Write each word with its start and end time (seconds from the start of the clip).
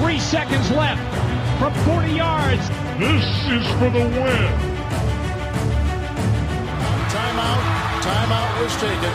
Three 0.00 0.18
seconds 0.18 0.70
left 0.72 1.00
from 1.60 1.72
40 1.84 2.12
yards. 2.14 2.68
This 2.98 3.24
is 3.46 3.64
for 3.78 3.90
the 3.90 4.00
win. 4.00 4.50
Timeout. 7.08 7.62
Timeout 8.02 8.60
was 8.60 8.76
taken. 8.80 9.12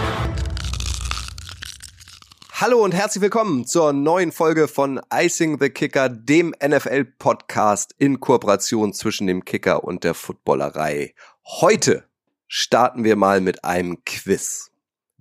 Hallo 2.53 2.83
und 2.83 2.93
herzlich 2.93 3.21
willkommen 3.21 3.65
zur 3.65 3.91
neuen 3.91 4.31
Folge 4.31 4.69
von 4.69 5.01
Icing 5.13 5.59
the 5.59 5.69
Kicker, 5.69 6.07
dem 6.07 6.55
NFL-Podcast 6.65 7.93
in 7.97 8.21
Kooperation 8.21 8.93
zwischen 8.93 9.27
dem 9.27 9.43
Kicker 9.43 9.83
und 9.83 10.05
der 10.05 10.13
Footballerei. 10.13 11.13
Heute 11.45 12.05
starten 12.47 13.03
wir 13.03 13.17
mal 13.17 13.41
mit 13.41 13.65
einem 13.65 14.05
Quiz. 14.05 14.68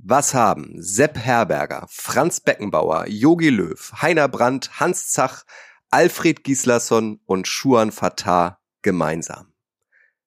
Was 0.01 0.33
haben 0.33 0.75
Sepp 0.77 1.19
Herberger, 1.19 1.87
Franz 1.91 2.39
Beckenbauer, 2.41 3.09
Jogi 3.09 3.51
Löw, 3.51 3.93
Heiner 4.01 4.29
Brandt, 4.29 4.79
Hans 4.79 5.11
Zach, 5.11 5.45
Alfred 5.91 6.45
Gislason 6.45 7.21
und 7.27 7.49
Schuan 7.49 7.91
Fatah 7.91 8.61
gemeinsam? 8.83 9.53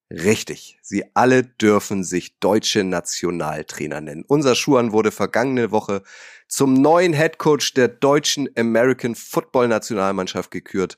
Richtig, 0.10 0.78
sie 0.82 1.06
alle 1.14 1.44
dürfen 1.44 2.04
sich 2.04 2.38
deutsche 2.40 2.84
Nationaltrainer 2.84 4.02
nennen. 4.02 4.26
Unser 4.28 4.56
Schuan 4.56 4.92
wurde 4.92 5.10
vergangene 5.10 5.72
Woche 5.72 6.04
zum 6.50 6.74
neuen 6.74 7.14
Headcoach 7.14 7.74
der 7.74 7.88
deutschen 7.88 8.50
American 8.58 9.16
Football 9.16 9.70
Nationalmannschaft 9.70 10.52
gekürt. 10.52 10.98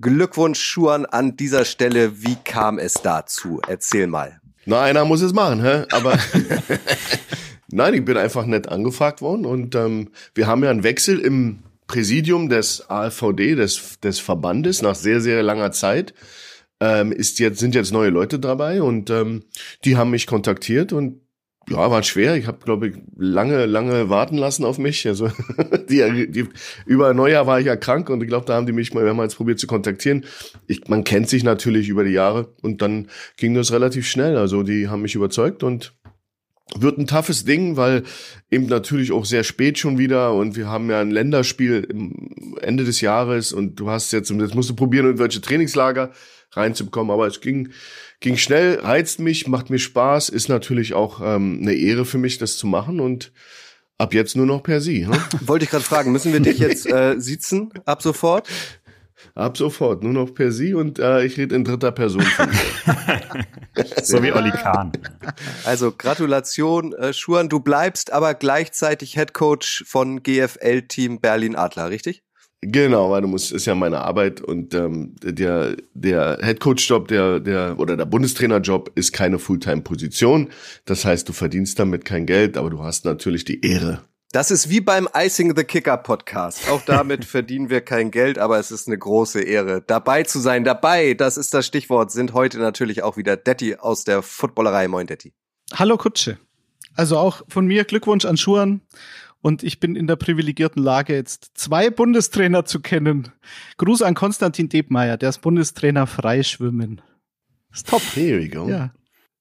Glückwunsch 0.00 0.60
Schuan 0.60 1.04
an 1.04 1.36
dieser 1.36 1.66
Stelle. 1.66 2.22
Wie 2.22 2.36
kam 2.36 2.78
es 2.78 2.94
dazu? 2.94 3.60
Erzähl 3.68 4.06
mal. 4.06 4.40
Na, 4.64 4.80
einer 4.82 5.04
muss 5.04 5.20
es 5.20 5.34
machen, 5.34 5.62
hä? 5.62 5.84
Aber 5.92 6.18
nein, 7.68 7.94
ich 7.94 8.04
bin 8.04 8.16
einfach 8.16 8.46
nett 8.46 8.68
angefragt 8.68 9.20
worden 9.22 9.46
und 9.46 9.74
ähm, 9.74 10.10
wir 10.34 10.46
haben 10.46 10.62
ja 10.64 10.70
einen 10.70 10.84
Wechsel 10.84 11.18
im 11.18 11.60
Präsidium 11.86 12.48
des 12.48 12.90
AfVD, 12.90 13.54
des, 13.54 14.00
des 14.00 14.18
Verbandes, 14.18 14.82
nach 14.82 14.94
sehr, 14.94 15.20
sehr 15.20 15.42
langer 15.42 15.72
Zeit. 15.72 16.14
Ähm, 16.78 17.12
ist 17.12 17.38
jetzt, 17.38 17.58
sind 17.58 17.74
jetzt 17.74 17.92
neue 17.92 18.10
Leute 18.10 18.38
dabei 18.38 18.82
und 18.82 19.08
ähm, 19.08 19.44
die 19.84 19.96
haben 19.96 20.10
mich 20.10 20.26
kontaktiert 20.26 20.92
und 20.92 21.20
ja, 21.68 21.90
war 21.90 22.02
schwer. 22.02 22.36
Ich 22.36 22.46
habe, 22.46 22.58
glaube 22.64 22.88
ich, 22.88 22.96
lange, 23.16 23.66
lange 23.66 24.08
warten 24.08 24.36
lassen 24.36 24.64
auf 24.64 24.78
mich. 24.78 25.06
Also 25.06 25.30
die, 25.88 26.30
die, 26.30 26.48
über 26.84 27.12
Neujahr 27.12 27.46
war 27.46 27.58
ich 27.58 27.66
ja 27.66 27.76
krank 27.76 28.08
und 28.08 28.22
ich 28.22 28.28
glaube, 28.28 28.46
da 28.46 28.54
haben 28.54 28.66
die 28.66 28.72
mich 28.72 28.94
mal 28.94 29.04
mehrmals 29.04 29.34
probiert 29.34 29.58
zu 29.58 29.66
kontaktieren. 29.66 30.24
Ich, 30.66 30.86
man 30.88 31.02
kennt 31.02 31.28
sich 31.28 31.42
natürlich 31.42 31.88
über 31.88 32.04
die 32.04 32.12
Jahre 32.12 32.54
und 32.62 32.82
dann 32.82 33.08
ging 33.36 33.54
das 33.54 33.72
relativ 33.72 34.06
schnell. 34.06 34.36
Also 34.36 34.62
die 34.62 34.88
haben 34.88 35.02
mich 35.02 35.14
überzeugt 35.14 35.62
und 35.62 35.94
wird 36.74 36.98
ein 36.98 37.06
toughes 37.06 37.44
Ding, 37.44 37.76
weil 37.76 38.02
eben 38.50 38.66
natürlich 38.66 39.12
auch 39.12 39.24
sehr 39.24 39.44
spät 39.44 39.78
schon 39.78 39.98
wieder 39.98 40.34
und 40.34 40.56
wir 40.56 40.66
haben 40.66 40.90
ja 40.90 41.00
ein 41.00 41.10
Länderspiel 41.10 41.88
Ende 42.60 42.84
des 42.84 43.00
Jahres 43.00 43.52
und 43.52 43.76
du 43.76 43.90
hast 43.90 44.12
jetzt, 44.12 44.30
jetzt 44.30 44.54
musst 44.54 44.70
du 44.70 44.74
probieren, 44.74 45.06
irgendwelche 45.06 45.40
Trainingslager 45.40 46.12
reinzubekommen, 46.52 47.12
aber 47.12 47.26
es 47.26 47.40
ging, 47.40 47.70
ging 48.20 48.36
schnell, 48.36 48.80
reizt 48.80 49.20
mich, 49.20 49.46
macht 49.46 49.70
mir 49.70 49.78
Spaß, 49.78 50.28
ist 50.28 50.48
natürlich 50.48 50.94
auch 50.94 51.20
ähm, 51.22 51.60
eine 51.62 51.74
Ehre 51.74 52.04
für 52.04 52.18
mich, 52.18 52.38
das 52.38 52.56
zu 52.56 52.66
machen 52.66 53.00
und 53.00 53.32
ab 53.98 54.14
jetzt 54.14 54.36
nur 54.36 54.46
noch 54.46 54.62
per 54.62 54.80
Sie. 54.80 55.06
Ne? 55.06 55.18
Wollte 55.42 55.64
ich 55.64 55.70
gerade 55.70 55.84
fragen, 55.84 56.12
müssen 56.12 56.32
wir 56.32 56.40
dich 56.40 56.58
jetzt 56.58 56.86
äh, 56.86 57.14
sitzen 57.18 57.70
ab 57.84 58.02
sofort? 58.02 58.48
Ab 59.36 59.58
sofort, 59.58 60.02
nur 60.02 60.14
noch 60.14 60.32
per 60.32 60.50
Sie 60.50 60.72
und 60.72 60.98
äh, 60.98 61.22
ich 61.26 61.36
rede 61.36 61.54
in 61.54 61.62
dritter 61.62 61.92
Person. 61.92 62.22
Von 62.22 62.48
so 64.02 64.22
wie 64.22 64.32
Olli 64.32 64.50
Kahn. 64.50 64.92
Also 65.66 65.92
Gratulation, 65.92 66.94
äh, 66.94 67.12
Schuan, 67.12 67.50
du 67.50 67.60
bleibst 67.60 68.14
aber 68.14 68.32
gleichzeitig 68.32 69.12
Head 69.12 69.34
Coach 69.34 69.84
von 69.86 70.22
GFL-Team 70.22 71.20
Berlin 71.20 71.54
Adler, 71.54 71.90
richtig? 71.90 72.22
Genau, 72.62 73.10
weil 73.10 73.20
du 73.20 73.28
musst, 73.28 73.52
ist 73.52 73.66
ja 73.66 73.74
meine 73.74 74.00
Arbeit 74.00 74.40
und 74.40 74.72
ähm, 74.72 75.14
der 75.22 75.76
der 75.92 76.38
Headcoach-Job, 76.40 77.08
der 77.08 77.38
der 77.38 77.78
oder 77.78 77.98
der 77.98 78.06
Bundestrainer-Job 78.06 78.92
ist 78.94 79.12
keine 79.12 79.38
Fulltime-Position. 79.38 80.48
Das 80.86 81.04
heißt, 81.04 81.28
du 81.28 81.34
verdienst 81.34 81.78
damit 81.78 82.06
kein 82.06 82.24
Geld, 82.24 82.56
aber 82.56 82.70
du 82.70 82.82
hast 82.82 83.04
natürlich 83.04 83.44
die 83.44 83.60
Ehre. 83.60 84.00
Das 84.32 84.50
ist 84.50 84.68
wie 84.68 84.80
beim 84.80 85.08
Icing 85.14 85.56
the 85.56 85.64
Kicker 85.64 85.96
Podcast. 85.96 86.68
Auch 86.68 86.82
damit 86.82 87.24
verdienen 87.26 87.70
wir 87.70 87.80
kein 87.80 88.10
Geld, 88.10 88.38
aber 88.38 88.58
es 88.58 88.70
ist 88.70 88.88
eine 88.88 88.98
große 88.98 89.40
Ehre, 89.40 89.82
dabei 89.86 90.24
zu 90.24 90.40
sein. 90.40 90.64
Dabei, 90.64 91.14
das 91.14 91.36
ist 91.36 91.54
das 91.54 91.66
Stichwort, 91.66 92.10
sind 92.10 92.34
heute 92.34 92.58
natürlich 92.58 93.02
auch 93.02 93.16
wieder 93.16 93.36
Detti 93.36 93.76
aus 93.76 94.04
der 94.04 94.22
Footballerei. 94.22 94.88
Moin, 94.88 95.06
Detti. 95.06 95.32
Hallo 95.74 95.96
Kutsche. 95.96 96.38
Also 96.94 97.18
auch 97.18 97.42
von 97.48 97.66
mir 97.66 97.84
Glückwunsch 97.84 98.24
an 98.24 98.36
Schuhan 98.36 98.80
und 99.42 99.62
ich 99.62 99.78
bin 99.78 99.94
in 99.94 100.06
der 100.06 100.16
privilegierten 100.16 100.82
Lage, 100.82 101.14
jetzt 101.14 101.52
zwei 101.54 101.90
Bundestrainer 101.90 102.64
zu 102.64 102.80
kennen. 102.80 103.30
Gruß 103.76 104.02
an 104.02 104.14
Konstantin 104.14 104.68
Debmeier, 104.68 105.16
der 105.16 105.28
ist 105.28 105.40
Bundestrainer 105.40 106.06
Freischwimmen. 106.06 107.00
Ist 107.72 107.88
top. 107.88 108.02
Here 108.14 108.40
we 108.40 108.48
go. 108.48 108.68
Ja. 108.68 108.92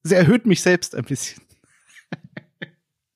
Sie 0.03 0.13
erhöht 0.13 0.45
mich 0.45 0.61
selbst 0.61 0.95
ein 0.95 1.05
bisschen. 1.05 1.41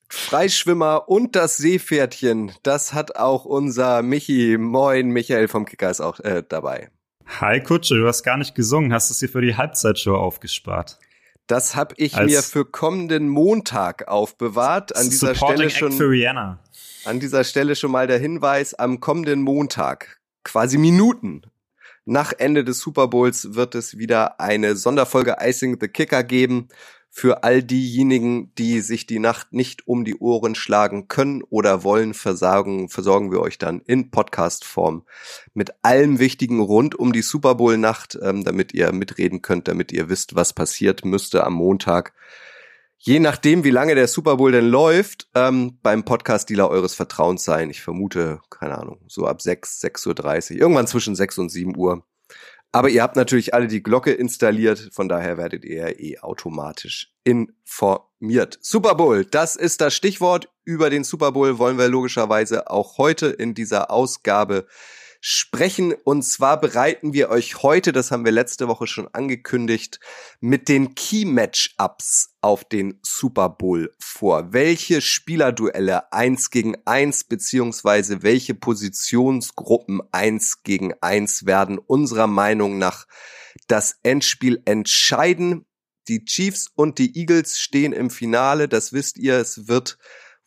Freischwimmer 0.10 1.08
und 1.08 1.36
das 1.36 1.58
Seepferdchen, 1.58 2.52
das 2.64 2.94
hat 2.94 3.16
auch 3.16 3.46
unser 3.46 4.02
Michi. 4.02 4.58
Moin, 4.58 5.10
Michael 5.10 5.48
vom 5.48 5.66
Kicker 5.66 5.90
ist 5.90 6.02
auch 6.02 6.20
äh, 6.22 6.44
dabei. 6.48 6.90
Hi 7.40 7.62
Kutsche, 7.62 7.96
du 7.96 8.08
hast 8.08 8.24
gar 8.24 8.38
nicht 8.38 8.56
gesungen, 8.56 8.92
hast 8.92 9.12
es 9.12 9.20
dir 9.20 9.30
für 9.30 9.42
die 9.42 9.56
Halbzeitshow 9.56 10.16
aufgespart. 10.16 10.98
Das 11.46 11.76
habe 11.76 11.94
ich 11.98 12.16
Als 12.16 12.32
mir 12.32 12.42
für 12.42 12.66
kommenden 12.66 13.30
Montag 13.30 14.08
aufbewahrt. 14.08 14.96
An 14.96 15.10
dieser 15.10 15.36
Stelle 15.36 15.70
schon. 15.70 15.92
Für 15.92 16.10
Rihanna. 16.10 16.60
An 17.06 17.20
dieser 17.20 17.44
Stelle 17.44 17.76
schon 17.76 17.92
mal 17.92 18.08
der 18.08 18.20
Hinweis, 18.20 18.74
am 18.74 19.00
kommenden 19.00 19.42
Montag, 19.42 20.20
quasi 20.44 20.78
Minuten 20.78 21.44
nach 22.10 22.34
Ende 22.36 22.64
des 22.64 22.80
Super 22.80 23.08
Bowls 23.08 23.54
wird 23.54 23.76
es 23.76 24.00
wieder 24.00 24.40
eine 24.40 24.76
Sonderfolge 24.76 25.38
Icing 25.40 25.78
the 25.80 25.88
Kicker 25.88 26.24
geben 26.24 26.70
für 27.10 27.44
all 27.44 27.64
diejenigen, 27.64 28.54
die 28.56 28.82
sich 28.82 29.06
die 29.06 29.20
Nacht 29.20 29.52
nicht 29.52 29.88
um 29.88 30.06
die 30.06 30.16
Ohren 30.16 30.56
schlagen 30.56 31.08
können 31.08 31.44
oder 31.44 31.84
wollen, 31.84 32.14
versorgen, 32.14 32.90
versorgen 32.90 33.32
wir 33.32 33.42
euch 33.42 33.58
dann 33.58 33.82
in 33.82 34.12
Podcast-Form 34.12 35.06
mit 35.54 35.72
allem 35.82 36.20
Wichtigen 36.20 36.60
rund 36.60 36.96
um 36.96 37.12
die 37.12 37.22
Super 37.22 37.56
Bowl-Nacht, 37.56 38.18
ähm, 38.22 38.44
damit 38.44 38.74
ihr 38.74 38.92
mitreden 38.92 39.42
könnt, 39.42 39.68
damit 39.68 39.92
ihr 39.92 40.10
wisst, 40.10 40.36
was 40.36 40.54
passiert 40.54 41.04
müsste 41.04 41.44
am 41.44 41.54
Montag 41.54 42.14
je 43.00 43.20
nachdem, 43.20 43.64
wie 43.64 43.72
lange 43.72 43.96
der 43.96 44.08
Super 44.08 44.38
Bowl 44.38 44.52
denn 44.52 44.70
läuft, 44.70 45.30
ähm, 45.34 45.80
beim 45.82 46.04
Podcast-Dealer 46.04 46.70
eures 46.70 46.94
Vertrauens 46.94 47.44
sein. 47.44 47.70
Ich 47.70 47.82
vermute, 47.82 48.42
keine 48.50 48.78
Ahnung, 48.78 49.00
so 49.08 49.26
ab 49.26 49.42
6, 49.42 49.82
6.30 49.82 50.56
Uhr, 50.56 50.62
irgendwann 50.62 50.88
zwischen 50.88 51.16
6 51.16 51.38
und 51.40 51.50
7 51.50 51.76
Uhr. 51.76 52.04
Aber 52.72 52.90
ihr 52.90 53.02
habt 53.02 53.16
natürlich 53.16 53.54
alle 53.54 53.68
die 53.68 53.82
Glocke 53.82 54.12
installiert, 54.12 54.90
von 54.94 55.10
daher 55.10 55.38
werdet 55.38 55.66
ihr 55.66 56.00
eh 56.00 56.20
automatisch 56.20 57.12
informiert. 57.24 58.60
Super 58.62 58.94
Bowl, 58.94 59.26
das 59.26 59.56
ist 59.56 59.82
das 59.82 59.96
Stichwort. 59.96 60.50
Über 60.66 60.92
den 60.92 61.04
Super 61.04 61.32
Bowl 61.32 61.58
wollen 61.58 61.80
wir 61.80 61.88
logischerweise 61.88 62.70
auch 62.70 63.00
heute 63.00 63.28
in 63.28 63.56
dieser 63.56 63.90
Ausgabe 63.90 64.68
sprechen. 65.20 65.94
Und 66.04 66.24
zwar 66.24 66.60
bereiten 66.60 67.14
wir 67.14 67.30
euch 67.30 67.62
heute, 67.62 67.92
das 67.92 68.12
haben 68.12 68.26
wir 68.26 68.32
letzte 68.32 68.68
Woche 68.68 68.88
schon 68.88 69.08
angekündigt, 69.14 70.00
mit 70.40 70.70
den 70.70 70.96
Key 70.96 71.26
Matchups 71.26 72.36
auf 72.42 72.64
den 72.64 73.00
Super 73.02 73.50
Bowl 73.50 73.94
vor. 74.00 74.54
Welche 74.54 75.02
Spielerduelle 75.02 76.12
eins 76.14 76.50
gegen 76.50 76.78
eins 76.86 77.24
beziehungsweise 77.24 78.24
welche 78.24 78.56
Positionsgruppen 78.56 80.02
eins 80.12 80.64
gegen 80.64 80.94
eins 81.02 81.46
werden 81.46 81.78
unserer 81.78 82.28
Meinung 82.28 82.78
nach 82.78 83.06
das 83.68 84.00
Endspiel 84.04 84.62
entscheiden. 84.66 85.66
Die 86.08 86.26
Chiefs 86.26 86.72
und 86.76 86.98
die 86.98 87.20
Eagles 87.20 87.60
stehen 87.60 87.94
im 87.94 88.10
Finale, 88.10 88.68
das 88.68 88.94
wisst 88.94 89.18
ihr, 89.18 89.36
es 89.36 89.68
wird 89.68 90.00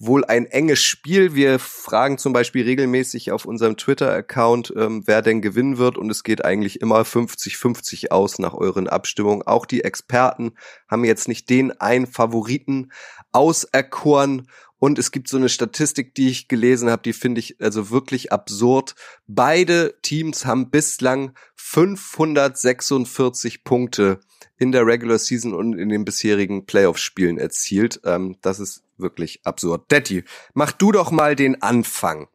wohl 0.05 0.25
ein 0.25 0.47
enges 0.47 0.83
Spiel. 0.83 1.35
Wir 1.35 1.61
fragen 1.61 2.19
zum 2.19 2.33
Beispiel 2.33 2.65
regelmäßig 2.65 3.31
auf 3.31 3.45
unserem 3.45 3.77
Twitter-Account, 3.77 4.75
ähm, 4.77 5.03
wer 5.07 5.23
denn 5.23 5.41
gewinnen 5.41 5.79
wird 5.79 5.97
und 5.97 6.11
es 6.11 6.25
geht 6.25 6.45
eigentlich 6.45 6.81
immer 6.81 7.05
50-50 7.05 8.11
aus 8.11 8.41
nach 8.41 8.55
euren 8.55 8.89
Abstimmungen. 8.89 9.43
Auch 9.43 9.65
die 9.65 9.85
Experten 9.85 10.55
haben 10.89 11.05
jetzt 11.05 11.29
nicht 11.29 11.49
den 11.51 11.71
einen 11.81 12.07
Favoriten 12.07 12.91
auserkoren 13.31 14.49
und 14.83 14.99
es 14.99 15.13
gibt 15.13 15.29
so 15.29 15.37
eine 15.37 15.49
Statistik, 15.49 16.17
die 16.17 16.29
ich 16.29 16.49
gelesen 16.49 16.91
habe, 16.91 17.03
die 17.03 17.13
finde 17.13 17.39
ich 17.39 17.61
also 17.61 17.91
wirklich 17.91 18.33
absurd. 18.33 18.97
Beide 19.29 19.95
Teams 20.03 20.45
haben 20.45 20.71
bislang 20.71 21.35
546 21.55 23.63
Punkte 23.63 24.19
in 24.59 24.73
der 24.73 24.85
Regular 24.85 25.21
Season 25.21 25.55
und 25.55 25.79
in 25.79 25.89
den 25.89 26.05
bisherigen 26.05 26.67
Playoff-Spielen 26.67 27.39
erzielt. 27.39 28.01
Ähm, 28.05 28.39
das 28.43 28.59
ist 28.59 28.83
wirklich 29.03 29.41
absurd. 29.45 29.91
Detti, 29.91 30.25
mach 30.55 30.73
du 30.73 30.93
doch 30.93 31.11
mal 31.11 31.37
den 31.37 31.61
Anfang. 31.63 32.29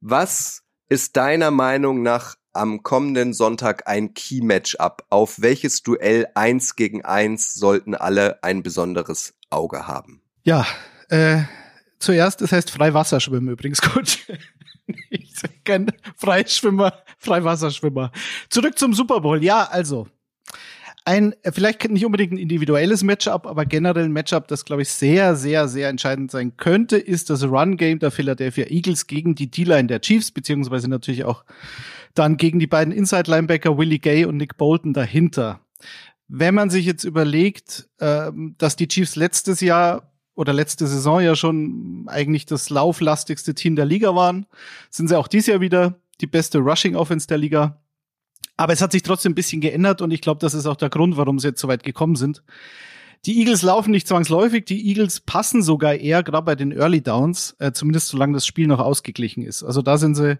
Was 0.00 0.62
ist 0.88 1.16
deiner 1.16 1.50
Meinung 1.50 2.02
nach 2.02 2.36
am 2.52 2.82
kommenden 2.82 3.32
Sonntag 3.32 3.88
ein 3.88 4.14
Key-Matchup? 4.14 5.06
Auf 5.10 5.40
welches 5.40 5.82
Duell 5.82 6.28
eins 6.34 6.76
gegen 6.76 7.04
eins 7.04 7.54
sollten 7.54 7.94
alle 7.94 8.42
ein 8.42 8.62
besonderes 8.62 9.34
Auge 9.50 9.86
haben? 9.86 10.22
Ja, 10.44 10.66
äh, 11.08 11.42
zuerst, 11.98 12.40
das 12.40 12.52
heißt 12.52 12.70
Freiwasserschwimmen 12.70 13.52
übrigens, 13.52 13.80
gut. 13.94 14.18
ich 15.10 15.34
kein 15.64 15.92
Freischwimmer, 16.16 17.02
Freiwasserschwimmer. 17.18 18.12
Zurück 18.50 18.78
zum 18.78 18.92
Super 18.94 19.20
Bowl. 19.20 19.42
Ja, 19.42 19.64
also 19.64 20.08
ein 21.04 21.34
vielleicht 21.50 21.88
nicht 21.90 22.06
unbedingt 22.06 22.32
ein 22.32 22.38
individuelles 22.38 23.02
Matchup, 23.02 23.46
aber 23.46 23.66
generell 23.66 24.04
ein 24.04 24.12
Matchup, 24.12 24.48
das 24.48 24.64
glaube 24.64 24.82
ich 24.82 24.90
sehr, 24.90 25.34
sehr, 25.36 25.68
sehr 25.68 25.88
entscheidend 25.88 26.30
sein 26.30 26.56
könnte, 26.56 26.96
ist 26.96 27.30
das 27.30 27.44
Run 27.44 27.76
Game 27.76 27.98
der 27.98 28.10
Philadelphia 28.10 28.66
Eagles 28.66 29.06
gegen 29.06 29.34
die 29.34 29.50
D-Line 29.50 29.88
der 29.88 30.00
Chiefs 30.00 30.30
beziehungsweise 30.30 30.88
natürlich 30.88 31.24
auch 31.24 31.44
dann 32.14 32.36
gegen 32.36 32.58
die 32.58 32.66
beiden 32.66 32.92
Inside 32.92 33.30
Linebacker 33.30 33.76
Willie 33.78 33.98
Gay 33.98 34.24
und 34.24 34.36
Nick 34.36 34.56
Bolton 34.56 34.92
dahinter. 34.92 35.60
Wenn 36.28 36.54
man 36.54 36.70
sich 36.70 36.86
jetzt 36.86 37.04
überlegt, 37.04 37.88
äh, 37.98 38.30
dass 38.58 38.76
die 38.76 38.88
Chiefs 38.88 39.16
letztes 39.16 39.60
Jahr 39.60 40.12
oder 40.34 40.52
letzte 40.52 40.86
Saison 40.86 41.20
ja 41.20 41.36
schon 41.36 42.04
eigentlich 42.06 42.46
das 42.46 42.70
lauflastigste 42.70 43.54
Team 43.54 43.76
der 43.76 43.84
Liga 43.84 44.14
waren, 44.14 44.46
sind 44.88 45.08
sie 45.08 45.18
auch 45.18 45.28
dieses 45.28 45.48
Jahr 45.48 45.60
wieder 45.60 46.00
die 46.20 46.26
beste 46.26 46.58
Rushing 46.58 46.96
Offense 46.96 47.26
der 47.26 47.38
Liga. 47.38 47.81
Aber 48.56 48.72
es 48.72 48.82
hat 48.82 48.92
sich 48.92 49.02
trotzdem 49.02 49.32
ein 49.32 49.36
bisschen 49.36 49.60
geändert 49.60 50.02
und 50.02 50.10
ich 50.10 50.20
glaube, 50.20 50.40
das 50.40 50.54
ist 50.54 50.66
auch 50.66 50.76
der 50.76 50.90
Grund, 50.90 51.16
warum 51.16 51.38
sie 51.38 51.48
jetzt 51.48 51.60
so 51.60 51.68
weit 51.68 51.82
gekommen 51.82 52.16
sind. 52.16 52.42
Die 53.24 53.38
Eagles 53.38 53.62
laufen 53.62 53.92
nicht 53.92 54.08
zwangsläufig, 54.08 54.64
die 54.64 54.88
Eagles 54.88 55.20
passen 55.20 55.62
sogar 55.62 55.94
eher, 55.94 56.24
gerade 56.24 56.44
bei 56.44 56.56
den 56.56 56.72
Early 56.72 57.00
Downs, 57.02 57.54
äh, 57.60 57.70
zumindest 57.70 58.08
solange 58.08 58.34
das 58.34 58.46
Spiel 58.46 58.66
noch 58.66 58.80
ausgeglichen 58.80 59.44
ist. 59.44 59.62
Also 59.62 59.80
da 59.80 59.96
sind 59.96 60.16
sie, 60.16 60.38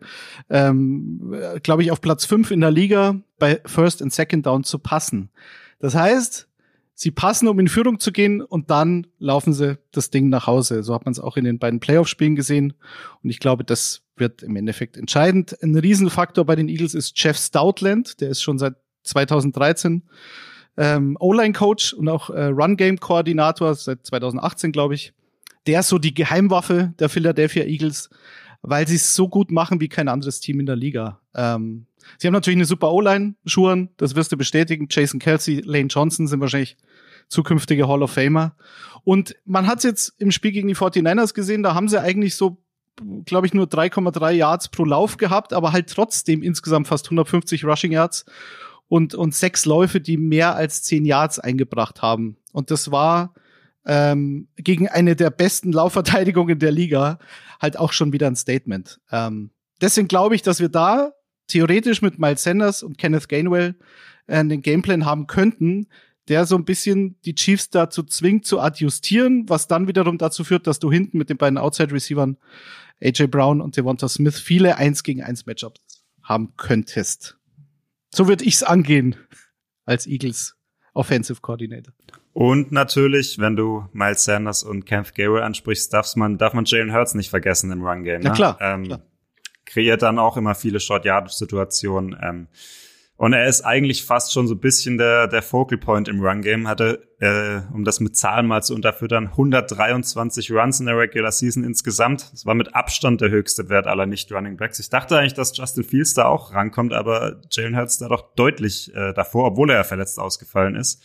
ähm, 0.51 1.33
glaube 1.63 1.85
ich, 1.85 1.93
auf 1.93 2.01
Platz 2.01 2.25
fünf 2.25 2.51
in 2.51 2.61
der 2.61 2.73
Liga 2.73 3.21
bei 3.39 3.61
First 3.67 4.03
und 4.03 4.13
Second 4.13 4.47
Down 4.47 4.65
zu 4.65 4.81
passen. 4.81 5.31
Das 5.79 5.95
heißt, 5.95 6.49
sie 6.95 7.13
passen, 7.13 7.47
um 7.47 7.61
in 7.61 7.69
Führung 7.69 8.01
zu 8.01 8.11
gehen 8.11 8.41
und 8.41 8.71
dann 8.71 9.07
laufen 9.21 9.53
sie 9.53 9.79
das 9.93 10.11
Ding 10.11 10.29
nach 10.29 10.49
Hause. 10.49 10.83
So 10.83 10.93
hat 10.93 11.05
man 11.05 11.13
es 11.13 11.21
auch 11.21 11.37
in 11.37 11.45
den 11.45 11.61
beiden 11.61 11.79
Playoff-Spielen 11.79 12.35
gesehen. 12.35 12.75
Und 13.23 13.31
ich 13.31 13.39
glaube, 13.39 13.63
das 13.63 14.03
wird 14.23 14.43
im 14.43 14.55
Endeffekt 14.55 14.97
entscheidend. 14.97 15.61
Ein 15.63 15.77
Riesenfaktor 15.77 16.47
bei 16.47 16.55
den 16.55 16.69
Eagles 16.69 16.95
ist 16.95 17.13
Jeff 17.21 17.37
Stoutland. 17.37 18.21
Der 18.21 18.31
ist 18.31 18.41
schon 18.41 18.59
seit 18.59 18.77
2013 19.03 20.03
ähm, 20.77 21.17
O-Line-Coach 21.19 21.93
und 21.95 22.09
auch 22.09 22.31
äh, 22.31 22.45
Run-Game-Koordinator 22.45 23.75
seit 23.75 24.07
2018, 24.07 24.71
glaube 24.71 24.95
ich. 24.95 25.13
Der 25.67 25.81
ist 25.81 25.89
so 25.89 25.99
die 25.99 26.15
Geheimwaffe 26.15 26.95
der 27.01 27.09
Philadelphia 27.09 27.65
Eagles, 27.65 28.11
weil 28.63 28.87
sie 28.87 28.97
es 28.97 29.15
so 29.15 29.29
gut 29.29 29.51
machen 29.51 29.81
wie 29.81 29.89
kein 29.89 30.09
anderes 30.09 30.41
Team 30.41 30.61
in 30.61 30.67
der 30.67 30.77
Liga. 30.77 31.21
Ähm, 31.35 31.87
Sie 32.19 32.27
haben 32.27 32.35
natürlich 32.35 32.57
eine 32.57 32.65
super 32.65 32.93
O-Line, 32.93 33.35
Schuhen, 33.47 33.91
das 33.97 34.15
wirst 34.15 34.33
du 34.33 34.37
bestätigen. 34.37 34.89
Jason 34.91 35.21
Kelsey, 35.21 35.61
Lane 35.65 35.87
Johnson 35.87 36.27
sind 36.27 36.41
wahrscheinlich 36.41 36.77
zukünftige 37.29 37.89
Hall 37.89 38.03
of 38.03 38.13
Famer. 38.13 38.57
Und 39.05 39.37
man 39.45 39.67
hat 39.67 39.79
es 39.79 39.85
jetzt 39.85 40.15
im 40.19 40.31
Spiel 40.31 40.53
gegen 40.53 40.69
die 40.69 40.77
49ers 40.77 41.35
gesehen, 41.35 41.63
da 41.63 41.75
haben 41.75 41.89
sie 41.89 42.01
eigentlich 42.01 42.35
so, 42.35 42.59
glaube 43.25 43.47
ich, 43.47 43.55
nur 43.55 43.67
3,3 43.67 44.33
Yards 44.33 44.69
pro 44.69 44.85
Lauf 44.85 45.17
gehabt, 45.17 45.53
aber 45.53 45.73
halt 45.73 45.89
trotzdem 45.89 46.43
insgesamt 46.43 46.89
fast 46.89 47.07
150 47.07 47.65
Rushing 47.65 47.93
Yards 47.93 48.25
und, 48.89 49.15
und 49.15 49.35
sechs 49.35 49.65
Läufe, 49.65 50.01
die 50.01 50.17
mehr 50.17 50.55
als 50.55 50.83
10 50.83 51.05
Yards 51.05 51.39
eingebracht 51.39 52.03
haben. 52.03 52.37
Und 52.53 52.71
das 52.71 52.91
war 52.91 53.35
ähm, 53.87 54.49
gegen 54.57 54.89
eine 54.89 55.17
der 55.17 55.31
besten 55.31 55.73
Laufverteidigungen 55.73 56.59
der 56.59 56.73
Liga 56.73 57.19
halt 57.61 57.79
auch 57.79 57.93
schon 57.93 58.13
wieder 58.13 58.27
ein 58.27 58.37
Statement. 58.37 59.01
Ähm, 59.11 59.51
deswegen 59.81 60.09
glaube 60.09 60.35
ich, 60.35 60.43
dass 60.43 60.61
wir 60.61 60.69
da 60.69 61.13
theoretisch 61.49 62.03
mit 62.03 62.19
Miles 62.19 62.43
Sanders 62.43 62.83
und 62.83 62.99
Kenneth 62.99 63.29
Gainwell 63.29 63.77
äh, 64.27 64.37
einen 64.37 64.63
Gameplan 64.63 65.05
haben 65.05 65.27
könnten, 65.27 65.89
der 66.33 66.47
so 66.47 66.57
ein 66.57 66.65
bisschen 66.65 67.21
die 67.27 67.35
Chiefs 67.35 67.69
dazu 67.69 68.03
zwingt 68.03 68.47
zu 68.47 68.59
adjustieren, 68.59 69.45
was 69.51 69.69
dann 69.69 69.87
wiederum 69.87 70.17
dazu 70.17 70.45
führt, 70.45 70.67
dass 70.67 70.79
du 70.79 70.91
hinten 70.91 71.19
mit 71.19 71.29
den 71.29 71.37
beiden 71.37 71.59
Outside-Receivern 71.59 72.39
AJ 73.03 73.27
Brown 73.27 73.61
und 73.61 73.77
Devonta 73.77 74.09
Smith 74.09 74.41
viele 74.41 74.79
1 74.79 75.03
gegen 75.03 75.23
1 75.23 75.45
Matchups 75.45 75.79
haben 76.23 76.55
könntest. 76.57 77.37
So 78.15 78.29
würde 78.29 78.45
ich's 78.45 78.63
angehen 78.63 79.15
als 79.85 80.07
Eagles 80.07 80.57
Offensive 80.95 81.43
Coordinator. 81.43 81.93
Und 82.33 82.73
natürlich, 82.73 83.39
wenn 83.39 83.55
du 83.55 83.85
Miles 83.93 84.25
Sanders 84.25 84.63
und 84.63 84.87
Kenneth 84.87 85.15
Gainwell 85.15 85.43
ansprichst, 85.43 85.93
darf 85.93 86.17
man, 86.17 86.39
darf 86.39 86.55
man 86.55 86.65
Jalen 86.65 86.95
Hurts 86.95 87.13
nicht 87.13 87.29
vergessen 87.29 87.71
im 87.73 87.85
Run 87.85 88.05
Game. 88.05 88.23
Ne? 88.23 88.31
Na 88.31 88.35
klar, 88.35 88.57
ähm, 88.63 88.85
klar 88.85 89.03
kreiert 89.67 90.03
dann 90.03 90.19
auch 90.19 90.37
immer 90.37 90.55
viele 90.55 90.81
Short-Yardage-Situationen. 90.81 92.17
Ähm, 92.23 92.49
und 93.23 93.35
er 93.35 93.47
ist 93.47 93.61
eigentlich 93.61 94.05
fast 94.05 94.33
schon 94.33 94.49
so 94.49 94.55
ein 94.55 94.59
bisschen 94.59 94.99
der, 94.99 95.29
der 95.29 95.43
Focal 95.43 95.79
Point 95.79 96.09
im 96.09 96.19
Run-Game. 96.19 96.67
Hatte, 96.67 97.07
äh, 97.21 97.61
um 97.73 97.85
das 97.85 98.01
mit 98.01 98.17
Zahlen 98.17 98.49
mal 98.49 98.65
zu 98.65 98.75
unterfüttern, 98.75 99.29
123 99.29 100.51
Runs 100.51 100.81
in 100.81 100.87
der 100.87 100.99
Regular 100.99 101.31
Season 101.31 101.63
insgesamt. 101.63 102.33
Das 102.33 102.47
war 102.47 102.57
mit 102.57 102.75
Abstand 102.75 103.21
der 103.21 103.31
höchste 103.31 103.69
Wert 103.69 103.87
aller 103.87 104.07
Nicht-Running 104.07 104.57
Backs. 104.57 104.81
Ich 104.81 104.91
dachte 104.91 105.17
eigentlich, 105.17 105.35
dass 105.35 105.57
Justin 105.57 105.85
Fields 105.85 106.15
da 106.15 106.25
auch 106.25 106.53
rankommt, 106.53 106.93
aber 106.93 107.41
Jalen 107.49 107.77
Hurts 107.77 107.99
da 107.99 108.09
doch 108.09 108.35
deutlich 108.35 108.93
äh, 108.93 109.13
davor, 109.13 109.53
obwohl 109.53 109.71
er 109.71 109.77
ja 109.77 109.85
verletzt 109.85 110.19
ausgefallen 110.19 110.75
ist. 110.75 111.01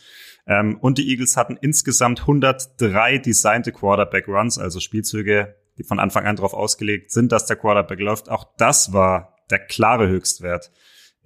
Ähm, 0.48 0.76
und 0.80 0.98
die 0.98 1.08
Eagles 1.10 1.36
hatten 1.36 1.56
insgesamt 1.60 2.22
103 2.22 3.18
designte 3.18 3.70
Quarterback-Runs, 3.70 4.58
also 4.58 4.80
Spielzüge, 4.80 5.54
die 5.78 5.84
von 5.84 6.00
Anfang 6.00 6.26
an 6.26 6.34
darauf 6.34 6.54
ausgelegt 6.54 7.12
sind, 7.12 7.30
dass 7.30 7.46
der 7.46 7.54
Quarterback 7.54 8.00
läuft. 8.00 8.28
Auch 8.28 8.44
das 8.56 8.92
war 8.92 9.36
der 9.50 9.60
klare 9.60 10.08
Höchstwert 10.08 10.72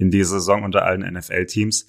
in 0.02 0.10
dieser 0.10 0.40
Saison 0.40 0.64
unter 0.64 0.84
allen 0.84 1.00
NFL-Teams. 1.00 1.86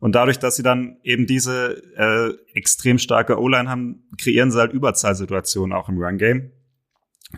Und 0.00 0.14
dadurch, 0.14 0.38
dass 0.38 0.56
sie 0.56 0.62
dann 0.62 0.96
eben 1.02 1.26
diese 1.26 1.82
äh, 1.96 2.58
extrem 2.58 2.98
starke 2.98 3.40
O-Line 3.40 3.70
haben, 3.70 4.08
kreieren 4.18 4.50
sie 4.50 4.58
halt 4.58 4.72
Überzahlsituationen 4.72 5.76
auch 5.76 5.88
im 5.88 5.98
Run-Game. 5.98 6.50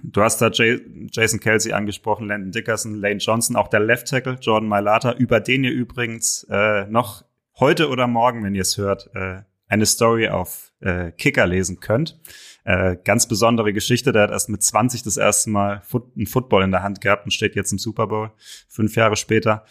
Du 0.03 0.23
hast 0.23 0.38
da 0.43 0.50
Jay 0.50 0.81
Jason 1.11 1.41
Kelsey 1.41 1.73
angesprochen, 1.73 2.26
Landon 2.26 2.53
Dickerson, 2.53 2.94
Lane 2.94 3.17
Johnson, 3.17 3.56
auch 3.56 3.69
der 3.69 3.81
Left 3.81 4.08
Tackle, 4.08 4.38
Jordan 4.41 4.69
Mailata, 4.69 5.12
über 5.12 5.41
den 5.41 5.64
ihr 5.64 5.73
übrigens 5.73 6.47
äh, 6.50 6.87
noch 6.87 7.25
heute 7.58 7.88
oder 7.88 8.06
morgen, 8.06 8.44
wenn 8.44 8.55
ihr 8.55 8.62
es 8.62 8.76
hört, 8.76 9.11
äh, 9.14 9.43
eine 9.69 9.87
Story 9.87 10.29
auf 10.29 10.73
äh, 10.81 11.12
Kicker 11.12 11.47
lesen 11.47 11.81
könnt. 11.81 12.20
Äh, 12.66 12.96
ganz 13.04 13.28
besondere 13.28 13.72
Geschichte. 13.72 14.10
Der 14.10 14.22
hat 14.22 14.32
erst 14.32 14.48
mit 14.48 14.60
20 14.60 15.04
das 15.04 15.16
erste 15.16 15.50
Mal 15.50 15.82
Foot 15.86 16.10
einen 16.16 16.26
Football 16.26 16.64
in 16.64 16.72
der 16.72 16.82
Hand 16.82 17.00
gehabt 17.00 17.24
und 17.24 17.30
steht 17.30 17.54
jetzt 17.54 17.70
im 17.70 17.78
Super 17.78 18.08
Bowl, 18.08 18.32
fünf 18.68 18.96
Jahre 18.96 19.14
später. 19.14 19.64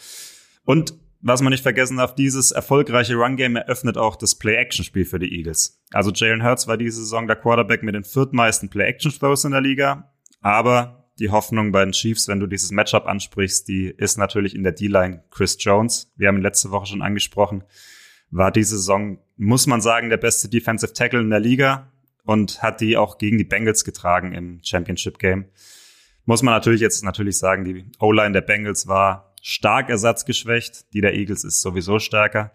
Und 0.63 0.93
was 1.19 1.41
man 1.41 1.51
nicht 1.51 1.63
vergessen 1.63 1.97
darf, 1.97 2.15
dieses 2.15 2.51
erfolgreiche 2.51 3.15
Run-Game 3.15 3.57
eröffnet 3.57 3.97
auch 3.97 4.15
das 4.15 4.35
Play-Action-Spiel 4.35 5.03
für 5.03 5.19
die 5.19 5.37
Eagles. 5.37 5.83
Also 5.91 6.11
Jalen 6.11 6.41
Hurts 6.41 6.69
war 6.69 6.77
diese 6.77 7.01
Saison 7.01 7.27
der 7.27 7.35
Quarterback 7.35 7.83
mit 7.83 7.95
den 7.95 8.05
viertmeisten 8.05 8.69
Play-Action-Throws 8.69 9.43
in 9.43 9.51
der 9.51 9.61
Liga. 9.61 10.13
Aber 10.39 11.09
die 11.19 11.31
Hoffnung 11.31 11.73
bei 11.73 11.83
den 11.83 11.91
Chiefs, 11.91 12.29
wenn 12.29 12.39
du 12.39 12.47
dieses 12.47 12.71
Matchup 12.71 13.07
ansprichst, 13.07 13.67
die 13.67 13.93
ist 13.97 14.17
natürlich 14.17 14.55
in 14.55 14.63
der 14.63 14.71
D-Line 14.71 15.25
Chris 15.31 15.57
Jones. 15.59 16.13
Wir 16.15 16.29
haben 16.29 16.37
ihn 16.37 16.43
letzte 16.43 16.71
Woche 16.71 16.85
schon 16.85 17.01
angesprochen. 17.01 17.65
War 18.31 18.51
diese 18.51 18.77
Saison, 18.77 19.19
muss 19.35 19.67
man 19.67 19.81
sagen, 19.81 20.09
der 20.09 20.17
beste 20.17 20.47
Defensive 20.47 20.93
Tackle 20.93 21.19
in 21.19 21.29
der 21.29 21.41
Liga 21.41 21.91
und 22.25 22.61
hat 22.61 22.81
die 22.81 22.97
auch 22.97 23.17
gegen 23.17 23.37
die 23.37 23.43
Bengals 23.43 23.83
getragen 23.83 24.33
im 24.33 24.59
Championship 24.63 25.19
Game. 25.19 25.45
Muss 26.25 26.41
man 26.41 26.53
natürlich 26.53 26.81
jetzt 26.81 27.03
natürlich 27.03 27.37
sagen, 27.37 27.63
die 27.63 27.85
O-Line 27.99 28.33
der 28.33 28.41
Bengals 28.41 28.87
war 28.87 29.33
stark 29.41 29.89
ersatzgeschwächt, 29.89 30.93
die 30.93 31.01
der 31.01 31.13
Eagles 31.13 31.43
ist 31.43 31.61
sowieso 31.61 31.99
stärker. 31.99 32.51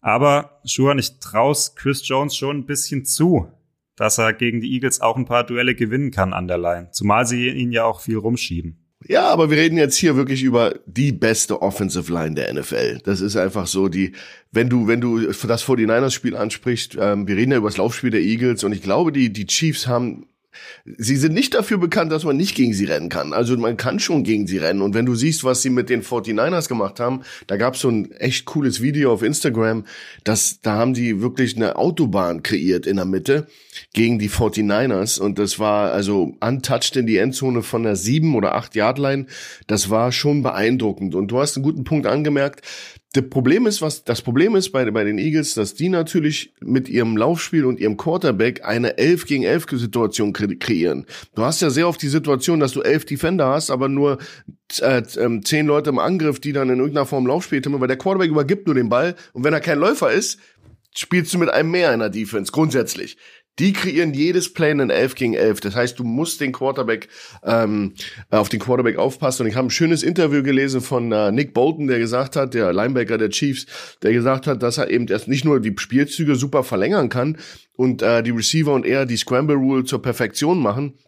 Aber 0.00 0.60
Schuhan, 0.66 0.98
ich 0.98 1.20
traus 1.20 1.76
Chris 1.76 2.06
Jones 2.06 2.36
schon 2.36 2.58
ein 2.58 2.66
bisschen 2.66 3.04
zu, 3.04 3.48
dass 3.96 4.18
er 4.18 4.32
gegen 4.32 4.60
die 4.60 4.72
Eagles 4.72 5.00
auch 5.00 5.16
ein 5.16 5.24
paar 5.24 5.44
Duelle 5.44 5.74
gewinnen 5.74 6.10
kann 6.10 6.32
an 6.32 6.48
der 6.48 6.58
Line. 6.58 6.90
Zumal 6.90 7.24
sie 7.24 7.48
ihn 7.48 7.70
ja 7.70 7.84
auch 7.84 8.00
viel 8.00 8.18
rumschieben. 8.18 8.83
Ja, 9.06 9.28
aber 9.28 9.50
wir 9.50 9.58
reden 9.58 9.76
jetzt 9.76 9.96
hier 9.96 10.16
wirklich 10.16 10.42
über 10.42 10.74
die 10.86 11.12
beste 11.12 11.60
Offensive 11.60 12.10
Line 12.12 12.34
der 12.34 12.52
NFL. 12.54 13.00
Das 13.04 13.20
ist 13.20 13.36
einfach 13.36 13.66
so 13.66 13.88
die, 13.88 14.12
wenn 14.50 14.70
du, 14.70 14.86
wenn 14.86 15.00
du 15.00 15.20
das 15.26 15.64
49ers-Spiel 15.64 16.36
ansprichst, 16.36 16.96
ähm, 16.98 17.28
wir 17.28 17.36
reden 17.36 17.52
ja 17.52 17.58
über 17.58 17.68
das 17.68 17.76
Laufspiel 17.76 18.10
der 18.10 18.22
Eagles 18.22 18.64
und 18.64 18.72
ich 18.72 18.82
glaube, 18.82 19.12
die, 19.12 19.32
die 19.32 19.46
Chiefs 19.46 19.86
haben 19.86 20.26
Sie 20.84 21.16
sind 21.16 21.34
nicht 21.34 21.54
dafür 21.54 21.78
bekannt, 21.78 22.12
dass 22.12 22.24
man 22.24 22.36
nicht 22.36 22.54
gegen 22.54 22.74
sie 22.74 22.84
rennen 22.84 23.08
kann. 23.08 23.32
Also 23.32 23.56
man 23.56 23.76
kann 23.76 23.98
schon 23.98 24.24
gegen 24.24 24.46
sie 24.46 24.58
rennen. 24.58 24.82
Und 24.82 24.94
wenn 24.94 25.06
du 25.06 25.14
siehst, 25.14 25.44
was 25.44 25.62
sie 25.62 25.70
mit 25.70 25.90
den 25.90 26.02
49ers 26.02 26.68
gemacht 26.68 27.00
haben, 27.00 27.22
da 27.46 27.56
gab 27.56 27.74
es 27.74 27.80
so 27.80 27.88
ein 27.88 28.10
echt 28.12 28.44
cooles 28.44 28.80
Video 28.80 29.12
auf 29.12 29.22
Instagram, 29.22 29.84
dass 30.24 30.60
da 30.60 30.74
haben 30.74 30.94
die 30.94 31.20
wirklich 31.20 31.56
eine 31.56 31.76
Autobahn 31.76 32.42
kreiert 32.42 32.86
in 32.86 32.96
der 32.96 33.04
Mitte 33.04 33.46
gegen 33.92 34.18
die 34.18 34.30
49ers. 34.30 35.20
Und 35.20 35.38
das 35.38 35.58
war 35.58 35.92
also 35.92 36.34
untouched 36.40 36.96
in 36.96 37.06
die 37.06 37.18
Endzone 37.18 37.62
von 37.62 37.82
der 37.82 37.96
7 37.96 38.34
oder 38.34 38.54
8 38.54 38.74
Yard 38.74 38.98
Line. 38.98 39.26
Das 39.66 39.90
war 39.90 40.12
schon 40.12 40.42
beeindruckend. 40.42 41.14
Und 41.14 41.28
du 41.28 41.38
hast 41.38 41.56
einen 41.56 41.64
guten 41.64 41.84
Punkt 41.84 42.06
angemerkt 42.06 42.62
das 43.14 43.30
Problem 43.30 43.66
ist, 43.66 43.80
was 43.80 44.02
das 44.02 44.22
Problem 44.22 44.56
ist 44.56 44.70
bei, 44.70 44.90
bei 44.90 45.04
den 45.04 45.18
Eagles, 45.18 45.54
dass 45.54 45.74
die 45.74 45.88
natürlich 45.88 46.52
mit 46.60 46.88
ihrem 46.88 47.16
Laufspiel 47.16 47.64
und 47.64 47.78
ihrem 47.78 47.96
Quarterback 47.96 48.64
eine 48.64 48.98
11 48.98 49.26
gegen 49.26 49.44
11 49.44 49.66
Situation 49.70 50.32
kre 50.32 50.56
kreieren. 50.56 51.06
Du 51.36 51.44
hast 51.44 51.62
ja 51.62 51.70
sehr 51.70 51.86
oft 51.86 52.02
die 52.02 52.08
Situation, 52.08 52.58
dass 52.58 52.72
du 52.72 52.82
elf 52.82 53.04
Defender 53.04 53.46
hast, 53.46 53.70
aber 53.70 53.88
nur 53.88 54.18
äh, 54.80 55.02
ähm, 55.16 55.44
zehn 55.44 55.66
Leute 55.66 55.90
im 55.90 56.00
Angriff, 56.00 56.40
die 56.40 56.52
dann 56.52 56.70
in 56.70 56.80
irgendeiner 56.80 57.06
Form 57.06 57.26
Laufspiel 57.26 57.62
haben, 57.64 57.80
weil 57.80 57.86
der 57.86 57.98
Quarterback 57.98 58.30
übergibt 58.30 58.66
nur 58.66 58.74
den 58.74 58.88
Ball 58.88 59.14
und 59.32 59.44
wenn 59.44 59.54
er 59.54 59.60
kein 59.60 59.78
Läufer 59.78 60.10
ist, 60.10 60.40
spielst 60.92 61.32
du 61.32 61.38
mit 61.38 61.50
einem 61.50 61.70
mehr 61.70 61.94
in 61.94 62.00
der 62.00 62.10
Defense 62.10 62.50
grundsätzlich. 62.50 63.16
Die 63.58 63.72
kreieren 63.72 64.14
jedes 64.14 64.52
Play 64.52 64.72
in 64.72 64.90
11 64.90 65.14
gegen 65.14 65.34
11. 65.34 65.60
Das 65.60 65.76
heißt, 65.76 65.98
du 65.98 66.04
musst 66.04 66.40
den 66.40 66.52
Quarterback 66.52 67.08
ähm, 67.44 67.94
auf 68.30 68.48
den 68.48 68.58
Quarterback 68.58 68.96
aufpassen. 68.96 69.42
Und 69.42 69.48
ich 69.48 69.56
habe 69.56 69.68
ein 69.68 69.70
schönes 69.70 70.02
Interview 70.02 70.42
gelesen 70.42 70.80
von 70.80 71.12
äh, 71.12 71.30
Nick 71.30 71.54
Bolton, 71.54 71.86
der 71.86 72.00
gesagt 72.00 72.34
hat, 72.34 72.54
der 72.54 72.72
Linebacker 72.72 73.16
der 73.16 73.30
Chiefs, 73.30 73.66
der 74.02 74.12
gesagt 74.12 74.46
hat, 74.48 74.62
dass 74.62 74.78
er 74.78 74.90
eben 74.90 75.06
erst 75.06 75.28
nicht 75.28 75.44
nur 75.44 75.60
die 75.60 75.74
Spielzüge 75.78 76.34
super 76.34 76.64
verlängern 76.64 77.08
kann 77.08 77.38
und 77.76 78.02
äh, 78.02 78.22
die 78.22 78.30
Receiver 78.30 78.72
und 78.72 78.84
er 78.84 79.06
die 79.06 79.16
Scramble 79.16 79.56
Rule 79.56 79.84
zur 79.84 80.02
Perfektion 80.02 80.60
machen, 80.60 80.98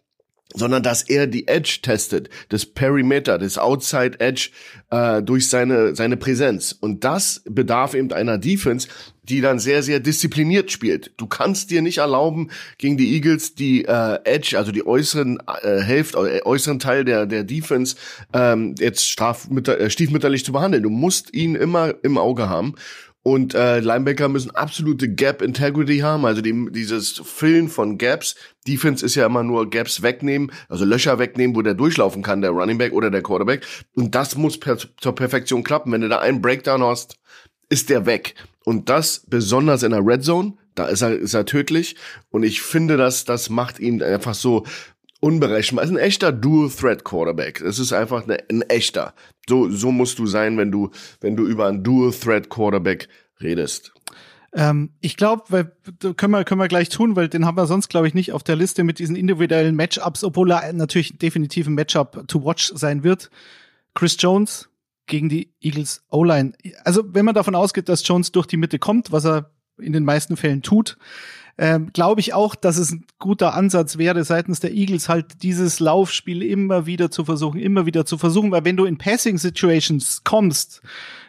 sondern 0.53 0.83
dass 0.83 1.03
er 1.03 1.27
die 1.27 1.47
Edge 1.47 1.79
testet, 1.81 2.29
das 2.49 2.65
Perimeter, 2.65 3.37
das 3.37 3.57
Outside 3.57 4.19
Edge 4.19 4.49
äh, 4.89 5.21
durch 5.21 5.49
seine 5.49 5.95
seine 5.95 6.17
Präsenz 6.17 6.75
und 6.79 7.03
das 7.03 7.41
bedarf 7.45 7.93
eben 7.93 8.11
einer 8.13 8.37
Defense, 8.37 8.87
die 9.23 9.41
dann 9.41 9.59
sehr 9.59 9.83
sehr 9.83 9.99
diszipliniert 9.99 10.71
spielt. 10.71 11.11
Du 11.17 11.27
kannst 11.27 11.69
dir 11.69 11.81
nicht 11.81 11.97
erlauben 11.97 12.49
gegen 12.77 12.97
die 12.97 13.13
Eagles 13.13 13.55
die 13.55 13.85
äh, 13.85 14.19
Edge, 14.23 14.57
also 14.57 14.71
die 14.71 14.85
äußeren 14.85 15.39
äh, 15.61 15.81
Hälfte, 15.81 16.17
äh, 16.19 16.41
äußeren 16.45 16.79
Teil 16.79 17.03
der 17.03 17.25
der 17.25 17.43
Defense 17.43 17.95
ähm, 18.33 18.75
jetzt 18.79 19.07
strafmütter, 19.09 19.79
äh, 19.79 19.89
stiefmütterlich 19.89 20.45
zu 20.45 20.51
behandeln. 20.51 20.83
Du 20.83 20.89
musst 20.89 21.33
ihn 21.33 21.55
immer 21.55 21.93
im 22.03 22.17
Auge 22.17 22.49
haben 22.49 22.75
und 23.27 23.55
äh, 23.55 23.81
Linebacker 23.81 24.29
müssen 24.29 24.51
absolute 24.51 25.09
Gap 25.09 25.41
Integrity 25.41 25.97
haben, 25.97 26.25
also 26.25 26.39
die, 26.39 26.71
dieses 26.71 27.21
Füllen 27.25 27.67
von 27.67 27.97
Gaps. 27.97 28.37
Defense 28.65 29.05
ist 29.05 29.15
ja 29.15 29.25
immer 29.25 29.43
nur 29.43 29.69
Gaps 29.69 30.01
wegnehmen, 30.01 30.49
also 30.69 30.85
Löcher 30.85 31.19
wegnehmen, 31.19 31.53
wo 31.53 31.61
der 31.61 31.73
durchlaufen 31.73 32.23
kann, 32.23 32.39
der 32.39 32.51
Running 32.51 32.77
Back 32.77 32.93
oder 32.93 33.11
der 33.11 33.21
Quarterback. 33.21 33.65
Und 33.95 34.15
das 34.15 34.37
muss 34.37 34.57
per, 34.57 34.77
zur 34.77 35.13
Perfektion 35.13 35.65
klappen. 35.65 35.91
Wenn 35.91 35.99
du 35.99 36.07
da 36.07 36.19
einen 36.19 36.41
Breakdown 36.41 36.81
hast, 36.81 37.19
ist 37.67 37.89
der 37.89 38.05
weg. 38.05 38.35
Und 38.63 38.87
das 38.87 39.23
besonders 39.27 39.83
in 39.83 39.91
der 39.91 40.07
Red 40.07 40.23
Zone, 40.23 40.53
da 40.75 40.85
ist 40.85 41.01
er, 41.01 41.11
ist 41.17 41.33
er 41.33 41.45
tödlich. 41.45 41.97
Und 42.29 42.43
ich 42.43 42.61
finde, 42.61 42.95
dass 42.95 43.25
das 43.25 43.49
macht 43.49 43.81
ihn 43.81 44.01
einfach 44.01 44.35
so 44.35 44.65
unberechenbar. 45.19 45.83
Ist 45.83 45.91
ein 45.91 45.97
echter 45.97 46.31
Dual 46.31 46.69
Threat 46.69 47.03
Quarterback. 47.03 47.59
Das 47.61 47.77
ist 47.77 47.91
einfach 47.91 48.23
eine, 48.23 48.37
ein 48.49 48.61
echter. 48.61 49.13
So, 49.49 49.69
so 49.69 49.91
musst 49.91 50.19
du 50.19 50.25
sein, 50.25 50.57
wenn 50.57 50.71
du, 50.71 50.91
wenn 51.21 51.35
du 51.35 51.45
über 51.45 51.67
einen 51.67 51.83
Dual 51.83 52.11
Threat 52.11 52.49
Quarterback 52.49 53.07
redest. 53.41 53.93
Ähm, 54.53 54.91
ich 55.01 55.17
glaube, 55.17 55.71
können 56.15 56.31
wir 56.31 56.43
können 56.43 56.61
wir 56.61 56.67
gleich 56.67 56.89
tun, 56.89 57.15
weil 57.15 57.29
den 57.29 57.45
haben 57.45 57.57
wir 57.57 57.67
sonst 57.67 57.89
glaube 57.89 58.07
ich 58.07 58.13
nicht 58.13 58.31
auf 58.31 58.43
der 58.43 58.55
Liste 58.55 58.83
mit 58.83 58.99
diesen 58.99 59.15
individuellen 59.15 59.75
Matchups, 59.75 60.23
obwohl 60.23 60.51
er 60.51 60.73
natürlich 60.73 61.17
definitiv 61.17 61.67
ein 61.67 61.73
Matchup 61.73 62.27
to 62.27 62.43
watch 62.43 62.71
sein 62.73 63.03
wird. 63.03 63.29
Chris 63.93 64.15
Jones 64.19 64.69
gegen 65.05 65.29
die 65.29 65.53
Eagles 65.61 66.03
O-Line. 66.09 66.53
Also 66.83 67.03
wenn 67.13 67.25
man 67.25 67.35
davon 67.35 67.55
ausgeht, 67.55 67.89
dass 67.89 68.07
Jones 68.07 68.31
durch 68.31 68.47
die 68.47 68.57
Mitte 68.57 68.79
kommt, 68.79 69.11
was 69.11 69.25
er 69.25 69.51
in 69.79 69.93
den 69.93 70.03
meisten 70.03 70.37
Fällen 70.37 70.61
tut, 70.61 70.97
ähm, 71.57 71.91
glaube 71.91 72.21
ich 72.21 72.33
auch, 72.33 72.55
dass 72.55 72.77
es 72.77 72.91
ein 72.91 73.05
guter 73.19 73.53
Ansatz 73.53 73.97
wäre, 73.97 74.23
seitens 74.23 74.59
der 74.59 74.73
Eagles 74.73 75.09
halt 75.09 75.41
dieses 75.43 75.79
Laufspiel 75.79 76.43
immer 76.43 76.85
wieder 76.85 77.09
zu 77.09 77.25
versuchen, 77.25 77.59
immer 77.59 77.85
wieder 77.85 78.05
zu 78.05 78.17
versuchen, 78.17 78.51
weil 78.51 78.65
wenn 78.65 78.77
du 78.77 78.85
in 78.85 78.97
Passing 78.97 79.37
Situations 79.37 80.23
kommst 80.23 80.81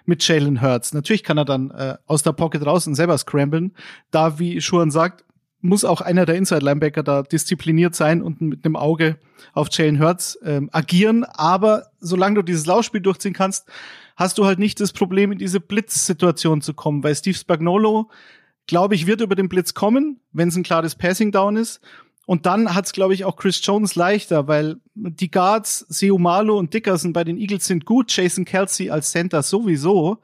mit 0.05 0.27
Jalen 0.27 0.61
Hurts, 0.61 0.93
natürlich 0.93 1.25
kann 1.25 1.39
er 1.39 1.45
dann 1.45 1.71
äh, 1.71 1.97
aus 2.07 2.23
der 2.23 2.33
Pocket 2.33 2.65
raus 2.65 2.87
und 2.87 2.95
selber 2.95 3.17
scramblen. 3.17 3.75
Da, 4.11 4.39
wie 4.39 4.61
Schuhan 4.61 4.91
sagt, 4.91 5.25
muss 5.61 5.85
auch 5.85 6.01
einer 6.01 6.25
der 6.25 6.37
Inside-Linebacker 6.37 7.03
da 7.03 7.23
diszipliniert 7.23 7.95
sein 7.95 8.23
und 8.23 8.41
mit 8.41 8.65
einem 8.65 8.77
Auge 8.77 9.19
auf 9.55 9.69
Jalen 9.73 10.01
Hurts 10.01 10.39
ähm, 10.45 10.69
agieren. 10.73 11.25
Aber 11.25 11.87
solange 12.01 12.37
du 12.37 12.43
dieses 12.43 12.67
Laufspiel 12.67 13.01
durchziehen 13.01 13.33
kannst, 13.33 13.67
hast 14.15 14.39
du 14.39 14.45
halt 14.45 14.59
nicht 14.59 14.81
das 14.81 14.93
Problem, 14.93 15.33
in 15.33 15.39
diese 15.39 15.61
Blitzsituation 15.61 16.61
zu 16.61 16.75
kommen, 16.75 17.03
weil 17.03 17.15
Steve 17.15 17.37
Spagnolo 17.37 18.09
glaube 18.69 18.95
ich, 18.95 19.09
wird 19.09 19.21
über 19.21 19.35
den 19.35 19.49
Blitz 19.49 19.75
kommen, 19.75 20.21
wenn 20.33 20.49
es 20.49 20.57
ein 20.57 20.63
klares 20.63 20.95
Passing 20.95 21.33
Down 21.33 21.57
ist. 21.57 21.81
Und 22.27 22.45
dann 22.45 22.75
hat 22.75 22.85
es, 22.85 22.93
glaube 22.93 23.15
ich, 23.15 23.25
auch 23.25 23.37
Chris 23.37 23.61
Jones 23.65 23.95
leichter, 23.95 24.47
weil 24.47 24.77
die 24.95 25.31
Guards, 25.31 25.87
Seumalo 25.89 26.59
und 26.59 26.75
Dickerson 26.75 27.15
bei 27.15 27.25
den 27.25 27.39
Eagles 27.39 27.67
sind 27.67 27.87
gut, 27.87 28.15
Jason 28.15 28.45
Kelsey 28.45 28.91
als 28.91 29.11
Center 29.11 29.43
sowieso. 29.43 30.19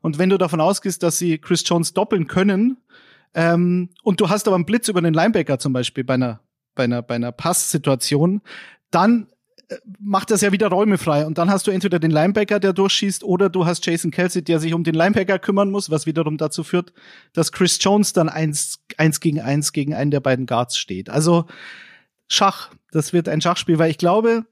Und 0.00 0.18
wenn 0.18 0.30
du 0.30 0.38
davon 0.38 0.60
ausgehst, 0.60 1.02
dass 1.02 1.18
sie 1.18 1.36
Chris 1.38 1.62
Jones 1.66 1.92
doppeln 1.92 2.26
können, 2.26 2.78
ähm, 3.34 3.90
und 4.02 4.20
du 4.20 4.28
hast 4.28 4.48
aber 4.48 4.56
einen 4.56 4.64
Blitz 4.64 4.88
über 4.88 5.02
den 5.02 5.14
Linebacker 5.14 5.58
zum 5.58 5.72
Beispiel 5.72 6.02
bei 6.02 6.14
einer, 6.14 6.40
bei 6.74 6.84
einer, 6.84 7.02
bei 7.02 7.14
einer 7.14 7.30
Passsituation, 7.30 8.40
dann 8.90 9.28
macht 9.98 10.30
das 10.30 10.40
ja 10.40 10.52
wieder 10.52 10.68
Räume 10.68 10.98
frei. 10.98 11.26
Und 11.26 11.38
dann 11.38 11.50
hast 11.50 11.66
du 11.66 11.70
entweder 11.70 11.98
den 11.98 12.10
Linebacker, 12.10 12.60
der 12.60 12.72
durchschießt, 12.72 13.24
oder 13.24 13.48
du 13.48 13.66
hast 13.66 13.84
Jason 13.86 14.10
Kelsey, 14.10 14.42
der 14.42 14.60
sich 14.60 14.74
um 14.74 14.84
den 14.84 14.94
Linebacker 14.94 15.38
kümmern 15.38 15.70
muss, 15.70 15.90
was 15.90 16.06
wiederum 16.06 16.36
dazu 16.36 16.64
führt, 16.64 16.92
dass 17.32 17.52
Chris 17.52 17.78
Jones 17.80 18.12
dann 18.12 18.28
eins, 18.28 18.80
eins 18.96 19.20
gegen 19.20 19.40
eins 19.40 19.72
gegen 19.72 19.94
einen 19.94 20.10
der 20.10 20.20
beiden 20.20 20.46
Guards 20.46 20.76
steht. 20.76 21.08
Also 21.10 21.46
Schach, 22.28 22.70
das 22.92 23.12
wird 23.12 23.28
ein 23.28 23.40
Schachspiel, 23.40 23.78
weil 23.78 23.90
ich 23.90 23.98
glaube, 23.98 24.44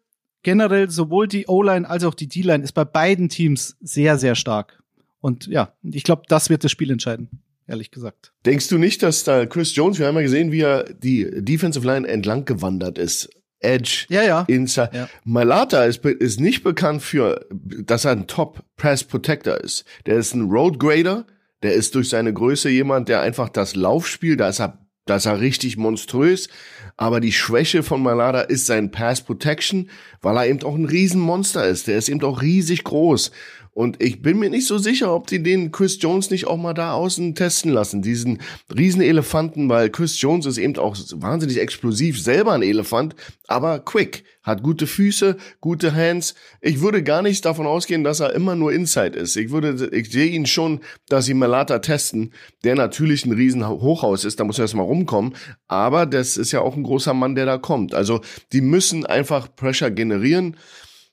generell 0.42 0.90
sowohl 0.90 1.28
die 1.28 1.46
O-Line 1.46 1.88
als 1.88 2.04
auch 2.04 2.14
die 2.14 2.28
D-Line 2.28 2.64
ist 2.64 2.72
bei 2.72 2.84
beiden 2.84 3.28
Teams 3.28 3.76
sehr, 3.80 4.18
sehr 4.18 4.34
stark. 4.34 4.82
Und 5.20 5.46
ja, 5.46 5.74
ich 5.82 6.04
glaube, 6.04 6.22
das 6.28 6.50
wird 6.50 6.64
das 6.64 6.70
Spiel 6.70 6.90
entscheiden 6.90 7.28
ehrlich 7.68 7.90
gesagt. 7.90 8.32
Denkst 8.46 8.68
du 8.68 8.78
nicht, 8.78 9.02
dass 9.02 9.24
da 9.24 9.44
Chris 9.44 9.76
Jones, 9.76 9.98
wir 9.98 10.06
haben 10.06 10.14
ja 10.14 10.22
gesehen, 10.22 10.52
wie 10.52 10.62
er 10.62 10.84
die 10.84 11.28
Defensive 11.44 11.86
Line 11.86 12.08
entlang 12.08 12.46
gewandert 12.46 12.96
ist 12.96 13.28
Edge, 13.60 14.06
ja, 14.08 14.22
ja. 14.22 14.44
Inside. 14.46 14.90
Ja. 14.92 15.08
Malata 15.24 15.84
ist, 15.84 16.04
ist 16.04 16.40
nicht 16.40 16.62
bekannt 16.62 17.02
für, 17.02 17.46
dass 17.50 18.04
er 18.04 18.12
ein 18.12 18.26
Top 18.26 18.62
Press 18.76 19.04
Protector 19.04 19.56
ist. 19.56 19.84
Der 20.06 20.16
ist 20.16 20.34
ein 20.34 20.50
Road 20.50 20.78
Grader. 20.78 21.26
Der 21.62 21.74
ist 21.74 21.94
durch 21.94 22.08
seine 22.08 22.32
Größe 22.32 22.68
jemand, 22.68 23.08
der 23.08 23.20
einfach 23.20 23.48
das 23.48 23.74
Laufspiel, 23.74 24.36
da 24.36 24.48
ist 24.48 24.60
er, 24.60 24.78
da 25.06 25.16
ist 25.16 25.26
er 25.26 25.40
richtig 25.40 25.76
monströs. 25.76 26.48
Aber 26.96 27.18
die 27.18 27.32
Schwäche 27.32 27.82
von 27.82 28.02
Malada 28.02 28.42
ist 28.42 28.66
sein 28.66 28.92
Pass 28.92 29.22
Protection, 29.22 29.90
weil 30.20 30.36
er 30.36 30.46
eben 30.46 30.62
auch 30.62 30.76
ein 30.76 30.84
Riesenmonster 30.84 31.66
ist. 31.66 31.88
Der 31.88 31.98
ist 31.98 32.08
eben 32.08 32.22
auch 32.22 32.42
riesig 32.42 32.84
groß. 32.84 33.32
Und 33.78 34.02
ich 34.02 34.22
bin 34.22 34.40
mir 34.40 34.50
nicht 34.50 34.66
so 34.66 34.76
sicher, 34.76 35.14
ob 35.14 35.28
die 35.28 35.40
den 35.40 35.70
Chris 35.70 35.98
Jones 36.00 36.30
nicht 36.30 36.48
auch 36.48 36.56
mal 36.56 36.74
da 36.74 36.94
außen 36.94 37.36
testen 37.36 37.70
lassen, 37.70 38.02
diesen 38.02 38.40
Riesenelefanten, 38.76 39.68
weil 39.68 39.88
Chris 39.88 40.20
Jones 40.20 40.46
ist 40.46 40.58
eben 40.58 40.76
auch 40.78 40.96
wahnsinnig 41.12 41.60
explosiv, 41.60 42.20
selber 42.20 42.54
ein 42.54 42.62
Elefant, 42.62 43.14
aber 43.46 43.78
quick, 43.78 44.24
hat 44.42 44.64
gute 44.64 44.88
Füße, 44.88 45.36
gute 45.60 45.94
Hands. 45.94 46.34
Ich 46.60 46.80
würde 46.80 47.04
gar 47.04 47.22
nicht 47.22 47.44
davon 47.44 47.68
ausgehen, 47.68 48.02
dass 48.02 48.18
er 48.18 48.34
immer 48.34 48.56
nur 48.56 48.72
Inside 48.72 49.16
ist. 49.16 49.36
Ich 49.36 49.52
würde, 49.52 49.88
ich 49.92 50.10
sehe 50.10 50.26
ihn 50.26 50.46
schon, 50.46 50.80
dass 51.08 51.26
sie 51.26 51.34
Melata 51.34 51.78
testen, 51.78 52.32
der 52.64 52.74
natürlich 52.74 53.26
ein 53.26 53.32
riesen 53.32 53.64
Hochhaus 53.64 54.24
ist, 54.24 54.40
da 54.40 54.44
muss 54.44 54.58
er 54.58 54.64
erstmal 54.64 54.86
rumkommen, 54.86 55.36
aber 55.68 56.04
das 56.04 56.36
ist 56.36 56.50
ja 56.50 56.62
auch 56.62 56.74
ein 56.74 56.82
großer 56.82 57.14
Mann, 57.14 57.36
der 57.36 57.46
da 57.46 57.58
kommt. 57.58 57.94
Also, 57.94 58.22
die 58.52 58.60
müssen 58.60 59.06
einfach 59.06 59.54
Pressure 59.54 59.92
generieren. 59.92 60.56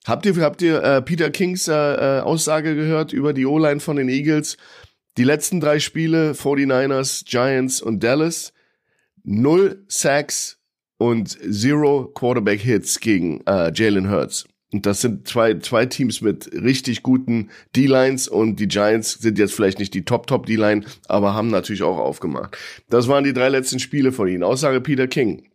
Habt 0.06 0.26
ihr, 0.28 0.36
habt 0.38 0.62
ihr 0.62 0.84
äh, 0.84 1.02
Peter 1.02 1.32
Kings 1.32 1.68
äh, 1.68 1.74
äh, 1.74 2.22
Aussage 2.22 2.76
gehört 2.76 3.12
über 3.12 3.34
die 3.34 3.48
O-Line 3.48 3.80
von 3.80 3.98
den 3.98 4.08
Eagles? 4.08 4.58
Die 5.18 5.24
letzten 5.24 5.60
drei 5.60 5.80
Spiele, 5.80 6.34
49ers, 6.34 7.26
Giants 7.26 7.82
und 7.82 8.04
Dallas, 8.04 8.54
null 9.24 9.84
Sacks 9.88 10.60
und 10.98 11.30
zero 11.30 12.12
Quarterback 12.14 12.62
Hits 12.62 13.00
gegen 13.00 13.42
äh, 13.48 13.72
Jalen 13.74 14.12
Hurts. 14.12 14.46
Und 14.72 14.86
das 14.86 15.02
sind 15.02 15.28
zwei, 15.28 15.56
zwei 15.60 15.86
Teams 15.86 16.22
mit 16.22 16.52
richtig 16.54 17.02
guten 17.02 17.50
D-Lines 17.76 18.28
und 18.28 18.60
die 18.60 18.68
Giants 18.68 19.14
sind 19.14 19.40
jetzt 19.40 19.54
vielleicht 19.54 19.80
nicht 19.80 19.94
die 19.94 20.06
Top-Top-D-Line, 20.06 20.86
aber 21.08 21.34
haben 21.34 21.50
natürlich 21.50 21.82
auch 21.82 21.98
aufgemacht. 21.98 22.58
Das 22.90 23.08
waren 23.08 23.24
die 23.24 23.34
drei 23.34 23.50
letzten 23.50 23.80
Spiele 23.80 24.12
von 24.12 24.28
ihnen. 24.28 24.44
Aussage 24.44 24.82
Peter 24.82 25.08
King. 25.08 25.50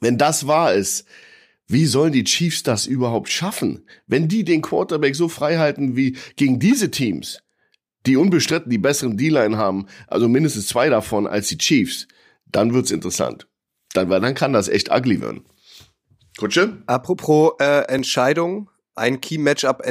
Wenn 0.00 0.16
das 0.16 0.46
wahr 0.46 0.74
ist, 0.74 1.06
wie 1.72 1.86
sollen 1.86 2.12
die 2.12 2.24
Chiefs 2.24 2.62
das 2.62 2.86
überhaupt 2.86 3.30
schaffen, 3.30 3.86
wenn 4.06 4.28
die 4.28 4.44
den 4.44 4.62
Quarterback 4.62 5.16
so 5.16 5.28
frei 5.28 5.56
halten 5.56 5.96
wie 5.96 6.16
gegen 6.36 6.58
diese 6.58 6.90
Teams, 6.90 7.42
die 8.06 8.16
unbestritten 8.16 8.70
die 8.70 8.78
besseren 8.78 9.16
D-Line 9.16 9.56
haben, 9.56 9.86
also 10.06 10.28
mindestens 10.28 10.66
zwei 10.66 10.88
davon 10.88 11.26
als 11.26 11.48
die 11.48 11.58
Chiefs, 11.58 12.06
dann 12.46 12.74
wird's 12.74 12.90
interessant. 12.90 13.48
Dann, 13.94 14.08
dann 14.08 14.34
kann 14.34 14.52
das 14.52 14.68
echt 14.68 14.90
ugly 14.90 15.20
werden. 15.20 15.44
Kutsche? 16.38 16.82
Apropos 16.86 17.52
äh, 17.60 17.86
Entscheidung, 17.88 18.70
ein 18.94 19.20
Key-Matchup 19.20 19.82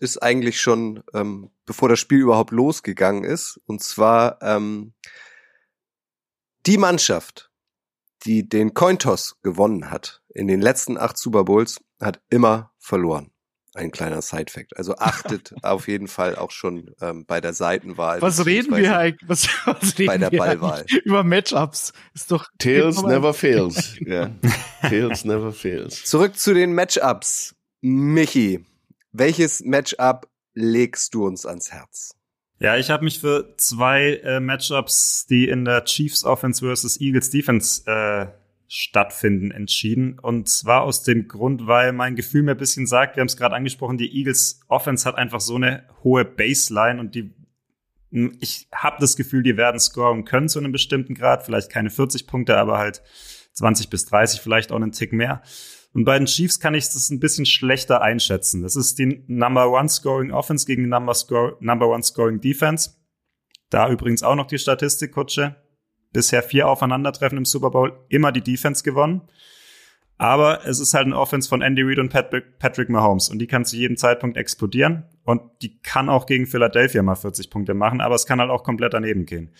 ist 0.00 0.22
eigentlich 0.22 0.60
schon, 0.60 1.02
ähm, 1.14 1.50
bevor 1.64 1.88
das 1.88 1.98
Spiel 1.98 2.18
überhaupt 2.18 2.52
losgegangen 2.52 3.24
ist. 3.24 3.58
Und 3.66 3.82
zwar 3.82 4.40
ähm, 4.42 4.92
die 6.66 6.76
Mannschaft, 6.76 7.49
die 8.24 8.48
den 8.48 8.74
Cointoss 8.74 9.36
gewonnen 9.42 9.90
hat 9.90 10.22
in 10.28 10.46
den 10.46 10.60
letzten 10.60 10.96
acht 10.98 11.18
Super 11.18 11.44
Bowls, 11.44 11.80
hat 12.00 12.20
immer 12.30 12.72
verloren. 12.78 13.30
Ein 13.74 13.92
kleiner 13.92 14.20
Side-Fact. 14.20 14.76
Also 14.76 14.96
achtet 14.96 15.54
auf 15.62 15.86
jeden 15.86 16.08
Fall 16.08 16.34
auch 16.36 16.50
schon 16.50 16.94
ähm, 17.00 17.24
bei 17.24 17.40
der 17.40 17.52
Seitenwahl. 17.52 18.20
Was 18.20 18.44
reden 18.44 18.76
wir 18.76 18.98
eigentlich? 18.98 19.28
Was, 19.28 19.48
was 19.64 19.96
reden 19.96 20.08
bei 20.08 20.18
der 20.18 20.30
Ballwahl. 20.30 20.84
Über 21.04 21.22
Matchups. 21.22 21.92
Ist 22.14 22.32
doch. 22.32 22.48
Tails 22.58 23.02
never 23.02 23.32
fails. 23.32 23.96
Ja. 24.06 24.30
Tails 24.80 25.24
never 25.24 25.52
fails. 25.52 26.04
Zurück 26.04 26.36
zu 26.36 26.52
den 26.52 26.74
Matchups. 26.74 27.54
Michi, 27.80 28.66
welches 29.12 29.60
Matchup 29.60 30.28
legst 30.54 31.14
du 31.14 31.26
uns 31.26 31.46
ans 31.46 31.70
Herz? 31.70 32.16
Ja, 32.62 32.76
ich 32.76 32.90
habe 32.90 33.04
mich 33.04 33.18
für 33.18 33.54
zwei 33.56 34.16
äh, 34.22 34.38
Matchups, 34.38 35.26
die 35.26 35.48
in 35.48 35.64
der 35.64 35.84
Chiefs 35.86 36.24
Offense 36.24 36.62
versus 36.62 37.00
Eagles 37.00 37.30
Defense 37.30 37.90
äh, 37.90 38.26
stattfinden, 38.68 39.50
entschieden. 39.50 40.18
Und 40.18 40.46
zwar 40.46 40.82
aus 40.82 41.02
dem 41.02 41.26
Grund, 41.26 41.66
weil 41.66 41.92
mein 41.92 42.16
Gefühl 42.16 42.42
mir 42.42 42.50
ein 42.50 42.58
bisschen 42.58 42.86
sagt, 42.86 43.16
wir 43.16 43.22
haben 43.22 43.28
es 43.28 43.38
gerade 43.38 43.54
angesprochen, 43.54 43.96
die 43.96 44.14
Eagles 44.14 44.60
Offense 44.68 45.08
hat 45.08 45.14
einfach 45.14 45.40
so 45.40 45.56
eine 45.56 45.84
hohe 46.04 46.26
Baseline 46.26 47.00
und 47.00 47.14
die 47.14 47.34
ich 48.40 48.66
habe 48.74 48.96
das 48.98 49.16
Gefühl, 49.16 49.44
die 49.44 49.56
werden 49.56 49.78
scoren 49.78 50.24
können 50.24 50.48
zu 50.48 50.58
einem 50.58 50.72
bestimmten 50.72 51.14
Grad, 51.14 51.44
vielleicht 51.44 51.70
keine 51.70 51.90
40 51.90 52.26
Punkte, 52.26 52.56
aber 52.56 52.76
halt 52.76 53.02
20 53.52 53.88
bis 53.88 54.04
30, 54.06 54.40
vielleicht 54.40 54.72
auch 54.72 54.76
einen 54.76 54.90
Tick 54.90 55.12
mehr. 55.12 55.42
Und 55.92 56.04
bei 56.04 56.16
den 56.18 56.26
Chiefs 56.26 56.60
kann 56.60 56.74
ich 56.74 56.84
das 56.86 57.10
ein 57.10 57.20
bisschen 57.20 57.46
schlechter 57.46 58.00
einschätzen. 58.00 58.62
Das 58.62 58.76
ist 58.76 58.98
die 58.98 59.24
Number 59.26 59.70
One 59.70 59.88
Scoring 59.88 60.30
Offense 60.30 60.66
gegen 60.66 60.84
die 60.84 60.88
Number, 60.88 61.14
Score, 61.14 61.56
Number 61.60 61.88
One 61.88 62.02
Scoring 62.02 62.40
Defense. 62.40 62.90
Da 63.70 63.90
übrigens 63.90 64.22
auch 64.22 64.36
noch 64.36 64.46
die 64.46 64.58
Statistik, 64.58 65.12
Kutsche. 65.12 65.56
Bisher 66.12 66.42
vier 66.42 66.68
Aufeinandertreffen 66.68 67.38
im 67.38 67.44
Super 67.44 67.70
Bowl, 67.70 68.04
immer 68.08 68.32
die 68.32 68.42
Defense 68.42 68.82
gewonnen. 68.82 69.22
Aber 70.20 70.66
es 70.66 70.80
ist 70.80 70.92
halt 70.92 71.06
eine 71.06 71.18
Offense 71.18 71.48
von 71.48 71.62
Andy 71.62 71.82
Reid 71.82 71.98
und 71.98 72.10
Patrick 72.10 72.90
Mahomes 72.90 73.30
und 73.30 73.38
die 73.38 73.46
kann 73.46 73.64
zu 73.64 73.76
jedem 73.76 73.96
Zeitpunkt 73.96 74.36
explodieren 74.36 75.04
und 75.24 75.40
die 75.62 75.80
kann 75.80 76.10
auch 76.10 76.26
gegen 76.26 76.46
Philadelphia 76.46 77.02
mal 77.02 77.14
40 77.14 77.48
Punkte 77.48 77.72
machen, 77.72 78.02
aber 78.02 78.16
es 78.16 78.26
kann 78.26 78.38
halt 78.38 78.50
auch 78.50 78.62
komplett 78.62 78.92
daneben 78.92 79.24
gehen. 79.24 79.54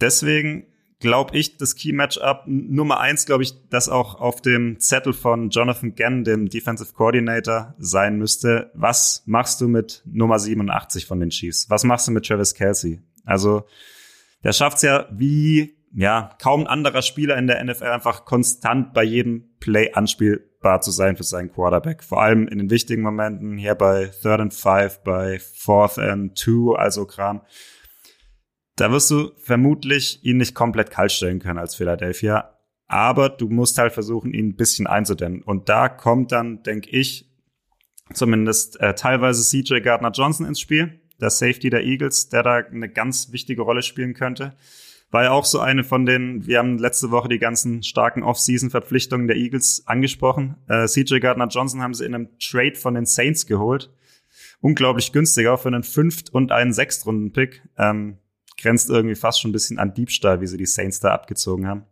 Deswegen 0.00 0.68
glaube 1.00 1.36
ich, 1.36 1.56
das 1.56 1.76
Key-Matchup 1.76 2.42
Nummer 2.46 3.00
eins, 3.00 3.26
glaube 3.26 3.44
ich, 3.44 3.54
das 3.68 3.88
auch 3.88 4.16
auf 4.16 4.40
dem 4.40 4.80
Zettel 4.80 5.12
von 5.12 5.50
Jonathan 5.50 5.94
Gann, 5.94 6.24
dem 6.24 6.48
Defensive 6.48 6.92
Coordinator, 6.92 7.74
sein 7.78 8.18
müsste. 8.18 8.70
Was 8.74 9.22
machst 9.26 9.60
du 9.60 9.68
mit 9.68 10.02
Nummer 10.06 10.38
87 10.38 11.06
von 11.06 11.20
den 11.20 11.30
Chiefs? 11.30 11.70
Was 11.70 11.84
machst 11.84 12.08
du 12.08 12.12
mit 12.12 12.26
Travis 12.26 12.54
Kelsey? 12.54 13.00
Also, 13.24 13.64
der 14.42 14.52
schafft's 14.52 14.82
ja 14.82 15.06
wie, 15.12 15.76
ja, 15.94 16.30
kaum 16.40 16.62
ein 16.62 16.66
anderer 16.66 17.02
Spieler 17.02 17.36
in 17.36 17.46
der 17.46 17.62
NFL 17.62 17.84
einfach 17.84 18.24
konstant 18.24 18.92
bei 18.92 19.04
jedem 19.04 19.50
Play 19.60 19.92
anspielbar 19.92 20.80
zu 20.80 20.90
sein 20.90 21.16
für 21.16 21.24
seinen 21.24 21.52
Quarterback. 21.52 22.02
Vor 22.02 22.22
allem 22.22 22.48
in 22.48 22.58
den 22.58 22.70
wichtigen 22.70 23.02
Momenten, 23.02 23.56
hier 23.56 23.76
bei 23.76 24.10
Third 24.22 24.40
and 24.40 24.54
Five, 24.54 25.04
bei 25.04 25.38
Fourth 25.38 25.98
and 25.98 26.36
Two, 26.36 26.74
also 26.74 27.06
Kram 27.06 27.42
da 28.80 28.92
wirst 28.92 29.10
du 29.10 29.32
vermutlich 29.36 30.24
ihn 30.24 30.36
nicht 30.36 30.54
komplett 30.54 30.90
kalt 30.90 31.12
stellen 31.12 31.40
können 31.40 31.58
als 31.58 31.74
Philadelphia, 31.74 32.54
aber 32.86 33.28
du 33.28 33.48
musst 33.48 33.76
halt 33.78 33.92
versuchen, 33.92 34.32
ihn 34.32 34.48
ein 34.48 34.56
bisschen 34.56 34.86
einzudämmen. 34.86 35.42
Und 35.42 35.68
da 35.68 35.88
kommt 35.88 36.32
dann, 36.32 36.62
denke 36.62 36.88
ich, 36.90 37.30
zumindest 38.12 38.80
äh, 38.80 38.94
teilweise 38.94 39.42
CJ 39.42 39.80
Gardner 39.80 40.12
Johnson 40.12 40.46
ins 40.46 40.60
Spiel, 40.60 41.00
der 41.20 41.30
Safety 41.30 41.70
der 41.70 41.84
Eagles, 41.84 42.28
der 42.28 42.42
da 42.42 42.56
eine 42.56 42.88
ganz 42.88 43.32
wichtige 43.32 43.62
Rolle 43.62 43.82
spielen 43.82 44.14
könnte. 44.14 44.54
War 45.10 45.24
ja 45.24 45.30
auch 45.32 45.44
so 45.44 45.58
eine 45.58 45.84
von 45.84 46.06
den, 46.06 46.46
wir 46.46 46.58
haben 46.58 46.78
letzte 46.78 47.10
Woche 47.10 47.28
die 47.28 47.38
ganzen 47.38 47.82
starken 47.82 48.22
Off-Season-Verpflichtungen 48.22 49.26
der 49.26 49.36
Eagles 49.36 49.82
angesprochen. 49.86 50.56
Äh, 50.68 50.86
CJ 50.86 51.18
Gardner 51.18 51.48
Johnson 51.48 51.82
haben 51.82 51.94
sie 51.94 52.04
in 52.04 52.14
einem 52.14 52.38
Trade 52.38 52.76
von 52.76 52.94
den 52.94 53.06
Saints 53.06 53.46
geholt. 53.46 53.90
Unglaublich 54.60 55.12
günstig, 55.12 55.48
auch 55.48 55.60
für 55.60 55.68
einen 55.68 55.82
Fünft- 55.82 56.30
und 56.30 56.52
einen 56.52 56.72
Sechstrunden-Pick. 56.72 57.62
Ähm, 57.78 58.18
grenzt 58.60 58.90
irgendwie 58.90 59.14
fast 59.14 59.40
schon 59.40 59.50
ein 59.50 59.52
bisschen 59.52 59.78
an 59.78 59.94
Diebstahl, 59.94 60.40
wie 60.40 60.46
sie 60.46 60.56
die 60.56 60.66
Saints 60.66 61.00
da 61.00 61.12
abgezogen 61.12 61.66
haben. 61.66 61.84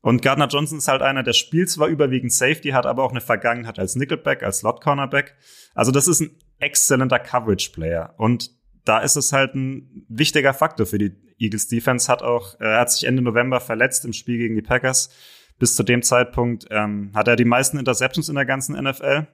Und 0.00 0.22
Gardner 0.22 0.46
Johnson 0.46 0.78
ist 0.78 0.88
halt 0.88 1.02
einer, 1.02 1.22
der 1.22 1.32
spielt 1.32 1.70
zwar 1.70 1.88
überwiegend 1.88 2.32
Safety, 2.32 2.70
hat 2.70 2.86
aber 2.86 3.02
auch 3.02 3.10
eine 3.10 3.20
Vergangenheit 3.20 3.78
als 3.78 3.96
Nickelback, 3.96 4.42
als 4.42 4.58
Slot 4.58 4.80
Cornerback. 4.80 5.34
Also 5.74 5.90
das 5.90 6.06
ist 6.06 6.20
ein 6.20 6.30
exzellenter 6.60 7.18
Coverage 7.18 7.70
Player. 7.72 8.14
Und 8.16 8.52
da 8.84 9.00
ist 9.00 9.16
es 9.16 9.32
halt 9.32 9.54
ein 9.54 10.06
wichtiger 10.08 10.54
Faktor 10.54 10.86
für 10.86 10.98
die 10.98 11.12
Eagles 11.38 11.68
Defense. 11.68 12.10
Hat 12.10 12.22
auch, 12.22 12.58
er 12.60 12.80
hat 12.80 12.92
sich 12.92 13.04
Ende 13.04 13.22
November 13.22 13.60
verletzt 13.60 14.04
im 14.04 14.12
Spiel 14.12 14.38
gegen 14.38 14.54
die 14.54 14.62
Packers. 14.62 15.10
Bis 15.58 15.74
zu 15.74 15.82
dem 15.82 16.02
Zeitpunkt 16.02 16.66
ähm, 16.70 17.10
hat 17.14 17.26
er 17.26 17.34
die 17.34 17.44
meisten 17.44 17.78
Interceptions 17.78 18.28
in 18.28 18.36
der 18.36 18.46
ganzen 18.46 18.80
NFL. 18.80 19.26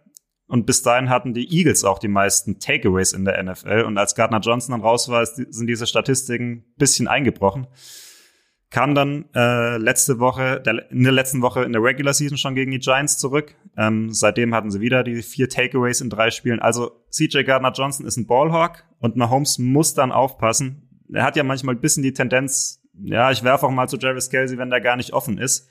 Und 0.47 0.67
bis 0.67 0.83
dahin 0.83 1.09
hatten 1.09 1.33
die 1.33 1.51
Eagles 1.57 1.85
auch 1.85 1.99
die 1.99 2.09
meisten 2.09 2.59
Takeaways 2.59 3.13
in 3.13 3.25
der 3.25 3.43
NFL. 3.43 3.85
Und 3.87 3.97
als 3.97 4.15
Gardner 4.15 4.41
Johnson 4.41 4.73
dann 4.73 4.83
raus 4.83 5.09
war, 5.09 5.25
sind 5.25 5.67
diese 5.67 5.87
Statistiken 5.87 6.65
bisschen 6.77 7.09
eingebrochen. 7.09 7.67
Kam 8.71 8.95
dann 8.95 9.27
äh, 9.35 9.79
letzte 9.79 10.19
Woche, 10.19 10.61
der, 10.61 10.91
in 10.91 11.05
der 11.05 11.13
letzten 11.13 11.43
Woche 11.43 11.63
in 11.63 11.73
der 11.73 11.83
Regular 11.83 12.13
Season 12.13 12.37
schon 12.37 12.57
gegen 12.57 12.73
die 12.73 12.81
Giants 12.81 13.19
zurück. 13.19 13.55
Ähm, 13.77 14.13
seitdem 14.13 14.55
hatten 14.55 14.71
sie 14.71 14.81
wieder 14.81 15.05
die 15.05 15.23
vier 15.23 15.49
Takeaways 15.49 16.01
in 16.01 16.11
drei 16.11 16.31
Spielen. 16.31 16.61
Also 16.61 16.91
CJ 17.11 17.45
Gardner 17.45 17.73
Johnson 17.73 18.05
ist 18.05 18.17
ein 18.17 18.27
Ballhawk 18.27 18.85
und 18.99 19.17
Mahomes 19.17 19.59
muss 19.59 19.95
dann 19.95 20.13
aufpassen. 20.13 20.89
Er 21.13 21.23
hat 21.23 21.37
ja 21.37 21.45
manchmal 21.45 21.77
ein 21.77 21.81
bisschen 21.81 22.03
die 22.03 22.13
Tendenz, 22.13 22.83
ja, 23.01 23.31
ich 23.31 23.45
werfe 23.45 23.67
auch 23.67 23.71
mal 23.71 23.89
zu 23.89 23.97
Jarvis 23.97 24.29
Kelsey, 24.29 24.59
wenn 24.59 24.71
der 24.71 24.81
gar 24.81 24.97
nicht 24.97 25.13
offen 25.13 25.39
ist. 25.39 25.69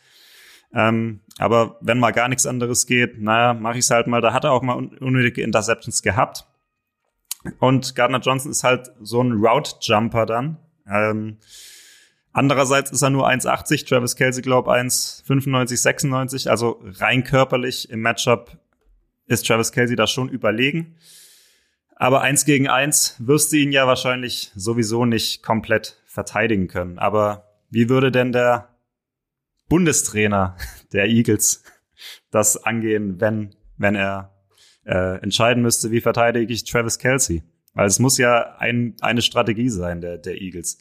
Ähm, 0.74 1.22
aber 1.38 1.78
wenn 1.82 2.00
mal 2.00 2.12
gar 2.12 2.28
nichts 2.28 2.46
anderes 2.46 2.86
geht, 2.88 3.22
naja, 3.22 3.54
mache 3.54 3.78
ich 3.78 3.86
es 3.86 3.92
halt 3.92 4.08
mal. 4.08 4.22
Da 4.22 4.34
hat 4.34 4.44
er 4.44 4.52
auch 4.52 4.62
mal 4.62 4.76
un 4.76 4.98
unnötige 4.98 5.44
Interceptions 5.44 6.02
gehabt. 6.02 6.46
Und 7.60 7.96
Gardner 7.96 8.20
Johnson 8.20 8.52
ist 8.52 8.64
halt 8.64 8.92
so 9.02 9.22
ein 9.22 9.34
Route-Jumper 9.34 10.26
dann. 10.26 10.58
Ähm, 10.90 11.38
andererseits 12.32 12.92
ist 12.92 13.02
er 13.02 13.10
nur 13.10 13.28
1,80, 13.28 13.88
Travis 13.88 14.16
Kelsey 14.16 14.42
glaub 14.42 14.68
1,95, 14.68 15.78
96. 15.78 16.50
Also 16.50 16.82
rein 16.84 17.24
körperlich 17.24 17.90
im 17.90 18.02
Matchup 18.02 18.58
ist 19.28 19.46
Travis 19.46 19.72
Kelsey 19.72 19.96
da 19.96 20.08
schon 20.08 20.30
überlegen. 20.30 20.96
Aber 21.96 22.22
eins 22.22 22.46
gegen 22.46 22.68
eins 22.68 23.16
wirst 23.20 23.52
du 23.52 23.58
ihn 23.58 23.72
ja 23.72 23.88
wahrscheinlich 23.88 24.52
sowieso 24.56 25.06
nicht 25.06 25.44
komplett 25.44 26.02
verteidigen 26.06 26.68
können. 26.68 26.98
Aber 26.98 27.46
wie 27.70 27.90
würde 27.90 28.12
denn 28.12 28.32
der 28.32 28.73
Bundestrainer 29.70 30.58
der 30.92 31.08
Eagles 31.08 31.64
das 32.32 32.64
angehen, 32.64 33.20
wenn, 33.22 33.56
wenn 33.78 33.96
er 33.96 34.34
äh, 34.86 35.22
entscheiden 35.22 35.64
müsste, 35.64 35.92
wie 35.92 36.02
verteidige 36.02 36.54
ich 36.54 36.66
Travis 36.66 37.00
Kelsey? 37.00 37.44
Weil 37.74 37.88
es 37.88 38.00
muss 38.00 38.18
ja 38.18 38.56
ein, 38.58 38.96
eine 39.02 39.22
Strategie 39.22 39.70
sein 39.70 40.02
der, 40.02 40.18
der 40.18 40.42
Eagles. 40.42 40.78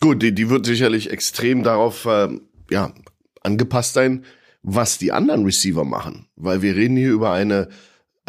Gut, 0.00 0.22
die, 0.22 0.34
die 0.34 0.48
wird 0.50 0.66
sicherlich 0.66 1.10
extrem 1.10 1.62
darauf 1.62 2.04
äh, 2.06 2.28
ja, 2.70 2.92
angepasst 3.42 3.94
sein, 3.94 4.24
was 4.62 4.98
die 4.98 5.12
anderen 5.12 5.44
Receiver 5.44 5.84
machen. 5.84 6.28
Weil 6.36 6.62
wir 6.62 6.76
reden 6.76 6.96
hier 6.96 7.12
über 7.12 7.32
eine 7.32 7.68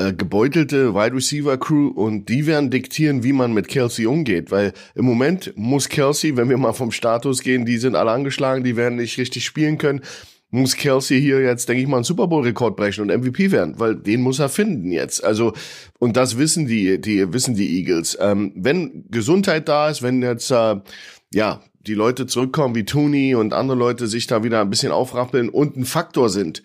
äh, 0.02 0.14
gebeutelte 0.14 0.94
Wide 0.94 1.16
Receiver 1.16 1.58
Crew 1.58 1.88
und 1.90 2.30
die 2.30 2.46
werden 2.48 2.70
diktieren, 2.70 3.24
wie 3.24 3.34
man 3.34 3.54
mit 3.54 3.68
Kelsey 3.68 4.06
umgeht, 4.06 4.52
weil 4.52 4.74
im 4.96 5.06
Moment 5.06 5.54
muss 5.56 5.90
Kelsey, 5.90 6.38
wenn 6.38 6.50
wir 6.50 6.58
mal 6.58 6.74
vom 6.74 6.92
Status 6.92 7.42
gehen, 7.42 7.66
die 7.66 7.78
sind 7.78 7.96
alle 7.96 8.12
angeschlagen, 8.12 8.64
die 8.64 8.76
werden 8.76 8.98
nicht 8.98 9.18
richtig 9.18 9.46
spielen 9.46 9.78
können, 9.78 10.02
muss 10.50 10.76
Kelsey 10.76 11.22
hier 11.22 11.42
jetzt, 11.42 11.70
denke 11.70 11.82
ich 11.82 11.88
mal, 11.88 11.98
einen 11.98 12.04
Super 12.04 12.28
Bowl 12.28 12.44
Rekord 12.44 12.76
brechen 12.76 13.02
und 13.02 13.18
MVP 13.18 13.52
werden, 13.52 13.80
weil 13.80 13.96
den 13.96 14.22
muss 14.22 14.40
er 14.40 14.50
finden 14.50 14.92
jetzt. 14.92 15.24
Also 15.24 15.54
und 16.00 16.18
das 16.18 16.38
wissen 16.38 16.68
die, 16.68 17.00
die 17.00 17.32
wissen 17.34 17.56
die 17.56 17.78
Eagles. 17.80 18.18
Ähm, 18.20 18.52
wenn 18.56 19.06
Gesundheit 19.10 19.70
da 19.70 19.90
ist, 19.90 20.02
wenn 20.02 20.22
jetzt 20.22 20.52
äh, 20.52 20.76
ja 21.34 21.62
die 21.80 21.94
Leute 21.94 22.28
zurückkommen 22.28 22.76
wie 22.76 22.86
Tooney 22.86 23.36
und 23.36 23.54
andere 23.54 23.78
Leute 23.78 24.08
sich 24.08 24.28
da 24.28 24.44
wieder 24.44 24.62
ein 24.62 24.70
bisschen 24.70 24.92
aufrappeln 24.92 25.50
und 25.50 25.78
ein 25.78 25.86
Faktor 25.86 26.30
sind, 26.30 26.64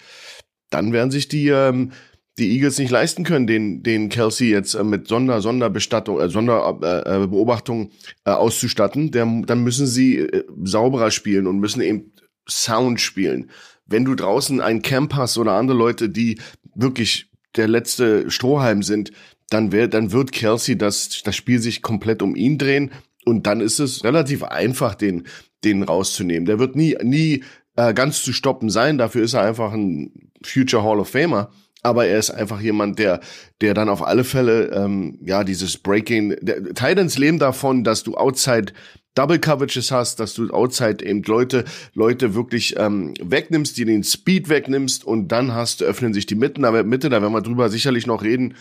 dann 0.71 0.93
werden 0.93 1.11
sich 1.11 1.29
die 1.29 1.49
ähm, 1.49 1.93
die 2.39 2.53
Eagles 2.53 2.79
nicht 2.79 2.91
leisten 2.91 3.25
können, 3.25 3.47
den, 3.47 3.83
den 3.83 4.09
Kelsey 4.09 4.51
jetzt 4.51 4.75
äh, 4.75 4.85
mit 4.85 5.09
Sonder, 5.09 5.41
Sonderbestattung, 5.41 6.21
äh, 6.21 6.29
Sonderbeobachtung 6.29 7.91
äh, 8.25 8.31
äh, 8.31 8.35
auszustatten, 8.35 9.11
der, 9.11 9.27
dann 9.47 9.63
müssen 9.63 9.87
sie 9.87 10.19
äh, 10.19 10.45
sauberer 10.63 11.11
spielen 11.11 11.47
und 11.47 11.59
müssen 11.59 11.81
eben 11.81 12.13
Sound 12.49 13.01
spielen. 13.01 13.51
Wenn 13.87 14.05
du 14.05 14.15
draußen 14.15 14.61
einen 14.61 14.83
Camp 14.83 15.15
hast 15.15 15.39
oder 15.39 15.53
andere 15.53 15.79
Leute, 15.79 16.09
die 16.09 16.39
wirklich 16.75 17.31
der 17.57 17.69
letzte 17.69 18.31
Strohhalm 18.31 18.83
sind, 18.83 19.13
dann, 19.49 19.73
wär, 19.73 19.89
dann 19.89 20.13
wird 20.13 20.33
Kelsey 20.33 20.77
das, 20.77 21.23
das 21.23 21.37
Spiel 21.37 21.61
sich 21.61 21.81
komplett 21.81 22.21
um 22.21 22.37
ihn 22.37 22.59
drehen 22.59 22.91
und 23.25 23.47
dann 23.47 23.61
ist 23.61 23.79
es 23.79 24.05
relativ 24.05 24.43
einfach, 24.43 24.95
den, 24.95 25.25
den 25.65 25.83
rauszunehmen. 25.83 26.47
Der 26.47 26.59
wird 26.59 26.77
nie, 26.77 26.97
nie 27.03 27.45
äh, 27.77 27.95
ganz 27.95 28.23
zu 28.23 28.33
stoppen 28.33 28.69
sein, 28.69 28.99
dafür 28.99 29.23
ist 29.23 29.35
er 29.35 29.43
einfach 29.43 29.73
ein 29.73 30.31
Future 30.43 30.83
Hall 30.83 31.01
of 31.01 31.09
Famer 31.09 31.51
aber 31.87 32.07
er 32.07 32.19
ist 32.19 32.31
einfach 32.31 32.61
jemand, 32.61 32.99
der, 32.99 33.21
der 33.61 33.73
dann 33.73 33.89
auf 33.89 34.05
alle 34.05 34.25
Fälle, 34.25 34.73
ähm, 34.73 35.19
ja, 35.25 35.45
dieses 35.45 35.79
Breaking, 35.79 36.35
Titans 36.75 37.17
leben 37.17 37.39
davon, 37.39 37.85
dass 37.85 38.03
du 38.03 38.17
outside 38.17 38.73
Double 39.15 39.39
Coverages 39.39 39.93
hast, 39.93 40.21
dass 40.21 40.35
du 40.35 40.51
outside 40.51 41.05
eben 41.05 41.23
Leute, 41.23 41.65
Leute 41.95 42.35
wirklich 42.35 42.75
ähm, 42.77 43.15
wegnimmst, 43.23 43.79
die 43.79 43.85
den 43.85 44.05
Speed 44.05 44.49
wegnimmst 44.49 45.05
und 45.07 45.29
dann 45.29 45.55
hast, 45.55 45.83
öffnen 45.83 46.13
sich 46.13 46.27
die 46.27 46.35
Mitten, 46.35 46.65
aber 46.65 46.83
Mitte, 46.83 47.09
da 47.09 47.23
werden 47.23 47.33
wir 47.33 47.41
drüber 47.41 47.71
sicherlich 47.71 48.07
noch 48.07 48.23
reden. 48.23 48.55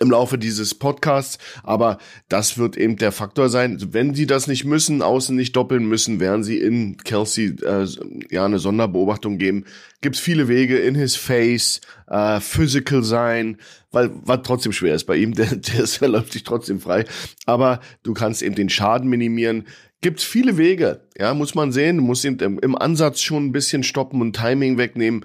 Im 0.00 0.10
Laufe 0.10 0.38
dieses 0.38 0.74
Podcasts, 0.74 1.38
aber 1.62 1.98
das 2.28 2.58
wird 2.58 2.76
eben 2.76 2.96
der 2.96 3.10
Faktor 3.10 3.48
sein. 3.48 3.78
Wenn 3.92 4.14
sie 4.14 4.26
das 4.26 4.46
nicht 4.46 4.64
müssen, 4.64 5.02
außen 5.02 5.34
nicht 5.34 5.56
doppeln 5.56 5.86
müssen, 5.88 6.20
werden 6.20 6.44
sie 6.44 6.58
in 6.58 6.98
Kelsey 6.98 7.56
äh, 7.64 7.86
ja 8.30 8.44
eine 8.44 8.58
Sonderbeobachtung 8.58 9.38
geben. 9.38 9.64
Gibt's 10.00 10.20
viele 10.20 10.46
Wege 10.46 10.78
in 10.78 10.94
his 10.94 11.16
face, 11.16 11.80
äh, 12.06 12.38
physical 12.38 13.02
sein, 13.02 13.56
weil 13.90 14.10
was 14.24 14.40
trotzdem 14.44 14.72
schwer 14.72 14.94
ist 14.94 15.04
bei 15.04 15.16
ihm, 15.16 15.32
der, 15.34 15.56
der, 15.56 15.84
ist, 15.84 16.00
der 16.00 16.08
läuft 16.08 16.32
sich 16.32 16.44
trotzdem 16.44 16.80
frei. 16.80 17.04
Aber 17.46 17.80
du 18.02 18.12
kannst 18.12 18.42
eben 18.42 18.54
den 18.54 18.68
Schaden 18.68 19.08
minimieren. 19.08 19.66
Gibt's 20.00 20.22
viele 20.22 20.58
Wege, 20.58 21.00
ja, 21.18 21.34
muss 21.34 21.56
man 21.56 21.72
sehen. 21.72 21.96
Du 21.96 22.02
musst 22.04 22.24
eben 22.24 22.38
im, 22.38 22.58
im 22.60 22.78
Ansatz 22.78 23.20
schon 23.20 23.46
ein 23.46 23.52
bisschen 23.52 23.82
stoppen 23.82 24.20
und 24.20 24.36
Timing 24.36 24.78
wegnehmen. 24.78 25.24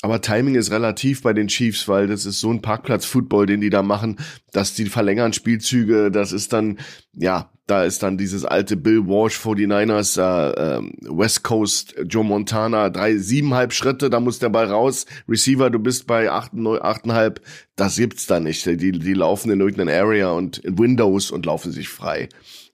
Aber 0.00 0.20
Timing 0.20 0.54
ist 0.54 0.70
relativ 0.70 1.22
bei 1.22 1.32
den 1.32 1.48
Chiefs, 1.48 1.88
weil 1.88 2.06
das 2.06 2.24
ist 2.24 2.40
so 2.40 2.52
ein 2.52 2.62
Parkplatz-Football, 2.62 3.46
den 3.46 3.60
die 3.60 3.70
da 3.70 3.82
machen, 3.82 4.16
dass 4.52 4.74
die 4.74 4.86
verlängern 4.86 5.32
Spielzüge, 5.32 6.12
das 6.12 6.30
ist 6.32 6.52
dann, 6.52 6.78
ja, 7.14 7.50
da 7.66 7.84
ist 7.84 8.02
dann 8.02 8.16
dieses 8.16 8.44
alte 8.44 8.76
Bill 8.76 9.06
Walsh 9.06 9.38
49ers, 9.38 10.18
äh, 10.18 10.78
äh, 10.78 10.82
West 11.10 11.42
Coast, 11.42 11.96
Joe 12.08 12.24
Montana, 12.24 12.90
drei, 12.90 13.18
siebeneinhalb 13.18 13.72
Schritte, 13.72 14.08
da 14.08 14.20
muss 14.20 14.38
der 14.38 14.48
Ball 14.48 14.66
raus. 14.66 15.04
Receiver, 15.28 15.68
du 15.68 15.80
bist 15.80 16.06
bei 16.06 16.30
acht, 16.30 16.54
neun, 16.54 16.80
achteinhalb, 16.80 17.42
das 17.76 17.96
gibt's 17.96 18.26
da 18.26 18.40
nicht. 18.40 18.64
Die, 18.64 18.92
die 18.92 19.14
laufen 19.14 19.50
in 19.50 19.60
irgendeiner 19.60 19.92
Area 19.92 20.30
und 20.30 20.58
in 20.58 20.78
Windows 20.78 21.30
und 21.30 21.44
laufen 21.44 21.72
sich 21.72 21.88
frei. 21.88 22.28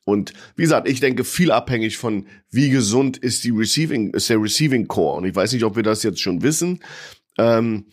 Und 0.05 0.35
wie 0.57 0.63
gesagt, 0.63 0.89
ich 0.89 1.01
denke 1.01 1.25
viel 1.25 1.51
abhängig 1.51 1.97
von 1.97 2.27
wie 2.51 2.69
gesund 2.69 3.17
ist 3.17 3.45
die 3.45 3.51
Receiving, 3.51 4.13
ist 4.13 4.29
der 4.29 4.41
Receiving 4.41 4.87
Core. 4.87 5.19
Und 5.19 5.25
ich 5.25 5.35
weiß 5.35 5.53
nicht, 5.53 5.65
ob 5.65 5.77
wir 5.77 5.83
das 5.83 6.03
jetzt 6.03 6.21
schon 6.21 6.43
wissen. 6.43 6.81
Ähm, 7.39 7.87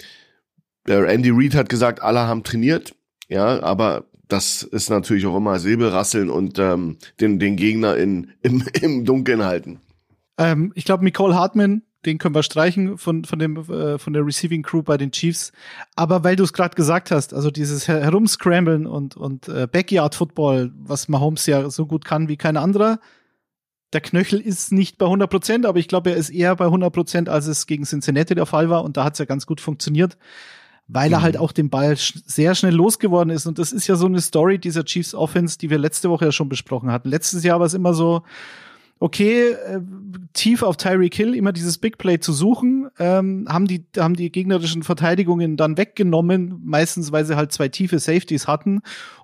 Andy 0.86 1.30
Reid 1.32 1.56
hat 1.56 1.70
gesagt, 1.70 2.02
alle 2.02 2.22
haben 2.22 2.44
trainiert, 2.44 2.96
ja, 3.30 3.62
aber 3.64 4.06
das 4.28 4.64
ist 4.64 4.90
natürlich 4.90 5.26
auch 5.26 5.38
immer 5.38 5.60
Säbelrasseln 5.60 6.30
und 6.30 6.58
ähm, 6.58 6.98
den, 7.20 7.40
den 7.40 7.56
Gegner 7.56 7.98
in, 7.98 8.32
im, 8.42 8.64
im 8.82 9.06
Dunkeln 9.06 9.44
halten. 9.44 9.80
Ähm, 10.38 10.72
ich 10.76 10.86
glaube, 10.86 11.04
Nicole 11.04 11.36
Hartman, 11.36 11.84
den 12.06 12.18
können 12.18 12.34
wir 12.34 12.44
streichen 12.44 12.98
von, 12.98 13.26
von, 13.26 13.40
dem, 13.40 13.58
äh, 13.58 13.98
von 13.98 14.14
der 14.14 14.26
Receiving 14.26 14.64
Crew 14.64 14.82
bei 14.82 14.98
den 14.98 15.12
Chiefs. 15.12 15.52
Aber 15.96 16.24
weil 16.24 16.36
du 16.36 16.44
es 16.44 16.54
gerade 16.54 16.76
gesagt 16.76 17.12
hast, 17.12 17.34
also 17.34 17.52
dieses 17.52 17.88
Her 17.88 18.02
Herumscramblen 18.02 18.88
und, 18.88 19.16
und 19.16 19.48
äh, 19.48 19.68
Backyard 19.72 20.16
Football, 20.16 20.72
was 20.76 21.08
Mahomes 21.08 21.46
ja 21.46 21.70
so 21.70 21.86
gut 21.86 22.06
kann 22.06 22.28
wie 22.28 22.38
kein 22.38 22.58
anderer, 22.58 23.00
der 23.94 24.02
Knöchel 24.02 24.40
ist 24.40 24.72
nicht 24.72 24.98
bei 24.98 25.06
100 25.06 25.30
Prozent, 25.30 25.66
aber 25.66 25.78
ich 25.78 25.88
glaube, 25.88 26.12
er 26.12 26.16
ist 26.16 26.30
eher 26.30 26.56
bei 26.56 26.66
100 26.66 26.94
Prozent, 26.94 27.30
als 27.30 27.48
es 27.48 27.68
gegen 27.68 27.84
Cincinnati 27.84 28.36
der 28.36 28.46
Fall 28.46 28.70
war. 28.70 28.84
Und 28.84 28.98
da 28.98 29.04
hat 29.04 29.14
es 29.14 29.20
ja 29.20 29.26
ganz 29.26 29.46
gut 29.46 29.60
funktioniert, 29.60 30.18
weil 30.88 31.10
mhm. 31.10 31.16
er 31.16 31.22
halt 31.22 31.38
auch 31.38 31.52
den 31.52 31.70
Ball 31.70 31.98
sch 31.98 32.20
sehr 32.26 32.56
schnell 32.56 32.74
losgeworden 32.74 33.32
ist. 33.32 33.46
Und 33.46 33.60
das 33.60 33.74
ist 33.74 33.88
ja 33.88 33.96
so 33.96 34.06
eine 34.06 34.22
Story 34.22 34.60
dieser 34.60 34.86
Chiefs 34.86 35.14
Offense, 35.14 35.58
die 35.58 35.70
wir 35.70 35.78
letzte 35.78 36.10
Woche 36.10 36.26
ja 36.26 36.32
schon 36.32 36.50
besprochen 36.50 36.92
hatten. 36.92 37.10
Letztes 37.10 37.44
Jahr 37.44 37.60
war 37.60 37.68
es 37.68 37.74
immer 37.74 37.94
so, 37.94 38.24
okay, 39.02 39.50
äh, 39.52 39.82
tief 40.34 40.62
auf 40.62 40.78
Tyreek 40.78 41.16
Hill 41.16 41.36
immer 41.36 41.52
dieses 41.52 41.80
Big 41.80 41.98
Play 41.98 42.20
zu 42.20 42.32
suchen, 42.32 42.88
ähm, 43.00 43.48
haben 43.50 43.66
die 43.66 43.84
haben 43.98 44.16
die 44.16 44.32
gegnerischen 44.32 44.84
Verteidigungen 44.84 45.58
dann 45.58 45.76
weggenommen, 45.76 46.62
meistens 46.64 47.12
weil 47.12 47.26
sie 47.26 47.36
halt 47.36 47.52
zwei 47.52 47.68
tiefe 47.68 47.98
Safeties 47.98 48.48
hatten 48.48 48.82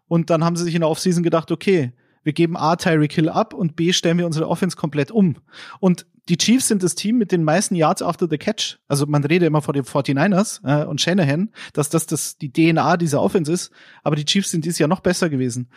und 0.07 0.31
dann 0.31 0.43
haben 0.43 0.55
sie 0.55 0.63
sich 0.63 0.73
in 0.73 0.81
der 0.81 0.89
Offseason 0.89 1.23
gedacht, 1.23 1.51
okay, 1.51 1.93
wir 2.23 2.33
geben 2.33 2.57
A 2.57 2.75
Tyreek 2.75 3.13
Hill 3.13 3.29
ab 3.29 3.53
und 3.53 3.75
B 3.75 3.93
stellen 3.93 4.17
wir 4.17 4.25
unsere 4.25 4.49
Offense 4.49 4.75
komplett 4.75 5.11
um. 5.11 5.35
Und 5.79 6.07
die 6.27 6.37
Chiefs 6.37 6.67
sind 6.67 6.83
das 6.83 6.95
Team 6.95 7.17
mit 7.17 7.31
den 7.31 7.43
meisten 7.43 7.73
Yards 7.75 8.01
after 8.01 8.27
the 8.29 8.37
catch. 8.37 8.79
Also 8.89 9.05
man 9.05 9.23
redet 9.23 9.47
immer 9.47 9.61
vor 9.61 9.73
den 9.73 9.83
49ers 9.85 10.59
äh, 10.65 10.85
und 10.85 10.99
Shanahan, 10.99 11.51
dass 11.71 11.87
das, 11.87 12.05
das 12.05 12.37
die 12.37 12.51
DNA 12.51 12.97
dieser 12.97 13.21
Offense 13.21 13.49
ist. 13.53 13.71
Aber 14.03 14.17
die 14.17 14.25
Chiefs 14.25 14.51
sind 14.51 14.65
dieses 14.65 14.79
Jahr 14.79 14.89
noch 14.89 14.99
besser 14.99 15.29
gewesen. 15.29 15.69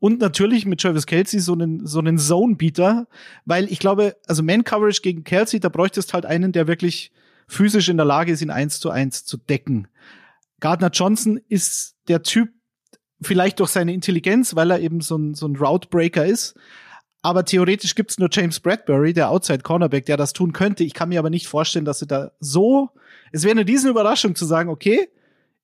Und 0.00 0.20
natürlich 0.20 0.64
mit 0.64 0.80
Travis 0.80 1.06
Kelsey 1.06 1.40
so 1.40 1.54
einen, 1.54 1.84
so 1.86 1.98
einen 1.98 2.18
Zone-Beater, 2.18 3.08
weil 3.44 3.70
ich 3.70 3.80
glaube, 3.80 4.16
also 4.26 4.42
Man-Coverage 4.42 5.02
gegen 5.02 5.24
Kelsey, 5.24 5.58
da 5.58 5.68
bräuchtest 5.68 6.14
halt 6.14 6.24
einen, 6.24 6.52
der 6.52 6.68
wirklich 6.68 7.10
physisch 7.48 7.88
in 7.88 7.96
der 7.96 8.06
Lage 8.06 8.30
ist, 8.30 8.42
ihn 8.42 8.50
eins 8.50 8.78
zu 8.78 8.90
eins 8.90 9.24
zu 9.24 9.36
decken. 9.36 9.88
Gardner 10.60 10.90
Johnson 10.90 11.40
ist 11.48 11.96
der 12.06 12.22
Typ, 12.22 12.50
vielleicht 13.20 13.58
durch 13.58 13.70
seine 13.70 13.92
Intelligenz, 13.92 14.54
weil 14.54 14.70
er 14.70 14.80
eben 14.80 15.00
so 15.00 15.16
ein, 15.16 15.34
so 15.34 15.46
ein 15.48 15.56
Route-Breaker 15.56 16.24
ist. 16.24 16.54
Aber 17.22 17.44
theoretisch 17.44 17.96
gibt's 17.96 18.18
nur 18.18 18.28
James 18.30 18.60
Bradbury, 18.60 19.12
der 19.12 19.30
Outside 19.30 19.60
Cornerback, 19.60 20.06
der 20.06 20.16
das 20.16 20.32
tun 20.32 20.52
könnte. 20.52 20.84
Ich 20.84 20.94
kann 20.94 21.08
mir 21.08 21.18
aber 21.18 21.30
nicht 21.30 21.48
vorstellen, 21.48 21.84
dass 21.84 21.98
sie 21.98 22.06
da 22.06 22.30
so. 22.38 22.90
Es 23.32 23.42
wäre 23.42 23.58
eine 23.58 23.66
riesen 23.66 23.90
Überraschung 23.90 24.36
zu 24.36 24.44
sagen, 24.44 24.70
okay, 24.70 25.08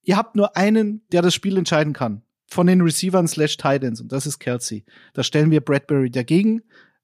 ihr 0.03 0.17
habt 0.17 0.35
nur 0.35 0.57
einen, 0.57 1.01
der 1.13 1.21
das 1.21 1.33
Spiel 1.33 1.57
entscheiden 1.57 1.93
kann. 1.93 2.23
Von 2.47 2.67
den 2.67 2.81
Receivern 2.81 3.27
slash 3.27 3.57
Titans. 3.57 4.01
Und 4.01 4.11
das 4.11 4.25
ist 4.27 4.39
Kelsey. 4.39 4.85
Da 5.13 5.23
stellen 5.23 5.51
wir 5.51 5.61
Bradbury 5.61 6.11
dagegen. 6.11 6.61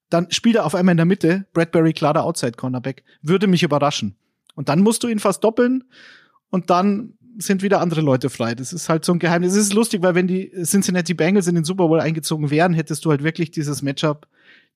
Dann 0.08 0.30
spielt 0.30 0.56
er 0.56 0.66
auf 0.66 0.74
einmal 0.74 0.92
in 0.92 0.98
der 0.98 1.06
Mitte. 1.06 1.46
Bradbury 1.52 1.92
klarer 1.92 2.24
Outside 2.24 2.52
Cornerback. 2.52 3.02
Würde 3.22 3.46
mich 3.46 3.62
überraschen. 3.62 4.16
Und 4.54 4.68
dann 4.68 4.80
musst 4.80 5.02
du 5.02 5.08
ihn 5.08 5.18
fast 5.18 5.42
doppeln. 5.42 5.84
Und 6.50 6.70
dann 6.70 7.14
sind 7.38 7.62
wieder 7.62 7.80
andere 7.80 8.02
Leute 8.02 8.30
frei. 8.30 8.54
Das 8.54 8.72
ist 8.72 8.88
halt 8.88 9.04
so 9.04 9.12
ein 9.12 9.18
Geheimnis. 9.18 9.52
Es 9.52 9.66
ist 9.66 9.74
lustig, 9.74 10.02
weil 10.02 10.14
wenn 10.14 10.26
die 10.26 10.50
Cincinnati 10.64 11.14
Bengals 11.14 11.46
in 11.46 11.54
den 11.54 11.64
Super 11.64 11.88
Bowl 11.88 12.00
eingezogen 12.00 12.50
wären, 12.50 12.74
hättest 12.74 13.04
du 13.04 13.10
halt 13.10 13.22
wirklich 13.22 13.50
dieses 13.50 13.82
Matchup 13.82 14.28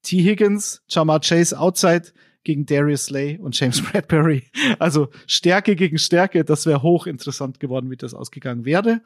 T. 0.02 0.22
Higgins, 0.22 0.82
Jamar 0.88 1.20
Chase 1.20 1.58
outside 1.58 2.12
gegen 2.44 2.64
Darius 2.64 3.06
Slay 3.06 3.38
und 3.38 3.58
James 3.58 3.82
Bradbury. 3.92 4.44
Also 4.78 5.08
Stärke 5.26 5.76
gegen 5.76 5.98
Stärke, 5.98 6.44
das 6.44 6.64
wäre 6.64 6.82
hochinteressant 6.82 7.60
geworden, 7.60 7.90
wie 7.90 7.96
das 7.96 8.14
ausgegangen 8.14 8.64
wäre. 8.64 9.02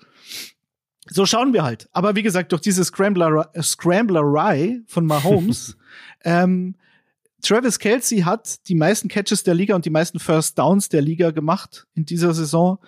So 1.08 1.26
schauen 1.26 1.52
wir 1.52 1.62
halt. 1.62 1.88
Aber 1.92 2.14
wie 2.14 2.22
gesagt, 2.22 2.52
durch 2.52 2.60
diese 2.60 2.84
Scrambler, 2.84 3.50
Scramblerei 3.60 4.80
von 4.86 5.06
Mahomes, 5.06 5.76
ähm, 6.24 6.76
Travis 7.42 7.78
Kelsey 7.78 8.20
hat 8.20 8.68
die 8.68 8.74
meisten 8.74 9.08
Catches 9.08 9.42
der 9.42 9.54
Liga 9.54 9.74
und 9.74 9.86
die 9.86 9.90
meisten 9.90 10.18
First 10.18 10.58
Downs 10.58 10.90
der 10.90 11.00
Liga 11.00 11.30
gemacht 11.30 11.86
in 11.94 12.04
dieser 12.04 12.34
Saison 12.34 12.78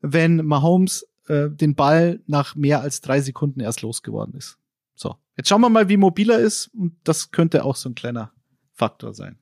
wenn 0.00 0.44
Mahomes 0.44 1.06
äh, 1.26 1.50
den 1.50 1.74
Ball 1.74 2.20
nach 2.26 2.54
mehr 2.54 2.80
als 2.80 3.00
drei 3.00 3.20
Sekunden 3.20 3.60
erst 3.60 3.82
losgeworden 3.82 4.34
ist. 4.34 4.58
So, 4.94 5.16
jetzt 5.36 5.48
schauen 5.48 5.60
wir 5.60 5.70
mal, 5.70 5.88
wie 5.88 5.96
mobil 5.96 6.30
er 6.30 6.38
ist 6.38 6.68
und 6.68 6.96
das 7.04 7.30
könnte 7.30 7.64
auch 7.64 7.76
so 7.76 7.88
ein 7.88 7.94
kleiner 7.94 8.32
Faktor 8.72 9.14
sein. 9.14 9.38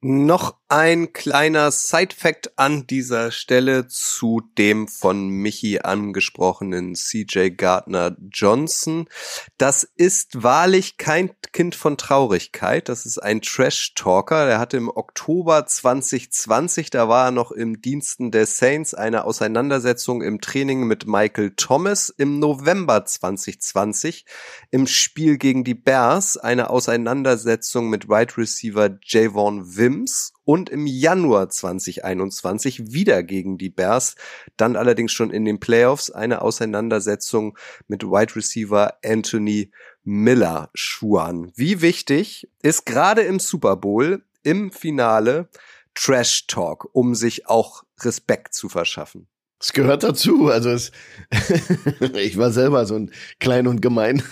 Noch 0.00 0.54
ein 0.68 1.12
kleiner 1.12 1.72
Side-Fact 1.72 2.56
an 2.56 2.86
dieser 2.86 3.32
Stelle 3.32 3.88
zu 3.88 4.42
dem 4.56 4.86
von 4.86 5.28
Michi 5.28 5.80
angesprochenen 5.80 6.94
CJ 6.94 7.48
Gardner 7.56 8.16
Johnson. 8.30 9.08
Das 9.56 9.82
ist 9.96 10.44
wahrlich 10.44 10.98
kein 10.98 11.30
Kind 11.52 11.74
von 11.74 11.96
Traurigkeit. 11.96 12.88
Das 12.88 13.06
ist 13.06 13.18
ein 13.18 13.40
Trash-Talker. 13.40 14.46
Der 14.46 14.58
hatte 14.58 14.76
im 14.76 14.88
Oktober 14.88 15.66
2020, 15.66 16.90
da 16.90 17.08
war 17.08 17.26
er 17.26 17.30
noch 17.30 17.50
im 17.50 17.80
Diensten 17.80 18.30
der 18.30 18.46
Saints, 18.46 18.94
eine 18.94 19.24
Auseinandersetzung 19.24 20.22
im 20.22 20.40
Training 20.40 20.86
mit 20.86 21.08
Michael 21.08 21.54
Thomas. 21.56 22.10
Im 22.10 22.38
November 22.38 23.04
2020 23.04 24.26
im 24.70 24.86
Spiel 24.86 25.38
gegen 25.38 25.64
die 25.64 25.74
Bears 25.74 26.36
eine 26.36 26.68
Auseinandersetzung 26.68 27.88
mit 27.88 28.08
Wide 28.08 28.36
Receiver 28.36 28.98
Javon 29.02 29.78
Wims 29.88 30.34
und 30.44 30.68
im 30.68 30.86
Januar 30.86 31.48
2021 31.48 32.92
wieder 32.92 33.22
gegen 33.22 33.56
die 33.56 33.70
Bears, 33.70 34.16
dann 34.58 34.76
allerdings 34.76 35.12
schon 35.12 35.30
in 35.30 35.46
den 35.46 35.60
Playoffs 35.60 36.10
eine 36.10 36.42
Auseinandersetzung 36.42 37.56
mit 37.86 38.04
Wide 38.04 38.36
Receiver 38.36 38.98
Anthony 39.02 39.70
Miller 40.04 40.68
Schuan. 40.74 41.52
Wie 41.56 41.80
wichtig 41.80 42.50
ist 42.62 42.84
gerade 42.84 43.22
im 43.22 43.40
Super 43.40 43.76
Bowl 43.76 44.24
im 44.42 44.72
Finale 44.72 45.48
Trash 45.94 46.46
Talk, 46.46 46.88
um 46.92 47.14
sich 47.14 47.48
auch 47.48 47.84
Respekt 48.00 48.54
zu 48.54 48.68
verschaffen? 48.68 49.26
Es 49.60 49.72
gehört 49.72 50.02
dazu. 50.02 50.48
Also 50.48 50.70
es, 50.70 50.92
ich 52.16 52.36
war 52.36 52.50
selber 52.50 52.86
so 52.86 52.94
ein 52.94 53.10
klein 53.40 53.66
und 53.66 53.82
gemein 53.82 54.22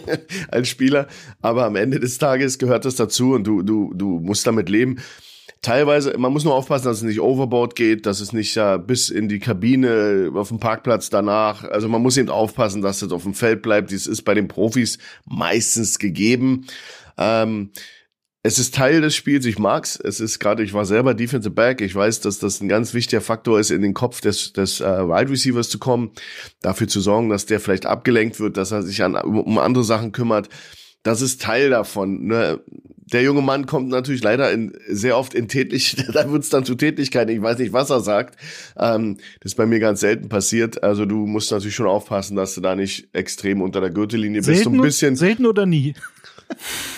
als 0.48 0.68
Spieler, 0.68 1.08
aber 1.40 1.64
am 1.64 1.76
Ende 1.76 2.00
des 2.00 2.18
Tages 2.18 2.58
gehört 2.58 2.84
das 2.84 2.96
dazu 2.96 3.32
und 3.32 3.44
du 3.44 3.62
du 3.62 3.92
du 3.94 4.20
musst 4.20 4.46
damit 4.46 4.68
leben 4.68 4.98
teilweise, 5.66 6.16
man 6.16 6.32
muss 6.32 6.44
nur 6.44 6.54
aufpassen, 6.54 6.84
dass 6.86 6.98
es 6.98 7.02
nicht 7.02 7.20
overboard 7.20 7.74
geht, 7.74 8.06
dass 8.06 8.20
es 8.20 8.32
nicht 8.32 8.54
ja 8.54 8.76
bis 8.76 9.08
in 9.08 9.28
die 9.28 9.40
Kabine 9.40 10.30
auf 10.34 10.48
dem 10.48 10.60
Parkplatz 10.60 11.10
danach. 11.10 11.64
Also 11.64 11.88
man 11.88 12.02
muss 12.02 12.16
eben 12.16 12.28
aufpassen, 12.28 12.82
dass 12.82 13.02
es 13.02 13.10
auf 13.10 13.24
dem 13.24 13.34
Feld 13.34 13.62
bleibt. 13.62 13.90
Dies 13.90 14.06
ist 14.06 14.22
bei 14.22 14.34
den 14.34 14.46
Profis 14.46 14.98
meistens 15.24 15.98
gegeben. 15.98 16.66
Ähm, 17.18 17.70
es 18.46 18.60
ist 18.60 18.76
Teil 18.76 19.00
des 19.00 19.16
Spiels, 19.16 19.44
ich 19.44 19.58
mag's. 19.58 19.98
Es 19.98 20.20
ist 20.20 20.38
gerade, 20.38 20.62
ich 20.62 20.72
war 20.72 20.84
selber 20.84 21.14
Defensive 21.14 21.52
Back. 21.52 21.80
Ich 21.80 21.96
weiß, 21.96 22.20
dass 22.20 22.38
das 22.38 22.60
ein 22.60 22.68
ganz 22.68 22.94
wichtiger 22.94 23.20
Faktor 23.20 23.58
ist, 23.58 23.72
in 23.72 23.82
den 23.82 23.92
Kopf 23.92 24.20
des, 24.20 24.52
des 24.52 24.80
äh, 24.80 24.84
Wide 24.84 25.32
Receivers 25.32 25.68
zu 25.68 25.80
kommen, 25.80 26.12
dafür 26.62 26.86
zu 26.86 27.00
sorgen, 27.00 27.28
dass 27.28 27.46
der 27.46 27.58
vielleicht 27.58 27.86
abgelenkt 27.86 28.38
wird, 28.38 28.56
dass 28.56 28.70
er 28.70 28.84
sich 28.84 29.02
an, 29.02 29.16
um, 29.16 29.58
andere 29.58 29.82
Sachen 29.82 30.12
kümmert. 30.12 30.48
Das 31.02 31.22
ist 31.22 31.42
Teil 31.42 31.70
davon. 31.70 32.26
Ne? 32.26 32.60
der 33.12 33.22
junge 33.22 33.42
Mann 33.42 33.66
kommt 33.66 33.88
natürlich 33.88 34.22
leider 34.22 34.50
in, 34.50 34.72
sehr 34.88 35.16
oft 35.16 35.32
in 35.34 35.46
tätlich, 35.46 35.96
da 36.12 36.30
wird's 36.30 36.48
dann 36.48 36.64
zu 36.64 36.74
Tätigkeiten. 36.74 37.32
Ich 37.32 37.40
weiß 37.40 37.58
nicht, 37.58 37.72
was 37.72 37.90
er 37.90 38.00
sagt. 38.00 38.36
Ähm, 38.76 39.18
das 39.40 39.52
ist 39.52 39.56
bei 39.56 39.66
mir 39.66 39.78
ganz 39.78 40.00
selten 40.00 40.28
passiert. 40.28 40.82
Also 40.82 41.06
du 41.06 41.26
musst 41.26 41.52
natürlich 41.52 41.74
schon 41.74 41.86
aufpassen, 41.86 42.36
dass 42.36 42.54
du 42.54 42.60
da 42.60 42.74
nicht 42.74 43.08
extrem 43.12 43.62
unter 43.62 43.80
der 43.80 43.90
Gürtellinie 43.90 44.40
bist. 44.40 44.46
Selten, 44.46 44.64
So 44.64 44.70
ein 44.70 44.80
bisschen. 44.80 45.16
selten 45.16 45.46
oder 45.46 45.66
nie. 45.66 45.94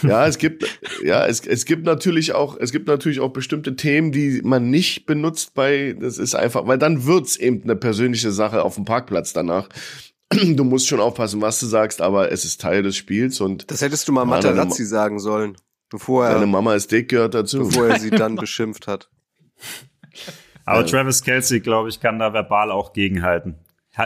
Ja, 0.03 0.27
es 0.27 0.39
gibt, 0.39 0.65
ja, 1.03 1.27
es, 1.27 1.47
es 1.47 1.65
gibt 1.65 1.85
natürlich 1.85 2.33
auch, 2.33 2.57
es 2.59 2.71
gibt 2.71 2.87
natürlich 2.87 3.21
auch 3.21 3.31
bestimmte 3.31 3.77
Themen, 3.77 4.13
die 4.13 4.41
man 4.43 4.71
nicht 4.71 5.07
benutzt 5.07 5.55
bei, 5.55 5.97
das 5.99 6.19
ist 6.19 6.35
einfach, 6.35 6.67
weil 6.67 6.79
dann 6.79 7.07
wird's 7.07 7.37
eben 7.37 7.63
eine 7.63 7.77
persönliche 7.77 8.31
Sache 8.31 8.63
auf 8.63 8.77
dem 8.77 8.85
Parkplatz 8.85 9.33
danach. 9.33 9.69
Du 10.31 10.63
musst 10.65 10.87
schon 10.87 11.01
aufpassen, 11.01 11.41
was 11.41 11.59
du 11.59 11.67
sagst, 11.67 12.03
aber 12.03 12.31
es 12.31 12.45
ist 12.45 12.61
Teil 12.61 12.83
des 12.83 12.97
Spiels 12.97 13.41
und 13.41 13.71
Das 13.71 13.81
hättest 13.81 14.07
du 14.09 14.13
mal 14.13 14.27
deine 14.27 14.55
Materazzi 14.55 14.85
sagen 14.85 15.19
sollen, 15.19 15.57
bevor 15.89 16.29
deine 16.29 16.41
er, 16.41 16.47
Mama 16.47 16.75
ist 16.75 16.93
dick 16.93 17.09
gehört 17.09 17.35
dazu. 17.35 17.61
bevor 17.61 17.89
er 17.89 17.99
sie 17.99 18.11
dann 18.11 18.37
beschimpft 18.37 18.87
hat. 18.87 19.09
Aber 20.67 20.85
Travis 20.85 21.23
Kelsey, 21.23 21.61
glaube 21.61 21.89
ich, 21.89 21.99
kann 21.99 22.19
da 22.19 22.35
verbal 22.35 22.71
auch 22.71 22.93
gegenhalten. 22.93 23.55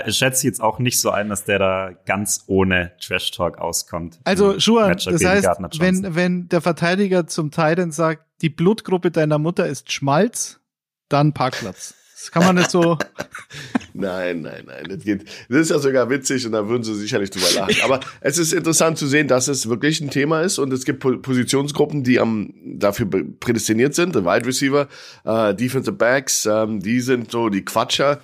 Schätze 0.08 0.46
jetzt 0.46 0.60
auch 0.60 0.78
nicht 0.78 1.00
so 1.00 1.10
ein, 1.10 1.28
dass 1.28 1.44
der 1.44 1.58
da 1.58 1.90
ganz 2.06 2.44
ohne 2.46 2.92
Trash 3.00 3.30
Talk 3.30 3.58
auskommt. 3.58 4.18
Also 4.24 4.48
Matchup 4.54 5.12
das 5.12 5.24
heißt, 5.24 5.48
wenn, 5.78 6.14
wenn 6.14 6.48
der 6.48 6.60
Verteidiger 6.60 7.26
zum 7.26 7.50
Titan 7.50 7.92
sagt, 7.92 8.24
die 8.40 8.48
Blutgruppe 8.50 9.10
deiner 9.10 9.38
Mutter 9.38 9.66
ist 9.66 9.92
Schmalz, 9.92 10.60
dann 11.08 11.32
Parkplatz. 11.34 11.94
Das 12.14 12.30
kann 12.30 12.44
man 12.44 12.54
nicht 12.56 12.70
so. 12.70 12.98
Nein, 13.94 14.40
nein, 14.40 14.64
nein, 14.66 14.84
das 14.88 15.04
geht. 15.04 15.24
Das 15.50 15.58
ist 15.58 15.70
ja 15.70 15.78
sogar 15.78 16.08
witzig 16.08 16.46
und 16.46 16.52
da 16.52 16.66
würden 16.66 16.82
sie 16.82 16.94
sicherlich 16.94 17.28
drüber 17.28 17.50
lachen. 17.54 17.76
Aber 17.84 18.00
es 18.22 18.38
ist 18.38 18.54
interessant 18.54 18.96
zu 18.96 19.06
sehen, 19.06 19.28
dass 19.28 19.48
es 19.48 19.68
wirklich 19.68 20.00
ein 20.00 20.08
Thema 20.08 20.40
ist 20.40 20.58
und 20.58 20.72
es 20.72 20.86
gibt 20.86 21.00
Po- 21.00 21.18
Positionsgruppen, 21.18 22.02
die 22.02 22.18
am 22.18 22.54
dafür 22.64 23.06
prädestiniert 23.38 23.94
sind. 23.94 24.14
The 24.14 24.24
Wide 24.24 24.46
Receiver, 24.46 24.88
äh, 25.24 25.54
Defensive 25.54 25.92
Backs, 25.96 26.46
ähm, 26.46 26.80
die 26.80 27.00
sind 27.00 27.30
so 27.30 27.50
die 27.50 27.64
Quatscher. 27.66 28.20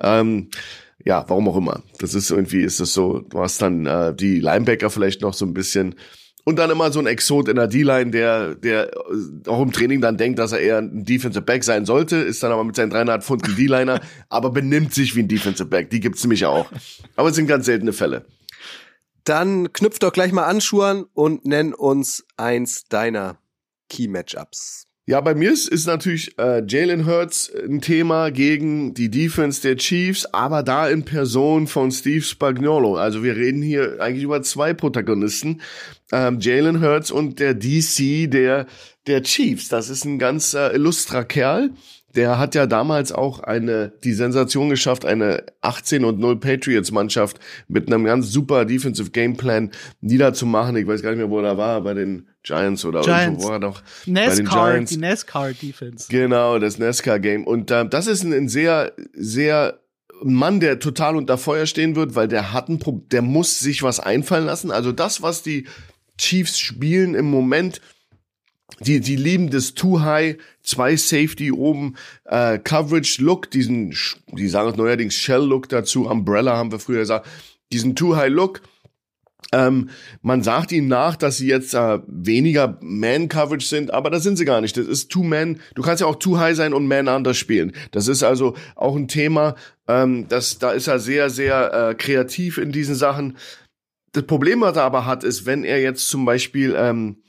Ähm, 0.00 0.48
ja, 1.04 1.24
warum 1.28 1.48
auch 1.48 1.56
immer. 1.56 1.82
Das 1.98 2.14
ist 2.14 2.30
irgendwie, 2.30 2.62
ist 2.62 2.80
das 2.80 2.92
so, 2.92 3.20
du 3.20 3.40
hast 3.40 3.60
dann 3.60 3.86
äh, 3.86 4.14
die 4.14 4.40
Linebacker 4.40 4.90
vielleicht 4.90 5.22
noch 5.22 5.34
so 5.34 5.44
ein 5.44 5.54
bisschen 5.54 5.94
und 6.44 6.58
dann 6.58 6.70
immer 6.70 6.90
so 6.90 6.98
ein 6.98 7.06
Exot 7.06 7.48
in 7.48 7.56
der 7.56 7.68
D-Line, 7.68 8.10
der, 8.10 8.54
der 8.56 8.88
äh, 8.88 9.48
auch 9.48 9.62
im 9.62 9.72
Training 9.72 10.00
dann 10.00 10.16
denkt, 10.16 10.38
dass 10.38 10.52
er 10.52 10.58
eher 10.58 10.78
ein 10.78 11.04
Defensive 11.04 11.42
Back 11.42 11.62
sein 11.62 11.86
sollte, 11.86 12.16
ist 12.16 12.42
dann 12.42 12.50
aber 12.50 12.64
mit 12.64 12.74
seinen 12.74 12.90
300 12.90 13.22
Pfund 13.22 13.44
ein 13.44 13.54
D-Liner, 13.54 14.00
aber 14.28 14.50
benimmt 14.50 14.92
sich 14.92 15.14
wie 15.14 15.20
ein 15.20 15.28
Defensive 15.28 15.68
Back. 15.68 15.90
Die 15.90 16.00
gibt's 16.00 16.24
nämlich 16.24 16.44
auch. 16.46 16.70
Aber 17.14 17.28
es 17.28 17.36
sind 17.36 17.46
ganz 17.46 17.66
seltene 17.66 17.92
Fälle. 17.92 18.26
Dann 19.24 19.72
knüpf 19.72 20.00
doch 20.00 20.12
gleich 20.12 20.32
mal 20.32 20.44
an, 20.44 20.60
Schuhan, 20.60 21.04
und 21.14 21.46
nenn 21.46 21.74
uns 21.74 22.24
eins 22.36 22.84
deiner 22.88 23.38
Key-Matchups. 23.88 24.88
Ja, 25.04 25.20
bei 25.20 25.34
mir 25.34 25.52
ist, 25.52 25.68
ist 25.68 25.88
natürlich 25.88 26.38
äh, 26.38 26.62
Jalen 26.64 27.06
Hurts 27.06 27.50
ein 27.52 27.80
Thema 27.80 28.30
gegen 28.30 28.94
die 28.94 29.10
Defense 29.10 29.60
der 29.60 29.76
Chiefs, 29.76 30.26
aber 30.26 30.62
da 30.62 30.88
in 30.88 31.04
Person 31.04 31.66
von 31.66 31.90
Steve 31.90 32.22
Spagnuolo. 32.22 32.94
Also 32.94 33.24
wir 33.24 33.34
reden 33.34 33.62
hier 33.62 34.00
eigentlich 34.00 34.22
über 34.22 34.42
zwei 34.42 34.74
Protagonisten, 34.74 35.60
ähm, 36.12 36.38
Jalen 36.38 36.80
Hurts 36.80 37.10
und 37.10 37.40
der 37.40 37.54
DC 37.54 38.30
der 38.30 38.66
der 39.08 39.22
Chiefs. 39.24 39.68
Das 39.68 39.88
ist 39.90 40.04
ein 40.04 40.20
ganz 40.20 40.54
äh, 40.54 40.72
illustrer 40.74 41.24
Kerl. 41.24 41.70
Der 42.14 42.38
hat 42.38 42.54
ja 42.54 42.66
damals 42.66 43.12
auch 43.12 43.40
eine 43.40 43.92
die 44.04 44.12
Sensation 44.12 44.68
geschafft, 44.70 45.04
eine 45.04 45.44
18 45.60 46.04
und 46.04 46.18
0 46.18 46.40
Patriots 46.40 46.90
Mannschaft 46.90 47.38
mit 47.68 47.86
einem 47.86 48.04
ganz 48.04 48.30
super 48.30 48.64
Defensive 48.64 49.10
Gameplan 49.10 49.70
niederzumachen. 50.00 50.76
Ich 50.76 50.86
weiß 50.86 51.02
gar 51.02 51.10
nicht 51.10 51.18
mehr, 51.18 51.30
wo 51.30 51.40
er 51.40 51.56
war, 51.56 51.80
bei 51.80 51.94
den 51.94 52.28
Giants 52.42 52.84
oder 52.84 53.02
Giants. 53.02 53.24
irgendwo, 53.24 53.48
wo 53.48 53.52
er 53.52 53.58
noch 53.58 53.80
bei 53.80 53.86
den 54.06 54.14
NASCAR, 54.14 54.72
Giants. 54.72 54.90
die 54.90 54.98
NASCAR-Defense. 54.98 56.06
Genau, 56.10 56.58
das 56.58 56.78
NASCAR-Game. 56.78 57.46
Und 57.46 57.70
äh, 57.70 57.88
das 57.88 58.06
ist 58.06 58.24
ein, 58.24 58.32
ein 58.32 58.48
sehr, 58.48 58.92
sehr 59.14 59.78
Mann, 60.24 60.60
der 60.60 60.78
total 60.78 61.16
unter 61.16 61.38
Feuer 61.38 61.66
stehen 61.66 61.96
wird, 61.96 62.14
weil 62.14 62.28
der 62.28 62.52
hat 62.52 62.68
ein 62.68 62.78
Pro 62.78 63.02
der 63.10 63.22
muss 63.22 63.58
sich 63.60 63.82
was 63.82 64.00
einfallen 64.00 64.46
lassen. 64.46 64.70
Also 64.70 64.92
das, 64.92 65.22
was 65.22 65.42
die 65.42 65.66
Chiefs 66.18 66.58
spielen 66.58 67.14
im 67.14 67.26
Moment, 67.30 67.80
die, 68.80 69.00
die 69.00 69.16
lieben 69.16 69.50
das 69.50 69.74
Too 69.74 70.00
High, 70.00 70.36
zwei 70.62 70.96
Safety 70.96 71.52
oben, 71.52 71.96
äh, 72.24 72.58
Coverage 72.58 73.22
Look, 73.22 73.50
diesen, 73.50 73.94
die 74.32 74.48
sagen 74.48 74.70
es 74.70 74.76
neuerdings 74.76 75.14
Shell 75.14 75.42
Look 75.42 75.68
dazu, 75.68 76.08
Umbrella 76.08 76.56
haben 76.56 76.72
wir 76.72 76.78
früher 76.78 77.00
gesagt, 77.00 77.26
diesen 77.72 77.96
Too 77.96 78.16
High 78.16 78.30
Look. 78.30 78.62
Ähm, 79.54 79.90
man 80.22 80.42
sagt 80.42 80.72
ihnen 80.72 80.88
nach, 80.88 81.16
dass 81.16 81.36
sie 81.36 81.46
jetzt 81.46 81.74
äh, 81.74 81.98
weniger 82.06 82.78
Man-Coverage 82.80 83.66
sind, 83.66 83.92
aber 83.92 84.08
das 84.08 84.22
sind 84.22 84.36
sie 84.36 84.46
gar 84.46 84.62
nicht. 84.62 84.76
Das 84.78 84.86
ist 84.86 85.10
Two-Man. 85.10 85.60
Du 85.74 85.82
kannst 85.82 86.00
ja 86.00 86.06
auch 86.06 86.16
Too 86.16 86.38
High 86.38 86.56
sein 86.56 86.72
und 86.72 86.86
Man-Under 86.86 87.34
spielen. 87.34 87.72
Das 87.90 88.08
ist 88.08 88.22
also 88.22 88.56
auch 88.76 88.96
ein 88.96 89.08
Thema, 89.08 89.54
ähm, 89.88 90.26
das, 90.28 90.58
da 90.58 90.70
ist 90.70 90.86
er 90.86 90.98
sehr, 90.98 91.28
sehr 91.28 91.90
äh, 91.90 91.94
kreativ 91.94 92.56
in 92.56 92.72
diesen 92.72 92.94
Sachen. 92.94 93.36
Das 94.12 94.24
Problem, 94.24 94.62
was 94.62 94.76
er 94.76 94.84
aber 94.84 95.04
hat, 95.04 95.22
ist, 95.22 95.44
wenn 95.44 95.64
er 95.64 95.80
jetzt 95.80 96.08
zum 96.08 96.24
Beispiel 96.24 96.74
ähm, 96.76 97.21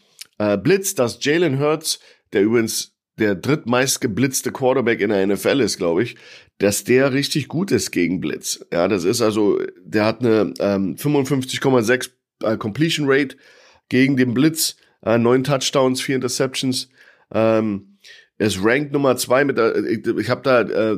äh, 0.43 0.57
blitzt, 0.57 0.99
dass 0.99 1.23
Jalen 1.23 1.59
Hurts, 1.59 1.99
der 2.33 2.43
übrigens 2.43 2.93
der 3.19 3.35
drittmeist 3.35 4.01
geblitzte 4.01 4.51
Quarterback 4.51 4.99
in 4.99 5.09
der 5.09 5.25
NFL 5.27 5.59
ist, 5.59 5.77
glaube 5.77 6.03
ich, 6.03 6.15
dass 6.57 6.83
der 6.83 7.13
richtig 7.13 7.47
gut 7.47 7.71
ist 7.71 7.91
gegen 7.91 8.19
Blitz. 8.19 8.65
Ja, 8.71 8.87
das 8.87 9.03
ist 9.03 9.21
also, 9.21 9.59
der 9.83 10.05
hat 10.05 10.21
eine 10.21 10.53
ähm, 10.59 10.95
55,6 10.95 12.09
äh, 12.43 12.57
Completion 12.57 13.05
Rate 13.07 13.37
gegen 13.89 14.17
den 14.17 14.33
Blitz, 14.33 14.75
äh, 15.05 15.17
neun 15.17 15.43
Touchdowns, 15.43 16.01
vier 16.01 16.15
Interceptions. 16.15 16.89
Ähm, 17.31 17.97
ist 18.39 18.63
ranked 18.63 18.91
Nummer 18.91 19.15
zwei 19.15 19.45
mit 19.45 19.57
der, 19.57 19.75
ich, 19.75 20.05
ich 20.05 20.29
habe 20.29 20.41
da 20.41 20.61
äh, 20.61 20.97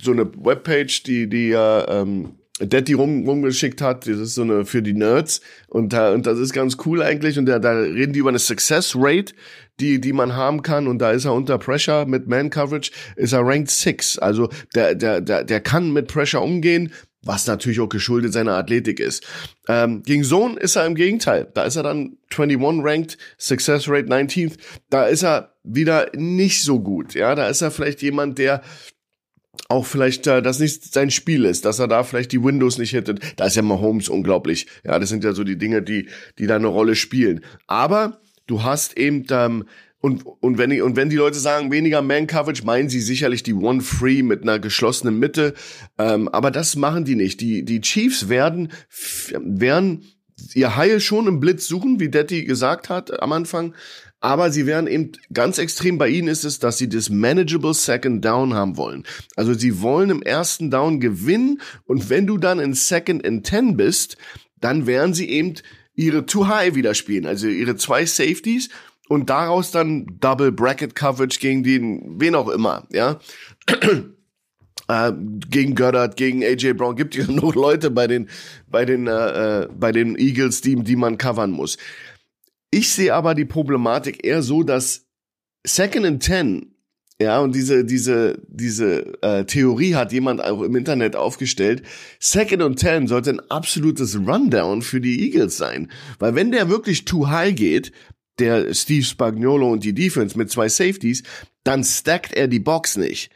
so 0.00 0.12
eine 0.12 0.32
Webpage, 0.34 1.02
die 1.02 1.28
die 1.28 1.52
äh, 1.52 2.00
ähm, 2.00 2.39
Daddy 2.60 2.92
rum, 2.92 3.26
rumgeschickt 3.26 3.80
hat. 3.80 4.06
Das 4.06 4.18
ist 4.18 4.34
so 4.34 4.42
eine 4.42 4.64
für 4.64 4.82
die 4.82 4.92
Nerds 4.92 5.40
und, 5.68 5.92
da 5.92 6.12
und 6.12 6.26
das 6.26 6.38
ist 6.38 6.52
ganz 6.52 6.76
cool 6.84 7.02
eigentlich. 7.02 7.38
Und 7.38 7.46
da, 7.46 7.58
da 7.58 7.72
reden 7.72 8.12
die 8.12 8.20
über 8.20 8.28
eine 8.28 8.38
Success 8.38 8.94
Rate, 8.96 9.34
die 9.80 10.00
die 10.00 10.12
man 10.12 10.34
haben 10.36 10.62
kann. 10.62 10.86
Und 10.86 10.98
da 10.98 11.10
ist 11.10 11.24
er 11.24 11.34
unter 11.34 11.58
Pressure 11.58 12.06
mit 12.06 12.28
Man 12.28 12.50
Coverage 12.50 12.92
ist 13.16 13.32
er 13.32 13.40
ranked 13.46 13.70
six. 13.70 14.18
Also 14.18 14.48
der 14.74 14.94
der 14.94 15.20
der 15.20 15.44
der 15.44 15.60
kann 15.60 15.92
mit 15.92 16.08
Pressure 16.08 16.42
umgehen. 16.42 16.92
Was 17.22 17.46
natürlich 17.46 17.80
auch 17.80 17.90
geschuldet 17.90 18.32
seiner 18.32 18.52
Athletik 18.52 18.98
ist. 18.98 19.26
Ähm, 19.68 20.02
gegen 20.02 20.24
Zone 20.24 20.58
ist 20.58 20.76
er 20.76 20.86
im 20.86 20.94
Gegenteil. 20.94 21.48
Da 21.52 21.64
ist 21.64 21.76
er 21.76 21.82
dann 21.82 22.16
21 22.34 22.82
ranked, 22.82 23.18
Success 23.36 23.90
Rate 23.90 24.08
19th. 24.08 24.54
Da 24.88 25.04
ist 25.04 25.22
er 25.22 25.52
wieder 25.62 26.10
nicht 26.14 26.62
so 26.62 26.80
gut. 26.80 27.12
Ja, 27.12 27.34
da 27.34 27.48
ist 27.48 27.60
er 27.60 27.70
vielleicht 27.70 28.00
jemand, 28.00 28.38
der 28.38 28.62
auch 29.68 29.86
vielleicht 29.86 30.26
äh, 30.26 30.42
das 30.42 30.58
nicht 30.58 30.92
sein 30.92 31.10
Spiel 31.10 31.44
ist, 31.44 31.64
dass 31.64 31.78
er 31.78 31.88
da 31.88 32.02
vielleicht 32.02 32.32
die 32.32 32.42
Windows 32.42 32.78
nicht 32.78 32.90
hittet. 32.90 33.20
Da 33.36 33.46
ist 33.46 33.56
ja 33.56 33.62
Mahomes 33.62 34.08
unglaublich. 34.08 34.66
Ja, 34.84 34.98
das 34.98 35.08
sind 35.08 35.24
ja 35.24 35.32
so 35.32 35.44
die 35.44 35.58
Dinge, 35.58 35.82
die 35.82 36.08
die 36.38 36.46
da 36.46 36.56
eine 36.56 36.68
Rolle 36.68 36.94
spielen. 36.94 37.44
Aber 37.66 38.20
du 38.46 38.62
hast 38.62 38.96
eben 38.96 39.26
ähm, 39.30 39.64
und 40.00 40.24
und 40.24 40.56
wenn 40.58 40.70
die, 40.70 40.80
und 40.80 40.96
wenn 40.96 41.10
die 41.10 41.16
Leute 41.16 41.38
sagen 41.38 41.70
weniger 41.70 42.00
Man 42.00 42.26
Coverage, 42.26 42.64
meinen 42.64 42.88
sie 42.88 43.00
sicherlich 43.00 43.42
die 43.42 43.54
One 43.54 43.80
Free 43.80 44.22
mit 44.22 44.42
einer 44.42 44.58
geschlossenen 44.58 45.18
Mitte. 45.18 45.54
Ähm, 45.98 46.28
aber 46.28 46.50
das 46.50 46.76
machen 46.76 47.04
die 47.04 47.16
nicht. 47.16 47.40
Die 47.40 47.64
die 47.64 47.80
Chiefs 47.80 48.28
werden 48.28 48.72
werden 49.38 50.04
ihr 50.54 50.76
Heil 50.76 51.00
schon 51.00 51.26
im 51.26 51.40
Blitz 51.40 51.66
suchen, 51.66 52.00
wie 52.00 52.08
Detti 52.08 52.44
gesagt 52.44 52.88
hat 52.88 53.22
am 53.22 53.32
Anfang. 53.32 53.74
Aber 54.20 54.50
sie 54.50 54.66
werden 54.66 54.86
eben 54.86 55.12
ganz 55.32 55.58
extrem 55.58 55.96
bei 55.96 56.08
ihnen 56.08 56.28
ist 56.28 56.44
es, 56.44 56.58
dass 56.58 56.76
sie 56.76 56.88
das 56.88 57.08
manageable 57.08 57.72
Second 57.72 58.22
Down 58.24 58.54
haben 58.54 58.76
wollen. 58.76 59.04
Also 59.34 59.54
sie 59.54 59.80
wollen 59.80 60.10
im 60.10 60.22
ersten 60.22 60.70
Down 60.70 61.00
gewinnen 61.00 61.60
und 61.84 62.10
wenn 62.10 62.26
du 62.26 62.36
dann 62.36 62.60
in 62.60 62.74
Second 62.74 63.26
and 63.26 63.46
Ten 63.46 63.76
bist, 63.76 64.18
dann 64.60 64.86
werden 64.86 65.14
sie 65.14 65.28
eben 65.30 65.54
ihre 65.94 66.26
Too 66.26 66.46
High 66.46 66.74
wieder 66.74 66.94
spielen, 66.94 67.26
also 67.26 67.48
ihre 67.48 67.76
zwei 67.76 68.04
Safeties 68.04 68.68
und 69.08 69.30
daraus 69.30 69.70
dann 69.70 70.06
Double 70.20 70.52
Bracket 70.52 70.94
Coverage 70.94 71.40
gegen 71.40 71.62
den, 71.62 72.20
wen 72.20 72.34
auch 72.34 72.48
immer, 72.48 72.86
ja. 72.92 73.18
Äh, 74.88 75.12
gegen 75.48 75.76
Goddard, 75.76 76.16
gegen 76.16 76.42
AJ 76.42 76.72
Brown 76.72 76.96
gibt 76.96 77.14
ja 77.14 77.24
genug 77.26 77.54
Leute 77.54 77.92
bei 77.92 78.08
den 78.08 78.28
bei 78.66 78.84
den 78.84 79.06
äh, 79.06 79.60
äh, 79.60 79.68
bei 79.72 79.92
den 79.92 80.18
Eagles, 80.18 80.62
die 80.62 80.74
die 80.74 80.96
man 80.96 81.16
covern 81.16 81.52
muss. 81.52 81.78
Ich 82.70 82.90
sehe 82.90 83.14
aber 83.14 83.34
die 83.34 83.44
Problematik 83.44 84.24
eher 84.24 84.42
so, 84.42 84.62
dass 84.62 85.06
Second 85.66 86.06
and 86.06 86.22
Ten, 86.22 86.74
ja, 87.20 87.40
und 87.40 87.54
diese, 87.54 87.84
diese, 87.84 88.40
diese 88.48 89.22
äh, 89.22 89.44
Theorie 89.44 89.94
hat 89.94 90.12
jemand 90.12 90.42
auch 90.42 90.62
im 90.62 90.76
Internet 90.76 91.16
aufgestellt. 91.16 91.82
Second 92.18 92.62
and 92.62 92.78
Ten 92.78 93.08
sollte 93.08 93.30
ein 93.30 93.50
absolutes 93.50 94.16
Rundown 94.16 94.82
für 94.82 95.00
die 95.00 95.22
Eagles 95.26 95.56
sein. 95.56 95.90
Weil 96.18 96.34
wenn 96.34 96.52
der 96.52 96.70
wirklich 96.70 97.04
too 97.04 97.28
high 97.28 97.54
geht, 97.54 97.92
der 98.38 98.72
Steve 98.72 99.04
Spagnuolo 99.04 99.70
und 99.70 99.84
die 99.84 99.92
Defense 99.92 100.38
mit 100.38 100.50
zwei 100.50 100.68
Safeties, 100.68 101.22
dann 101.62 101.84
stackt 101.84 102.32
er 102.32 102.48
die 102.48 102.60
Box 102.60 102.96
nicht. 102.96 103.30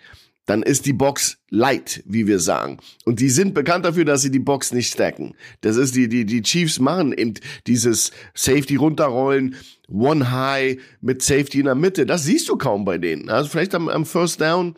Dann 0.46 0.62
ist 0.62 0.87
die 0.87 0.92
Box 0.92 1.38
light, 1.48 2.02
wie 2.07 2.26
wir 2.26 2.38
sagen. 2.38 2.78
Und 3.04 3.20
die 3.20 3.30
sind 3.30 3.54
bekannt 3.54 3.85
dafür, 3.85 4.04
dass 4.04 4.22
sie 4.22 4.30
die 4.30 4.38
Box 4.38 4.72
nicht 4.72 4.92
stacken. 4.92 5.35
Das 5.62 5.76
ist 5.76 5.94
die, 5.94 6.09
die, 6.09 6.26
die 6.26 6.42
Chiefs 6.42 6.78
machen 6.78 7.12
eben 7.12 7.35
dieses 7.66 8.12
Safety 8.35 8.76
runterrollen, 8.76 9.57
One 9.88 10.30
High 10.30 10.78
mit 11.00 11.22
Safety 11.22 11.61
in 11.61 11.66
der 11.66 11.74
Mitte. 11.74 12.07
Das 12.07 12.24
siehst 12.24 12.48
du 12.48 12.57
kaum 12.57 12.85
bei 12.85 12.98
denen. 12.98 13.30
Also 13.30 13.48
vielleicht 13.48 13.74
am, 13.74 13.88
am 13.88 14.04
First 14.04 14.40
Down. 14.40 14.74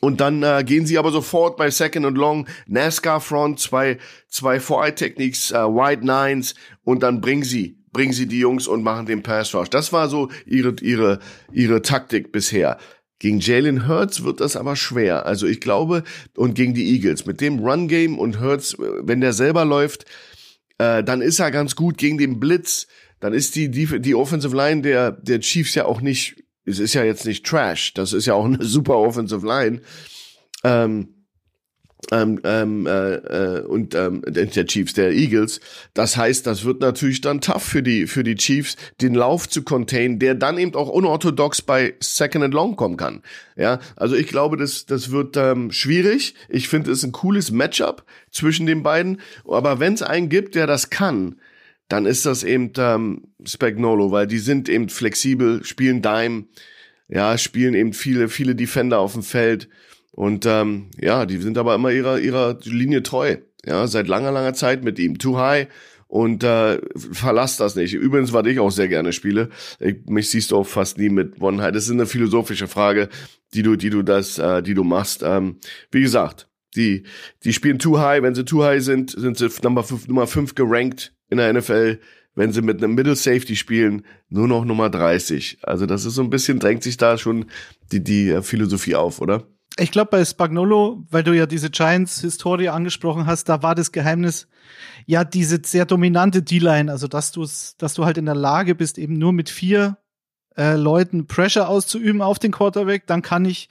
Und 0.00 0.20
dann 0.20 0.42
äh, 0.42 0.62
gehen 0.64 0.86
sie 0.86 0.98
aber 0.98 1.10
sofort 1.10 1.56
bei 1.56 1.68
Second 1.70 2.06
and 2.06 2.16
Long, 2.16 2.46
NASCAR 2.66 3.20
Front, 3.20 3.58
zwei, 3.58 3.98
zwei 4.28 4.60
Four-Eye-Techniques, 4.60 5.50
äh, 5.50 5.56
Wide 5.56 6.06
Nines 6.06 6.54
und 6.84 7.02
dann 7.02 7.20
bringen 7.20 7.42
sie 7.42 7.80
bringen 7.92 8.12
sie 8.12 8.26
die 8.26 8.38
Jungs 8.38 8.68
und 8.68 8.82
machen 8.82 9.06
den 9.06 9.22
Pass 9.22 9.54
Rush. 9.54 9.70
Das 9.70 9.92
war 9.92 10.08
so 10.08 10.30
ihre, 10.46 10.74
ihre, 10.80 11.18
ihre 11.52 11.82
Taktik 11.82 12.32
bisher. 12.32 12.78
Gegen 13.20 13.38
Jalen 13.38 13.86
Hurts 13.86 14.24
wird 14.24 14.40
das 14.40 14.56
aber 14.56 14.74
schwer. 14.76 15.26
Also 15.26 15.46
ich 15.46 15.60
glaube, 15.60 16.02
und 16.36 16.54
gegen 16.54 16.72
die 16.72 16.90
Eagles, 16.94 17.26
mit 17.26 17.40
dem 17.42 17.58
Run-Game 17.58 18.18
und 18.18 18.40
Hurts, 18.40 18.76
wenn 18.78 19.20
der 19.20 19.34
selber 19.34 19.66
läuft, 19.66 20.06
äh, 20.78 21.04
dann 21.04 21.20
ist 21.20 21.38
er 21.38 21.50
ganz 21.50 21.76
gut 21.76 21.98
gegen 21.98 22.16
den 22.16 22.40
Blitz. 22.40 22.86
Dann 23.20 23.34
ist 23.34 23.54
die, 23.54 23.70
die, 23.70 24.00
die 24.00 24.14
Offensive 24.14 24.56
Line 24.56 24.80
der, 24.80 25.12
der 25.12 25.40
Chiefs 25.40 25.74
ja 25.74 25.84
auch 25.84 26.00
nicht, 26.00 26.42
es 26.64 26.78
ist 26.78 26.94
ja 26.94 27.04
jetzt 27.04 27.26
nicht 27.26 27.44
Trash. 27.44 27.92
Das 27.92 28.14
ist 28.14 28.24
ja 28.24 28.32
auch 28.32 28.46
eine 28.46 28.58
super 28.64 28.96
Offensive 28.96 29.46
Line. 29.46 29.82
Ähm, 30.64 31.19
ähm, 32.10 32.40
ähm, 32.44 32.86
äh, 32.86 33.14
äh, 33.14 33.60
und 33.62 33.94
ähm, 33.94 34.22
der 34.26 34.66
Chiefs, 34.66 34.94
der 34.94 35.12
Eagles. 35.12 35.60
Das 35.94 36.16
heißt, 36.16 36.46
das 36.46 36.64
wird 36.64 36.80
natürlich 36.80 37.20
dann 37.20 37.40
tough 37.40 37.62
für 37.62 37.82
die 37.82 38.06
für 38.06 38.24
die 38.24 38.34
Chiefs, 38.34 38.76
den 39.00 39.14
Lauf 39.14 39.48
zu 39.48 39.62
containen, 39.62 40.18
der 40.18 40.34
dann 40.34 40.58
eben 40.58 40.74
auch 40.74 40.88
unorthodox 40.88 41.62
bei 41.62 41.94
Second 42.00 42.44
and 42.44 42.54
Long 42.54 42.76
kommen 42.76 42.96
kann. 42.96 43.22
Ja, 43.56 43.80
also 43.96 44.16
ich 44.16 44.28
glaube, 44.28 44.56
das 44.56 44.86
das 44.86 45.10
wird 45.10 45.36
ähm, 45.36 45.70
schwierig. 45.70 46.34
Ich 46.48 46.68
finde, 46.68 46.90
es 46.90 46.98
ist 46.98 47.04
ein 47.04 47.12
cooles 47.12 47.50
Matchup 47.50 48.04
zwischen 48.30 48.66
den 48.66 48.82
beiden. 48.82 49.20
Aber 49.46 49.78
wenn 49.78 49.94
es 49.94 50.02
einen 50.02 50.28
gibt, 50.28 50.54
der 50.54 50.66
das 50.66 50.90
kann, 50.90 51.36
dann 51.88 52.06
ist 52.06 52.24
das 52.24 52.44
eben 52.44 52.72
ähm, 52.78 53.24
Spagnolo, 53.44 54.10
weil 54.10 54.26
die 54.26 54.38
sind 54.38 54.68
eben 54.68 54.88
flexibel, 54.88 55.64
spielen 55.64 56.02
Dime, 56.02 56.44
ja, 57.08 57.36
spielen 57.36 57.74
eben 57.74 57.92
viele 57.92 58.28
viele 58.28 58.54
Defender 58.54 59.00
auf 59.00 59.12
dem 59.12 59.22
Feld 59.22 59.68
und 60.12 60.46
ähm, 60.46 60.90
ja, 61.00 61.26
die 61.26 61.38
sind 61.38 61.58
aber 61.58 61.74
immer 61.74 61.90
ihrer, 61.90 62.18
ihrer 62.18 62.58
Linie 62.64 63.02
treu. 63.02 63.36
Ja, 63.64 63.86
seit 63.86 64.08
langer, 64.08 64.32
langer 64.32 64.54
Zeit 64.54 64.84
mit 64.84 64.98
ihm. 64.98 65.18
Too 65.18 65.38
high 65.38 65.68
und 66.10 66.42
äh, 66.42 66.80
verlass 66.96 67.56
das 67.56 67.76
nicht. 67.76 67.94
Übrigens, 67.94 68.32
was 68.32 68.44
ich 68.46 68.58
auch 68.58 68.70
sehr 68.70 68.88
gerne 68.88 69.12
spiele, 69.12 69.48
ich, 69.78 69.96
mich 70.06 70.28
siehst 70.28 70.50
du 70.50 70.56
auch 70.56 70.66
fast 70.66 70.98
nie 70.98 71.08
mit 71.08 71.40
One 71.40 71.62
High. 71.62 71.72
Das 71.72 71.84
ist 71.84 71.92
eine 71.92 72.06
philosophische 72.06 72.66
Frage, 72.66 73.08
die 73.54 73.62
du, 73.62 73.76
die 73.76 73.90
du 73.90 74.02
das, 74.02 74.38
äh, 74.38 74.60
die 74.60 74.74
du 74.74 74.82
machst. 74.82 75.22
Ähm, 75.22 75.58
wie 75.92 76.00
gesagt, 76.00 76.48
die, 76.74 77.04
die 77.44 77.52
spielen 77.52 77.78
Too 77.78 77.98
High. 78.00 78.22
Wenn 78.22 78.34
sie 78.34 78.44
Too 78.44 78.64
High 78.64 78.82
sind, 78.82 79.12
sind 79.12 79.38
sie 79.38 79.48
Nummer 79.62 79.84
5 79.84 80.08
Nummer 80.08 80.26
fünf 80.26 80.56
gerankt 80.56 81.14
in 81.28 81.38
der 81.38 81.52
NFL. 81.52 82.00
Wenn 82.34 82.52
sie 82.52 82.62
mit 82.62 82.82
einem 82.82 82.94
Middle 82.96 83.14
Safety 83.14 83.54
spielen, 83.54 84.04
nur 84.28 84.48
noch 84.48 84.64
Nummer 84.64 84.90
30. 84.90 85.58
Also 85.62 85.86
das 85.86 86.04
ist 86.04 86.14
so 86.14 86.22
ein 86.22 86.30
bisschen, 86.30 86.58
drängt 86.58 86.82
sich 86.82 86.96
da 86.96 87.18
schon 87.18 87.46
die, 87.92 88.02
die 88.02 88.30
äh, 88.30 88.42
Philosophie 88.42 88.96
auf, 88.96 89.20
oder? 89.20 89.46
Ich 89.78 89.92
glaube, 89.92 90.10
bei 90.10 90.24
Spagnolo, 90.24 91.04
weil 91.10 91.22
du 91.22 91.32
ja 91.32 91.46
diese 91.46 91.70
Giants-Historie 91.70 92.68
angesprochen 92.68 93.26
hast, 93.26 93.48
da 93.48 93.62
war 93.62 93.74
das 93.74 93.92
Geheimnis 93.92 94.48
ja 95.06 95.24
diese 95.24 95.60
sehr 95.64 95.86
dominante 95.86 96.42
D-Line, 96.42 96.90
also 96.90 97.08
dass 97.08 97.32
du 97.32 97.46
dass 97.78 97.94
du 97.94 98.04
halt 98.04 98.18
in 98.18 98.26
der 98.26 98.34
Lage 98.34 98.74
bist, 98.74 98.98
eben 98.98 99.14
nur 99.14 99.32
mit 99.32 99.48
vier 99.48 99.96
äh, 100.56 100.74
Leuten 100.74 101.26
Pressure 101.26 101.68
auszuüben 101.68 102.20
auf 102.20 102.38
den 102.38 102.52
Quarterback, 102.52 103.06
dann 103.06 103.22
kann 103.22 103.44
ich 103.44 103.68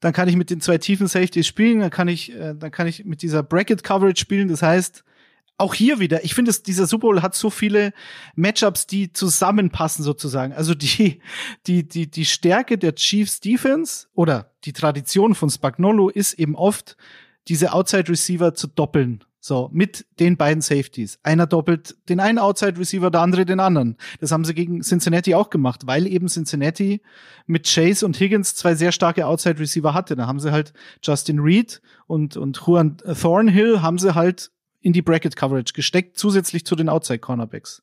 dann 0.00 0.12
kann 0.12 0.28
ich 0.28 0.36
mit 0.36 0.50
den 0.50 0.60
zwei 0.60 0.78
tiefen 0.78 1.06
Safeties 1.06 1.46
spielen, 1.46 1.80
dann 1.80 1.90
kann 1.90 2.08
ich 2.08 2.34
äh, 2.34 2.54
dann 2.54 2.70
kann 2.70 2.86
ich 2.86 3.04
mit 3.04 3.22
dieser 3.22 3.42
Bracket 3.42 3.82
Coverage 3.82 4.20
spielen, 4.20 4.48
das 4.48 4.62
heißt, 4.62 5.04
auch 5.58 5.74
hier 5.74 5.98
wieder, 5.98 6.24
ich 6.24 6.34
finde, 6.34 6.52
dieser 6.52 6.86
Super 6.86 7.08
Bowl 7.08 7.22
hat 7.22 7.34
so 7.34 7.50
viele 7.50 7.92
Matchups, 8.36 8.86
die 8.86 9.12
zusammenpassen 9.12 10.04
sozusagen. 10.04 10.52
Also 10.52 10.74
die, 10.74 11.20
die, 11.66 11.86
die, 11.86 12.10
die 12.10 12.24
Stärke 12.24 12.78
der 12.78 12.94
Chiefs 12.94 13.40
Defense 13.40 14.06
oder 14.14 14.52
die 14.64 14.72
Tradition 14.72 15.34
von 15.34 15.50
Spagnolo 15.50 16.08
ist 16.08 16.34
eben 16.34 16.54
oft, 16.54 16.96
diese 17.48 17.72
Outside 17.72 18.08
Receiver 18.08 18.54
zu 18.54 18.68
doppeln. 18.68 19.24
So, 19.40 19.70
mit 19.72 20.04
den 20.18 20.36
beiden 20.36 20.60
Safeties. 20.60 21.20
Einer 21.22 21.46
doppelt 21.46 21.96
den 22.08 22.18
einen 22.18 22.38
Outside 22.38 22.78
Receiver, 22.78 23.10
der 23.10 23.20
andere 23.20 23.46
den 23.46 23.60
anderen. 23.60 23.96
Das 24.20 24.32
haben 24.32 24.44
sie 24.44 24.52
gegen 24.52 24.82
Cincinnati 24.82 25.34
auch 25.34 25.48
gemacht, 25.48 25.86
weil 25.86 26.06
eben 26.06 26.26
Cincinnati 26.26 27.00
mit 27.46 27.66
Chase 27.66 28.04
und 28.04 28.18
Higgins 28.18 28.56
zwei 28.56 28.74
sehr 28.74 28.90
starke 28.90 29.26
Outside 29.26 29.60
Receiver 29.60 29.94
hatte. 29.94 30.16
Da 30.16 30.26
haben 30.26 30.40
sie 30.40 30.50
halt 30.50 30.72
Justin 31.02 31.38
Reed 31.38 31.80
und, 32.06 32.36
und 32.36 32.60
Juan 32.66 32.98
Thornhill 32.98 33.80
haben 33.80 33.98
sie 33.98 34.14
halt 34.14 34.50
in 34.88 34.94
die 34.94 35.02
Bracket 35.02 35.36
Coverage 35.36 35.74
gesteckt, 35.74 36.16
zusätzlich 36.16 36.64
zu 36.64 36.74
den 36.74 36.88
Outside 36.88 37.18
Cornerbacks. 37.18 37.82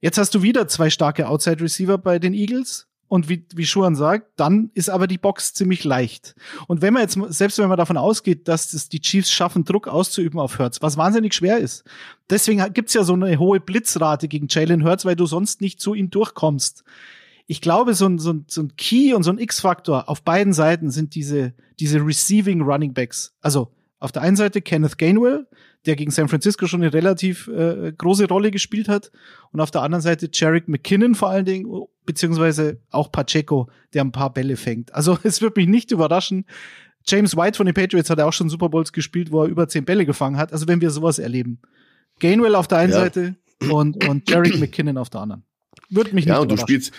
Jetzt 0.00 0.16
hast 0.16 0.34
du 0.34 0.40
wieder 0.40 0.66
zwei 0.68 0.88
starke 0.88 1.28
Outside 1.28 1.62
Receiver 1.62 1.98
bei 1.98 2.18
den 2.18 2.32
Eagles. 2.32 2.88
Und 3.08 3.28
wie, 3.28 3.46
wie 3.54 3.66
Schuhan 3.66 3.94
sagt, 3.94 4.32
dann 4.36 4.70
ist 4.72 4.88
aber 4.88 5.06
die 5.06 5.18
Box 5.18 5.52
ziemlich 5.52 5.84
leicht. 5.84 6.34
Und 6.66 6.80
wenn 6.80 6.94
man 6.94 7.02
jetzt, 7.02 7.18
selbst 7.28 7.58
wenn 7.58 7.68
man 7.68 7.76
davon 7.76 7.98
ausgeht, 7.98 8.48
dass 8.48 8.72
es 8.72 8.88
die 8.88 9.00
Chiefs 9.00 9.30
schaffen, 9.30 9.64
Druck 9.64 9.86
auszuüben 9.86 10.40
auf 10.40 10.58
Hurts, 10.58 10.80
was 10.80 10.96
wahnsinnig 10.96 11.34
schwer 11.34 11.58
ist. 11.58 11.84
Deswegen 12.30 12.64
gibt's 12.72 12.94
ja 12.94 13.04
so 13.04 13.12
eine 13.12 13.38
hohe 13.38 13.60
Blitzrate 13.60 14.26
gegen 14.26 14.46
Jalen 14.48 14.82
Hurts, 14.82 15.04
weil 15.04 15.16
du 15.16 15.26
sonst 15.26 15.60
nicht 15.60 15.78
zu 15.78 15.92
ihm 15.92 16.08
durchkommst. 16.08 16.84
Ich 17.46 17.60
glaube, 17.60 17.92
so 17.92 18.06
ein, 18.06 18.18
so 18.18 18.32
ein, 18.32 18.46
so 18.48 18.62
ein 18.62 18.74
Key 18.76 19.12
und 19.12 19.24
so 19.24 19.30
ein 19.30 19.38
X-Faktor 19.38 20.08
auf 20.08 20.22
beiden 20.22 20.54
Seiten 20.54 20.90
sind 20.90 21.14
diese, 21.14 21.52
diese 21.78 21.98
Receiving 21.98 22.62
Running 22.62 22.94
Backs. 22.94 23.34
Also 23.42 23.74
auf 24.00 24.12
der 24.12 24.22
einen 24.22 24.36
Seite 24.36 24.60
Kenneth 24.62 24.98
Gainwell, 24.98 25.46
der 25.86 25.96
gegen 25.96 26.10
San 26.10 26.28
Francisco 26.28 26.66
schon 26.66 26.82
eine 26.82 26.92
relativ 26.92 27.48
äh, 27.48 27.92
große 27.92 28.26
Rolle 28.28 28.50
gespielt 28.50 28.88
hat. 28.88 29.10
Und 29.52 29.60
auf 29.60 29.70
der 29.70 29.82
anderen 29.82 30.02
Seite 30.02 30.28
Jarek 30.32 30.68
McKinnon 30.68 31.14
vor 31.14 31.30
allen 31.30 31.44
Dingen, 31.44 31.66
beziehungsweise 32.06 32.80
auch 32.90 33.12
Pacheco, 33.12 33.68
der 33.92 34.04
ein 34.04 34.12
paar 34.12 34.32
Bälle 34.32 34.56
fängt. 34.56 34.94
Also 34.94 35.18
es 35.22 35.42
wird 35.42 35.56
mich 35.56 35.66
nicht 35.66 35.90
überraschen. 35.90 36.46
James 37.06 37.36
White 37.36 37.56
von 37.56 37.66
den 37.66 37.74
Patriots 37.74 38.08
hat 38.08 38.18
ja 38.18 38.24
auch 38.24 38.32
schon 38.32 38.48
Super 38.48 38.70
Bowls 38.70 38.92
gespielt, 38.92 39.30
wo 39.30 39.42
er 39.42 39.48
über 39.48 39.68
zehn 39.68 39.84
Bälle 39.84 40.06
gefangen 40.06 40.38
hat. 40.38 40.52
Also 40.52 40.66
wenn 40.68 40.80
wir 40.80 40.90
sowas 40.90 41.18
erleben. 41.18 41.60
Gainwell 42.18 42.54
auf 42.54 42.68
der 42.68 42.78
einen 42.78 42.92
ja. 42.92 43.00
Seite 43.00 43.36
und, 43.70 44.08
und 44.08 44.28
Jarek 44.30 44.58
McKinnon 44.58 44.96
auf 44.96 45.10
der 45.10 45.20
anderen. 45.20 45.44
Wird 45.90 46.12
mich 46.12 46.24
nicht 46.24 46.28
Ja, 46.28 46.38
und 46.38 46.50
du 46.50 46.56
spielst, 46.56 46.92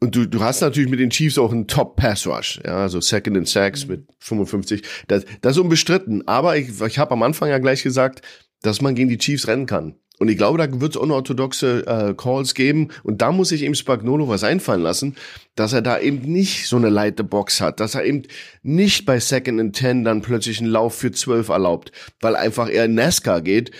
und 0.00 0.14
du, 0.14 0.26
du 0.26 0.40
hast 0.40 0.60
natürlich 0.60 0.90
mit 0.90 1.00
den 1.00 1.10
Chiefs 1.10 1.38
auch 1.38 1.52
einen 1.52 1.68
Top 1.68 1.96
Pass 1.96 2.26
Rush, 2.26 2.60
ja, 2.64 2.76
also 2.76 3.00
Second 3.00 3.36
in 3.36 3.46
Sacks 3.46 3.86
mhm. 3.86 3.90
mit 3.92 4.08
55. 4.18 4.82
Das, 5.08 5.24
das 5.40 5.56
ist 5.56 5.62
unbestritten. 5.62 6.26
Aber 6.28 6.56
ich, 6.56 6.80
ich 6.80 6.98
habe 6.98 7.12
am 7.12 7.22
Anfang 7.22 7.48
ja 7.48 7.58
gleich 7.58 7.82
gesagt, 7.82 8.20
dass 8.62 8.82
man 8.82 8.94
gegen 8.94 9.08
die 9.08 9.18
Chiefs 9.18 9.48
rennen 9.48 9.66
kann. 9.66 9.96
Und 10.18 10.28
ich 10.28 10.38
glaube, 10.38 10.58
da 10.58 10.80
wird 10.80 10.94
es 10.94 11.00
unorthodoxe 11.00 11.86
äh, 11.86 12.14
Calls 12.14 12.54
geben. 12.54 12.88
Und 13.02 13.20
da 13.20 13.32
muss 13.32 13.50
sich 13.50 13.62
eben 13.62 13.74
Spagnolo 13.74 14.28
was 14.28 14.44
einfallen 14.44 14.82
lassen, 14.82 15.16
dass 15.56 15.74
er 15.74 15.82
da 15.82 15.98
eben 15.98 16.20
nicht 16.20 16.68
so 16.68 16.76
eine 16.76 16.88
leite 16.88 17.22
Box 17.22 17.60
hat, 17.60 17.80
dass 17.80 17.94
er 17.94 18.04
eben 18.04 18.22
nicht 18.62 19.04
bei 19.04 19.20
Second 19.20 19.60
and 19.60 19.76
Ten 19.76 20.04
dann 20.04 20.22
plötzlich 20.22 20.58
einen 20.58 20.70
Lauf 20.70 20.94
für 20.94 21.12
zwölf 21.12 21.48
erlaubt, 21.48 21.92
weil 22.20 22.34
einfach 22.34 22.68
er 22.68 22.86
in 22.86 22.94
NASCAR 22.94 23.42
geht, 23.42 23.72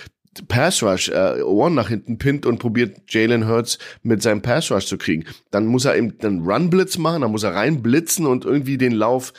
Pass 0.49 0.83
Rush, 0.83 1.09
äh, 1.09 1.43
One 1.43 1.75
nach 1.75 1.89
hinten 1.89 2.19
pinnt 2.19 2.47
und 2.47 2.59
probiert 2.59 2.99
Jalen 3.09 3.49
Hurts 3.49 3.79
mit 4.03 4.23
seinem 4.23 4.43
Pass 4.43 4.71
Rush 4.71 4.87
zu 4.87 4.99
kriegen. 4.99 5.25
Dann 5.51 5.67
muss 5.67 5.85
er 5.85 5.97
eben 5.97 6.15
einen 6.23 6.45
Run 6.45 6.71
Blitz 6.71 6.99
machen, 6.99 7.23
dann 7.23 7.31
muss 7.31 7.43
er 7.43 7.55
reinblitzen 7.55 8.27
und 8.27 8.45
irgendwie 8.45 8.79
den 8.79 8.93
Lauf 8.93 9.33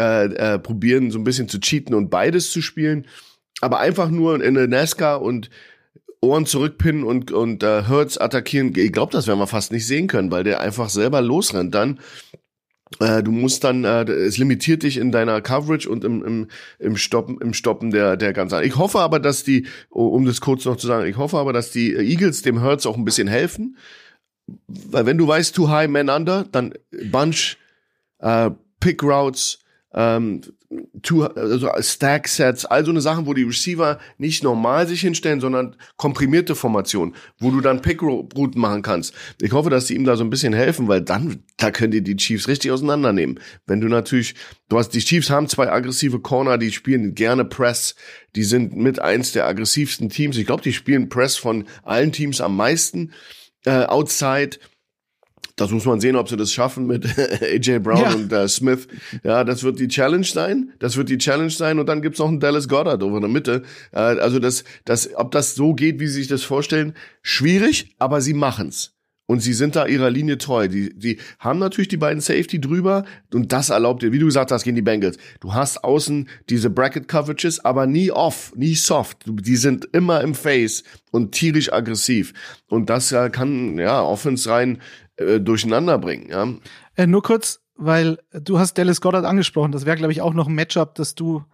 äh, 0.00 0.26
äh, 0.26 0.58
probieren, 0.58 1.10
so 1.10 1.18
ein 1.18 1.24
bisschen 1.24 1.48
zu 1.48 1.60
cheaten 1.60 1.94
und 1.94 2.10
beides 2.10 2.50
zu 2.50 2.62
spielen. 2.62 3.06
Aber 3.60 3.80
einfach 3.80 4.10
nur 4.10 4.42
in 4.42 4.54
der 4.54 4.68
NASCAR 4.68 5.20
und 5.20 5.50
Ohren 6.20 6.46
zurückpinnen 6.46 7.04
und, 7.04 7.30
und 7.30 7.62
äh, 7.62 7.84
Hurts 7.88 8.18
attackieren, 8.18 8.72
ich 8.76 8.92
glaube, 8.92 9.12
das 9.12 9.26
werden 9.26 9.38
wir 9.38 9.46
fast 9.46 9.72
nicht 9.72 9.86
sehen 9.86 10.08
können, 10.08 10.30
weil 10.30 10.44
der 10.44 10.60
einfach 10.60 10.88
selber 10.88 11.20
losrennt 11.20 11.74
dann 11.74 12.00
äh, 13.00 13.22
du 13.22 13.30
musst 13.30 13.64
dann, 13.64 13.84
äh, 13.84 14.04
es 14.04 14.38
limitiert 14.38 14.82
dich 14.82 14.96
in 14.96 15.12
deiner 15.12 15.40
Coverage 15.40 15.88
und 15.88 16.04
im, 16.04 16.24
im, 16.24 16.48
im 16.78 16.96
Stoppen, 16.96 17.38
im 17.40 17.52
Stoppen 17.52 17.90
der, 17.90 18.16
der 18.16 18.32
ganzen. 18.32 18.62
Ich 18.62 18.76
hoffe 18.76 19.00
aber, 19.00 19.20
dass 19.20 19.44
die, 19.44 19.66
um 19.90 20.24
das 20.24 20.40
kurz 20.40 20.64
noch 20.64 20.76
zu 20.76 20.86
sagen, 20.86 21.06
ich 21.08 21.16
hoffe 21.16 21.38
aber, 21.38 21.52
dass 21.52 21.70
die 21.70 21.94
Eagles 21.94 22.42
dem 22.42 22.62
Hurts 22.62 22.86
auch 22.86 22.96
ein 22.96 23.04
bisschen 23.04 23.28
helfen. 23.28 23.76
Weil 24.66 25.04
wenn 25.04 25.18
du 25.18 25.28
weißt, 25.28 25.54
too 25.54 25.68
high, 25.68 25.88
man 25.88 26.08
under, 26.08 26.44
dann 26.50 26.72
Bunch, 27.10 27.58
äh, 28.20 28.50
Pick 28.80 29.02
Routes, 29.02 29.58
ähm, 29.92 30.40
also 31.34 31.70
Stack-Sets, 31.78 32.64
all 32.64 32.84
so 32.84 32.90
eine 32.90 33.00
Sachen, 33.00 33.26
wo 33.26 33.34
die 33.34 33.42
Receiver 33.42 33.98
nicht 34.18 34.42
normal 34.42 34.86
sich 34.86 35.00
hinstellen, 35.00 35.40
sondern 35.40 35.76
komprimierte 35.96 36.54
Formationen, 36.54 37.14
wo 37.38 37.50
du 37.50 37.60
dann 37.60 37.82
Pick-Routen 37.82 38.60
machen 38.60 38.82
kannst. 38.82 39.14
Ich 39.40 39.52
hoffe, 39.52 39.70
dass 39.70 39.86
die 39.86 39.94
ihm 39.94 40.04
da 40.04 40.16
so 40.16 40.24
ein 40.24 40.30
bisschen 40.30 40.52
helfen, 40.52 40.88
weil 40.88 41.00
dann, 41.00 41.42
da 41.56 41.70
könnt 41.70 41.94
ihr 41.94 42.02
die 42.02 42.16
Chiefs 42.16 42.48
richtig 42.48 42.70
auseinandernehmen. 42.70 43.40
Wenn 43.66 43.80
du 43.80 43.88
natürlich, 43.88 44.34
du 44.68 44.78
hast, 44.78 44.90
die 44.90 45.00
Chiefs 45.00 45.30
haben 45.30 45.48
zwei 45.48 45.70
aggressive 45.70 46.20
Corner, 46.20 46.58
die 46.58 46.72
spielen 46.72 47.14
gerne 47.14 47.44
Press, 47.44 47.94
die 48.36 48.44
sind 48.44 48.76
mit 48.76 49.00
eins 49.00 49.32
der 49.32 49.46
aggressivsten 49.46 50.08
Teams. 50.08 50.36
Ich 50.36 50.46
glaube, 50.46 50.62
die 50.62 50.72
spielen 50.72 51.08
Press 51.08 51.36
von 51.36 51.66
allen 51.82 52.12
Teams 52.12 52.40
am 52.40 52.56
meisten, 52.56 53.12
äh, 53.64 53.84
outside 53.84 54.58
Das 55.60 55.70
muss 55.70 55.84
man 55.84 56.00
sehen, 56.00 56.16
ob 56.16 56.28
sie 56.28 56.36
das 56.36 56.52
schaffen 56.52 56.86
mit 56.86 57.06
AJ 57.42 57.80
Brown 57.80 57.98
ja. 58.00 58.14
und 58.14 58.32
äh, 58.32 58.48
Smith. 58.48 58.88
Ja, 59.24 59.44
das 59.44 59.62
wird 59.62 59.78
die 59.78 59.88
Challenge 59.88 60.24
sein. 60.24 60.72
Das 60.78 60.96
wird 60.96 61.08
die 61.08 61.18
Challenge 61.18 61.50
sein. 61.50 61.78
Und 61.78 61.86
dann 61.88 62.00
gibt's 62.00 62.18
noch 62.18 62.28
einen 62.28 62.40
Dallas 62.40 62.68
Goddard 62.68 63.02
over 63.02 63.20
der 63.20 63.28
Mitte. 63.28 63.62
Äh, 63.92 63.98
also 63.98 64.38
das, 64.38 64.64
das, 64.84 65.14
ob 65.16 65.32
das 65.32 65.54
so 65.54 65.74
geht, 65.74 66.00
wie 66.00 66.06
sie 66.06 66.20
sich 66.20 66.28
das 66.28 66.44
vorstellen, 66.44 66.94
schwierig, 67.22 67.94
aber 67.98 68.20
sie 68.20 68.34
machen's. 68.34 68.94
Und 69.30 69.40
sie 69.40 69.52
sind 69.52 69.76
da 69.76 69.86
ihrer 69.86 70.08
Linie 70.08 70.38
treu. 70.38 70.68
Die, 70.68 70.88
die 70.98 71.18
haben 71.38 71.58
natürlich 71.58 71.88
die 71.88 71.98
beiden 71.98 72.22
Safety 72.22 72.62
drüber 72.62 73.04
und 73.34 73.52
das 73.52 73.68
erlaubt 73.68 74.02
dir, 74.02 74.10
wie 74.10 74.18
du 74.18 74.24
gesagt 74.24 74.50
hast, 74.50 74.64
gegen 74.64 74.76
die 74.76 74.82
Bengals. 74.82 75.18
Du 75.40 75.52
hast 75.52 75.84
außen 75.84 76.30
diese 76.48 76.70
Bracket 76.70 77.08
Coverages, 77.08 77.62
aber 77.62 77.86
nie 77.86 78.10
off, 78.10 78.54
nie 78.56 78.74
soft. 78.74 79.24
Die 79.26 79.56
sind 79.56 79.86
immer 79.92 80.22
im 80.22 80.34
Face 80.34 80.82
und 81.10 81.32
tierisch 81.32 81.70
aggressiv. 81.70 82.32
Und 82.68 82.88
das 82.88 83.12
äh, 83.12 83.28
kann, 83.28 83.78
ja, 83.78 84.00
Offense 84.00 84.48
rein 84.48 84.78
äh, 85.18 85.40
durcheinander 85.40 85.98
bringen, 85.98 86.28
ja. 86.30 86.48
Äh, 86.96 87.06
nur 87.06 87.22
kurz, 87.22 87.60
weil 87.76 88.18
du 88.32 88.58
hast 88.58 88.78
Dallas 88.78 89.00
Goddard 89.00 89.24
angesprochen. 89.24 89.72
Das 89.72 89.86
wäre, 89.86 89.96
glaube 89.96 90.12
ich, 90.12 90.20
auch 90.22 90.34
noch 90.34 90.48
ein 90.48 90.54
Matchup, 90.54 90.94
das 90.96 91.14
du 91.14 91.44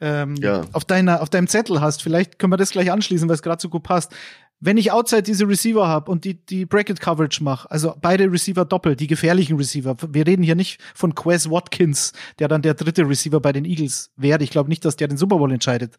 ähm, 0.00 0.36
ja. 0.36 0.62
auf, 0.72 0.84
deiner, 0.84 1.22
auf 1.22 1.30
deinem 1.30 1.46
Zettel 1.46 1.80
hast. 1.80 2.02
Vielleicht 2.02 2.38
können 2.38 2.52
wir 2.52 2.56
das 2.56 2.70
gleich 2.70 2.90
anschließen, 2.90 3.28
weil 3.28 3.34
es 3.34 3.42
gerade 3.42 3.60
so 3.60 3.68
gut 3.68 3.82
passt 3.82 4.12
wenn 4.60 4.76
ich 4.76 4.90
outside 4.90 5.22
diese 5.22 5.48
Receiver 5.48 5.86
habe 5.86 6.10
und 6.10 6.24
die, 6.24 6.34
die 6.34 6.66
Bracket 6.66 7.00
Coverage 7.00 7.42
mache, 7.42 7.70
also 7.70 7.94
beide 8.00 8.30
Receiver 8.30 8.64
doppelt, 8.64 8.98
die 9.00 9.06
gefährlichen 9.06 9.56
Receiver, 9.56 9.96
wir 10.08 10.26
reden 10.26 10.42
hier 10.42 10.56
nicht 10.56 10.80
von 10.94 11.14
Quez 11.14 11.48
Watkins, 11.48 12.12
der 12.38 12.48
dann 12.48 12.62
der 12.62 12.74
dritte 12.74 13.08
Receiver 13.08 13.40
bei 13.40 13.52
den 13.52 13.64
Eagles 13.64 14.10
wäre. 14.16 14.42
Ich 14.42 14.50
glaube 14.50 14.68
nicht, 14.68 14.84
dass 14.84 14.96
der 14.96 15.08
den 15.08 15.16
Super 15.16 15.38
Bowl 15.38 15.52
entscheidet. 15.52 15.96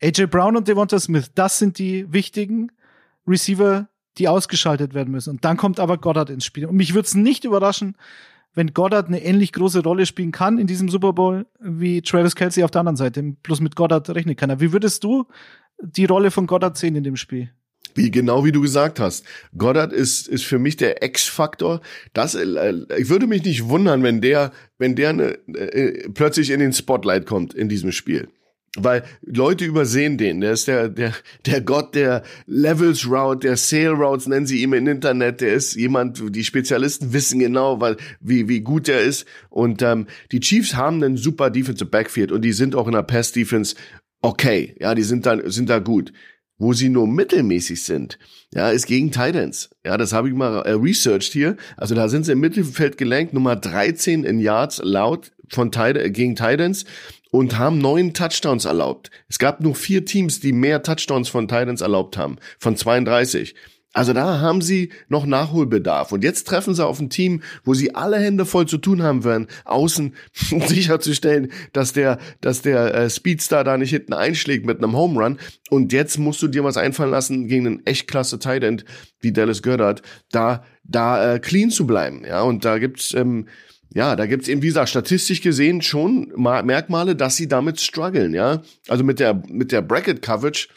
AJ 0.00 0.26
Brown 0.26 0.56
und 0.56 0.68
Devonta 0.68 0.98
Smith, 1.00 1.32
das 1.34 1.58
sind 1.58 1.78
die 1.78 2.12
wichtigen 2.12 2.70
Receiver, 3.26 3.88
die 4.18 4.28
ausgeschaltet 4.28 4.94
werden 4.94 5.10
müssen. 5.10 5.30
Und 5.30 5.44
dann 5.44 5.56
kommt 5.56 5.80
aber 5.80 5.98
Goddard 5.98 6.30
ins 6.30 6.44
Spiel. 6.44 6.66
Und 6.66 6.76
mich 6.76 6.94
würde 6.94 7.06
es 7.06 7.14
nicht 7.14 7.44
überraschen, 7.44 7.96
wenn 8.54 8.74
Goddard 8.74 9.06
eine 9.06 9.22
ähnlich 9.22 9.52
große 9.52 9.82
Rolle 9.82 10.06
spielen 10.06 10.32
kann 10.32 10.58
in 10.58 10.66
diesem 10.66 10.88
Super 10.88 11.12
Bowl 11.12 11.46
wie 11.60 12.02
Travis 12.02 12.34
Kelsey 12.34 12.64
auf 12.64 12.70
der 12.70 12.80
anderen 12.80 12.96
Seite. 12.96 13.36
Plus 13.42 13.60
mit 13.60 13.76
Goddard 13.76 14.08
rechnen 14.10 14.36
kann 14.36 14.50
er. 14.50 14.60
Wie 14.60 14.72
würdest 14.72 15.04
du 15.04 15.26
die 15.80 16.06
Rolle 16.06 16.30
von 16.30 16.46
Goddard 16.46 16.76
sehen 16.76 16.96
in 16.96 17.04
dem 17.04 17.16
Spiel? 17.16 17.50
Wie 17.94 18.10
genau 18.10 18.44
wie 18.44 18.52
du 18.52 18.60
gesagt 18.60 19.00
hast. 19.00 19.24
Goddard 19.56 19.92
ist 19.92 20.28
ist 20.28 20.44
für 20.44 20.58
mich 20.58 20.76
der 20.76 21.02
X-Faktor. 21.02 21.80
Das 22.12 22.34
äh, 22.34 22.74
ich 22.96 23.08
würde 23.08 23.26
mich 23.26 23.44
nicht 23.44 23.68
wundern, 23.68 24.02
wenn 24.02 24.20
der 24.20 24.52
wenn 24.78 24.94
der 24.94 25.12
ne, 25.12 25.38
äh, 25.54 26.08
plötzlich 26.10 26.50
in 26.50 26.60
den 26.60 26.72
Spotlight 26.72 27.26
kommt 27.26 27.54
in 27.54 27.68
diesem 27.68 27.92
Spiel. 27.92 28.28
Weil 28.76 29.02
Leute 29.22 29.64
übersehen 29.64 30.18
den. 30.18 30.40
Der 30.40 30.52
ist 30.52 30.68
der, 30.68 30.88
der, 30.88 31.12
der 31.46 31.60
Gott 31.60 31.94
der 31.94 32.22
Levels 32.46 33.06
Route, 33.08 33.48
der 33.48 33.56
Sale 33.56 33.90
Routes 33.90 34.26
nennen 34.26 34.46
sie 34.46 34.62
ihm 34.62 34.74
im 34.74 34.86
Internet. 34.86 35.40
Der 35.40 35.54
ist 35.54 35.74
jemand, 35.74 36.22
die 36.34 36.44
Spezialisten 36.44 37.12
wissen 37.12 37.40
genau, 37.40 37.80
weil, 37.80 37.96
wie, 38.20 38.48
wie 38.48 38.60
gut 38.60 38.88
der 38.88 39.00
ist. 39.00 39.26
Und 39.48 39.82
ähm, 39.82 40.06
die 40.32 40.40
Chiefs 40.40 40.74
haben 40.74 41.02
einen 41.02 41.16
super 41.16 41.50
Defensive 41.50 41.88
Backfield 41.88 42.30
und 42.30 42.42
die 42.42 42.52
sind 42.52 42.74
auch 42.74 42.86
in 42.86 42.92
der 42.92 43.02
Pass 43.02 43.32
Defense 43.32 43.74
okay. 44.20 44.76
Ja, 44.80 44.94
die 44.94 45.02
sind 45.02 45.26
da, 45.26 45.38
sind 45.50 45.70
da 45.70 45.78
gut 45.78 46.12
wo 46.58 46.72
sie 46.72 46.88
nur 46.88 47.06
mittelmäßig 47.06 47.82
sind, 47.84 48.18
ja, 48.52 48.70
ist 48.70 48.86
gegen 48.86 49.12
Titans. 49.12 49.70
Ja, 49.84 49.96
das 49.96 50.12
habe 50.12 50.28
ich 50.28 50.34
mal 50.34 50.62
äh, 50.62 50.72
researched 50.72 51.32
hier. 51.32 51.56
Also 51.76 51.94
da 51.94 52.08
sind 52.08 52.26
sie 52.26 52.32
im 52.32 52.40
Mittelfeld 52.40 52.98
gelenkt, 52.98 53.32
Nummer 53.32 53.56
13 53.56 54.24
in 54.24 54.40
Yards 54.40 54.80
laut 54.82 55.32
von 55.48 55.70
Tit 55.70 56.12
gegen 56.12 56.34
Titans 56.34 56.84
und 57.30 57.58
haben 57.58 57.78
neun 57.78 58.14
Touchdowns 58.14 58.64
erlaubt. 58.64 59.10
Es 59.28 59.38
gab 59.38 59.60
nur 59.60 59.74
vier 59.74 60.04
Teams, 60.04 60.40
die 60.40 60.52
mehr 60.52 60.82
Touchdowns 60.82 61.28
von 61.28 61.48
Titans 61.48 61.80
erlaubt 61.80 62.16
haben, 62.16 62.36
von 62.58 62.76
32. 62.76 63.54
Also 63.94 64.12
da 64.12 64.40
haben 64.40 64.60
sie 64.60 64.92
noch 65.08 65.24
Nachholbedarf. 65.24 66.12
Und 66.12 66.22
jetzt 66.22 66.46
treffen 66.46 66.74
sie 66.74 66.86
auf 66.86 67.00
ein 67.00 67.08
Team, 67.08 67.42
wo 67.64 67.72
sie 67.74 67.94
alle 67.94 68.18
Hände 68.18 68.44
voll 68.44 68.66
zu 68.66 68.78
tun 68.78 69.02
haben 69.02 69.24
werden, 69.24 69.48
außen 69.64 70.14
sicherzustellen, 70.66 71.50
dass 71.72 71.94
der, 71.94 72.18
dass 72.40 72.62
der 72.62 72.94
äh, 72.94 73.10
Speedstar 73.10 73.64
da 73.64 73.78
nicht 73.78 73.90
hinten 73.90 74.12
einschlägt 74.12 74.66
mit 74.66 74.78
einem 74.78 74.94
Home 74.94 75.20
Run. 75.20 75.38
Und 75.70 75.92
jetzt 75.92 76.18
musst 76.18 76.42
du 76.42 76.48
dir 76.48 76.64
was 76.64 76.76
einfallen 76.76 77.10
lassen 77.10 77.48
gegen 77.48 77.66
einen 77.66 77.86
echt 77.86 78.08
klasse 78.08 78.38
Tight 78.38 78.62
End 78.62 78.84
wie 79.20 79.32
Dallas 79.32 79.62
Goddard, 79.62 80.02
da, 80.30 80.64
da 80.84 81.34
äh, 81.34 81.38
clean 81.40 81.70
zu 81.70 81.86
bleiben. 81.86 82.24
Ja, 82.26 82.42
und 82.42 82.64
da 82.64 82.78
gibt's 82.78 83.14
ähm, 83.14 83.46
ja, 83.94 84.16
da 84.16 84.26
gibt's 84.26 84.48
eben, 84.48 84.62
wie 84.62 84.66
gesagt, 84.66 84.90
statistisch 84.90 85.40
gesehen 85.40 85.80
schon 85.82 86.32
Merkmale, 86.36 87.16
dass 87.16 87.36
sie 87.36 87.48
damit 87.48 87.80
strugglen, 87.80 88.34
ja. 88.34 88.62
Also 88.86 89.02
mit 89.04 89.18
der, 89.18 89.42
mit 89.48 89.72
der 89.72 89.82
Bracket 89.82 90.22
Coverage 90.22 90.68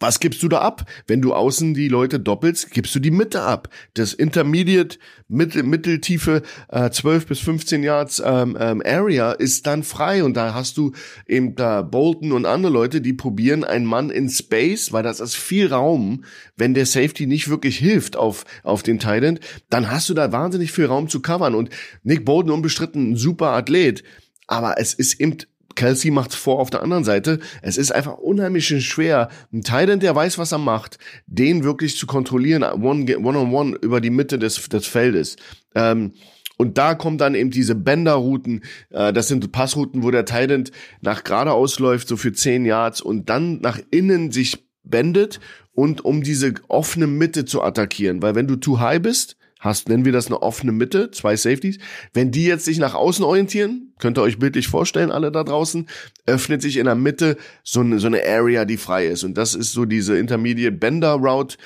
was 0.00 0.18
gibst 0.18 0.42
du 0.42 0.48
da 0.48 0.60
ab? 0.60 0.90
Wenn 1.06 1.20
du 1.20 1.34
außen 1.34 1.74
die 1.74 1.88
Leute 1.88 2.18
doppelst, 2.18 2.70
gibst 2.70 2.94
du 2.94 3.00
die 3.00 3.10
Mitte 3.10 3.42
ab. 3.42 3.68
Das 3.94 4.12
Intermediate, 4.12 4.98
mittel, 5.28 5.62
mitteltiefe 5.62 6.42
äh, 6.68 6.90
12 6.90 7.26
bis 7.26 7.40
15 7.40 7.82
Yards 7.82 8.22
ähm, 8.24 8.56
ähm, 8.58 8.82
Area 8.84 9.32
ist 9.32 9.66
dann 9.66 9.82
frei 9.82 10.24
und 10.24 10.36
da 10.36 10.54
hast 10.54 10.78
du 10.78 10.92
eben 11.26 11.54
da 11.54 11.82
Bolton 11.82 12.32
und 12.32 12.46
andere 12.46 12.72
Leute, 12.72 13.00
die 13.00 13.12
probieren 13.12 13.62
einen 13.62 13.86
Mann 13.86 14.10
in 14.10 14.28
Space, 14.28 14.92
weil 14.92 15.02
das 15.02 15.20
ist 15.20 15.36
viel 15.36 15.68
Raum. 15.68 16.24
Wenn 16.56 16.74
der 16.74 16.86
Safety 16.86 17.26
nicht 17.26 17.48
wirklich 17.48 17.76
hilft 17.78 18.16
auf, 18.16 18.44
auf 18.62 18.82
den 18.82 18.98
Thailand, 18.98 19.40
dann 19.70 19.90
hast 19.90 20.08
du 20.08 20.14
da 20.14 20.32
wahnsinnig 20.32 20.72
viel 20.72 20.86
Raum 20.86 21.08
zu 21.08 21.20
covern 21.20 21.54
und 21.54 21.70
Nick 22.02 22.24
Bolton 22.24 22.52
unbestritten 22.52 23.12
ein 23.12 23.16
super 23.16 23.50
Athlet. 23.50 24.02
Aber 24.46 24.74
es 24.78 24.92
ist 24.92 25.20
eben 25.20 25.38
Kelsey 25.74 26.10
macht's 26.10 26.34
vor 26.34 26.58
auf 26.58 26.70
der 26.70 26.82
anderen 26.82 27.04
Seite. 27.04 27.40
Es 27.62 27.76
ist 27.76 27.92
einfach 27.92 28.18
unheimlich 28.18 28.66
schwer, 28.84 29.28
ein 29.52 29.62
Titan, 29.62 30.00
der 30.00 30.14
weiß, 30.14 30.38
was 30.38 30.52
er 30.52 30.58
macht, 30.58 30.98
den 31.26 31.64
wirklich 31.64 31.96
zu 31.96 32.06
kontrollieren, 32.06 32.62
one, 32.62 33.18
one 33.18 33.38
on 33.38 33.52
one 33.52 33.76
über 33.80 34.00
die 34.00 34.10
Mitte 34.10 34.38
des, 34.38 34.68
des 34.68 34.86
Feldes. 34.86 35.36
Ähm, 35.74 36.12
und 36.56 36.78
da 36.78 36.94
kommen 36.94 37.18
dann 37.18 37.34
eben 37.34 37.50
diese 37.50 37.74
Bänderrouten, 37.74 38.62
äh, 38.90 39.12
das 39.12 39.28
sind 39.28 39.50
Passrouten, 39.50 40.02
wo 40.02 40.10
der 40.10 40.24
Titan 40.24 40.64
nach 41.00 41.24
geradeaus 41.24 41.78
läuft, 41.78 42.08
so 42.08 42.16
für 42.16 42.32
zehn 42.32 42.64
Yards 42.64 43.00
und 43.00 43.28
dann 43.28 43.60
nach 43.60 43.80
innen 43.90 44.30
sich 44.30 44.64
bändet 44.84 45.40
und 45.72 46.04
um 46.04 46.22
diese 46.22 46.54
offene 46.68 47.06
Mitte 47.06 47.44
zu 47.44 47.62
attackieren. 47.62 48.22
Weil 48.22 48.34
wenn 48.34 48.46
du 48.46 48.56
too 48.56 48.78
high 48.78 49.02
bist, 49.02 49.36
hast, 49.64 49.88
nennen 49.88 50.04
wir 50.04 50.12
das 50.12 50.26
eine 50.26 50.42
offene 50.42 50.72
Mitte, 50.72 51.10
zwei 51.10 51.36
Safeties. 51.36 51.78
Wenn 52.12 52.30
die 52.30 52.44
jetzt 52.44 52.64
sich 52.64 52.78
nach 52.78 52.94
außen 52.94 53.24
orientieren, 53.24 53.94
könnt 53.98 54.18
ihr 54.18 54.22
euch 54.22 54.38
bildlich 54.38 54.68
vorstellen, 54.68 55.10
alle 55.10 55.32
da 55.32 55.42
draußen, 55.42 55.88
öffnet 56.26 56.62
sich 56.62 56.76
in 56.76 56.84
der 56.84 56.94
Mitte 56.94 57.36
so 57.62 57.80
eine, 57.80 57.98
so 57.98 58.06
eine 58.06 58.22
Area, 58.24 58.64
die 58.64 58.76
frei 58.76 59.06
ist. 59.06 59.24
Und 59.24 59.36
das 59.38 59.54
ist 59.54 59.72
so 59.72 59.84
diese 59.84 60.16
Intermediate 60.18 60.76
Bender 60.76 61.14
Route. 61.14 61.56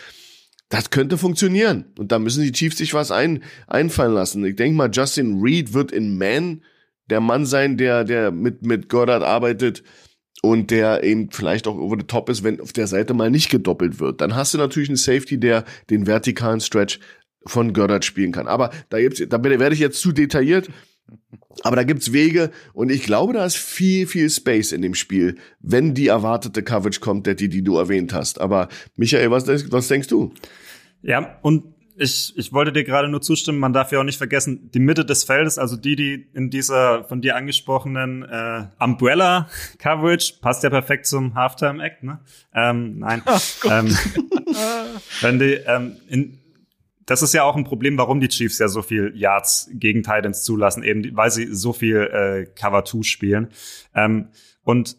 Das 0.68 0.90
könnte 0.90 1.18
funktionieren. 1.18 1.86
Und 1.98 2.12
da 2.12 2.18
müssen 2.18 2.42
die 2.42 2.52
Chiefs 2.52 2.78
sich 2.78 2.94
was 2.94 3.10
ein, 3.10 3.42
einfallen 3.66 4.14
lassen. 4.14 4.44
Ich 4.44 4.56
denke 4.56 4.76
mal, 4.76 4.90
Justin 4.92 5.40
Reed 5.40 5.72
wird 5.72 5.92
in 5.92 6.16
Man 6.16 6.62
der 7.10 7.20
Mann 7.20 7.46
sein, 7.46 7.76
der, 7.76 8.04
der 8.04 8.30
mit, 8.30 8.62
mit 8.62 8.88
Goddard 8.88 9.22
arbeitet 9.22 9.82
und 10.42 10.70
der 10.70 11.02
eben 11.02 11.30
vielleicht 11.30 11.66
auch 11.66 11.76
over 11.76 11.96
the 11.98 12.06
top 12.06 12.28
ist, 12.28 12.44
wenn 12.44 12.60
auf 12.60 12.72
der 12.72 12.86
Seite 12.86 13.14
mal 13.14 13.30
nicht 13.30 13.50
gedoppelt 13.50 13.98
wird. 13.98 14.20
Dann 14.20 14.36
hast 14.36 14.54
du 14.54 14.58
natürlich 14.58 14.88
einen 14.88 14.96
Safety, 14.96 15.38
der 15.38 15.64
den 15.90 16.06
vertikalen 16.06 16.60
Stretch 16.60 17.00
von 17.46 17.72
Goddard 17.72 18.04
spielen 18.04 18.32
kann. 18.32 18.46
Aber 18.46 18.70
da 18.88 19.00
gibt's, 19.00 19.22
da 19.28 19.42
werde 19.42 19.74
ich 19.74 19.80
jetzt 19.80 20.00
zu 20.00 20.12
detailliert. 20.12 20.68
Aber 21.62 21.76
da 21.76 21.84
gibt's 21.84 22.12
Wege 22.12 22.50
und 22.74 22.90
ich 22.90 23.02
glaube, 23.02 23.32
da 23.32 23.44
ist 23.44 23.56
viel, 23.56 24.06
viel 24.06 24.28
Space 24.30 24.72
in 24.72 24.82
dem 24.82 24.94
Spiel, 24.94 25.36
wenn 25.60 25.94
die 25.94 26.08
erwartete 26.08 26.62
Coverage 26.62 27.00
kommt, 27.00 27.26
der 27.26 27.34
die, 27.34 27.48
die 27.48 27.62
du 27.62 27.78
erwähnt 27.78 28.12
hast. 28.12 28.40
Aber 28.40 28.68
Michael, 28.96 29.30
was, 29.30 29.46
was 29.72 29.88
denkst 29.88 30.08
du? 30.08 30.32
Ja, 31.02 31.38
und 31.42 31.64
ich, 31.98 32.32
ich 32.36 32.52
wollte 32.52 32.72
dir 32.72 32.84
gerade 32.84 33.08
nur 33.08 33.20
zustimmen, 33.20 33.58
man 33.58 33.72
darf 33.72 33.90
ja 33.90 33.98
auch 33.98 34.04
nicht 34.04 34.18
vergessen, 34.18 34.70
die 34.72 34.78
Mitte 34.78 35.04
des 35.04 35.24
Feldes, 35.24 35.58
also 35.58 35.76
die, 35.76 35.96
die 35.96 36.28
in 36.32 36.50
dieser 36.50 37.04
von 37.04 37.20
dir 37.20 37.36
angesprochenen 37.36 38.22
äh, 38.22 38.66
Umbrella 38.78 39.48
Coverage, 39.78 40.34
passt 40.40 40.62
ja 40.62 40.70
perfekt 40.70 41.06
zum 41.06 41.34
Halftime 41.34 41.82
Act, 41.82 42.04
ne? 42.04 42.20
Ähm, 42.54 43.00
nein. 43.00 43.22
Oh 43.26 43.68
ähm, 43.68 43.96
wenn 45.20 45.38
die 45.38 45.54
ähm, 45.66 45.96
in, 46.08 46.38
das 47.08 47.22
ist 47.22 47.32
ja 47.32 47.42
auch 47.42 47.56
ein 47.56 47.64
Problem, 47.64 47.96
warum 47.96 48.20
die 48.20 48.28
Chiefs 48.28 48.58
ja 48.58 48.68
so 48.68 48.82
viel 48.82 49.12
Yards 49.14 49.70
gegen 49.72 50.02
Titans 50.02 50.44
zulassen, 50.44 50.82
eben 50.82 51.16
weil 51.16 51.30
sie 51.30 51.46
so 51.54 51.72
viel 51.72 51.96
äh, 51.96 52.46
Cover 52.54 52.84
2 52.84 53.02
spielen. 53.02 53.48
Ähm, 53.94 54.28
und 54.62 54.98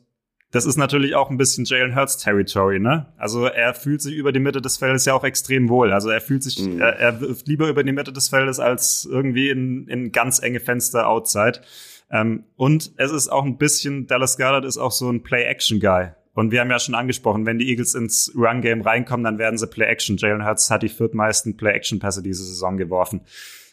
das 0.49 0.65
ist 0.65 0.77
natürlich 0.77 1.13
auch 1.13 1.29
ein 1.29 1.37
bisschen 1.37 1.65
Jalen 1.65 1.95
Hurts 1.95 2.17
Territory, 2.17 2.79
ne? 2.79 3.13
Also 3.17 3.45
er 3.45 3.75
fühlt 3.75 4.01
sich 4.01 4.15
über 4.15 4.31
die 4.31 4.39
Mitte 4.39 4.59
des 4.59 4.77
Feldes 4.77 5.05
ja 5.05 5.13
auch 5.13 5.23
extrem 5.23 5.69
wohl. 5.69 5.93
Also 5.93 6.09
er 6.09 6.19
fühlt 6.19 6.41
sich, 6.41 6.59
mhm. 6.59 6.81
er, 6.81 6.97
er 6.97 7.21
wirft 7.21 7.47
lieber 7.47 7.69
über 7.69 7.83
die 7.83 7.91
Mitte 7.91 8.11
des 8.11 8.29
Feldes 8.29 8.59
als 8.59 9.07
irgendwie 9.09 9.49
in, 9.49 9.87
in 9.87 10.11
ganz 10.11 10.39
enge 10.39 10.59
Fenster 10.59 11.07
outside. 11.07 11.61
Ähm, 12.09 12.45
und 12.55 12.91
es 12.97 13.11
ist 13.11 13.27
auch 13.27 13.45
ein 13.45 13.59
bisschen, 13.59 14.07
Dallas 14.07 14.37
Goddard 14.37 14.65
ist 14.65 14.79
auch 14.79 14.91
so 14.91 15.11
ein 15.11 15.21
Play-Action-Guy. 15.21 16.13
Und 16.39 16.51
wir 16.51 16.61
haben 16.61 16.71
ja 16.71 16.79
schon 16.79 16.95
angesprochen, 16.95 17.45
wenn 17.45 17.59
die 17.59 17.67
Eagles 17.69 17.95
ins 17.95 18.31
Run-Game 18.33 18.79
reinkommen, 18.79 19.25
dann 19.25 19.39
werden 19.39 19.57
sie 19.57 19.67
Play-Action. 19.67 20.15
Jalen 20.15 20.45
Hurts 20.45 20.71
hat 20.71 20.83
die 20.83 20.87
viertmeisten 20.87 21.57
Play-Action-Pässe 21.57 22.23
diese 22.23 22.45
Saison 22.45 22.77
geworfen. 22.77 23.25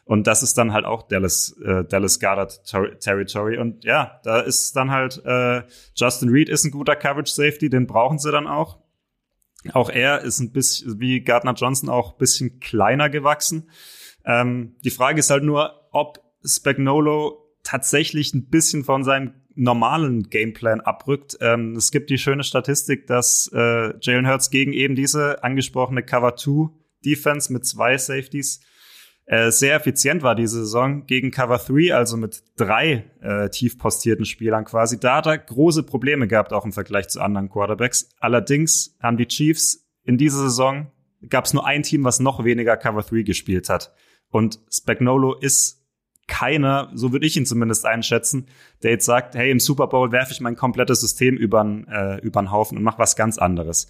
Und 0.05 0.27
das 0.27 0.43
ist 0.43 0.59
dann 0.59 0.73
halt 0.73 0.85
auch 0.85 1.07
Dallas, 1.07 1.57
äh, 1.65 1.85
Dallas 1.85 2.19
Goddard 2.19 2.65
Ter 2.65 2.99
Territory. 2.99 3.57
Und 3.59 3.85
ja, 3.85 4.21
da 4.25 4.41
ist 4.41 4.75
dann 4.75 4.91
halt 4.91 5.25
äh, 5.25 5.63
Justin 5.95 6.29
Reed 6.29 6.49
ist 6.49 6.65
ein 6.65 6.73
guter 6.73 6.97
Coverage 6.97 7.33
Safety, 7.33 7.71
den 7.71 7.87
brauchen 7.87 8.19
sie 8.19 8.33
dann 8.33 8.49
auch. 8.49 8.79
Auch 9.73 9.89
er 9.89 10.23
ist 10.23 10.41
ein 10.41 10.51
bisschen, 10.51 10.99
wie 10.99 11.21
Gardner 11.21 11.55
Johnson, 11.55 11.89
auch 11.89 12.15
ein 12.15 12.19
bisschen 12.19 12.59
kleiner 12.59 13.09
gewachsen. 13.09 13.71
Ähm, 14.25 14.75
die 14.85 14.91
Frage 14.91 15.21
ist 15.21 15.31
halt 15.31 15.45
nur, 15.45 15.89
ob 15.93 16.21
Spagnolo 16.45 17.47
tatsächlich 17.63 18.35
ein 18.35 18.49
bisschen 18.49 18.83
von 18.83 19.05
seinem 19.05 19.35
normalen 19.57 20.29
Gameplan 20.31 20.81
abrückt. 20.81 21.37
Ähm, 21.41 21.75
es 21.77 21.91
gibt 21.91 22.11
die 22.11 22.19
schöne 22.19 22.45
Statistik, 22.45 23.07
dass 23.07 23.51
äh, 23.53 23.95
Jalen 24.01 24.29
Hurts 24.29 24.51
gegen 24.51 24.73
eben 24.73 24.95
diese 24.95 25.43
angesprochene 25.43 26.03
Cover 26.03 26.37
2 26.37 26.71
Defense 27.05 27.53
mit 27.53 27.67
zwei 27.67 27.97
Safeties 27.99 28.61
äh, 29.27 29.51
sehr 29.51 29.75
effizient 29.75 30.23
war 30.23 30.37
diese 30.37 30.61
Saison 30.61 31.05
gegen 31.07 31.33
Cover 31.33 31.59
3, 31.59 31.93
also 31.93 32.17
mit 32.17 32.45
drei 32.57 33.11
äh, 33.21 33.51
tief 33.51 33.77
postierten 33.77 34.25
Spielern 34.25 34.65
quasi. 34.65 35.01
Da 35.01 35.17
hat 35.17 35.27
er 35.27 35.39
große 35.39 35.83
Probleme 35.83 36.29
gehabt, 36.29 36.53
auch 36.53 36.65
im 36.65 36.73
Vergleich 36.73 37.09
zu 37.09 37.21
anderen 37.21 37.49
Quarterbacks. 37.51 38.11
Allerdings 38.21 38.97
haben 39.03 39.17
die 39.17 39.27
Chiefs 39.27 39.85
in 40.05 40.17
dieser 40.17 40.39
Saison 40.39 40.93
gab 41.29 41.47
es 41.47 41.55
nur 41.55 41.67
ein 41.67 41.83
Team, 41.83 42.05
was 42.05 42.21
noch 42.21 42.45
weniger 42.45 42.77
Cover 42.77 43.03
3 43.03 43.23
gespielt 43.23 43.69
hat. 43.69 43.93
Und 44.31 44.61
Spagnolo 44.71 45.35
ist 45.35 45.85
keiner, 46.29 46.91
so 46.95 47.13
würde 47.13 47.27
ich 47.27 47.37
ihn 47.37 47.47
zumindest 47.47 47.87
einschätzen, 47.87 48.49
der 48.83 48.93
jetzt 48.93 49.07
sagt, 49.07 49.35
hey, 49.35 49.51
im 49.51 49.61
Super 49.61 49.87
Bowl 49.87 50.13
werfe 50.13 50.33
ich 50.33 50.41
mein 50.41 50.57
komplettes 50.57 51.01
System 51.01 51.37
übern, 51.37 51.87
äh, 51.89 52.19
übern 52.21 52.51
Haufen 52.51 52.77
und 52.77 52.85
mache 52.85 52.99
was 52.99 53.17
ganz 53.17 53.39
anderes. 53.39 53.89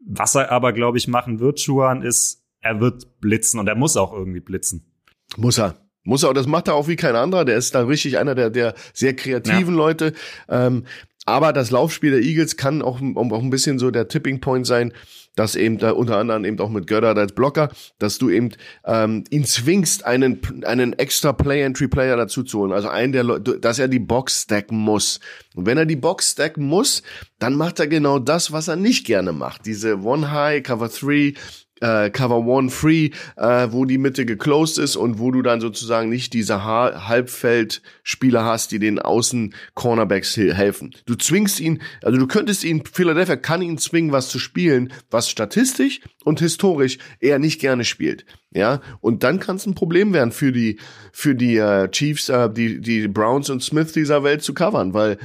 Was 0.00 0.34
er 0.34 0.50
aber, 0.50 0.72
glaube 0.72 0.98
ich, 0.98 1.08
machen 1.08 1.40
wird, 1.40 1.60
Schuhan, 1.60 2.02
ist, 2.02 2.44
er 2.60 2.80
wird 2.80 3.20
blitzen 3.20 3.60
und 3.60 3.68
er 3.68 3.74
muss 3.74 3.96
auch 3.96 4.12
irgendwie 4.12 4.40
blitzen. 4.40 4.92
Muss 5.36 5.58
er. 5.58 5.74
Muss 6.04 6.22
er, 6.22 6.30
und 6.30 6.36
das 6.36 6.46
macht 6.46 6.68
er 6.68 6.74
auch 6.74 6.88
wie 6.88 6.96
kein 6.96 7.16
anderer. 7.16 7.44
Der 7.44 7.58
ist 7.58 7.74
da 7.74 7.82
richtig 7.82 8.16
einer 8.16 8.34
der, 8.34 8.48
der 8.48 8.74
sehr 8.94 9.14
kreativen 9.14 9.74
ja. 9.74 9.78
Leute. 9.78 10.14
Ähm, 10.48 10.84
aber 11.28 11.52
das 11.52 11.70
Laufspiel 11.70 12.12
der 12.12 12.22
Eagles 12.22 12.56
kann 12.56 12.80
auch, 12.80 13.00
auch 13.00 13.42
ein 13.42 13.50
bisschen 13.50 13.78
so 13.78 13.90
der 13.90 14.08
Tipping 14.08 14.40
Point 14.40 14.66
sein, 14.66 14.92
dass 15.36 15.54
eben 15.54 15.78
da 15.78 15.92
unter 15.92 16.16
anderem 16.16 16.44
eben 16.44 16.58
auch 16.58 16.70
mit 16.70 16.86
Gördert 16.86 17.18
als 17.18 17.32
Blocker, 17.32 17.70
dass 17.98 18.18
du 18.18 18.30
eben 18.30 18.50
ähm, 18.84 19.24
ihn 19.30 19.44
zwingst, 19.44 20.04
einen, 20.04 20.40
einen 20.64 20.94
extra 20.94 21.32
Play-Entry-Player 21.32 22.16
dazu 22.16 22.42
zu 22.42 22.60
holen. 22.60 22.72
Also 22.72 22.88
einen, 22.88 23.12
der, 23.12 23.24
dass 23.38 23.78
er 23.78 23.88
die 23.88 24.00
Box 24.00 24.42
stacken 24.42 24.78
muss. 24.78 25.20
Und 25.54 25.66
wenn 25.66 25.78
er 25.78 25.86
die 25.86 25.96
Box 25.96 26.32
stacken 26.32 26.64
muss, 26.64 27.02
dann 27.38 27.54
macht 27.54 27.78
er 27.78 27.86
genau 27.86 28.18
das, 28.18 28.50
was 28.50 28.68
er 28.68 28.76
nicht 28.76 29.06
gerne 29.06 29.32
macht. 29.32 29.66
Diese 29.66 30.00
One-High, 30.00 30.62
Cover 30.62 30.88
3, 30.88 31.34
äh, 31.80 32.10
Cover 32.10 32.38
One 32.38 32.70
Free, 32.70 33.10
äh, 33.36 33.68
wo 33.70 33.84
die 33.84 33.98
Mitte 33.98 34.26
geclosed 34.26 34.78
ist 34.78 34.96
und 34.96 35.18
wo 35.18 35.30
du 35.30 35.42
dann 35.42 35.60
sozusagen 35.60 36.08
nicht 36.08 36.32
diese 36.32 36.64
ha 36.64 37.08
Halbfeldspieler 37.08 38.44
hast, 38.44 38.72
die 38.72 38.78
den 38.78 38.98
Außen 38.98 39.54
Cornerbacks 39.74 40.36
helfen. 40.36 40.94
Du 41.06 41.14
zwingst 41.14 41.60
ihn, 41.60 41.80
also 42.02 42.18
du 42.18 42.26
könntest 42.26 42.64
ihn, 42.64 42.84
Philadelphia 42.84 43.36
kann 43.36 43.62
ihn 43.62 43.78
zwingen, 43.78 44.12
was 44.12 44.28
zu 44.28 44.38
spielen, 44.38 44.92
was 45.10 45.30
statistisch 45.30 46.00
und 46.24 46.40
historisch 46.40 46.98
er 47.20 47.38
nicht 47.38 47.60
gerne 47.60 47.84
spielt. 47.84 48.24
Ja, 48.50 48.80
und 49.00 49.24
dann 49.24 49.40
kann 49.40 49.56
es 49.56 49.66
ein 49.66 49.74
Problem 49.74 50.14
werden 50.14 50.32
für 50.32 50.52
die 50.52 50.78
für 51.12 51.34
die 51.34 51.56
äh, 51.58 51.90
Chiefs, 51.90 52.30
äh, 52.30 52.48
die 52.50 52.80
die 52.80 53.06
Browns 53.06 53.50
und 53.50 53.62
Smith 53.62 53.92
dieser 53.92 54.24
Welt 54.24 54.42
zu 54.42 54.54
covern, 54.54 54.94
weil 54.94 55.18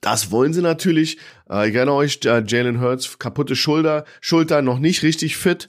das 0.00 0.30
wollen 0.30 0.52
sie 0.52 0.62
natürlich. 0.62 1.18
Äh, 1.50 1.68
ich 1.68 1.74
erinnere 1.74 1.96
euch, 1.96 2.20
äh, 2.24 2.42
Jalen 2.46 2.80
Hurts, 2.80 3.18
kaputte 3.18 3.56
Schulter, 3.56 4.04
Schulter 4.20 4.62
noch 4.62 4.78
nicht 4.78 5.02
richtig 5.02 5.36
fit. 5.36 5.68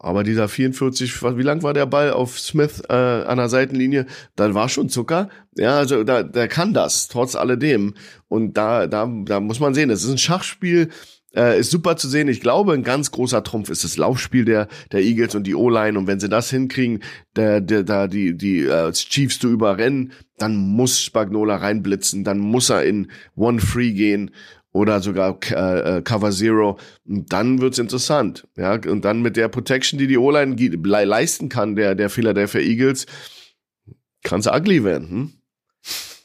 Aber 0.00 0.22
dieser 0.22 0.48
44, 0.48 1.22
wie 1.22 1.42
lang 1.42 1.64
war 1.64 1.74
der 1.74 1.86
Ball 1.86 2.12
auf 2.12 2.38
Smith 2.38 2.82
äh, 2.88 2.92
an 2.92 3.36
der 3.36 3.48
Seitenlinie? 3.48 4.06
Dann 4.36 4.54
war 4.54 4.68
schon 4.68 4.88
Zucker. 4.88 5.28
Ja, 5.56 5.76
also 5.76 6.04
da, 6.04 6.22
der 6.22 6.46
kann 6.46 6.72
das, 6.72 7.08
trotz 7.08 7.34
alledem. 7.34 7.94
Und 8.28 8.56
da, 8.56 8.86
da, 8.86 9.10
da 9.24 9.40
muss 9.40 9.58
man 9.58 9.74
sehen, 9.74 9.90
es 9.90 10.04
ist 10.04 10.10
ein 10.10 10.18
Schachspiel. 10.18 10.90
Äh, 11.34 11.60
ist 11.60 11.70
super 11.70 11.96
zu 11.96 12.08
sehen. 12.08 12.28
Ich 12.28 12.40
glaube, 12.40 12.72
ein 12.72 12.82
ganz 12.82 13.10
großer 13.10 13.42
Trumpf 13.44 13.68
ist 13.68 13.84
das 13.84 13.98
Laufspiel 13.98 14.44
der, 14.44 14.66
der 14.92 15.02
Eagles 15.02 15.34
und 15.34 15.46
die 15.46 15.54
O-Line. 15.54 15.98
Und 15.98 16.06
wenn 16.06 16.20
sie 16.20 16.28
das 16.28 16.50
hinkriegen, 16.50 17.02
der, 17.36 17.60
da 17.60 18.06
die, 18.06 18.36
die 18.36 18.64
äh, 18.64 18.92
Chiefs 18.92 19.38
zu 19.38 19.50
überrennen, 19.50 20.12
dann 20.38 20.56
muss 20.56 21.00
Spagnola 21.02 21.56
reinblitzen, 21.56 22.24
dann 22.24 22.38
muss 22.38 22.70
er 22.70 22.84
in 22.84 23.10
One 23.36 23.60
Free 23.60 23.92
gehen 23.92 24.30
oder 24.72 25.00
sogar 25.00 25.38
äh, 25.50 25.98
äh, 25.98 26.02
Cover 26.02 26.30
Zero. 26.30 26.78
Und 27.06 27.32
dann 27.32 27.60
wird's 27.60 27.78
interessant. 27.78 28.46
Ja, 28.56 28.74
und 28.74 29.04
dann 29.04 29.20
mit 29.20 29.36
der 29.36 29.48
Protection, 29.48 29.98
die 29.98 30.06
die 30.06 30.18
O-Line 30.18 30.56
leisten 31.04 31.48
kann, 31.48 31.76
der, 31.76 31.94
der 31.94 32.10
Philadelphia 32.10 32.60
Eagles, 32.60 33.06
kann's 34.22 34.46
ugly 34.46 34.84
werden. 34.84 35.08
Hm? 35.10 35.32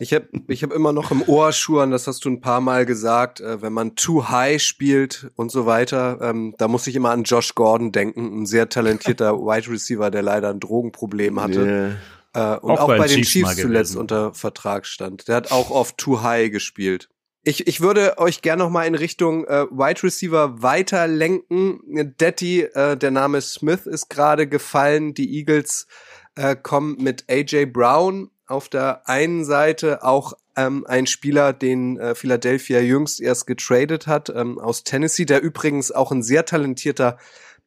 Ich 0.04 0.14
habe 0.14 0.28
ich 0.50 0.64
hab 0.64 0.74
immer 0.74 0.92
noch 0.92 1.12
im 1.12 1.24
Ohr 1.28 1.54
Schuhen, 1.54 1.92
das 1.92 2.08
hast 2.08 2.26
du 2.26 2.30
ein 2.30 2.42
paar 2.42 2.60
Mal 2.60 2.86
gesagt, 2.86 3.40
äh, 3.40 3.62
wenn 3.62 3.72
man 3.72 3.96
too 3.96 4.28
high 4.28 4.62
spielt 4.62 5.32
und 5.38 5.50
so 5.50 5.66
weiter, 5.66 6.20
ähm, 6.22 6.54
da 6.58 6.68
muss 6.68 6.88
ich 6.88 6.98
immer 6.98 7.12
an 7.12 7.24
Josh 7.24 7.56
Gordon 7.56 7.94
denken, 7.94 8.42
ein 8.42 8.46
sehr 8.46 8.68
talentierter 8.68 9.34
Wide 9.40 9.72
Receiver, 9.72 10.12
der 10.12 10.22
leider 10.22 10.50
ein 10.50 10.60
Drogenproblem 10.60 11.40
hatte. 11.42 11.98
Yeah. 12.34 12.56
Äh, 12.56 12.60
und 12.60 12.72
auch, 12.72 12.82
auch 12.82 12.88
bei, 12.88 12.98
bei 12.98 13.08
den 13.08 13.24
Chiefs, 13.24 13.52
Chiefs 13.52 13.62
zuletzt 13.62 13.96
unter 13.96 14.34
Vertrag 14.34 14.86
stand. 14.86 15.30
Der 15.30 15.38
hat 15.38 15.54
auch 15.54 15.72
oft 15.72 15.98
too 15.98 16.22
high 16.22 16.52
gespielt. 16.52 17.08
Ich, 17.46 17.66
ich 17.68 17.80
würde 17.80 18.18
euch 18.18 18.42
gerne 18.42 18.64
noch 18.64 18.70
mal 18.70 18.86
in 18.86 18.96
Richtung 18.96 19.46
äh, 19.46 19.68
Wide 19.72 20.04
Receiver 20.04 20.62
weiter 20.62 21.08
lenken. 21.08 21.80
Detti, 22.20 22.64
äh, 22.64 22.98
der 22.98 23.12
Name 23.12 23.40
Smith 23.40 23.86
ist 23.86 24.10
gerade 24.10 24.48
gefallen. 24.48 25.14
Die 25.14 25.38
Eagles 25.38 25.88
äh, 26.36 26.58
kommen 26.58 26.98
mit 27.02 27.24
AJ 27.30 27.68
Brown 27.68 28.32
auf 28.48 28.70
der 28.70 29.08
einen 29.08 29.46
Seite 29.46 30.04
auch 30.04 30.34
ähm, 30.56 30.86
ein 30.88 31.08
Spieler, 31.08 31.54
den 31.54 31.98
äh, 31.98 32.16
Philadelphia 32.16 32.80
jüngst 32.80 33.22
erst 33.22 33.48
getradet 33.48 34.08
hat, 34.08 34.30
ähm, 34.30 34.60
aus 34.60 34.84
Tennessee, 34.84 35.26
der 35.26 35.42
übrigens 35.42 35.92
auch 35.92 36.12
ein 36.12 36.24
sehr 36.24 36.46
talentierter 36.46 37.18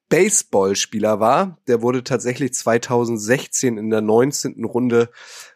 Baseballspieler 0.08 1.18
war. 1.18 1.58
Der 1.66 1.82
wurde 1.82 2.04
tatsächlich 2.04 2.54
2016 2.54 3.76
in 3.76 3.90
der 3.90 4.02
19. 4.02 4.64
Runde 4.64 5.10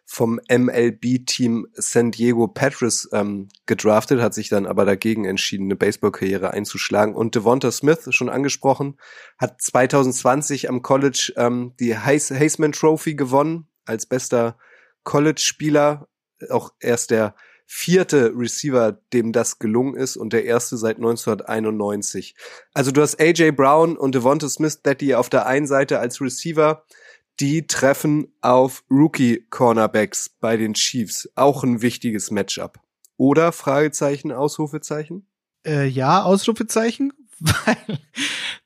vom 0.04 0.40
MLB-Team 0.50 1.68
San 1.74 2.10
Diego 2.10 2.48
Padres 2.48 3.08
ähm, 3.12 3.48
gedraftet, 3.66 4.20
hat 4.20 4.34
sich 4.34 4.48
dann 4.48 4.66
aber 4.66 4.84
dagegen 4.84 5.24
entschieden, 5.24 5.66
eine 5.66 5.76
Baseballkarriere 5.76 6.50
einzuschlagen. 6.50 7.14
Und 7.14 7.36
Devonta 7.36 7.70
Smith, 7.70 8.08
schon 8.10 8.28
angesprochen, 8.28 8.98
hat 9.38 9.62
2020 9.62 10.68
am 10.68 10.82
College 10.82 11.34
ähm, 11.36 11.74
die 11.78 11.96
Heisman 11.96 12.72
Trophy 12.72 13.14
gewonnen 13.14 13.68
als 13.84 14.06
bester 14.06 14.56
College-Spieler, 15.04 16.08
auch 16.50 16.72
erst 16.80 17.10
der 17.10 17.34
vierte 17.66 18.32
Receiver, 18.34 18.98
dem 19.12 19.32
das 19.32 19.60
gelungen 19.60 19.94
ist 19.94 20.16
und 20.16 20.32
der 20.32 20.44
erste 20.44 20.76
seit 20.76 20.96
1991. 20.96 22.34
Also 22.74 22.90
du 22.90 23.00
hast 23.00 23.20
AJ 23.20 23.52
Brown 23.52 23.96
und 23.96 24.14
Devonta 24.14 24.48
Smith, 24.48 24.80
die 25.00 25.14
auf 25.14 25.30
der 25.30 25.46
einen 25.46 25.68
Seite 25.68 26.00
als 26.00 26.20
Receiver, 26.20 26.84
die 27.38 27.68
treffen 27.68 28.34
auf 28.40 28.82
Rookie 28.90 29.46
Cornerbacks 29.50 30.28
bei 30.28 30.56
den 30.56 30.74
Chiefs. 30.74 31.30
Auch 31.36 31.62
ein 31.62 31.80
wichtiges 31.80 32.32
Matchup. 32.32 32.80
Oder 33.16 33.52
Fragezeichen, 33.52 34.32
Ausrufezeichen? 34.32 35.26
Äh, 35.64 35.86
ja, 35.86 36.22
Ausrufezeichen, 36.22 37.12
weil 37.38 37.98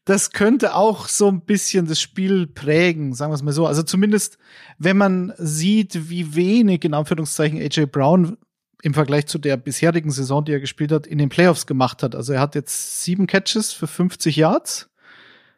das 0.05 0.33
könnte 0.33 0.75
auch 0.75 1.09
so 1.09 1.29
ein 1.29 1.41
bisschen 1.41 1.87
das 1.87 2.01
Spiel 2.01 2.47
prägen, 2.47 3.15
sagen 3.15 3.33
wir 3.33 3.37
es 3.37 3.43
mal 3.43 3.53
so. 3.53 3.67
Also 3.67 3.83
zumindest, 3.83 4.39
wenn 4.79 4.99
man 4.99 5.33
sieht, 5.39 6.11
wie 6.11 6.35
wenig 6.35 6.85
in 6.85 6.95
Anführungszeichen 6.95 7.59
AJ 7.59 7.87
Brown 7.87 8.37
im 8.83 8.93
Vergleich 8.93 9.27
zu 9.27 9.39
der 9.39 9.57
bisherigen 9.57 10.11
Saison, 10.11 10.45
die 10.45 10.53
er 10.53 10.61
gespielt 10.61 10.93
hat, 10.93 11.07
in 11.07 11.17
den 11.17 11.31
Playoffs 11.31 11.67
gemacht 11.67 12.03
hat. 12.03 12.15
Also 12.15 12.35
er 12.35 12.41
hat 12.41 12.55
jetzt 12.55 13.03
sieben 13.03 13.27
Catches 13.27 13.73
für 13.73 13.87
50 13.87 14.37
Yards, 14.37 14.91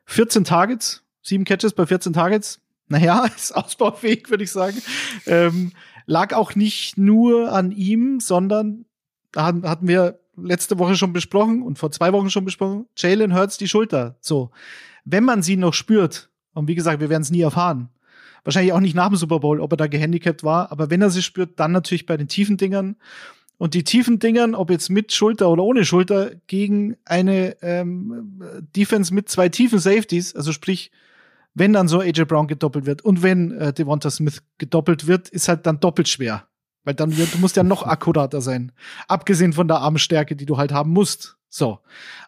14 0.04 0.44
Targets, 0.44 1.02
sieben 1.22 1.44
Catches 1.44 1.72
bei 1.72 1.84
14 1.84 2.12
Targets. 2.12 2.60
Naja, 2.86 3.24
ist 3.36 3.50
ausbaufähig, 3.50 4.30
würde 4.30 4.44
ich 4.44 4.52
sagen. 4.52 4.80
Ähm, 5.26 5.72
lag 6.06 6.34
auch 6.34 6.54
nicht 6.54 6.96
nur 6.98 7.52
an 7.52 7.72
ihm, 7.72 8.20
sondern 8.20 8.84
da 9.32 9.46
hatten 9.46 9.88
wir 9.88 10.20
letzte 10.36 10.78
Woche 10.78 10.96
schon 10.96 11.12
besprochen 11.12 11.62
und 11.62 11.78
vor 11.78 11.90
zwei 11.90 12.12
Wochen 12.12 12.30
schon 12.30 12.44
besprochen. 12.44 12.86
Jalen 12.96 13.34
Hurts 13.34 13.58
die 13.58 13.68
Schulter. 13.68 14.16
So. 14.20 14.50
Wenn 15.04 15.24
man 15.24 15.42
sie 15.42 15.56
noch 15.56 15.74
spürt, 15.74 16.30
und 16.54 16.68
wie 16.68 16.74
gesagt, 16.74 17.00
wir 17.00 17.10
werden 17.10 17.22
es 17.22 17.30
nie 17.30 17.42
erfahren, 17.42 17.90
wahrscheinlich 18.44 18.72
auch 18.72 18.80
nicht 18.80 18.94
nach 18.94 19.08
dem 19.08 19.16
Super 19.16 19.40
Bowl, 19.40 19.60
ob 19.60 19.72
er 19.72 19.76
da 19.76 19.86
gehandicapt 19.86 20.44
war, 20.44 20.72
aber 20.72 20.90
wenn 20.90 21.02
er 21.02 21.10
sie 21.10 21.22
spürt, 21.22 21.58
dann 21.58 21.72
natürlich 21.72 22.06
bei 22.06 22.16
den 22.16 22.28
tiefen 22.28 22.56
Dingern. 22.56 22.96
Und 23.58 23.74
die 23.74 23.84
tiefen 23.84 24.18
Dingern, 24.18 24.54
ob 24.54 24.70
jetzt 24.70 24.90
mit 24.90 25.12
Schulter 25.12 25.48
oder 25.48 25.62
ohne 25.62 25.84
Schulter, 25.84 26.32
gegen 26.46 26.96
eine 27.04 27.56
ähm, 27.62 28.40
Defense 28.76 29.14
mit 29.14 29.28
zwei 29.28 29.48
tiefen 29.48 29.78
Safeties, 29.78 30.36
also 30.36 30.52
sprich, 30.52 30.90
wenn 31.54 31.72
dann 31.72 31.88
so 31.88 32.00
AJ 32.00 32.26
Brown 32.26 32.48
gedoppelt 32.48 32.84
wird 32.84 33.02
und 33.02 33.22
wenn 33.22 33.52
äh, 33.52 33.72
Devonta 33.72 34.10
Smith 34.10 34.42
gedoppelt 34.58 35.06
wird, 35.06 35.30
ist 35.30 35.48
halt 35.48 35.66
dann 35.66 35.80
doppelt 35.80 36.06
schwer. 36.06 36.46
Weil 36.86 36.94
dann, 36.94 37.10
du 37.10 37.38
musst 37.38 37.56
ja 37.56 37.64
noch 37.64 37.82
akkurater 37.86 38.40
sein. 38.40 38.72
Abgesehen 39.08 39.52
von 39.52 39.68
der 39.68 39.78
Armstärke, 39.78 40.36
die 40.36 40.46
du 40.46 40.56
halt 40.56 40.72
haben 40.72 40.92
musst. 40.92 41.36
So. 41.50 41.80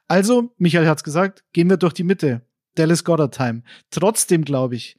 Also, 0.08 0.52
Michael 0.58 0.88
hat's 0.88 1.04
gesagt, 1.04 1.44
gehen 1.52 1.70
wir 1.70 1.76
durch 1.76 1.94
die 1.94 2.04
Mitte. 2.04 2.42
Dallas 2.74 3.04
Goddard 3.04 3.34
Time. 3.34 3.62
Trotzdem 3.90 4.44
glaube 4.44 4.74
ich, 4.74 4.96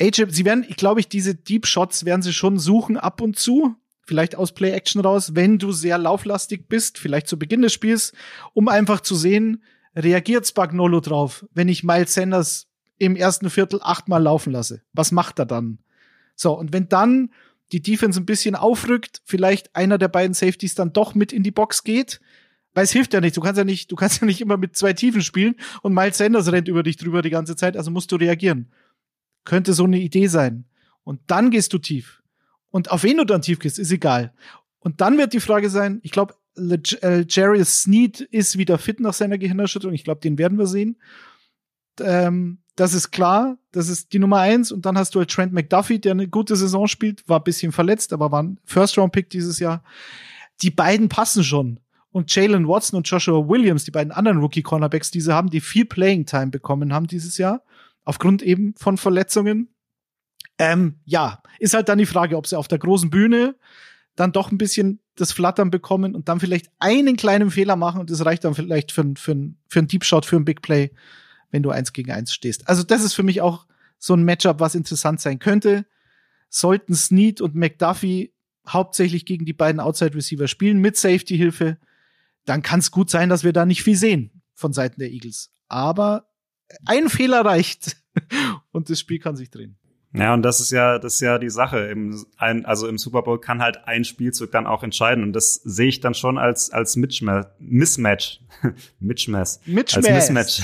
AJ, 0.00 0.26
sie 0.28 0.44
werden, 0.44 0.64
ich 0.68 0.76
glaube 0.76 1.00
ich, 1.00 1.08
diese 1.08 1.34
Deep 1.34 1.66
Shots 1.66 2.04
werden 2.04 2.22
sie 2.22 2.32
schon 2.32 2.58
suchen 2.58 2.96
ab 2.96 3.20
und 3.20 3.38
zu. 3.38 3.74
Vielleicht 4.02 4.36
aus 4.36 4.52
Play 4.52 4.70
Action 4.70 5.00
raus, 5.00 5.34
wenn 5.34 5.58
du 5.58 5.72
sehr 5.72 5.98
lauflastig 5.98 6.68
bist, 6.68 6.98
vielleicht 6.98 7.26
zu 7.26 7.38
Beginn 7.38 7.62
des 7.62 7.72
Spiels, 7.72 8.12
um 8.54 8.68
einfach 8.68 9.00
zu 9.00 9.14
sehen, 9.14 9.62
reagiert 9.96 10.46
Spagnolo 10.46 11.00
drauf, 11.00 11.46
wenn 11.52 11.68
ich 11.68 11.84
Miles 11.84 12.14
Sanders 12.14 12.68
im 12.98 13.16
ersten 13.16 13.50
Viertel 13.50 13.80
achtmal 13.82 14.22
laufen 14.22 14.52
lasse? 14.52 14.82
Was 14.92 15.10
macht 15.10 15.38
er 15.38 15.46
dann? 15.46 15.78
So, 16.36 16.56
und 16.56 16.72
wenn 16.72 16.88
dann 16.88 17.30
die 17.72 17.82
Defense 17.82 18.20
ein 18.20 18.26
bisschen 18.26 18.54
aufrückt, 18.54 19.20
vielleicht 19.24 19.74
einer 19.76 19.98
der 19.98 20.08
beiden 20.08 20.34
Safeties 20.34 20.74
dann 20.74 20.92
doch 20.92 21.14
mit 21.14 21.32
in 21.32 21.42
die 21.42 21.50
Box 21.50 21.84
geht, 21.84 22.20
weil 22.74 22.84
es 22.84 22.92
hilft 22.92 23.12
ja 23.12 23.20
nicht. 23.20 23.36
Du 23.36 23.40
kannst 23.40 23.58
ja 23.58 23.64
nicht, 23.64 23.90
du 23.90 23.96
kannst 23.96 24.20
ja 24.20 24.26
nicht 24.26 24.40
immer 24.40 24.56
mit 24.56 24.76
zwei 24.76 24.92
Tiefen 24.92 25.22
spielen 25.22 25.56
und 25.82 25.94
Miles 25.94 26.18
Sanders 26.18 26.50
rennt 26.50 26.68
über 26.68 26.82
dich 26.82 26.96
drüber 26.96 27.22
die 27.22 27.30
ganze 27.30 27.56
Zeit, 27.56 27.76
also 27.76 27.90
musst 27.90 28.12
du 28.12 28.16
reagieren. 28.16 28.72
Könnte 29.44 29.72
so 29.72 29.84
eine 29.84 29.98
Idee 29.98 30.26
sein. 30.26 30.64
Und 31.04 31.20
dann 31.26 31.50
gehst 31.50 31.72
du 31.72 31.78
tief. 31.78 32.22
Und 32.70 32.90
auf 32.90 33.02
wen 33.02 33.16
du 33.16 33.24
dann 33.24 33.42
tief 33.42 33.58
gehst, 33.58 33.78
ist 33.78 33.90
egal. 33.90 34.32
Und 34.78 35.00
dann 35.00 35.18
wird 35.18 35.32
die 35.32 35.40
Frage 35.40 35.70
sein, 35.70 36.00
ich 36.02 36.10
glaube, 36.10 36.34
äh, 36.56 37.24
Jarius 37.28 37.82
Sneed 37.82 38.20
ist 38.20 38.58
wieder 38.58 38.78
fit 38.78 39.00
nach 39.00 39.14
seiner 39.14 39.38
Gehirnerschütterung. 39.38 39.94
Ich 39.94 40.04
glaube, 40.04 40.20
den 40.20 40.38
werden 40.38 40.58
wir 40.58 40.66
sehen. 40.66 41.00
Ähm, 42.00 42.58
das 42.78 42.94
ist 42.94 43.10
klar. 43.10 43.58
Das 43.72 43.88
ist 43.88 44.12
die 44.12 44.20
Nummer 44.20 44.38
eins. 44.38 44.70
Und 44.70 44.86
dann 44.86 44.96
hast 44.96 45.12
du 45.14 45.18
halt 45.18 45.30
Trent 45.30 45.52
McDuffie, 45.52 45.98
der 45.98 46.12
eine 46.12 46.28
gute 46.28 46.54
Saison 46.54 46.86
spielt, 46.86 47.28
war 47.28 47.40
ein 47.40 47.44
bisschen 47.44 47.72
verletzt, 47.72 48.12
aber 48.12 48.30
war 48.30 48.40
ein 48.40 48.60
First-Round-Pick 48.64 49.30
dieses 49.30 49.58
Jahr. 49.58 49.82
Die 50.62 50.70
beiden 50.70 51.08
passen 51.08 51.42
schon. 51.42 51.80
Und 52.12 52.32
Jalen 52.32 52.68
Watson 52.68 52.96
und 52.96 53.08
Joshua 53.08 53.48
Williams, 53.48 53.84
die 53.84 53.90
beiden 53.90 54.12
anderen 54.12 54.38
Rookie-Cornerbacks, 54.38 55.10
die 55.10 55.20
sie 55.20 55.34
haben, 55.34 55.50
die 55.50 55.60
viel 55.60 55.86
Playing-Time 55.86 56.48
bekommen 56.48 56.92
haben 56.92 57.08
dieses 57.08 57.36
Jahr, 57.36 57.62
aufgrund 58.04 58.42
eben 58.42 58.74
von 58.76 58.96
Verletzungen. 58.96 59.74
Ähm, 60.58 61.00
ja, 61.04 61.42
ist 61.58 61.74
halt 61.74 61.88
dann 61.88 61.98
die 61.98 62.06
Frage, 62.06 62.36
ob 62.36 62.46
sie 62.46 62.56
auf 62.56 62.68
der 62.68 62.78
großen 62.78 63.10
Bühne 63.10 63.56
dann 64.14 64.30
doch 64.30 64.52
ein 64.52 64.58
bisschen 64.58 65.00
das 65.16 65.32
Flattern 65.32 65.70
bekommen 65.70 66.14
und 66.14 66.28
dann 66.28 66.38
vielleicht 66.38 66.70
einen 66.78 67.16
kleinen 67.16 67.50
Fehler 67.50 67.74
machen 67.74 68.00
und 68.00 68.10
das 68.10 68.24
reicht 68.24 68.44
dann 68.44 68.54
vielleicht 68.54 68.92
für, 68.92 69.02
für, 69.16 69.36
für 69.66 69.78
einen 69.80 69.88
Deep 69.88 70.04
Shot, 70.04 70.26
für 70.26 70.36
ein 70.36 70.44
Big 70.44 70.62
Play, 70.62 70.92
wenn 71.50 71.62
du 71.62 71.70
eins 71.70 71.92
gegen 71.92 72.10
eins 72.12 72.32
stehst. 72.32 72.68
Also 72.68 72.82
das 72.82 73.02
ist 73.02 73.14
für 73.14 73.22
mich 73.22 73.40
auch 73.40 73.66
so 73.98 74.14
ein 74.14 74.22
Matchup, 74.22 74.60
was 74.60 74.74
interessant 74.74 75.20
sein 75.20 75.38
könnte. 75.38 75.86
Sollten 76.48 76.94
Snead 76.94 77.40
und 77.40 77.54
McDuffie 77.54 78.32
hauptsächlich 78.66 79.24
gegen 79.24 79.44
die 79.44 79.52
beiden 79.52 79.80
Outside 79.80 80.14
Receiver 80.14 80.48
spielen 80.48 80.78
mit 80.78 80.96
Safety 80.96 81.36
Hilfe, 81.36 81.78
dann 82.44 82.62
kann 82.62 82.80
es 82.80 82.90
gut 82.90 83.10
sein, 83.10 83.28
dass 83.28 83.44
wir 83.44 83.52
da 83.52 83.66
nicht 83.66 83.82
viel 83.82 83.96
sehen 83.96 84.42
von 84.54 84.72
Seiten 84.72 85.00
der 85.00 85.10
Eagles. 85.10 85.50
Aber 85.68 86.28
ein 86.84 87.08
Fehler 87.08 87.44
reicht 87.44 87.96
und 88.72 88.90
das 88.90 89.00
Spiel 89.00 89.18
kann 89.18 89.36
sich 89.36 89.50
drehen. 89.50 89.77
Ja, 90.14 90.32
und 90.32 90.42
das 90.42 90.60
ist 90.60 90.70
ja, 90.70 90.98
das 90.98 91.14
ist 91.14 91.20
ja 91.20 91.38
die 91.38 91.50
Sache. 91.50 91.80
Im, 91.80 92.24
ein, 92.38 92.64
also 92.64 92.88
im 92.88 92.96
Super 92.96 93.22
Bowl 93.22 93.40
kann 93.40 93.60
halt 93.60 93.86
ein 93.86 94.04
Spielzug 94.04 94.50
dann 94.50 94.66
auch 94.66 94.82
entscheiden. 94.82 95.22
Und 95.22 95.34
das 95.34 95.54
sehe 95.54 95.88
ich 95.88 96.00
dann 96.00 96.14
schon 96.14 96.38
als, 96.38 96.70
als 96.70 96.96
Mismatch. 96.96 98.40
Mismatch. 99.00 99.60
Mismatch. 99.66 99.96
Als 99.96 100.08
Mismatch. 100.10 100.62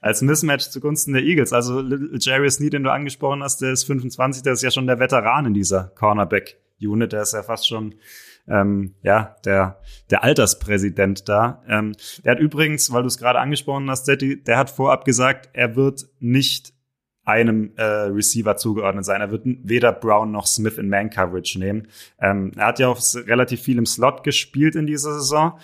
als 0.00 0.22
Mismatch 0.22 0.68
zugunsten 0.68 1.14
der 1.14 1.22
Eagles. 1.22 1.54
Also 1.54 1.80
Jerry 2.18 2.50
Sneed, 2.50 2.74
den 2.74 2.82
du 2.82 2.92
angesprochen 2.92 3.42
hast, 3.42 3.62
der 3.62 3.72
ist 3.72 3.84
25, 3.84 4.42
der 4.42 4.52
ist 4.52 4.62
ja 4.62 4.70
schon 4.70 4.86
der 4.86 4.98
Veteran 4.98 5.46
in 5.46 5.54
dieser 5.54 5.84
Cornerback-Unit. 5.94 7.12
Der 7.12 7.22
ist 7.22 7.32
ja 7.32 7.42
fast 7.42 7.66
schon 7.66 7.94
ähm, 8.48 8.94
ja, 9.02 9.36
der, 9.44 9.80
der 10.10 10.24
Alterspräsident 10.24 11.28
da. 11.28 11.62
Ähm, 11.68 11.94
der 12.24 12.32
hat 12.32 12.40
übrigens, 12.40 12.92
weil 12.92 13.02
du 13.02 13.08
es 13.08 13.18
gerade 13.18 13.38
angesprochen 13.38 13.88
hast, 13.90 14.04
der, 14.04 14.16
der 14.16 14.58
hat 14.58 14.70
vorab 14.70 15.04
gesagt, 15.04 15.50
er 15.52 15.76
wird 15.76 16.06
nicht 16.18 16.74
einem 17.28 17.72
äh, 17.76 17.82
Receiver 17.82 18.56
zugeordnet 18.56 19.04
sein. 19.04 19.20
Er 19.20 19.30
wird 19.30 19.42
weder 19.44 19.92
Brown 19.92 20.32
noch 20.32 20.46
Smith 20.46 20.78
in 20.78 20.88
Man-Coverage 20.88 21.58
nehmen. 21.58 21.88
Ähm, 22.20 22.52
er 22.56 22.66
hat 22.68 22.78
ja 22.78 22.88
auch 22.88 22.98
relativ 23.26 23.60
viel 23.60 23.76
im 23.76 23.86
Slot 23.86 24.24
gespielt 24.24 24.74
in 24.74 24.86
dieser 24.86 25.12
Saison. 25.12 25.58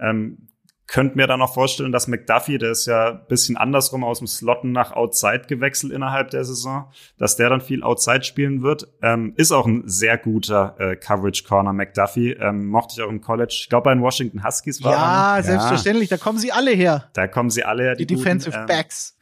Ähm, 0.00 0.48
könnte 0.86 1.16
mir 1.16 1.26
dann 1.26 1.40
auch 1.40 1.54
vorstellen, 1.54 1.92
dass 1.92 2.08
McDuffie, 2.08 2.58
der 2.58 2.72
ist 2.72 2.86
ja 2.86 3.12
ein 3.12 3.20
bisschen 3.28 3.56
andersrum 3.56 4.04
aus 4.04 4.18
dem 4.18 4.26
Slotten 4.26 4.72
nach 4.72 4.92
Outside 4.92 5.44
gewechselt 5.48 5.92
innerhalb 5.92 6.30
der 6.30 6.44
Saison, 6.44 6.90
dass 7.16 7.36
der 7.36 7.48
dann 7.48 7.60
viel 7.60 7.82
Outside 7.82 8.22
spielen 8.22 8.62
wird. 8.62 8.88
Ähm, 9.00 9.32
ist 9.36 9.50
auch 9.50 9.66
ein 9.66 9.84
sehr 9.86 10.18
guter 10.18 10.76
äh, 10.78 10.96
Coverage 10.96 11.44
Corner 11.44 11.72
McDuffie. 11.72 12.32
Ähm, 12.32 12.66
mochte 12.66 12.94
ich 12.96 13.02
auch 13.02 13.08
im 13.08 13.20
College. 13.20 13.56
Ich 13.58 13.68
glaube, 13.68 13.84
bei 13.84 13.94
den 13.94 14.02
Washington 14.02 14.44
Huskies 14.44 14.82
war 14.82 14.92
Ja, 14.92 15.36
er, 15.36 15.36
ne? 15.38 15.42
selbstverständlich. 15.44 16.10
Ja. 16.10 16.16
Da 16.16 16.22
kommen 16.22 16.38
sie 16.38 16.52
alle 16.52 16.72
her. 16.72 17.08
Da 17.14 17.28
kommen 17.28 17.50
sie 17.50 17.64
alle 17.64 17.84
her. 17.84 17.94
Die, 17.94 18.06
die 18.06 18.16
Defensive 18.16 18.54
ähm, 18.56 18.66
Backs. 18.66 19.13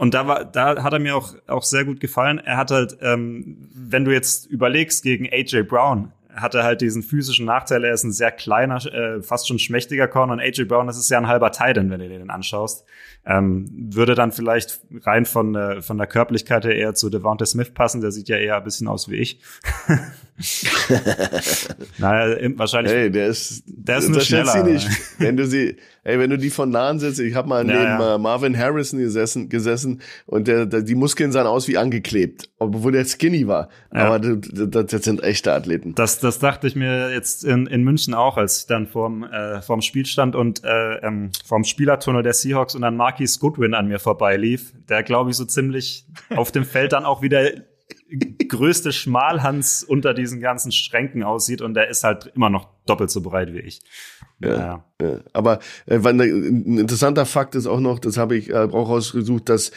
Und 0.00 0.14
da 0.14 0.26
war, 0.26 0.46
da 0.46 0.82
hat 0.82 0.94
er 0.94 0.98
mir 0.98 1.14
auch, 1.14 1.34
auch 1.46 1.62
sehr 1.62 1.84
gut 1.84 2.00
gefallen. 2.00 2.38
Er 2.38 2.56
hat 2.56 2.70
halt, 2.70 2.96
ähm, 3.02 3.68
wenn 3.74 4.06
du 4.06 4.12
jetzt 4.12 4.46
überlegst 4.46 5.02
gegen 5.02 5.28
AJ 5.30 5.64
Brown, 5.64 6.10
hat 6.34 6.54
er 6.54 6.64
halt 6.64 6.80
diesen 6.80 7.02
physischen 7.02 7.44
Nachteil. 7.44 7.84
Er 7.84 7.92
ist 7.92 8.04
ein 8.04 8.12
sehr 8.12 8.32
kleiner, 8.32 8.82
äh, 8.86 9.20
fast 9.20 9.46
schon 9.46 9.58
schmächtiger 9.58 10.08
Corner. 10.08 10.32
Und 10.32 10.40
AJ 10.40 10.64
Brown, 10.64 10.86
das 10.86 10.96
ist 10.96 11.10
ja 11.10 11.18
ein 11.18 11.26
halber 11.26 11.52
Titan, 11.52 11.90
wenn 11.90 12.00
du 12.00 12.08
dir 12.08 12.18
den 12.18 12.30
anschaust. 12.30 12.86
Ähm, 13.26 13.66
würde 13.92 14.14
dann 14.14 14.32
vielleicht 14.32 14.80
rein 15.02 15.26
von, 15.26 15.54
äh, 15.54 15.82
von 15.82 15.98
der 15.98 16.06
Körperlichkeit 16.06 16.64
her 16.64 16.76
eher 16.76 16.94
zu 16.94 17.10
Devonta 17.10 17.44
Smith 17.44 17.74
passen. 17.74 18.00
Der 18.00 18.10
sieht 18.10 18.30
ja 18.30 18.38
eher 18.38 18.56
ein 18.56 18.64
bisschen 18.64 18.88
aus 18.88 19.10
wie 19.10 19.16
ich. 19.16 19.38
naja, 21.98 22.50
wahrscheinlich. 22.56 22.92
Hey, 22.92 23.10
der 23.10 23.28
ist, 23.28 23.62
der 23.66 23.98
ist 23.98 24.08
nur 24.08 24.20
schneller. 24.20 24.62
Nicht, 24.62 24.88
wenn 25.18 25.36
du 25.36 25.46
sie, 25.46 25.76
ey, 26.04 26.18
wenn 26.18 26.30
du 26.30 26.38
die 26.38 26.50
von 26.50 26.70
nahen 26.70 26.98
sitzt, 26.98 27.20
ich 27.20 27.34
habe 27.34 27.48
mal 27.48 27.68
ja, 27.68 27.98
neben. 27.98 28.02
Äh, 28.02 28.18
Marvin 28.18 28.56
Harrison 28.56 28.98
gesessen, 28.98 29.48
gesessen 29.48 30.00
und 30.26 30.48
der, 30.48 30.66
der, 30.66 30.82
die 30.82 30.94
Muskeln 30.94 31.32
sahen 31.32 31.46
aus 31.46 31.68
wie 31.68 31.76
angeklebt, 31.76 32.48
obwohl 32.58 32.92
der 32.92 33.04
skinny 33.04 33.46
war. 33.46 33.68
Ja. 33.92 34.06
Aber 34.06 34.18
das, 34.18 34.86
das 34.86 35.04
sind 35.04 35.22
echte 35.22 35.52
Athleten. 35.52 35.94
Das, 35.94 36.20
das 36.20 36.38
dachte 36.38 36.66
ich 36.66 36.74
mir 36.76 37.12
jetzt 37.12 37.44
in, 37.44 37.66
in 37.66 37.82
München 37.82 38.14
auch, 38.14 38.36
als 38.36 38.60
ich 38.60 38.66
dann 38.66 38.86
vorm, 38.86 39.24
äh, 39.24 39.60
vorm 39.60 39.82
Spiel 39.82 40.06
stand 40.06 40.36
und 40.36 40.64
äh, 40.64 40.96
ähm, 41.02 41.30
vorm 41.44 41.64
Spielertunnel 41.64 42.22
der 42.22 42.32
Seahawks 42.32 42.74
und 42.74 42.82
dann 42.82 42.96
Marquis 42.96 43.38
Goodwin 43.38 43.74
an 43.74 43.88
mir 43.88 43.98
vorbeilief, 43.98 44.72
der 44.88 45.02
glaube 45.02 45.30
ich 45.30 45.36
so 45.36 45.44
ziemlich 45.44 46.06
auf 46.34 46.50
dem 46.50 46.64
Feld 46.64 46.92
dann 46.92 47.04
auch 47.04 47.20
wieder 47.20 47.50
größte 48.48 48.92
Schmalhans 48.92 49.84
unter 49.84 50.14
diesen 50.14 50.40
ganzen 50.40 50.72
Schränken 50.72 51.22
aussieht 51.22 51.62
und 51.62 51.74
der 51.74 51.88
ist 51.88 52.04
halt 52.04 52.32
immer 52.34 52.50
noch 52.50 52.68
doppelt 52.86 53.10
so 53.10 53.20
breit 53.20 53.52
wie 53.52 53.60
ich. 53.60 53.80
Ja, 54.40 54.84
ja. 55.00 55.20
Aber 55.32 55.60
äh, 55.86 55.98
ein 55.98 56.78
interessanter 56.78 57.26
Fakt 57.26 57.54
ist 57.54 57.66
auch 57.66 57.80
noch, 57.80 57.98
das 57.98 58.16
habe 58.16 58.36
ich 58.36 58.50
äh, 58.50 58.54
auch 58.54 58.88
rausgesucht, 58.88 59.48
dass 59.48 59.70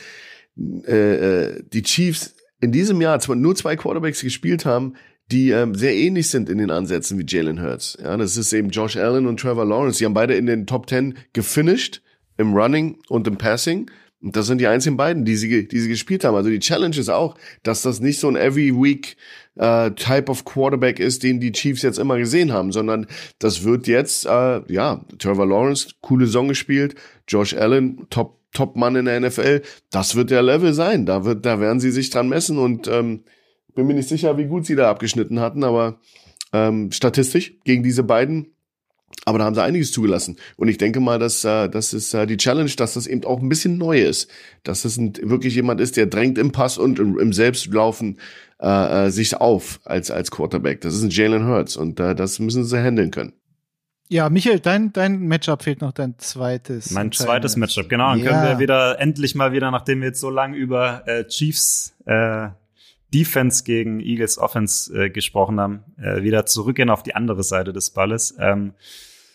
äh, 0.57 1.45
äh, 1.45 1.63
die 1.71 1.83
Chiefs 1.83 2.35
in 2.61 2.71
diesem 2.71 3.01
Jahr 3.01 3.19
zwar 3.19 3.35
nur 3.35 3.55
zwei 3.55 3.75
Quarterbacks 3.75 4.21
gespielt 4.21 4.65
haben, 4.65 4.95
die 5.31 5.51
ähm, 5.51 5.75
sehr 5.75 5.95
ähnlich 5.95 6.29
sind 6.29 6.49
in 6.49 6.57
den 6.57 6.71
Ansätzen 6.71 7.17
wie 7.17 7.25
Jalen 7.27 7.61
Hurts. 7.61 7.97
Ja, 8.01 8.15
das 8.17 8.37
ist 8.37 8.53
eben 8.53 8.69
Josh 8.69 8.97
Allen 8.97 9.25
und 9.25 9.39
Trevor 9.39 9.65
Lawrence. 9.65 9.99
Die 9.99 10.05
haben 10.05 10.13
beide 10.13 10.35
in 10.35 10.45
den 10.45 10.67
Top 10.67 10.87
Ten 10.87 11.17
gefinished 11.33 12.01
im 12.37 12.53
Running 12.53 12.99
und 13.09 13.27
im 13.27 13.37
Passing. 13.37 13.89
Und 14.23 14.37
das 14.37 14.47
sind 14.47 14.59
die 14.59 14.67
einzigen 14.67 14.95
beiden, 14.95 15.25
die 15.25 15.35
sie, 15.35 15.67
die 15.67 15.79
sie 15.79 15.89
gespielt 15.89 16.23
haben. 16.23 16.35
Also 16.35 16.49
die 16.49 16.59
Challenge 16.59 16.97
ist 16.97 17.09
auch, 17.09 17.35
dass 17.61 17.81
das 17.81 17.99
nicht 17.99 18.19
so 18.19 18.29
ein 18.29 18.37
every 18.37 18.73
week 18.73 19.17
äh, 19.55 19.91
Type 19.91 20.31
of 20.31 20.45
Quarterback 20.45 20.99
ist, 20.99 21.23
den 21.23 21.41
die 21.41 21.51
Chiefs 21.51 21.81
jetzt 21.81 21.99
immer 21.99 22.17
gesehen 22.17 22.53
haben, 22.53 22.71
sondern 22.71 23.05
das 23.39 23.65
wird 23.65 23.85
jetzt, 23.87 24.25
äh, 24.25 24.61
ja, 24.71 25.03
Trevor 25.19 25.45
Lawrence, 25.45 25.89
coole 25.99 26.27
Song 26.27 26.47
gespielt, 26.47 26.95
Josh 27.27 27.53
Allen, 27.53 28.07
Top 28.09 28.39
Top-Mann 28.53 28.95
in 28.95 29.05
der 29.05 29.19
NFL, 29.19 29.63
das 29.89 30.15
wird 30.15 30.29
der 30.29 30.43
Level 30.43 30.75
sein. 30.75 31.07
Da 31.07 31.25
wird, 31.25 31.43
da 31.43 31.59
werden 31.59 31.79
sie 31.79 31.89
sich 31.89 32.11
dran 32.11 32.29
messen 32.29 32.59
und 32.59 32.87
ähm, 32.87 33.23
bin 33.73 33.87
mir 33.87 33.95
nicht 33.95 34.09
sicher, 34.09 34.37
wie 34.37 34.45
gut 34.45 34.67
sie 34.67 34.75
da 34.75 34.91
abgeschnitten 34.91 35.39
hatten, 35.39 35.63
aber 35.63 35.99
ähm, 36.53 36.91
statistisch 36.91 37.55
gegen 37.63 37.81
diese 37.81 38.03
beiden 38.03 38.52
aber 39.25 39.39
da 39.39 39.45
haben 39.45 39.55
sie 39.55 39.63
einiges 39.63 39.91
zugelassen. 39.91 40.37
Und 40.57 40.67
ich 40.67 40.77
denke 40.77 40.99
mal, 40.99 41.19
dass 41.19 41.43
äh, 41.43 41.69
das 41.69 41.93
ist 41.93 42.13
äh, 42.13 42.25
die 42.25 42.37
Challenge, 42.37 42.71
dass 42.75 42.93
das 42.93 43.07
eben 43.07 43.23
auch 43.23 43.41
ein 43.41 43.49
bisschen 43.49 43.77
neu 43.77 44.01
ist. 44.01 44.29
Dass 44.63 44.83
das 44.83 44.97
ein, 44.97 45.13
wirklich 45.21 45.55
jemand 45.55 45.81
ist, 45.81 45.97
der 45.97 46.05
drängt 46.05 46.37
im 46.37 46.51
Pass 46.51 46.77
und 46.77 46.99
im, 46.99 47.17
im 47.17 47.33
Selbstlaufen 47.33 48.19
äh, 48.61 49.07
äh, 49.07 49.09
sich 49.09 49.35
auf 49.35 49.79
als, 49.85 50.11
als 50.11 50.31
Quarterback. 50.31 50.81
Das 50.81 50.93
ist 50.93 51.03
ein 51.03 51.09
Jalen 51.09 51.47
Hurts 51.47 51.77
und 51.77 51.99
äh, 51.99 52.15
das 52.15 52.39
müssen 52.39 52.65
sie 52.65 52.81
handeln 52.81 53.11
können. 53.11 53.33
Ja, 54.09 54.29
Michael, 54.29 54.59
dein, 54.59 54.93
dein 54.93 55.19
Matchup 55.21 55.63
fehlt 55.63 55.81
noch 55.81 55.91
dein 55.91 56.19
zweites. 56.19 56.91
Mein 56.91 57.11
zweites 57.11 57.55
Matchup, 57.55 57.89
genau. 57.89 58.11
Dann 58.11 58.19
ja. 58.19 58.29
können 58.29 58.43
wir 58.43 58.59
wieder 58.59 58.99
endlich 58.99 59.33
mal 59.33 59.53
wieder, 59.53 59.71
nachdem 59.71 60.01
wir 60.01 60.09
jetzt 60.09 60.19
so 60.19 60.29
lange 60.29 60.55
über 60.57 61.07
äh, 61.07 61.25
Chiefs 61.25 61.95
äh, 62.05 62.49
Defense 63.13 63.63
gegen 63.63 63.99
Eagles 63.99 64.37
Offense 64.37 64.93
äh, 64.93 65.09
gesprochen 65.09 65.59
haben, 65.59 65.83
äh, 65.97 66.23
wieder 66.23 66.45
zurückgehen 66.45 66.89
auf 66.89 67.03
die 67.03 67.15
andere 67.15 67.43
Seite 67.43 67.73
des 67.73 67.91
Balles. 67.91 68.35
Ähm, 68.39 68.73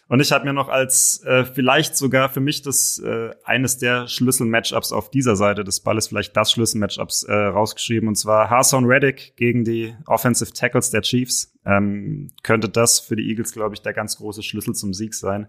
und 0.09 0.21
ich 0.21 0.33
habe 0.33 0.47
mir 0.47 0.55
noch 0.55 0.69
als 0.69 1.23
äh, 1.25 1.45
vielleicht 1.45 1.95
sogar 1.95 2.31
für 2.31 2.41
mich 2.41 2.63
das 2.63 2.99
äh, 2.99 3.31
eines 3.45 3.77
der 3.77 4.09
Schlüssel-Matchups 4.09 4.91
auf 4.91 5.11
dieser 5.11 5.37
Seite 5.37 5.65
des 5.65 5.81
Balles, 5.81 6.09
vielleicht 6.09 6.35
das 6.35 6.51
Schlüssel-Matchups 6.53 7.25
äh, 7.25 7.35
rausgeschrieben, 7.35 8.09
und 8.09 8.17
zwar 8.17 8.49
Harson 8.49 8.87
Reddick 8.87 9.37
gegen 9.37 9.65
die 9.65 9.95
Offensive 10.07 10.53
Tackles 10.53 10.91
der 10.91 11.03
Chiefs. 11.03 11.53
Ähm, 11.67 12.31
könnte 12.43 12.71
das 12.71 13.01
für 13.01 13.17
die 13.17 13.29
Eagles, 13.29 13.53
glaube 13.53 13.75
ich, 13.75 13.83
der 13.83 13.93
ganz 13.93 14.17
große 14.17 14.43
Schlüssel 14.43 14.75
zum 14.75 14.95
Sieg 14.95 15.15
sein. 15.15 15.49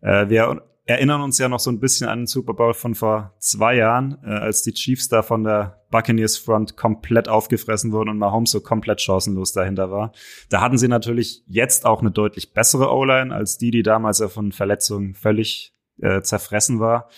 Äh, 0.00 0.30
wir 0.30 0.62
erinnern 0.90 1.22
uns 1.22 1.38
ja 1.38 1.48
noch 1.48 1.60
so 1.60 1.70
ein 1.70 1.80
bisschen 1.80 2.08
an 2.08 2.20
den 2.20 2.26
Super 2.26 2.54
Bowl 2.54 2.74
von 2.74 2.94
vor 2.94 3.34
zwei 3.38 3.76
Jahren, 3.76 4.18
äh, 4.24 4.30
als 4.30 4.62
die 4.62 4.72
Chiefs 4.72 5.08
da 5.08 5.22
von 5.22 5.44
der 5.44 5.84
Buccaneers 5.90 6.36
Front 6.36 6.76
komplett 6.76 7.28
aufgefressen 7.28 7.92
wurden 7.92 8.10
und 8.10 8.18
Mahomes 8.18 8.50
so 8.50 8.60
komplett 8.60 9.00
chancenlos 9.00 9.52
dahinter 9.52 9.90
war. 9.90 10.12
Da 10.48 10.60
hatten 10.60 10.78
sie 10.78 10.88
natürlich 10.88 11.44
jetzt 11.46 11.86
auch 11.86 12.00
eine 12.00 12.10
deutlich 12.10 12.52
bessere 12.52 12.92
O-Line 12.92 13.34
als 13.34 13.58
die, 13.58 13.70
die 13.70 13.82
damals 13.82 14.18
ja 14.18 14.28
von 14.28 14.52
Verletzungen 14.52 15.14
völlig 15.14 15.74
äh, 16.00 16.22
zerfressen 16.22 16.80
war. 16.80 17.08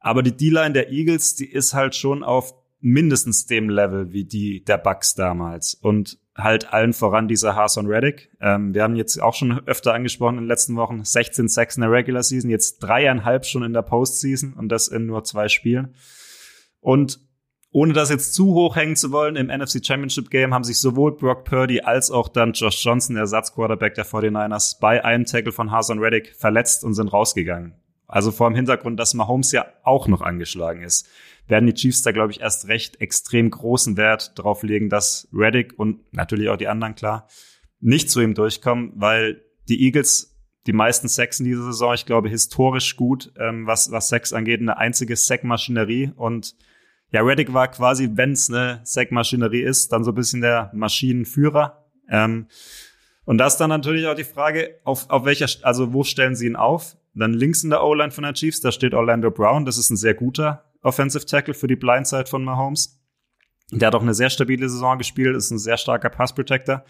Aber 0.00 0.22
die 0.22 0.36
D-Line 0.36 0.72
der 0.72 0.90
Eagles, 0.90 1.34
die 1.34 1.50
ist 1.50 1.74
halt 1.74 1.94
schon 1.94 2.22
auf 2.22 2.54
mindestens 2.80 3.46
dem 3.46 3.70
Level 3.70 4.12
wie 4.12 4.24
die 4.24 4.62
der 4.62 4.78
Bucks 4.78 5.14
damals. 5.14 5.74
Und 5.74 6.18
halt 6.36 6.72
allen 6.72 6.92
voran 6.92 7.28
dieser 7.28 7.54
Harson 7.54 7.86
Reddick. 7.86 8.30
Ähm, 8.40 8.74
wir 8.74 8.82
haben 8.82 8.96
jetzt 8.96 9.20
auch 9.22 9.34
schon 9.34 9.66
öfter 9.66 9.94
angesprochen 9.94 10.34
in 10.34 10.44
den 10.44 10.48
letzten 10.48 10.76
Wochen, 10.76 11.04
16 11.04 11.48
Sacks 11.48 11.76
in 11.76 11.82
der 11.82 11.90
Regular 11.90 12.22
Season, 12.22 12.50
jetzt 12.50 12.78
dreieinhalb 12.78 13.46
schon 13.46 13.62
in 13.62 13.72
der 13.72 13.82
Postseason 13.82 14.52
und 14.54 14.68
das 14.68 14.88
in 14.88 15.06
nur 15.06 15.24
zwei 15.24 15.48
Spielen. 15.48 15.94
Und 16.80 17.20
ohne 17.70 17.92
das 17.92 18.10
jetzt 18.10 18.34
zu 18.34 18.54
hoch 18.54 18.76
hängen 18.76 18.94
zu 18.94 19.10
wollen, 19.10 19.34
im 19.34 19.46
NFC 19.46 19.84
Championship 19.84 20.30
Game 20.30 20.54
haben 20.54 20.62
sich 20.62 20.78
sowohl 20.78 21.16
Brock 21.16 21.44
Purdy 21.44 21.80
als 21.80 22.10
auch 22.10 22.28
dann 22.28 22.52
Josh 22.52 22.84
Johnson, 22.84 23.16
Ersatzquarterback 23.16 23.94
der 23.94 24.06
49ers, 24.06 24.78
bei 24.80 25.04
einem 25.04 25.24
Tackle 25.24 25.50
von 25.50 25.72
Hasan 25.72 25.98
Reddick 25.98 26.36
verletzt 26.36 26.84
und 26.84 26.94
sind 26.94 27.12
rausgegangen. 27.12 27.74
Also 28.06 28.30
vor 28.30 28.48
dem 28.48 28.54
Hintergrund, 28.54 29.00
dass 29.00 29.14
Mahomes 29.14 29.50
ja 29.50 29.66
auch 29.82 30.06
noch 30.06 30.20
angeschlagen 30.20 30.82
ist, 30.82 31.08
werden 31.46 31.66
die 31.66 31.74
Chiefs 31.74 32.02
da, 32.02 32.12
glaube 32.12 32.32
ich, 32.32 32.40
erst 32.40 32.68
recht 32.68 33.00
extrem 33.00 33.50
großen 33.50 33.96
Wert 33.96 34.32
drauf 34.36 34.62
legen, 34.62 34.88
dass 34.88 35.28
Reddick 35.32 35.78
und 35.78 36.12
natürlich 36.12 36.48
auch 36.48 36.56
die 36.56 36.68
anderen, 36.68 36.94
klar, 36.94 37.28
nicht 37.80 38.10
zu 38.10 38.20
ihm 38.20 38.34
durchkommen, 38.34 38.92
weil 38.96 39.42
die 39.68 39.82
Eagles 39.82 40.30
die 40.66 40.72
meisten 40.72 41.08
Sacks 41.08 41.40
in 41.40 41.44
dieser 41.44 41.64
Saison, 41.64 41.92
ich 41.92 42.06
glaube, 42.06 42.30
historisch 42.30 42.96
gut, 42.96 43.32
ähm, 43.38 43.66
was, 43.66 43.90
was 43.90 44.08
Sacks 44.08 44.32
angeht, 44.32 44.60
eine 44.60 44.78
einzige 44.78 45.14
Sackmaschinerie 45.16 46.12
und 46.16 46.54
ja, 47.10 47.20
Reddick 47.20 47.52
war 47.52 47.68
quasi, 47.68 48.10
wenn 48.14 48.32
es 48.32 48.48
eine 48.48 48.80
Sackmaschinerie 48.82 49.62
ist, 49.62 49.92
dann 49.92 50.02
so 50.02 50.10
ein 50.10 50.16
bisschen 50.16 50.40
der 50.40 50.72
Maschinenführer. 50.74 51.84
Ähm, 52.08 52.48
und 53.24 53.38
das 53.38 53.56
dann 53.56 53.68
natürlich 53.68 54.06
auch 54.08 54.16
die 54.16 54.24
Frage, 54.24 54.80
auf, 54.82 55.08
auf 55.10 55.24
welcher, 55.24 55.46
also 55.62 55.92
wo 55.92 56.02
stellen 56.02 56.34
sie 56.34 56.46
ihn 56.46 56.56
auf? 56.56 56.96
Dann 57.14 57.32
links 57.32 57.62
in 57.62 57.70
der 57.70 57.84
O-Line 57.84 58.10
von 58.10 58.24
der 58.24 58.34
Chiefs, 58.34 58.62
da 58.62 58.72
steht 58.72 58.94
Orlando 58.94 59.30
Brown, 59.30 59.64
das 59.64 59.78
ist 59.78 59.90
ein 59.90 59.96
sehr 59.96 60.14
guter 60.14 60.64
Offensive 60.84 61.26
Tackle 61.26 61.54
für 61.54 61.66
die 61.66 61.76
Blindside 61.76 62.26
von 62.26 62.44
Mahomes. 62.44 63.00
Der 63.70 63.88
hat 63.88 63.94
auch 63.94 64.02
eine 64.02 64.14
sehr 64.14 64.30
stabile 64.30 64.68
Saison 64.68 64.98
gespielt, 64.98 65.36
ist 65.36 65.50
ein 65.50 65.58
sehr 65.58 65.76
starker 65.76 66.10
Pass 66.10 66.34
Protector. 66.34 66.84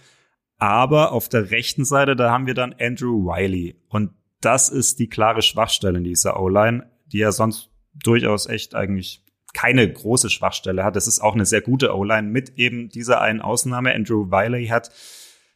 Aber 0.59 1.13
auf 1.13 1.29
der 1.29 1.51
rechten 1.51 1.85
Seite, 1.85 2.17
da 2.17 2.31
haben 2.31 2.47
wir 2.47 2.55
dann 2.55 2.75
Andrew 2.79 3.27
Wiley. 3.27 3.81
Und 3.89 4.13
das 4.41 4.69
ist 4.69 4.99
die 4.99 5.09
klare 5.09 5.43
Schwachstelle 5.43 5.99
in 5.99 6.05
dieser 6.05 6.39
O-Line, 6.39 6.91
die 7.07 7.19
ja 7.19 7.33
sonst 7.33 7.71
durchaus 7.95 8.47
echt 8.47 8.75
eigentlich 8.75 9.25
keine 9.55 9.91
große 9.91 10.31
Schwachstelle 10.31 10.85
hat. 10.85 10.97
Das 10.97 11.07
ist 11.07 11.21
auch 11.21 11.35
eine 11.35 11.47
sehr 11.47 11.61
gute 11.61 11.95
O-Line 11.95 12.29
mit 12.29 12.59
eben 12.59 12.89
dieser 12.89 13.21
einen 13.21 13.41
Ausnahme. 13.41 13.95
Andrew 13.95 14.31
Wiley 14.31 14.67
hat 14.67 14.91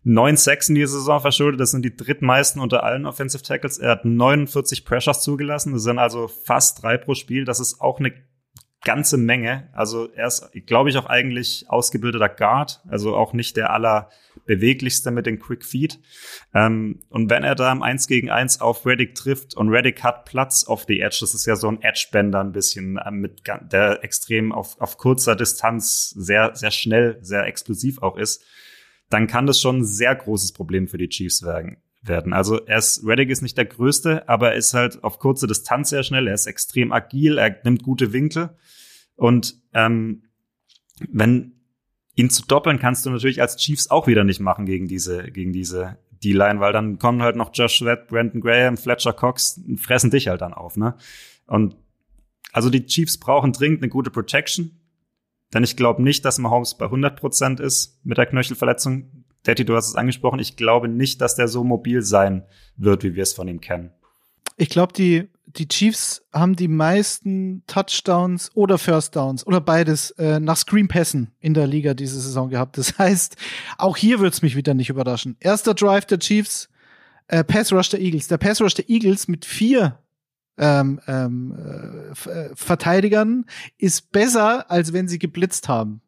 neun 0.04 0.36
Sacks 0.36 0.68
in 0.68 0.76
dieser 0.76 0.92
Saison 0.92 1.20
verschuldet. 1.20 1.60
Das 1.60 1.72
sind 1.72 1.84
die 1.84 1.96
drittmeisten 1.96 2.62
unter 2.62 2.84
allen 2.84 3.06
Offensive 3.06 3.42
Tackles. 3.42 3.78
Er 3.78 3.90
hat 3.90 4.04
49 4.04 4.84
Pressures 4.84 5.22
zugelassen. 5.22 5.72
Das 5.72 5.82
sind 5.82 5.98
also 5.98 6.28
fast 6.28 6.82
drei 6.82 6.96
pro 6.96 7.14
Spiel. 7.14 7.44
Das 7.44 7.60
ist 7.60 7.80
auch 7.80 7.98
eine 7.98 8.12
ganze 8.88 9.18
Menge. 9.18 9.68
Also 9.74 10.10
er 10.14 10.28
ist, 10.28 10.50
glaube 10.64 10.88
ich, 10.88 10.96
auch 10.96 11.04
eigentlich 11.04 11.66
ausgebildeter 11.68 12.30
Guard, 12.30 12.80
also 12.88 13.14
auch 13.14 13.34
nicht 13.34 13.58
der 13.58 13.70
allerbeweglichste 13.70 15.10
mit 15.10 15.26
den 15.26 15.38
Quick 15.38 15.62
Feet. 15.62 16.00
Ähm, 16.54 17.00
und 17.10 17.28
wenn 17.28 17.44
er 17.44 17.54
da 17.54 17.70
im 17.70 17.82
1 17.82 18.06
gegen 18.06 18.30
1 18.30 18.62
auf 18.62 18.86
Reddick 18.86 19.14
trifft 19.14 19.54
und 19.54 19.68
Reddick 19.68 20.02
hat 20.02 20.24
Platz 20.24 20.64
auf 20.64 20.86
die 20.86 21.00
Edge, 21.00 21.18
das 21.20 21.34
ist 21.34 21.44
ja 21.44 21.54
so 21.54 21.68
ein 21.68 21.82
Edge-Bender 21.82 22.40
ein 22.40 22.52
bisschen, 22.52 22.96
äh, 22.96 23.10
mit 23.10 23.42
der 23.46 24.02
extrem 24.02 24.52
auf, 24.52 24.80
auf 24.80 24.96
kurzer 24.96 25.36
Distanz 25.36 26.08
sehr, 26.16 26.56
sehr 26.56 26.70
schnell, 26.70 27.18
sehr 27.20 27.44
explosiv 27.44 28.00
auch 28.00 28.16
ist, 28.16 28.42
dann 29.10 29.26
kann 29.26 29.46
das 29.46 29.60
schon 29.60 29.80
ein 29.80 29.84
sehr 29.84 30.14
großes 30.14 30.52
Problem 30.52 30.88
für 30.88 30.96
die 30.96 31.10
Chiefs 31.10 31.42
werden 31.42 31.76
werden. 32.02 32.32
Also 32.32 32.64
er 32.64 32.78
ist, 32.78 33.02
Reddick 33.04 33.28
ist 33.28 33.42
nicht 33.42 33.58
der 33.58 33.66
größte, 33.66 34.28
aber 34.28 34.52
er 34.52 34.56
ist 34.56 34.72
halt 34.72 35.02
auf 35.04 35.18
kurze 35.18 35.46
Distanz 35.46 35.90
sehr 35.90 36.02
schnell. 36.02 36.26
Er 36.26 36.34
ist 36.34 36.46
extrem 36.46 36.92
agil, 36.92 37.38
er 37.38 37.56
nimmt 37.64 37.82
gute 37.82 38.12
Winkel. 38.12 38.56
Und 39.18 39.60
ähm, 39.74 40.22
wenn 41.10 41.60
ihn 42.14 42.30
zu 42.30 42.46
doppeln, 42.46 42.78
kannst 42.78 43.04
du 43.04 43.10
natürlich 43.10 43.40
als 43.40 43.56
Chiefs 43.56 43.90
auch 43.90 44.06
wieder 44.06 44.22
nicht 44.22 44.38
machen 44.38 44.64
gegen 44.64 44.86
diese, 44.86 45.24
gegen 45.32 45.52
diese 45.52 45.98
D-Line, 46.22 46.60
weil 46.60 46.72
dann 46.72 47.00
kommen 47.00 47.20
halt 47.20 47.34
noch 47.34 47.50
Josh 47.52 47.78
Sweat, 47.78 48.06
Brandon 48.06 48.40
Graham, 48.40 48.76
Fletcher 48.76 49.12
Cox, 49.12 49.60
fressen 49.76 50.12
dich 50.12 50.28
halt 50.28 50.40
dann 50.40 50.54
auf, 50.54 50.76
ne? 50.76 50.96
Und 51.46 51.76
also 52.52 52.70
die 52.70 52.86
Chiefs 52.86 53.18
brauchen 53.18 53.52
dringend 53.52 53.82
eine 53.82 53.88
gute 53.88 54.10
Protection, 54.10 54.80
denn 55.52 55.64
ich 55.64 55.76
glaube 55.76 56.00
nicht, 56.00 56.24
dass 56.24 56.38
Mahomes 56.38 56.76
bei 56.76 56.86
100% 56.86 57.60
ist 57.60 58.04
mit 58.04 58.18
der 58.18 58.26
Knöchelverletzung. 58.26 59.24
Daddy, 59.42 59.64
du 59.64 59.74
hast 59.74 59.88
es 59.88 59.96
angesprochen. 59.96 60.38
Ich 60.38 60.56
glaube 60.56 60.88
nicht, 60.88 61.20
dass 61.20 61.34
der 61.34 61.48
so 61.48 61.64
mobil 61.64 62.02
sein 62.02 62.44
wird, 62.76 63.02
wie 63.02 63.14
wir 63.14 63.22
es 63.24 63.32
von 63.32 63.48
ihm 63.48 63.60
kennen. 63.60 63.90
Ich 64.60 64.68
glaube, 64.68 64.92
die, 64.92 65.28
die 65.46 65.68
Chiefs 65.68 66.26
haben 66.32 66.56
die 66.56 66.66
meisten 66.66 67.62
Touchdowns 67.68 68.50
oder 68.54 68.76
First 68.76 69.14
Downs 69.14 69.46
oder 69.46 69.60
beides 69.60 70.10
äh, 70.12 70.40
nach 70.40 70.56
Screen-Pässen 70.56 71.30
in 71.38 71.54
der 71.54 71.68
Liga 71.68 71.94
diese 71.94 72.20
Saison 72.20 72.50
gehabt. 72.50 72.76
Das 72.76 72.98
heißt, 72.98 73.36
auch 73.78 73.96
hier 73.96 74.18
wird's 74.18 74.42
mich 74.42 74.56
wieder 74.56 74.74
nicht 74.74 74.90
überraschen. 74.90 75.36
Erster 75.38 75.74
Drive 75.74 76.06
der 76.06 76.18
Chiefs, 76.18 76.68
äh, 77.28 77.44
Pass 77.44 77.72
Rush 77.72 77.88
der 77.90 78.00
Eagles. 78.00 78.26
Der 78.26 78.38
Pass 78.38 78.60
Rush 78.60 78.74
der 78.74 78.90
Eagles 78.90 79.28
mit 79.28 79.44
vier 79.44 80.00
ähm, 80.58 81.00
ähm, 81.06 81.54
äh, 81.56 82.30
äh 82.30 82.50
Verteidigern 82.56 83.44
ist 83.78 84.10
besser, 84.10 84.68
als 84.72 84.92
wenn 84.92 85.06
sie 85.06 85.20
geblitzt 85.20 85.68
haben. 85.68 86.02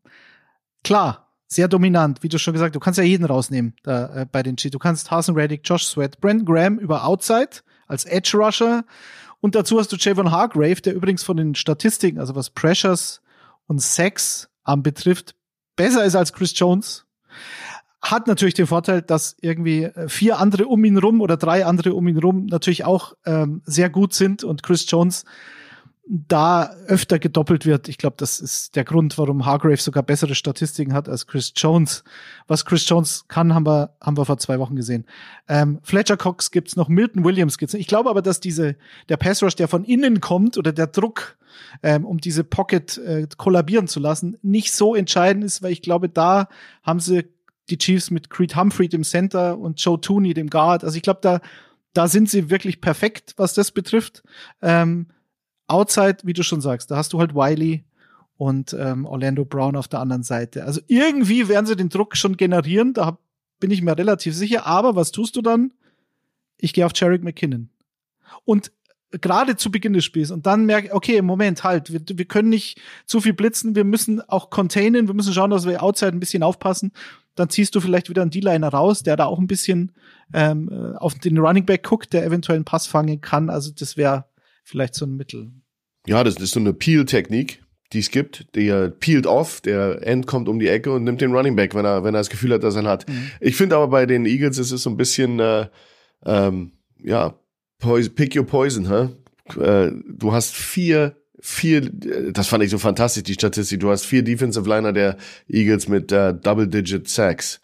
Klar, 0.83 1.30
sehr 1.53 1.69
dominant, 1.69 2.23
wie 2.23 2.29
du 2.29 2.39
schon 2.39 2.55
gesagt, 2.55 2.77
du 2.77 2.81
kannst 2.81 2.99
ja 2.99 3.05
jeden 3.05 3.25
rausnehmen 3.25 3.75
da, 3.83 4.23
äh, 4.23 4.27
bei 4.31 4.43
den 4.43 4.57
Chiefs. 4.57 4.73
Du 4.73 4.79
kannst 4.79 5.11
Hasan 5.11 5.35
Reddick, 5.35 5.63
Josh 5.65 5.85
Sweat, 5.85 6.21
Brent 6.21 6.47
Graham 6.47 6.79
über 6.79 7.05
Outside 7.05 7.51
als 7.89 8.05
Edge 8.05 8.37
Rusher 8.37 8.85
und 9.41 9.55
dazu 9.55 9.79
hast 9.79 9.91
du 9.91 9.97
Javon 9.97 10.31
Hargrave, 10.31 10.81
der 10.81 10.95
übrigens 10.95 11.23
von 11.23 11.37
den 11.37 11.55
Statistiken, 11.55 12.19
also 12.19 12.35
was 12.35 12.51
Pressures 12.51 13.21
und 13.67 13.81
Sex 13.81 14.49
anbetrifft, 14.63 15.35
besser 15.77 16.05
ist 16.05 16.15
als 16.15 16.33
Chris 16.33 16.53
Jones. 16.57 17.07
Hat 18.03 18.27
natürlich 18.27 18.55
den 18.55 18.67
Vorteil, 18.67 19.03
dass 19.03 19.37
irgendwie 19.41 19.85
äh, 19.85 20.09
vier 20.09 20.39
andere 20.39 20.67
um 20.67 20.85
ihn 20.85 20.99
rum 20.99 21.21
oder 21.21 21.37
drei 21.37 21.67
andere 21.67 21.95
um 21.95 22.07
ihn 22.07 22.19
rum 22.19 22.47
natürlich 22.47 22.85
auch 22.85 23.15
ähm, 23.27 23.63
sehr 23.65 23.91
gut 23.91 24.15
sind 24.15 24.45
und 24.45 24.63
Chris 24.63 24.87
Jones 24.89 25.25
da 26.13 26.75
öfter 26.89 27.21
gedoppelt 27.21 27.67
wird. 27.67 27.89
Ich 27.89 27.97
glaube, 27.97 28.17
das 28.19 28.41
ist 28.41 28.75
der 28.75 28.83
Grund, 28.83 29.17
warum 29.17 29.47
Hargrave 29.47 29.77
sogar 29.77 30.03
bessere 30.03 30.35
Statistiken 30.35 30.93
hat 30.93 31.09
als 31.09 31.29
Chris 31.29 31.53
Jones. 31.55 32.03
Was 32.49 32.65
Chris 32.65 32.89
Jones 32.89 33.27
kann, 33.29 33.55
haben 33.55 33.65
wir, 33.65 33.95
haben 34.01 34.17
wir 34.17 34.25
vor 34.25 34.39
zwei 34.39 34.59
Wochen 34.59 34.75
gesehen. 34.75 35.07
Ähm, 35.49 35.79
Fletcher 35.85 36.17
Cox 36.17 36.51
gibt's 36.51 36.75
noch, 36.75 36.89
Milton 36.89 37.25
Williams 37.25 37.59
gibt's. 37.59 37.75
Ich 37.75 37.87
glaube 37.87 38.11
aber, 38.11 38.23
dass 38.23 38.41
diese, 38.41 38.75
der 39.09 39.19
Pass 39.19 39.41
Rush, 39.41 39.55
der 39.55 39.69
von 39.69 39.85
innen 39.85 40.21
kommt 40.21 40.59
oder 40.59 40.73
der 40.73 40.89
Druck, 40.89 41.39
ähm, 41.85 42.05
um 42.05 42.19
diese 42.19 42.43
Pocket 42.43 42.99
äh, 42.99 43.29
kollabieren 43.37 43.87
zu 43.87 44.01
lassen, 44.01 44.37
nicht 44.43 44.73
so 44.73 44.97
entscheidend 44.97 45.45
ist, 45.45 45.63
weil 45.63 45.71
ich 45.71 45.81
glaube, 45.81 46.09
da 46.09 46.49
haben 46.83 46.99
sie 46.99 47.29
die 47.69 47.79
Chiefs 47.79 48.11
mit 48.11 48.31
Creed 48.31 48.57
Humphrey 48.57 48.89
dem 48.89 49.05
Center 49.05 49.57
und 49.57 49.81
Joe 49.81 50.01
Tooney 50.01 50.35
dem 50.35 50.51
Guard. 50.51 50.83
Also 50.83 50.97
ich 50.97 51.03
glaube, 51.03 51.21
da, 51.23 51.41
da 51.93 52.09
sind 52.09 52.29
sie 52.29 52.51
wirklich 52.51 52.81
perfekt, 52.81 53.35
was 53.37 53.55
das 53.55 53.71
betrifft. 53.71 54.25
Ähm, 54.61 55.07
Outside, 55.71 56.19
wie 56.25 56.33
du 56.33 56.43
schon 56.43 56.61
sagst, 56.61 56.91
da 56.91 56.97
hast 56.97 57.13
du 57.13 57.21
halt 57.21 57.35
Wiley 57.35 57.85
und 58.37 58.75
ähm, 58.79 59.05
Orlando 59.05 59.45
Brown 59.45 59.77
auf 59.77 59.89
der 59.89 60.01
anderen 60.01 60.23
Seite. 60.23 60.65
Also 60.65 60.81
irgendwie 60.87 61.49
werden 61.49 61.67
sie 61.67 61.77
den 61.77 61.91
Druck 61.91 62.17
schon 62.17 62.37
generieren, 62.37 62.95
da 62.95 63.19
bin 63.61 63.71
ich 63.71 63.83
mir 63.83 63.97
relativ 63.97 64.35
sicher. 64.35 64.67
Aber 64.67 64.97
was 64.97 65.13
tust 65.13 65.37
du 65.37 65.43
dann? 65.43 65.73
Ich 66.59 66.73
gehe 66.73 66.85
auf 66.85 66.93
Jarek 66.95 67.23
McKinnon. 67.23 67.69
Und 68.45 68.73
gerade 69.13 69.57
zu 69.57 69.71
Beginn 69.71 69.93
des 69.93 70.05
Spiels 70.05 70.31
und 70.31 70.47
dann 70.47 70.67
merke 70.67 70.95
okay, 70.95 71.21
Moment, 71.21 71.65
halt, 71.65 71.93
wir, 71.93 72.01
wir 72.07 72.25
können 72.25 72.49
nicht 72.49 72.81
zu 73.07 73.21
viel 73.21 73.33
blitzen, 73.33 73.75
wir 73.75 73.85
müssen 73.85 74.21
auch 74.29 74.51
containen, 74.51 75.07
wir 75.07 75.15
müssen 75.15 75.33
schauen, 75.33 75.51
dass 75.51 75.67
wir 75.67 75.83
outside 75.83 76.13
ein 76.13 76.21
bisschen 76.21 76.43
aufpassen. 76.43 76.93
Dann 77.35 77.49
ziehst 77.49 77.75
du 77.75 77.81
vielleicht 77.81 78.09
wieder 78.09 78.23
einen 78.23 78.31
D-Liner 78.31 78.69
raus, 78.69 79.03
der 79.03 79.17
da 79.17 79.27
auch 79.27 79.39
ein 79.39 79.47
bisschen 79.47 79.93
ähm, 80.33 80.69
äh, 80.71 80.97
auf 80.97 81.15
den 81.15 81.39
Running 81.39 81.65
Back 81.65 81.85
guckt, 81.85 82.13
der 82.13 82.25
eventuell 82.25 82.57
einen 82.57 82.65
Pass 82.65 82.87
fangen 82.87 83.21
kann. 83.21 83.51
Also 83.51 83.71
das 83.71 83.97
wäre 83.97 84.27
vielleicht 84.65 84.95
so 84.95 85.07
ein 85.07 85.17
Mittel. 85.17 85.53
Ja, 86.07 86.25
das 86.25 86.37
ist 86.37 86.53
so 86.53 86.61
eine 86.61 86.73
Peel-Technik, 86.73 87.63
die 87.93 87.99
es 87.99 88.11
gibt. 88.11 88.47
Der 88.55 88.89
peelt 88.89 89.27
off, 89.27 89.61
der 89.61 90.07
End 90.07 90.27
kommt 90.27 90.49
um 90.49 90.59
die 90.59 90.69
Ecke 90.69 90.93
und 90.93 91.05
nimmt 91.05 91.21
den 91.21 91.35
Running 91.35 91.57
Back, 91.57 91.75
wenn 91.75 91.85
er, 91.85 92.05
wenn 92.05 92.15
er 92.15 92.21
das 92.21 92.31
Gefühl 92.31 92.55
hat, 92.55 92.65
dass 92.65 92.77
er 92.77 92.83
ihn 92.83 92.89
hat. 92.89 93.09
Mhm. 93.09 93.31
Ich 93.41 93.57
finde 93.57 93.77
aber 93.77 93.89
bei 93.89 94.07
den 94.07 94.27
Eagles 94.27 94.59
ist 94.59 94.73
es 94.73 94.83
so 94.83 94.91
ein 94.91 94.97
bisschen, 94.97 95.41
äh, 95.41 95.67
ähm, 96.25 96.73
ja, 97.03 97.35
pick 97.79 98.37
your 98.37 98.47
poison, 98.47 98.89
hä? 98.89 99.09
Äh, 99.61 99.93
du 100.07 100.33
hast 100.33 100.55
vier 100.55 101.17
vier, 101.41 101.81
das 102.33 102.49
fand 102.49 102.63
ich 102.63 102.71
so 102.71 102.79
fantastisch, 102.79 103.25
die 103.25 103.35
Statistik. 103.35 103.81
Du 103.81 103.91
hast 103.91 104.05
vier 104.05 104.23
Defensive 104.23 104.69
Liner 104.69 104.93
der 104.93 105.17
Eagles 105.49 105.89
mit 105.89 106.13
äh, 106.13 106.35
Double-Digit 106.35 107.09
Sacks. 107.09 107.61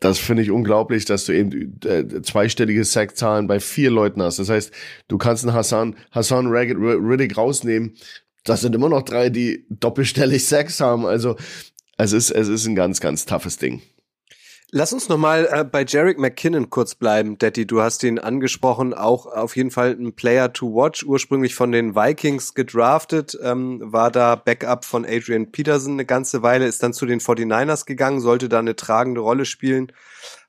Das 0.00 0.18
finde 0.18 0.42
ich 0.42 0.50
unglaublich, 0.50 1.04
dass 1.04 1.26
du 1.26 1.32
eben 1.32 1.78
äh, 1.84 2.22
zweistellige 2.22 2.84
Sack-Zahlen 2.84 3.46
bei 3.46 3.60
vier 3.60 3.90
Leuten 3.90 4.22
hast. 4.22 4.38
Das 4.38 4.48
heißt, 4.48 4.72
du 5.08 5.18
kannst 5.18 5.44
einen 5.44 5.54
Hassan, 5.54 5.94
Hassan 6.10 6.46
Ragged 6.48 6.78
Riddick 6.78 7.36
rausnehmen. 7.36 7.94
Das 8.44 8.62
sind 8.62 8.74
immer 8.74 8.88
noch 8.88 9.02
drei, 9.02 9.28
die 9.28 9.66
doppelstellig 9.68 10.46
Sacks 10.46 10.80
haben. 10.80 11.04
Also 11.04 11.36
es 11.98 12.14
ist, 12.14 12.30
es 12.30 12.48
ist 12.48 12.66
ein 12.66 12.74
ganz, 12.74 13.00
ganz 13.00 13.26
toughes 13.26 13.58
Ding. 13.58 13.82
Lass 14.72 14.92
uns 14.92 15.08
nochmal 15.08 15.48
äh, 15.50 15.64
bei 15.64 15.84
Jarek 15.84 16.16
McKinnon 16.20 16.70
kurz 16.70 16.94
bleiben, 16.94 17.38
Daddy. 17.38 17.66
Du 17.66 17.82
hast 17.82 18.04
ihn 18.04 18.20
angesprochen, 18.20 18.94
auch 18.94 19.26
auf 19.26 19.56
jeden 19.56 19.72
Fall 19.72 19.96
ein 19.98 20.12
Player 20.12 20.52
to 20.52 20.72
watch, 20.72 21.02
ursprünglich 21.02 21.56
von 21.56 21.72
den 21.72 21.96
Vikings 21.96 22.54
gedraftet, 22.54 23.36
ähm, 23.42 23.80
war 23.82 24.12
da 24.12 24.36
Backup 24.36 24.84
von 24.84 25.04
Adrian 25.04 25.50
Peterson 25.50 25.94
eine 25.94 26.04
ganze 26.04 26.42
Weile, 26.42 26.66
ist 26.66 26.84
dann 26.84 26.92
zu 26.92 27.04
den 27.04 27.18
49ers 27.18 27.84
gegangen, 27.84 28.20
sollte 28.20 28.48
da 28.48 28.60
eine 28.60 28.76
tragende 28.76 29.22
Rolle 29.22 29.44
spielen, 29.44 29.90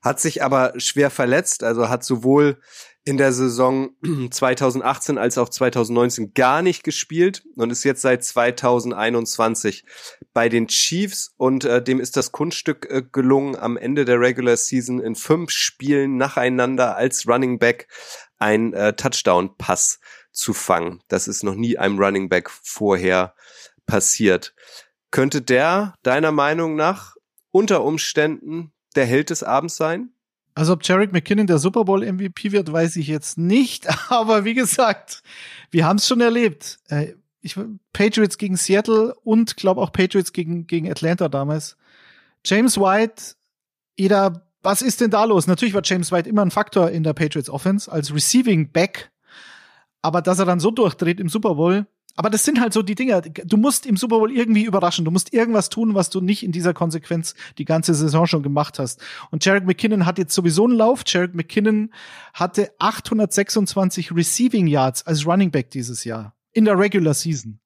hat 0.02 0.20
sich 0.20 0.44
aber 0.44 0.74
schwer 0.76 1.10
verletzt, 1.10 1.64
also 1.64 1.88
hat 1.88 2.04
sowohl 2.04 2.58
in 3.04 3.16
der 3.16 3.32
Saison 3.32 3.90
2018 4.30 5.18
als 5.18 5.38
auch 5.38 5.48
2019 5.48 6.34
gar 6.34 6.62
nicht 6.62 6.84
gespielt 6.84 7.44
und 7.56 7.70
ist 7.70 7.84
jetzt 7.84 8.02
seit 8.02 8.24
2021 8.24 9.84
bei 10.32 10.48
den 10.48 10.68
Chiefs 10.68 11.34
und 11.36 11.64
äh, 11.64 11.82
dem 11.82 12.00
ist 12.00 12.16
das 12.16 12.32
Kunststück 12.32 12.86
äh, 12.90 13.02
gelungen, 13.10 13.56
am 13.56 13.76
Ende 13.76 14.04
der 14.04 14.20
Regular 14.20 14.56
Season 14.56 15.00
in 15.00 15.14
fünf 15.14 15.50
Spielen 15.50 16.16
nacheinander 16.16 16.96
als 16.96 17.26
Running 17.26 17.58
Back 17.58 17.88
ein 18.38 18.72
äh, 18.72 18.94
Touchdown-Pass 18.94 20.00
zu 20.30 20.54
fangen. 20.54 21.02
Das 21.08 21.28
ist 21.28 21.42
noch 21.42 21.54
nie 21.54 21.78
einem 21.78 21.98
Running 21.98 22.28
Back 22.28 22.50
vorher 22.50 23.34
passiert. 23.86 24.54
Könnte 25.10 25.42
der 25.42 25.94
deiner 26.02 26.32
Meinung 26.32 26.76
nach 26.76 27.16
unter 27.50 27.84
Umständen 27.84 28.72
der 28.96 29.04
Held 29.04 29.30
des 29.30 29.42
Abends 29.42 29.76
sein? 29.76 30.14
Also 30.54 30.74
ob 30.74 30.84
Jarek 30.84 31.12
McKinnon 31.12 31.46
der 31.46 31.58
Super 31.58 31.84
Bowl 31.84 32.04
MVP 32.04 32.52
wird, 32.52 32.70
weiß 32.70 32.96
ich 32.96 33.06
jetzt 33.06 33.38
nicht. 33.38 33.88
Aber 34.10 34.44
wie 34.44 34.54
gesagt, 34.54 35.22
wir 35.70 35.86
haben 35.86 35.96
es 35.96 36.06
schon 36.06 36.20
erlebt. 36.20 36.78
Äh, 36.88 37.14
ich, 37.40 37.58
Patriots 37.92 38.38
gegen 38.38 38.56
Seattle 38.56 39.14
und 39.24 39.56
glaube 39.56 39.80
auch 39.80 39.92
Patriots 39.92 40.32
gegen, 40.32 40.66
gegen 40.66 40.90
Atlanta 40.90 41.28
damals. 41.28 41.76
James 42.44 42.78
White, 42.78 43.34
jeder, 43.96 44.46
was 44.62 44.82
ist 44.82 45.00
denn 45.00 45.10
da 45.10 45.24
los? 45.24 45.46
Natürlich 45.46 45.74
war 45.74 45.82
James 45.84 46.12
White 46.12 46.28
immer 46.28 46.42
ein 46.42 46.50
Faktor 46.50 46.90
in 46.90 47.02
der 47.02 47.14
Patriots 47.14 47.50
Offense 47.50 47.90
als 47.90 48.14
Receiving 48.14 48.70
Back. 48.70 49.10
Aber 50.02 50.22
dass 50.22 50.38
er 50.38 50.44
dann 50.44 50.60
so 50.60 50.70
durchdreht 50.70 51.20
im 51.20 51.28
Super 51.28 51.54
Bowl, 51.54 51.86
aber 52.16 52.30
das 52.30 52.44
sind 52.44 52.60
halt 52.60 52.72
so 52.72 52.82
die 52.82 52.94
Dinger. 52.94 53.22
Du 53.22 53.56
musst 53.56 53.86
im 53.86 53.96
Super 53.96 54.18
Bowl 54.18 54.30
irgendwie 54.30 54.64
überraschen. 54.64 55.04
Du 55.04 55.10
musst 55.10 55.32
irgendwas 55.32 55.68
tun, 55.68 55.94
was 55.94 56.10
du 56.10 56.20
nicht 56.20 56.42
in 56.42 56.52
dieser 56.52 56.74
Konsequenz 56.74 57.34
die 57.58 57.64
ganze 57.64 57.94
Saison 57.94 58.26
schon 58.26 58.42
gemacht 58.42 58.78
hast. 58.78 59.00
Und 59.30 59.44
Jarek 59.44 59.64
McKinnon 59.64 60.04
hat 60.04 60.18
jetzt 60.18 60.34
sowieso 60.34 60.64
einen 60.64 60.76
Lauf. 60.76 61.02
Jarek 61.06 61.34
McKinnon 61.34 61.90
hatte 62.34 62.70
826 62.78 64.12
Receiving 64.12 64.66
Yards 64.66 65.06
als 65.06 65.26
Running 65.26 65.50
Back 65.50 65.70
dieses 65.70 66.04
Jahr 66.04 66.34
in 66.52 66.66
der 66.66 66.78
Regular 66.78 67.14
Season. 67.14 67.60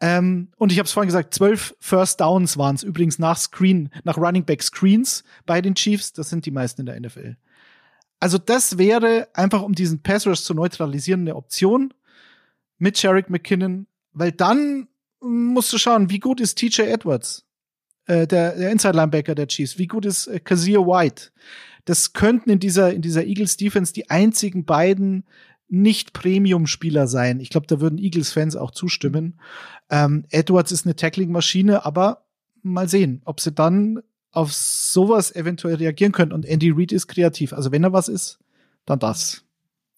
Ähm, 0.00 0.48
und 0.56 0.72
ich 0.72 0.78
habe 0.78 0.86
es 0.86 0.92
vorhin 0.92 1.08
gesagt, 1.08 1.34
zwölf 1.34 1.76
First 1.78 2.20
Downs 2.20 2.56
waren 2.56 2.74
es 2.74 2.82
übrigens 2.82 3.18
nach 3.18 3.38
Screen, 3.38 3.90
nach 4.02 4.16
Running 4.16 4.44
Back 4.44 4.62
Screens 4.62 5.24
bei 5.46 5.60
den 5.60 5.74
Chiefs. 5.74 6.12
Das 6.12 6.30
sind 6.30 6.46
die 6.46 6.50
meisten 6.50 6.82
in 6.82 6.86
der 6.86 7.00
NFL. 7.00 7.36
Also 8.18 8.38
das 8.38 8.78
wäre 8.78 9.28
einfach, 9.34 9.62
um 9.62 9.74
diesen 9.74 10.02
Pass 10.02 10.26
Rush 10.26 10.42
zu 10.42 10.54
neutralisieren, 10.54 11.20
eine 11.20 11.36
Option 11.36 11.92
mit 12.78 13.00
Jarek 13.00 13.30
McKinnon, 13.30 13.86
weil 14.12 14.32
dann 14.32 14.88
musst 15.20 15.72
du 15.72 15.78
schauen, 15.78 16.10
wie 16.10 16.18
gut 16.18 16.40
ist 16.40 16.58
TJ 16.58 16.82
Edwards, 16.82 17.46
äh, 18.06 18.26
der, 18.26 18.56
der 18.56 18.70
Inside 18.70 18.96
Linebacker 18.96 19.34
der 19.34 19.48
Chiefs, 19.48 19.78
wie 19.78 19.86
gut 19.86 20.04
ist 20.04 20.26
äh, 20.26 20.40
Kazir 20.40 20.80
White. 20.80 21.30
Das 21.84 22.12
könnten 22.12 22.50
in 22.50 22.60
dieser, 22.60 22.92
in 22.92 23.02
dieser 23.02 23.24
Eagles 23.24 23.56
Defense 23.56 23.92
die 23.92 24.10
einzigen 24.10 24.64
beiden 24.64 25.24
nicht 25.68 26.12
Premium-Spieler 26.12 27.06
sein. 27.06 27.40
Ich 27.40 27.50
glaube, 27.50 27.66
da 27.66 27.80
würden 27.80 27.98
Eagles-Fans 27.98 28.56
auch 28.56 28.70
zustimmen. 28.70 29.40
Ähm, 29.90 30.24
Edwards 30.30 30.72
ist 30.72 30.86
eine 30.86 30.96
Tackling-Maschine, 30.96 31.84
aber 31.84 32.26
mal 32.62 32.88
sehen, 32.88 33.22
ob 33.24 33.40
sie 33.40 33.52
dann 33.52 34.00
auf 34.30 34.52
sowas 34.52 35.34
eventuell 35.34 35.76
reagieren 35.76 36.12
können. 36.12 36.32
Und 36.32 36.44
Andy 36.44 36.70
Reid 36.70 36.92
ist 36.92 37.06
kreativ. 37.06 37.52
Also 37.52 37.72
wenn 37.72 37.84
er 37.84 37.92
was 37.92 38.08
ist, 38.08 38.38
dann 38.84 38.98
das. 38.98 39.44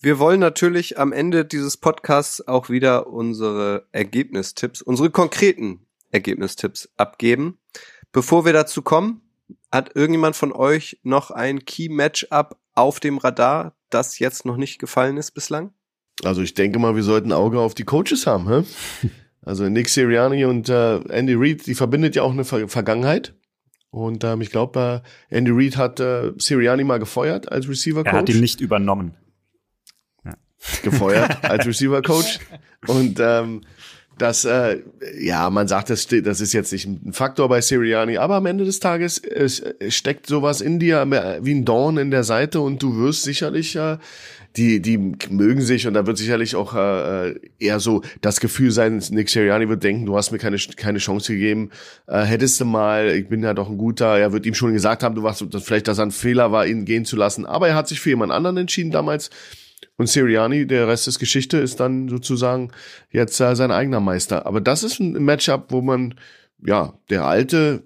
Wir 0.01 0.19
wollen 0.19 0.41
natürlich 0.41 0.99
am 0.99 1.13
Ende 1.13 1.47
dieses 1.47 1.79
Podcasts 1.79 2.47
auch 2.47 2.69
wieder 2.69 3.07
unsere 3.07 3.87
Ergebnistipps, 3.93 4.83
unsere 4.83 5.11
konkreten 5.11 5.87
Ergebnistipps 6.11 6.91
abgeben. 6.99 7.59
Bevor 8.13 8.45
wir 8.45 8.53
dazu 8.53 8.83
kommen, 8.83 9.23
hat 9.73 9.97
irgendjemand 9.97 10.37
von 10.37 10.53
euch 10.53 11.01
noch 11.03 11.31
ein 11.31 11.65
Key-Matchup 11.65 12.59
auf 12.75 13.01
dem 13.01 13.17
Radar, 13.17 13.75
das 13.89 14.19
jetzt 14.19 14.45
noch 14.45 14.59
nicht 14.59 14.79
gefallen 14.79 15.17
ist 15.17 15.31
bislang? 15.31 15.73
Also 16.25 16.43
ich 16.43 16.53
denke 16.53 16.79
mal, 16.79 16.95
wir 16.95 17.03
sollten 17.03 17.33
Auge 17.33 17.59
auf 17.61 17.75
die 17.75 17.85
Coaches 17.85 18.27
haben. 18.27 18.49
Hä? 18.49 18.65
Also 19.43 19.69
Nick 19.69 19.89
Sirianni 19.89 20.45
und 20.45 20.69
äh, 20.69 20.97
Andy 21.09 21.35
Reid, 21.37 21.69
die 21.69 21.77
verbindet 21.77 22.17
ja 22.17 22.25
auch 22.25 22.33
eine 22.33 22.45
Ver 22.45 22.67
Vergangenheit. 22.67 23.37
Und 23.91 24.25
ähm, 24.25 24.41
ich 24.41 24.51
glaube, 24.51 25.05
äh, 25.31 25.37
Andy 25.37 25.53
Reid 25.55 25.77
hat 25.77 26.01
äh, 26.01 26.33
Sirianni 26.37 26.83
mal 26.83 26.99
gefeuert 26.99 27.53
als 27.53 27.69
Receiver-Coach. 27.69 28.13
Er 28.13 28.19
hat 28.19 28.29
ihn 28.29 28.41
nicht 28.41 28.61
übernommen 28.61 29.15
gefeuert 30.83 31.39
als 31.45 31.67
Receiver 31.67 32.03
Coach. 32.03 32.39
Und 32.87 33.19
ähm, 33.21 33.63
das, 34.19 34.47
äh, 34.47 34.79
ja, 35.21 35.51
man 35.51 35.69
sagt, 35.69 35.91
das, 35.91 36.07
das 36.07 36.41
ist 36.41 36.55
jetzt 36.55 36.73
nicht 36.73 36.87
ein 36.87 37.13
Faktor 37.13 37.49
bei 37.49 37.61
Siriani, 37.61 38.17
aber 38.17 38.37
am 38.37 38.47
Ende 38.47 38.65
des 38.65 38.81
Tages 38.81 39.19
es, 39.19 39.63
steckt 39.91 40.27
sowas 40.27 40.63
in 40.63 40.79
dir 40.81 41.05
wie 41.43 41.55
ein 41.55 41.67
Dorn 41.67 41.99
in 41.99 42.11
der 42.11 42.25
Seite 42.25 42.61
und 42.61 42.83
du 42.83 42.97
wirst 42.97 43.25
sicherlich, 43.25 43.77
äh, 43.77 43.99
die, 44.57 44.81
die 44.81 44.97
mögen 45.29 45.61
sich 45.61 45.87
und 45.87 45.93
da 45.93 46.07
wird 46.07 46.17
sicherlich 46.17 46.57
auch 46.57 46.75
äh, 46.75 47.35
eher 47.59 47.79
so 47.79 48.01
das 48.23 48.41
Gefühl 48.41 48.71
sein, 48.71 49.03
Nick 49.11 49.29
Siriani 49.29 49.69
wird 49.69 49.85
denken, 49.85 50.07
du 50.07 50.17
hast 50.17 50.31
mir 50.31 50.39
keine, 50.39 50.57
keine 50.77 50.99
Chance 50.99 51.35
gegeben, 51.35 51.71
äh, 52.07 52.23
hättest 52.23 52.59
du 52.61 52.65
mal, 52.65 53.11
ich 53.11 53.29
bin 53.29 53.43
ja 53.43 53.53
doch 53.53 53.69
ein 53.69 53.77
guter, 53.77 54.17
er 54.17 54.33
wird 54.33 54.47
ihm 54.47 54.55
schon 54.55 54.73
gesagt 54.73 55.03
haben, 55.03 55.15
du 55.15 55.23
warst, 55.23 55.45
vielleicht, 55.63 55.89
dass 55.89 55.99
er 55.99 56.07
ein 56.07 56.11
Fehler 56.11 56.53
war, 56.53 56.67
ihn 56.67 56.87
gehen 56.87 57.05
zu 57.05 57.17
lassen, 57.17 57.45
aber 57.45 57.69
er 57.69 57.75
hat 57.75 57.87
sich 57.89 58.01
für 58.01 58.09
jemand 58.09 58.33
anderen 58.33 58.57
entschieden 58.57 58.93
damals 58.93 59.29
und 59.97 60.09
Siriani, 60.09 60.67
der 60.67 60.89
Rest 60.89 61.09
ist 61.09 61.19
Geschichte, 61.19 61.59
ist 61.59 61.81
dann 61.81 62.09
sozusagen 62.09 62.71
jetzt 63.11 63.41
äh, 63.41 63.57
sein 63.57 63.71
eigener 63.71 64.01
Meister. 64.01 64.47
Aber 64.47 64.61
das 64.61 64.83
ist 64.83 65.01
ein 65.01 65.13
Matchup, 65.25 65.67
wo 65.71 65.81
man, 65.81 66.15
ja, 66.65 66.95
der 67.11 67.25
alte 67.25 67.83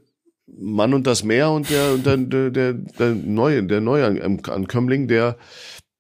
Mann 0.47 0.95
und 0.95 1.07
das 1.07 1.23
Meer 1.23 1.51
und 1.51 1.71
der, 1.71 1.93
und 1.93 2.07
der, 2.07 2.17
der, 2.17 2.51
der, 2.51 2.73
der 2.73 3.15
neue, 3.15 3.63
der 3.63 3.81
neue 3.81 4.07
Ankömmling, 4.23 5.07
der 5.07 5.37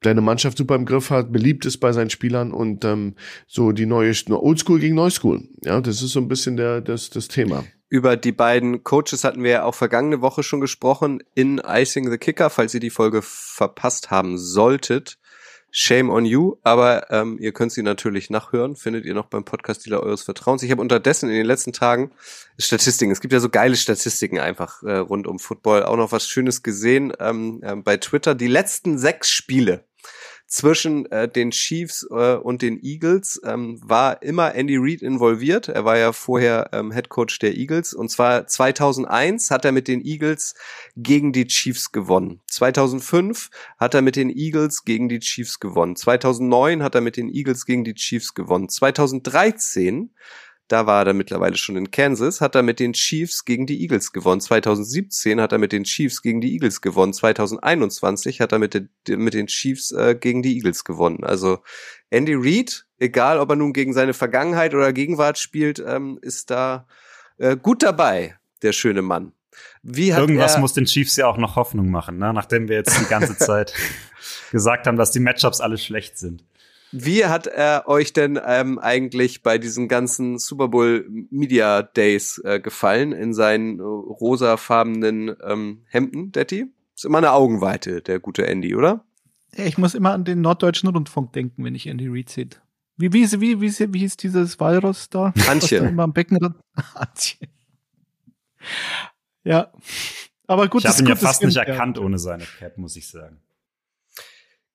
deine 0.00 0.20
Mannschaft 0.20 0.58
super 0.58 0.74
im 0.74 0.86
Griff 0.86 1.10
hat, 1.10 1.30
beliebt 1.30 1.66
ist 1.66 1.78
bei 1.78 1.92
seinen 1.92 2.10
Spielern 2.10 2.52
und 2.52 2.84
ähm, 2.84 3.14
so 3.46 3.72
die 3.72 3.86
neue 3.86 4.12
Oldschool 4.30 4.80
gegen 4.80 4.94
Neuschool. 4.94 5.42
Ja, 5.62 5.80
das 5.80 6.02
ist 6.02 6.12
so 6.12 6.20
ein 6.20 6.28
bisschen 6.28 6.56
der, 6.56 6.80
das, 6.80 7.10
das 7.10 7.28
Thema. 7.28 7.64
Über 7.88 8.16
die 8.16 8.32
beiden 8.32 8.82
Coaches 8.82 9.24
hatten 9.24 9.42
wir 9.42 9.50
ja 9.50 9.64
auch 9.64 9.74
vergangene 9.74 10.20
Woche 10.22 10.42
schon 10.42 10.60
gesprochen 10.60 11.22
in 11.34 11.60
Icing 11.64 12.10
the 12.10 12.18
Kicker, 12.18 12.48
falls 12.48 12.72
ihr 12.72 12.80
die 12.80 12.90
Folge 12.90 13.20
verpasst 13.22 14.10
haben 14.10 14.38
solltet. 14.38 15.18
Shame 15.72 16.10
on 16.10 16.24
you, 16.24 16.56
aber 16.62 17.10
ähm, 17.10 17.38
ihr 17.38 17.52
könnt 17.52 17.72
sie 17.72 17.82
natürlich 17.82 18.30
nachhören, 18.30 18.76
findet 18.76 19.04
ihr 19.04 19.14
noch 19.14 19.26
beim 19.26 19.44
Podcast 19.44 19.86
Dealer 19.86 20.02
eures 20.02 20.22
Vertrauens. 20.22 20.62
Ich 20.62 20.70
habe 20.70 20.80
unterdessen 20.80 21.28
in 21.28 21.36
den 21.36 21.46
letzten 21.46 21.72
Tagen 21.72 22.10
Statistiken, 22.58 23.12
es 23.12 23.20
gibt 23.20 23.32
ja 23.32 23.40
so 23.40 23.48
geile 23.48 23.76
Statistiken 23.76 24.38
einfach 24.38 24.82
äh, 24.82 24.96
rund 24.96 25.26
um 25.26 25.38
Football, 25.38 25.84
auch 25.84 25.96
noch 25.96 26.12
was 26.12 26.26
Schönes 26.26 26.62
gesehen 26.62 27.12
ähm, 27.20 27.60
äh, 27.62 27.76
bei 27.76 27.96
Twitter. 27.96 28.34
Die 28.34 28.48
letzten 28.48 28.98
sechs 28.98 29.30
Spiele 29.30 29.84
zwischen 30.50 31.06
äh, 31.12 31.28
den 31.28 31.52
Chiefs 31.52 32.04
äh, 32.10 32.34
und 32.34 32.60
den 32.60 32.82
Eagles 32.82 33.40
ähm, 33.44 33.80
war 33.82 34.20
immer 34.20 34.52
Andy 34.56 34.76
Reid 34.76 35.00
involviert. 35.00 35.68
Er 35.68 35.84
war 35.84 35.96
ja 35.96 36.12
vorher 36.12 36.70
ähm, 36.72 36.90
Head 36.90 37.08
Coach 37.08 37.38
der 37.38 37.56
Eagles 37.56 37.94
und 37.94 38.10
zwar 38.10 38.48
2001 38.48 39.52
hat 39.52 39.64
er 39.64 39.70
mit 39.70 39.86
den 39.86 40.04
Eagles 40.04 40.56
gegen 40.96 41.32
die 41.32 41.46
Chiefs 41.46 41.92
gewonnen. 41.92 42.40
2005 42.48 43.50
hat 43.78 43.94
er 43.94 44.02
mit 44.02 44.16
den 44.16 44.28
Eagles 44.28 44.84
gegen 44.84 45.08
die 45.08 45.20
Chiefs 45.20 45.60
gewonnen. 45.60 45.94
2009 45.94 46.82
hat 46.82 46.96
er 46.96 47.00
mit 47.00 47.16
den 47.16 47.32
Eagles 47.32 47.64
gegen 47.64 47.84
die 47.84 47.94
Chiefs 47.94 48.34
gewonnen. 48.34 48.68
2013 48.68 50.10
da 50.70 50.86
war 50.86 51.04
er 51.04 51.14
mittlerweile 51.14 51.56
schon 51.56 51.76
in 51.76 51.90
Kansas, 51.90 52.40
hat 52.40 52.54
er 52.54 52.62
mit 52.62 52.78
den 52.78 52.92
Chiefs 52.92 53.44
gegen 53.44 53.66
die 53.66 53.82
Eagles 53.82 54.12
gewonnen. 54.12 54.40
2017 54.40 55.40
hat 55.40 55.50
er 55.50 55.58
mit 55.58 55.72
den 55.72 55.82
Chiefs 55.82 56.22
gegen 56.22 56.40
die 56.40 56.52
Eagles 56.52 56.80
gewonnen. 56.80 57.12
2021 57.12 58.40
hat 58.40 58.52
er 58.52 58.60
mit, 58.60 58.74
den, 58.74 58.88
mit 59.08 59.34
den 59.34 59.48
Chiefs 59.48 59.90
äh, 59.90 60.14
gegen 60.14 60.42
die 60.42 60.54
Eagles 60.54 60.84
gewonnen. 60.84 61.24
Also 61.24 61.58
Andy 62.10 62.34
Reid, 62.36 62.86
egal 63.00 63.40
ob 63.40 63.50
er 63.50 63.56
nun 63.56 63.72
gegen 63.72 63.92
seine 63.92 64.14
Vergangenheit 64.14 64.72
oder 64.72 64.92
Gegenwart 64.92 65.38
spielt, 65.38 65.82
ähm, 65.84 66.20
ist 66.22 66.50
da 66.50 66.86
äh, 67.38 67.56
gut 67.56 67.82
dabei, 67.82 68.36
der 68.62 68.72
schöne 68.72 69.02
Mann. 69.02 69.32
Irgendwas 69.82 70.56
muss 70.58 70.72
den 70.72 70.84
Chiefs 70.84 71.16
ja 71.16 71.26
auch 71.26 71.36
noch 71.36 71.56
Hoffnung 71.56 71.90
machen, 71.90 72.18
ne? 72.18 72.32
nachdem 72.32 72.68
wir 72.68 72.76
jetzt 72.76 72.96
die 73.00 73.06
ganze 73.06 73.36
Zeit 73.36 73.74
gesagt 74.52 74.86
haben, 74.86 74.96
dass 74.96 75.10
die 75.10 75.20
Matchups 75.20 75.60
alle 75.60 75.78
schlecht 75.78 76.16
sind. 76.16 76.44
Wie 76.92 77.24
hat 77.24 77.46
er 77.46 77.86
euch 77.86 78.12
denn 78.12 78.38
ähm, 78.44 78.78
eigentlich 78.78 79.42
bei 79.42 79.58
diesen 79.58 79.88
ganzen 79.88 80.38
Super 80.38 80.68
Bowl 80.68 81.06
Media 81.30 81.82
Days 81.82 82.40
äh, 82.44 82.58
gefallen 82.60 83.12
in 83.12 83.32
seinen 83.32 83.78
äh, 83.78 83.82
rosafarbenen 83.82 85.36
ähm, 85.44 85.82
Hemden, 85.86 86.32
Detti? 86.32 86.66
Ist 86.94 87.04
immer 87.04 87.18
eine 87.18 87.32
Augenweite, 87.32 88.02
der 88.02 88.18
gute 88.18 88.46
Andy, 88.46 88.74
oder? 88.74 89.04
Ja, 89.56 89.64
ich 89.64 89.78
muss 89.78 89.94
immer 89.94 90.12
an 90.12 90.24
den 90.24 90.40
norddeutschen 90.40 90.88
Rundfunk 90.88 91.32
denken, 91.32 91.64
wenn 91.64 91.74
ich 91.74 91.86
Andy 91.86 92.08
Reid 92.08 92.28
sehe. 92.28 92.48
Wie, 92.96 93.12
wie, 93.12 93.30
wie, 93.40 93.60
wie, 93.60 93.94
wie 93.94 93.98
hieß 93.98 94.16
dieses 94.16 94.60
Walross 94.60 95.08
da? 95.08 95.32
Antje. 95.48 95.80
Da 95.80 95.88
immer 95.88 96.02
am 96.02 96.12
Becken 96.12 96.38
Antje. 96.94 97.38
Ja. 99.44 99.72
Aber 100.46 100.68
gut, 100.68 100.84
ich 100.84 100.90
habe 100.90 100.98
ihn 101.00 101.06
ja 101.06 101.16
fast 101.16 101.42
nicht 101.42 101.56
ja. 101.56 101.62
erkannt 101.62 101.98
ohne 101.98 102.18
seine 102.18 102.44
Cap, 102.58 102.76
muss 102.76 102.96
ich 102.96 103.08
sagen. 103.08 103.40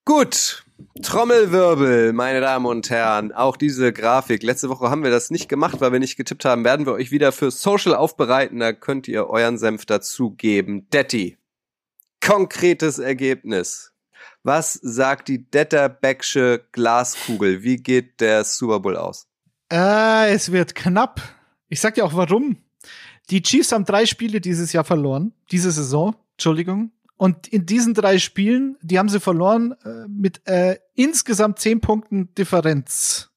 Gut, 0.07 0.63
Trommelwirbel, 1.01 2.13
meine 2.13 2.39
Damen 2.39 2.67
und 2.67 2.91
Herren. 2.91 3.31
Auch 3.31 3.57
diese 3.57 3.91
Grafik. 3.91 4.43
Letzte 4.43 4.69
Woche 4.69 4.91
haben 4.91 5.03
wir 5.03 5.09
das 5.09 5.31
nicht 5.31 5.49
gemacht, 5.49 5.81
weil 5.81 5.91
wir 5.91 5.99
nicht 5.99 6.15
getippt 6.15 6.45
haben. 6.45 6.63
Werden 6.63 6.85
wir 6.85 6.93
euch 6.93 7.09
wieder 7.09 7.31
für 7.31 7.49
Social 7.49 7.95
aufbereiten. 7.95 8.59
Da 8.59 8.71
könnt 8.71 9.07
ihr 9.07 9.27
euren 9.27 9.57
Senf 9.57 9.87
dazugeben. 9.87 10.87
Detti, 10.91 11.39
konkretes 12.23 12.99
Ergebnis. 12.99 13.93
Was 14.43 14.73
sagt 14.73 15.27
die 15.27 15.49
Detterbecksche 15.49 16.63
Glaskugel? 16.71 17.63
Wie 17.63 17.77
geht 17.77 18.21
der 18.21 18.43
Super 18.43 18.81
Bowl 18.81 18.97
aus? 18.97 19.27
Äh, 19.73 20.31
es 20.35 20.51
wird 20.51 20.75
knapp. 20.75 21.19
Ich 21.67 21.81
sag 21.81 21.95
dir 21.95 22.05
auch 22.05 22.13
warum. 22.13 22.57
Die 23.31 23.41
Chiefs 23.41 23.71
haben 23.71 23.85
drei 23.85 24.05
Spiele 24.05 24.39
dieses 24.39 24.71
Jahr 24.71 24.83
verloren. 24.83 25.33
Diese 25.49 25.71
Saison. 25.71 26.15
Entschuldigung. 26.33 26.91
Und 27.17 27.47
in 27.47 27.65
diesen 27.65 27.93
drei 27.93 28.19
Spielen, 28.19 28.77
die 28.81 28.99
haben 28.99 29.09
sie 29.09 29.19
verloren 29.19 29.73
äh, 29.83 30.07
mit 30.07 30.45
äh, 30.45 30.77
insgesamt 30.95 31.59
zehn 31.59 31.79
Punkten 31.79 32.33
Differenz. 32.35 33.31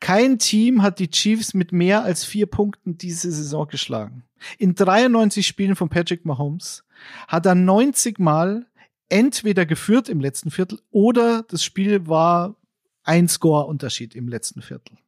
Kein 0.00 0.38
Team 0.38 0.82
hat 0.82 0.98
die 0.98 1.10
Chiefs 1.10 1.54
mit 1.54 1.72
mehr 1.72 2.04
als 2.04 2.24
vier 2.24 2.46
Punkten 2.46 2.98
diese 2.98 3.32
Saison 3.32 3.66
geschlagen. 3.66 4.24
In 4.58 4.74
93 4.74 5.46
Spielen 5.46 5.74
von 5.74 5.88
Patrick 5.88 6.24
Mahomes 6.24 6.84
hat 7.26 7.46
er 7.46 7.54
90 7.54 8.18
Mal 8.18 8.66
entweder 9.08 9.66
geführt 9.66 10.08
im 10.08 10.20
letzten 10.20 10.50
Viertel 10.50 10.78
oder 10.90 11.42
das 11.48 11.64
Spiel 11.64 12.06
war 12.06 12.56
ein 13.02 13.26
Score-Unterschied 13.28 14.14
im 14.14 14.28
letzten 14.28 14.62
Viertel. 14.62 14.98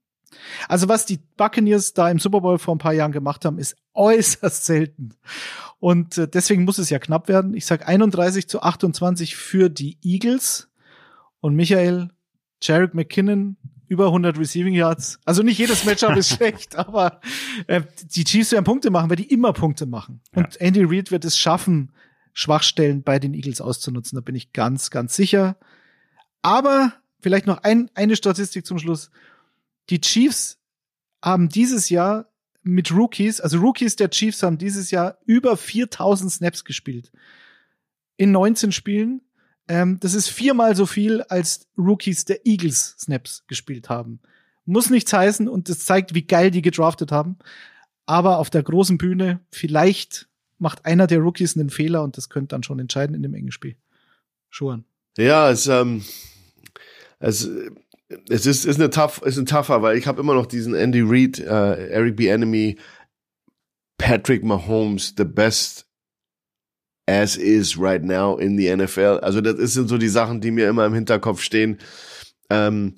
Also 0.68 0.88
was 0.88 1.06
die 1.06 1.18
Buccaneers 1.36 1.92
da 1.92 2.11
im 2.11 2.18
Super 2.18 2.40
Bowl 2.40 2.58
vor 2.58 2.74
ein 2.74 2.78
paar 2.78 2.94
Jahren 2.94 3.12
gemacht 3.12 3.44
haben, 3.44 3.58
ist 3.58 3.76
äußerst 3.94 4.64
selten. 4.64 5.14
Und 5.80 6.18
äh, 6.18 6.28
deswegen 6.28 6.64
muss 6.64 6.78
es 6.78 6.90
ja 6.90 6.98
knapp 6.98 7.26
werden. 7.28 7.54
Ich 7.54 7.66
sag 7.66 7.88
31 7.88 8.48
zu 8.48 8.62
28 8.62 9.34
für 9.34 9.70
die 9.70 9.98
Eagles. 10.02 10.68
Und 11.40 11.56
Michael, 11.56 12.10
Jarek 12.62 12.94
McKinnon, 12.94 13.56
über 13.88 14.06
100 14.06 14.38
Receiving 14.38 14.74
Yards. 14.74 15.18
Also 15.24 15.42
nicht 15.42 15.58
jedes 15.58 15.84
Matchup 15.84 16.14
ist 16.16 16.28
schlecht, 16.36 16.76
aber 16.76 17.20
äh, 17.66 17.80
die 18.14 18.24
Chiefs 18.24 18.52
werden 18.52 18.64
Punkte 18.64 18.90
machen, 18.90 19.08
weil 19.08 19.16
die 19.16 19.32
immer 19.32 19.52
Punkte 19.54 19.86
machen. 19.86 20.20
Und 20.34 20.54
ja. 20.54 20.60
Andy 20.60 20.84
Reid 20.84 21.10
wird 21.10 21.24
es 21.24 21.36
schaffen, 21.36 21.92
Schwachstellen 22.32 23.02
bei 23.02 23.18
den 23.18 23.34
Eagles 23.34 23.60
auszunutzen. 23.60 24.16
Da 24.16 24.20
bin 24.20 24.34
ich 24.34 24.52
ganz, 24.52 24.90
ganz 24.90 25.16
sicher. 25.16 25.56
Aber 26.42 26.92
vielleicht 27.20 27.46
noch 27.46 27.64
ein, 27.64 27.90
eine 27.94 28.16
Statistik 28.16 28.66
zum 28.66 28.78
Schluss. 28.78 29.10
Die 29.88 30.00
Chiefs 30.00 30.58
haben 31.22 31.48
dieses 31.48 31.88
Jahr 31.88 32.29
mit 32.62 32.92
Rookies, 32.92 33.40
also 33.40 33.58
Rookies 33.58 33.96
der 33.96 34.11
Chiefs 34.11 34.42
haben 34.42 34.58
dieses 34.58 34.90
Jahr 34.90 35.18
über 35.24 35.56
4000 35.56 36.30
Snaps 36.30 36.64
gespielt. 36.64 37.11
In 38.16 38.32
19 38.32 38.72
Spielen. 38.72 39.22
Ähm, 39.66 39.98
das 40.00 40.14
ist 40.14 40.28
viermal 40.28 40.76
so 40.76 40.84
viel, 40.84 41.22
als 41.22 41.68
Rookies 41.78 42.24
der 42.24 42.46
Eagles 42.46 42.96
Snaps 42.98 43.44
gespielt 43.46 43.88
haben. 43.88 44.20
Muss 44.66 44.90
nichts 44.90 45.12
heißen 45.12 45.48
und 45.48 45.68
das 45.68 45.84
zeigt, 45.84 46.14
wie 46.14 46.26
geil 46.26 46.50
die 46.50 46.62
gedraftet 46.62 47.12
haben. 47.12 47.38
Aber 48.04 48.38
auf 48.38 48.50
der 48.50 48.62
großen 48.62 48.98
Bühne, 48.98 49.40
vielleicht 49.50 50.28
macht 50.58 50.84
einer 50.84 51.06
der 51.06 51.20
Rookies 51.20 51.56
einen 51.56 51.70
Fehler 51.70 52.02
und 52.02 52.16
das 52.16 52.28
könnte 52.28 52.48
dann 52.48 52.62
schon 52.62 52.78
entscheiden 52.78 53.14
in 53.14 53.22
dem 53.22 53.34
engen 53.34 53.52
Spiel. 53.52 53.76
Schuhan. 54.50 54.84
Ja, 55.16 55.50
es, 55.50 55.66
ähm, 55.66 56.04
es 57.18 57.48
es 58.28 58.46
ist, 58.46 58.64
ist 58.64 58.80
eine 58.80 58.90
tough, 58.90 59.22
ist 59.22 59.38
ein 59.38 59.46
tougher, 59.46 59.82
weil 59.82 59.96
ich 59.96 60.06
habe 60.06 60.20
immer 60.20 60.34
noch 60.34 60.46
diesen 60.46 60.74
Andy 60.74 61.02
Reid, 61.02 61.38
äh, 61.38 61.88
Eric 61.88 62.16
B. 62.16 62.28
Enemy, 62.28 62.76
Patrick 63.98 64.42
Mahomes, 64.42 65.14
the 65.16 65.24
best 65.24 65.86
as 67.06 67.36
is 67.36 67.78
right 67.78 68.02
now 68.02 68.36
in 68.36 68.56
the 68.56 68.74
NFL. 68.74 69.20
Also 69.22 69.40
das 69.40 69.74
sind 69.74 69.88
so 69.88 69.98
die 69.98 70.08
Sachen, 70.08 70.40
die 70.40 70.50
mir 70.50 70.68
immer 70.68 70.86
im 70.86 70.94
Hinterkopf 70.94 71.42
stehen. 71.42 71.78
Ähm, 72.48 72.94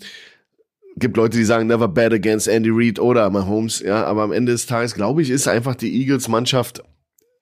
gibt 0.97 1.17
Leute, 1.17 1.37
die 1.37 1.45
sagen 1.45 1.67
never 1.67 1.89
bet 1.89 2.13
against 2.13 2.49
Andy 2.49 2.71
Reid 2.71 2.99
oder 2.99 3.29
Mahomes, 3.31 3.81
ja, 3.81 4.05
aber 4.05 4.23
am 4.23 4.33
Ende 4.33 4.53
des 4.53 4.67
Tages 4.67 4.95
glaube 4.95 5.23
ich, 5.23 5.31
ist 5.31 5.49
einfach 5.49 5.75
die 5.75 6.01
Eagles 6.01 6.29
Mannschaft 6.29 6.83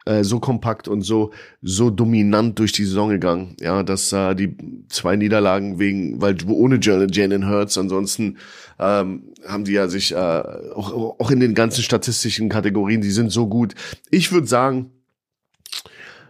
äh, 0.07 0.25
so 0.25 0.41
kompakt 0.41 0.89
und 0.89 1.03
so 1.03 1.31
so 1.63 1.91
dominant 1.91 2.59
durch 2.59 2.73
die 2.73 2.85
Saison 2.85 3.11
gegangen, 3.11 3.57
ja, 3.61 3.83
dass 3.83 4.13
äh, 4.13 4.35
die 4.35 4.57
zwei 4.89 5.17
Niederlagen 5.17 5.79
wegen, 5.79 6.21
weil 6.21 6.37
ohne 6.49 6.79
Jalen 6.81 7.49
Hurts, 7.49 7.77
ansonsten 7.77 8.39
ähm, 8.79 9.25
haben 9.47 9.65
die 9.65 9.73
ja 9.73 9.89
sich 9.89 10.13
äh, 10.13 10.17
auch, 10.17 10.93
auch 11.19 11.31
in 11.31 11.41
den 11.41 11.55
ganzen 11.55 11.83
statistischen 11.83 12.49
Kategorien, 12.49 13.03
die 13.03 13.11
sind 13.11 13.31
so 13.31 13.47
gut. 13.47 13.75
Ich 14.11 14.33
würde 14.33 14.47
sagen, 14.47 14.91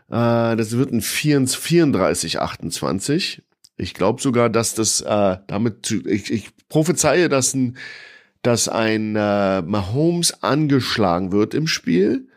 äh, 0.08 0.56
das 0.56 0.76
wird 0.76 0.92
ein 0.92 1.00
34, 1.00 2.40
28. 2.40 3.42
Ich 3.76 3.94
glaube 3.94 4.20
sogar, 4.20 4.50
dass 4.50 4.74
das 4.74 5.00
äh, 5.00 5.36
damit, 5.46 5.90
ich, 6.06 6.30
ich 6.30 6.48
prophezeie, 6.68 7.28
dass 7.28 7.54
ein, 7.54 7.76
dass 8.42 8.68
ein 8.68 9.14
äh, 9.16 9.62
Mahomes 9.62 10.42
angeschlagen 10.42 11.30
wird 11.30 11.54
im 11.54 11.66
Spiel 11.66 12.29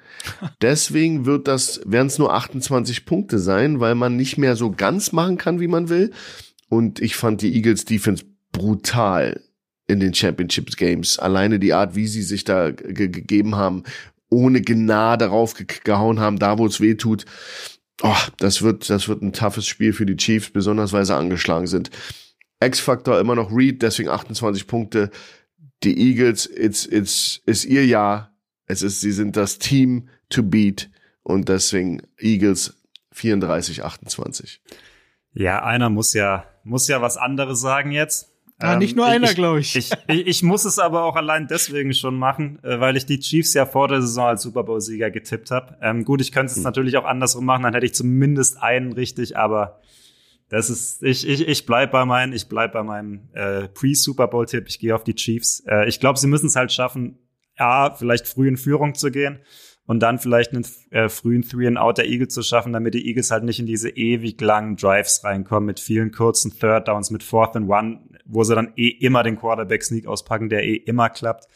Deswegen 0.61 1.25
wird 1.25 1.47
das, 1.47 1.81
werden 1.85 2.07
es 2.07 2.17
nur 2.17 2.33
28 2.33 3.05
Punkte 3.05 3.39
sein, 3.39 3.79
weil 3.79 3.95
man 3.95 4.15
nicht 4.15 4.37
mehr 4.37 4.55
so 4.55 4.71
ganz 4.71 5.11
machen 5.11 5.37
kann, 5.37 5.59
wie 5.59 5.67
man 5.67 5.89
will. 5.89 6.11
Und 6.69 6.99
ich 7.01 7.15
fand 7.15 7.41
die 7.41 7.55
Eagles 7.55 7.85
Defense 7.85 8.23
brutal 8.51 9.41
in 9.87 9.99
den 9.99 10.13
Championship 10.13 10.75
Games. 10.77 11.19
Alleine 11.19 11.59
die 11.59 11.73
Art, 11.73 11.95
wie 11.95 12.07
sie 12.07 12.21
sich 12.21 12.43
da 12.43 12.71
gegeben 12.71 13.55
haben, 13.55 13.83
ohne 14.29 14.61
Gnade 14.61 15.25
darauf 15.25 15.53
ge 15.53 15.67
gehauen 15.83 16.19
haben, 16.19 16.39
da 16.39 16.57
wo 16.57 16.65
es 16.65 16.81
weh 16.81 16.95
tut. 16.95 17.25
Oh, 18.01 18.15
das 18.37 18.61
wird, 18.61 18.89
das 18.89 19.07
wird 19.07 19.21
ein 19.21 19.33
toughes 19.33 19.67
Spiel 19.67 19.93
für 19.93 20.05
die 20.05 20.17
Chiefs, 20.17 20.49
besonders 20.49 20.93
weil 20.93 21.05
sie 21.05 21.15
angeschlagen 21.15 21.67
sind. 21.67 21.91
X-Factor 22.59 23.19
immer 23.19 23.35
noch 23.35 23.55
Reed, 23.55 23.81
deswegen 23.81 24.09
28 24.09 24.67
Punkte. 24.67 25.11
Die 25.83 25.97
Eagles, 26.09 26.47
it's, 26.47 26.85
it's, 26.85 27.41
ist 27.45 27.65
ihr 27.65 27.85
Jahr. 27.85 28.32
Es 28.65 28.81
ist, 28.81 29.01
sie 29.01 29.11
sind 29.11 29.35
das 29.35 29.59
Team 29.59 30.09
to 30.29 30.43
beat 30.43 30.89
und 31.23 31.49
deswegen 31.49 32.01
Eagles 32.17 32.81
34, 33.11 33.83
28. 33.83 34.61
Ja, 35.33 35.63
einer 35.63 35.89
muss 35.89 36.13
ja, 36.13 36.45
muss 36.63 36.87
ja 36.87 37.01
was 37.01 37.17
anderes 37.17 37.59
sagen 37.59 37.91
jetzt. 37.91 38.29
Ja, 38.61 38.73
ähm, 38.73 38.79
nicht 38.79 38.95
nur 38.95 39.05
einer, 39.05 39.33
glaube 39.33 39.59
ich. 39.59 39.75
Ich, 39.75 39.91
ich. 40.07 40.27
Ich 40.27 40.43
muss 40.43 40.63
es 40.63 40.79
aber 40.79 41.03
auch 41.03 41.15
allein 41.15 41.47
deswegen 41.47 41.93
schon 41.93 42.15
machen, 42.15 42.59
äh, 42.63 42.79
weil 42.79 42.95
ich 42.95 43.05
die 43.05 43.19
Chiefs 43.19 43.53
ja 43.53 43.65
vor 43.65 43.87
der 43.87 44.01
Saison 44.01 44.27
als 44.27 44.43
Super 44.43 44.63
Bowl-Sieger 44.63 45.11
getippt 45.11 45.51
habe. 45.51 45.77
Ähm, 45.81 46.05
gut, 46.05 46.21
ich 46.21 46.31
könnte 46.31 46.51
es 46.51 46.57
hm. 46.57 46.63
natürlich 46.63 46.97
auch 46.97 47.05
andersrum 47.05 47.45
machen, 47.45 47.63
dann 47.63 47.73
hätte 47.73 47.85
ich 47.85 47.95
zumindest 47.95 48.61
einen 48.61 48.93
richtig, 48.93 49.37
aber 49.37 49.81
das 50.49 50.69
ist, 50.69 51.01
ich, 51.01 51.27
ich, 51.27 51.47
ich 51.47 51.65
bleib 51.65 51.91
bei 51.91 52.05
meinem, 52.05 52.31
ich 52.31 52.47
bleib 52.47 52.73
bei 52.73 52.83
meinem 52.83 53.29
äh, 53.33 53.67
Pre-Super 53.69 54.27
Bowl-Tipp. 54.27 54.65
Ich 54.67 54.77
gehe 54.77 54.93
auf 54.93 55.03
die 55.03 55.15
Chiefs. 55.15 55.63
Äh, 55.67 55.89
ich 55.89 55.99
glaube, 55.99 56.19
sie 56.19 56.27
müssen 56.27 56.45
es 56.45 56.55
halt 56.55 56.71
schaffen, 56.71 57.17
ja, 57.57 57.93
vielleicht 57.93 58.27
früh 58.27 58.47
in 58.47 58.57
Führung 58.57 58.95
zu 58.95 59.11
gehen 59.11 59.39
und 59.85 59.99
dann 59.99 60.19
vielleicht 60.19 60.53
einen 60.53 60.65
äh, 60.91 61.09
frühen 61.09 61.43
Three-and-Out 61.43 61.97
der 61.97 62.07
Eagles 62.07 62.33
zu 62.33 62.41
schaffen, 62.41 62.73
damit 62.73 62.93
die 62.93 63.05
Eagles 63.05 63.31
halt 63.31 63.43
nicht 63.43 63.59
in 63.59 63.65
diese 63.65 63.89
ewig 63.89 64.39
langen 64.39 64.75
Drives 64.75 65.23
reinkommen 65.23 65.67
mit 65.67 65.79
vielen 65.79 66.11
kurzen 66.11 66.57
Third 66.57 66.87
Downs, 66.87 67.11
mit 67.11 67.23
Fourth 67.23 67.55
and 67.55 67.69
One, 67.69 68.09
wo 68.25 68.43
sie 68.43 68.55
dann 68.55 68.73
eh 68.77 68.87
immer 68.87 69.23
den 69.23 69.37
Quarterback-Sneak 69.37 70.07
auspacken, 70.07 70.49
der 70.49 70.63
eh 70.63 70.75
immer 70.75 71.09
klappt. 71.09 71.47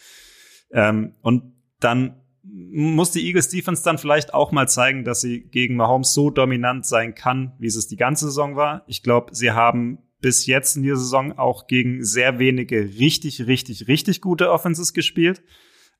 Ähm, 0.71 1.13
und 1.21 1.53
dann 1.79 2.21
muss 2.43 3.11
die 3.11 3.25
Eagles 3.25 3.49
Defense 3.49 3.83
dann 3.83 3.97
vielleicht 3.97 4.33
auch 4.33 4.51
mal 4.51 4.67
zeigen, 4.67 5.03
dass 5.03 5.21
sie 5.21 5.41
gegen 5.41 5.75
Mahomes 5.75 6.13
so 6.13 6.29
dominant 6.29 6.85
sein 6.85 7.15
kann, 7.15 7.53
wie 7.59 7.67
es 7.67 7.87
die 7.87 7.97
ganze 7.97 8.25
Saison 8.25 8.55
war. 8.55 8.83
Ich 8.87 9.03
glaube, 9.03 9.35
sie 9.35 9.51
haben 9.51 9.99
bis 10.19 10.45
jetzt 10.45 10.75
in 10.75 10.83
dieser 10.83 10.97
Saison 10.97 11.37
auch 11.37 11.67
gegen 11.67 12.03
sehr 12.03 12.39
wenige 12.39 12.81
richtig, 12.99 13.45
richtig, 13.47 13.87
richtig 13.87 14.21
gute 14.21 14.51
Offenses 14.51 14.93
gespielt. 14.93 15.43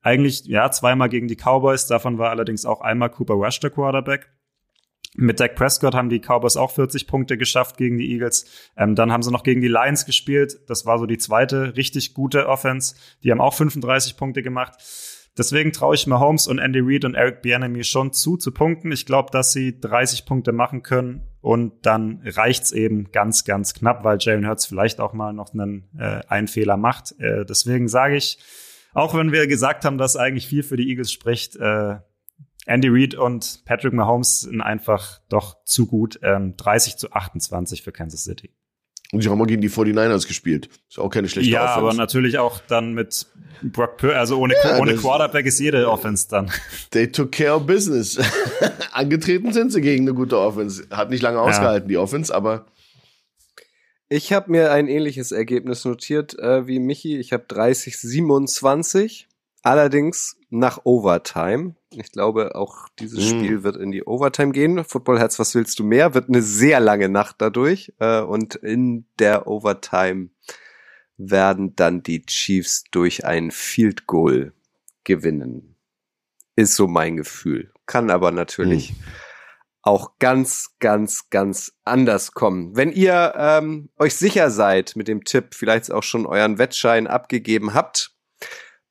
Eigentlich, 0.02 0.45
ja, 0.45 0.72
zweimal 0.72 1.10
gegen 1.10 1.28
die 1.28 1.36
Cowboys, 1.36 1.88
davon 1.88 2.18
war 2.18 2.30
allerdings 2.30 2.66
auch 2.66 2.82
einmal 2.82 3.10
Cooper 3.10 3.34
Rush 3.34 3.60
der 3.60 3.72
Quarterback. 3.72 4.30
Mit 5.16 5.39
Dak 5.39 5.56
Prescott 5.56 5.95
haben 5.95 6.10
die 6.10 6.20
Cowboys 6.20 6.58
auch 6.58 6.72
40 6.72 7.08
Punkte 7.08 7.38
geschafft 7.38 7.78
gegen 7.78 7.98
die 7.98 8.12
Eagles. 8.12 8.45
Ähm, 8.78 8.93
dann 8.93 9.12
haben 9.12 9.24
sie 9.24 9.32
noch 9.32 9.43
gegen 9.43 9.62
die 9.62 9.68
Lions 9.68 10.06
gespielt. 10.06 10.60
Das 10.68 10.86
war 10.86 11.00
so 11.00 11.08
die 11.08 11.18
zweite 11.18 11.76
richtig 11.76 12.14
gute 12.14 12.48
Offense. 12.48 12.95
Die 13.24 13.32
haben 13.32 13.41
auch 13.41 13.56
35 13.56 14.16
Punkte 14.16 14.43
gemacht. 14.43 14.76
Deswegen 15.38 15.72
traue 15.72 15.95
ich 15.95 16.08
Mahomes 16.08 16.48
und 16.48 16.58
Andy 16.58 16.80
Reid 16.82 17.06
und 17.06 17.14
Eric 17.14 17.41
Bieniemy 17.41 17.84
schon 17.84 18.12
zu, 18.12 18.38
zu 18.38 18.52
punkten. 18.52 18.91
Ich 18.91 19.06
glaube, 19.06 19.30
dass 19.32 19.52
sie 19.52 19.80
30 19.80 20.26
Punkte 20.26 20.52
machen 20.52 20.82
können 20.82 21.28
und 21.41 21.86
dann 21.86 22.22
reicht's 22.26 22.72
eben 22.72 23.12
ganz, 23.12 23.45
ganz 23.45 23.74
knapp, 23.76 24.04
weil 24.04 24.18
Jalen 24.20 24.48
Hurts 24.48 24.66
vielleicht 24.66 25.00
auch 25.00 25.14
mal 25.14 25.34
noch 25.34 25.54
einen, 25.54 25.89
äh, 25.98 26.22
einen 26.28 26.48
Fehler 26.48 26.76
macht. 26.76 27.14
Äh, 27.20 27.45
deswegen 27.45 27.88
sage 27.88 28.18
ich, 28.18 28.39
auch 28.98 29.14
wenn 29.14 29.32
wir 29.32 29.45
gesagt 29.45 29.86
haben, 29.86 30.00
dass 30.00 30.16
eigentlich 30.16 30.48
viel 30.48 30.64
für 30.64 30.76
die 30.76 30.89
Eagles 30.89 31.12
spricht, 31.12 31.56
äh, 31.56 31.98
Andy 32.66 32.88
Reid 32.89 33.14
und 33.14 33.62
Patrick 33.64 33.93
Mahomes 33.93 34.41
sind 34.41 34.60
einfach 34.60 35.22
doch 35.30 35.64
zu 35.66 35.86
gut. 35.86 36.20
Ähm, 36.24 36.56
30 36.58 36.98
zu 36.98 37.12
28 37.12 37.84
für 37.84 37.91
Kansas 37.91 38.24
City. 38.24 38.50
Und 39.12 39.22
sie 39.22 39.30
haben 39.30 39.39
auch 39.39 39.45
gegen 39.45 39.62
die 39.62 39.70
49ers 39.70 40.28
gespielt. 40.28 40.70
Ist 40.89 40.98
auch 40.98 41.10
keine 41.10 41.30
schlechte 41.30 41.50
ja, 41.50 41.64
Offense. 41.64 41.78
aber 41.78 41.93
natürlich 41.93 42.39
auch 42.39 42.60
dann 42.68 42.93
mit 42.93 43.28
Brock 43.62 43.98
Pur 43.98 44.16
also 44.16 44.39
ohne, 44.39 44.56
Ja, 44.64 44.80
ohne 44.80 44.95
Quarterback 44.95 45.45
ist 45.45 45.60
jede 45.60 45.88
Offense 45.89 46.28
dann. 46.28 46.52
They 46.89 47.12
took 47.12 47.32
care 47.32 47.56
of 47.56 47.68
business. 47.68 48.20
Angetreten 48.93 49.54
sind 49.54 49.72
sie 49.72 49.82
gegen 49.82 50.06
eine 50.06 50.16
gute 50.16 50.39
Offense. 50.39 50.88
Hat 50.89 51.12
nicht 51.12 51.22
lange 51.22 51.39
ausgehalten, 51.39 51.88
die 51.88 51.98
Offense, 51.98 52.34
aber 52.34 52.66
Ich 54.10 54.32
habe 54.32 54.51
mir 54.51 54.72
ein 54.72 54.88
ähnliches 54.88 55.32
Ergebnis 55.32 55.84
notiert 55.84 56.38
äh, 56.39 56.66
wie 56.66 56.80
Michi. 56.80 57.18
Ich 57.18 57.34
habe 57.34 57.43
30-27, 57.45 59.26
allerdings 59.64 60.38
nach 60.49 60.80
Overtime. 60.86 61.76
Ich 61.91 62.12
glaube, 62.14 62.55
auch 62.55 62.88
dieses 62.99 63.20
Mm. 63.20 63.28
Spiel 63.30 63.64
wird 63.64 63.76
in 63.76 63.91
die 63.91 64.03
Overtime 64.03 64.51
gehen. 64.51 64.84
Football 64.86 65.20
Herz, 65.20 65.39
was 65.39 65.55
willst 65.55 65.78
du 65.80 65.84
mehr? 65.84 66.14
Wird 66.14 66.30
eine 66.30 66.41
sehr 66.41 66.80
lange 66.80 67.10
Nacht 67.10 67.38
dadurch. 67.39 67.93
Äh, 67.99 68.22
und 68.22 68.55
in 68.55 69.05
der 69.20 69.47
Overtime 69.47 70.30
werden 71.18 71.76
dann 71.76 72.01
die 72.01 72.26
Chiefs 72.26 72.86
durch 72.91 73.26
ein 73.26 73.51
Field 73.51 74.08
Goal 74.08 74.53
gewinnen. 75.03 75.76
Ist 76.55 76.76
so 76.76 76.88
mein 76.88 77.18
Gefühl. 77.18 77.72
Kann 77.86 78.10
aber 78.10 78.32
natürlich 78.32 78.93
auch 79.88 80.20
ganz, 80.20 80.76
ganz, 80.80 81.30
ganz 81.30 81.72
anders 81.86 82.34
kommen. 82.34 82.76
Wenn 82.76 82.92
ihr 82.92 83.34
ähm, 83.38 83.90
euch 83.98 84.16
sicher 84.16 84.52
seid 84.52 84.98
mit 84.98 85.08
dem 85.08 85.24
Tipp, 85.24 85.56
vielleicht 85.56 85.92
auch 85.92 86.04
schon 86.04 86.26
euren 86.26 86.58
Wettschein 86.58 87.08
abgegeben 87.08 87.74
habt, 87.74 88.12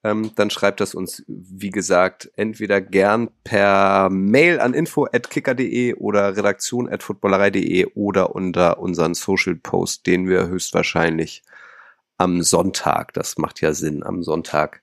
ähm, 0.02 0.32
dann 0.36 0.48
schreibt 0.48 0.80
das 0.80 0.94
uns, 0.94 1.22
wie 1.26 1.70
gesagt, 1.70 2.30
entweder 2.36 2.80
gern 2.80 3.28
per 3.44 4.08
Mail 4.10 4.58
an 4.58 4.72
info.kicker.de 4.72 5.94
oder 5.94 6.34
redaktion.footballerei.de 6.34 7.88
oder 7.94 8.34
unter 8.34 8.78
unseren 8.78 9.12
Social 9.12 9.56
Post, 9.56 10.06
den 10.06 10.26
wir 10.26 10.48
höchstwahrscheinlich 10.48 11.42
am 12.16 12.42
Sonntag, 12.42 13.12
das 13.12 13.36
macht 13.36 13.60
ja 13.60 13.74
Sinn, 13.74 14.02
am 14.02 14.22
Sonntag 14.22 14.82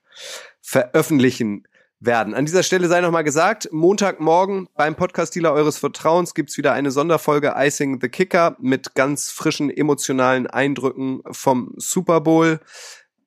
veröffentlichen 0.60 1.66
werden. 2.06 2.34
An 2.34 2.44
dieser 2.44 2.62
Stelle 2.62 2.88
sei 2.88 3.00
nochmal 3.00 3.24
gesagt, 3.24 3.68
Montagmorgen 3.72 4.68
beim 4.76 4.94
Podcast-Dealer 4.94 5.52
eures 5.52 5.78
Vertrauens 5.78 6.34
gibt's 6.34 6.56
wieder 6.58 6.72
eine 6.72 6.90
Sonderfolge 6.90 7.54
Icing 7.56 8.00
the 8.00 8.08
Kicker 8.08 8.56
mit 8.60 8.94
ganz 8.94 9.30
frischen 9.30 9.70
emotionalen 9.70 10.46
Eindrücken 10.46 11.22
vom 11.30 11.72
Super 11.76 12.20
Bowl. 12.20 12.60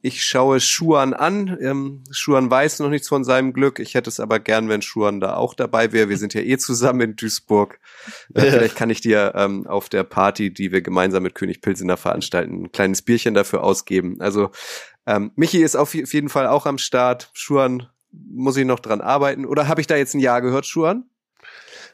Ich 0.01 0.23
schaue 0.23 0.59
Schuan 0.59 1.13
an. 1.13 1.57
Ähm, 1.59 2.03
Schuan 2.11 2.49
weiß 2.49 2.79
noch 2.79 2.89
nichts 2.89 3.07
von 3.07 3.23
seinem 3.23 3.51
Glück. 3.51 3.79
Ich 3.79 3.95
hätte 3.95 4.09
es 4.09 4.19
aber 4.19 4.39
gern, 4.39 4.69
wenn 4.69 4.81
Schuan 4.81 5.19
da 5.19 5.35
auch 5.35 5.53
dabei 5.53 5.91
wäre. 5.91 6.07
Wir 6.07 6.17
sind 6.17 6.33
ja 6.33 6.41
eh 6.41 6.57
zusammen 6.57 7.01
in 7.01 7.15
Duisburg. 7.15 7.79
Äh, 8.33 8.51
vielleicht 8.51 8.75
kann 8.75 8.91
ich 8.91 9.01
dir 9.01 9.33
ähm, 9.35 9.65
auf 9.65 9.89
der 9.89 10.03
Party, 10.03 10.53
die 10.53 10.71
wir 10.71 10.81
gemeinsam 10.81 11.23
mit 11.23 11.35
König 11.35 11.61
Pilsener 11.61 11.97
veranstalten, 11.97 12.65
ein 12.65 12.71
kleines 12.71 13.01
Bierchen 13.01 13.33
dafür 13.33 13.63
ausgeben. 13.63 14.21
Also 14.21 14.51
ähm, 15.07 15.31
Michi 15.35 15.63
ist 15.63 15.75
auf 15.75 15.93
jeden 15.95 16.29
Fall 16.29 16.47
auch 16.47 16.65
am 16.65 16.77
Start. 16.77 17.31
Schuan 17.33 17.87
muss 18.11 18.57
ich 18.57 18.65
noch 18.65 18.79
dran 18.79 19.01
arbeiten. 19.01 19.45
Oder 19.45 19.67
habe 19.67 19.81
ich 19.81 19.87
da 19.87 19.95
jetzt 19.95 20.13
ein 20.13 20.19
Ja 20.19 20.39
gehört, 20.39 20.65
Schuan? 20.65 21.05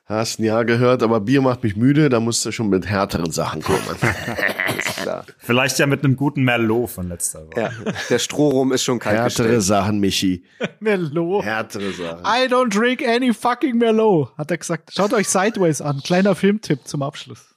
hast 0.05 0.39
ein 0.39 0.43
Jahr 0.43 0.65
gehört, 0.65 1.01
aber 1.01 1.21
Bier 1.21 1.41
macht 1.41 1.63
mich 1.63 1.75
müde, 1.75 2.09
da 2.09 2.19
musst 2.19 2.45
du 2.45 2.51
schon 2.51 2.69
mit 2.69 2.85
härteren 2.85 3.31
Sachen 3.31 3.61
kommen. 3.61 3.79
Vielleicht 5.37 5.79
ja 5.79 5.87
mit 5.87 6.03
einem 6.03 6.15
guten 6.15 6.43
Merlot 6.43 6.89
von 6.89 7.07
letzter 7.07 7.47
Woche. 7.47 7.59
Ja, 7.61 7.71
der 8.09 8.19
Strohrum 8.19 8.71
ist 8.73 8.83
schon 8.83 8.99
kalt 8.99 9.17
Härtere 9.17 9.47
gestellt. 9.47 9.63
Sachen, 9.63 9.99
Michi. 9.99 10.45
Merlot. 10.79 11.43
Härtere 11.43 11.91
Sachen. 11.91 12.25
I 12.25 12.47
don't 12.47 12.69
drink 12.69 13.05
any 13.05 13.33
fucking 13.33 13.77
Merlot, 13.77 14.35
hat 14.37 14.51
er 14.51 14.57
gesagt. 14.57 14.91
Schaut 14.93 15.13
euch 15.13 15.29
Sideways 15.29 15.81
an. 15.81 16.01
Kleiner 16.03 16.35
Filmtipp 16.35 16.85
zum 16.85 17.01
Abschluss. 17.01 17.55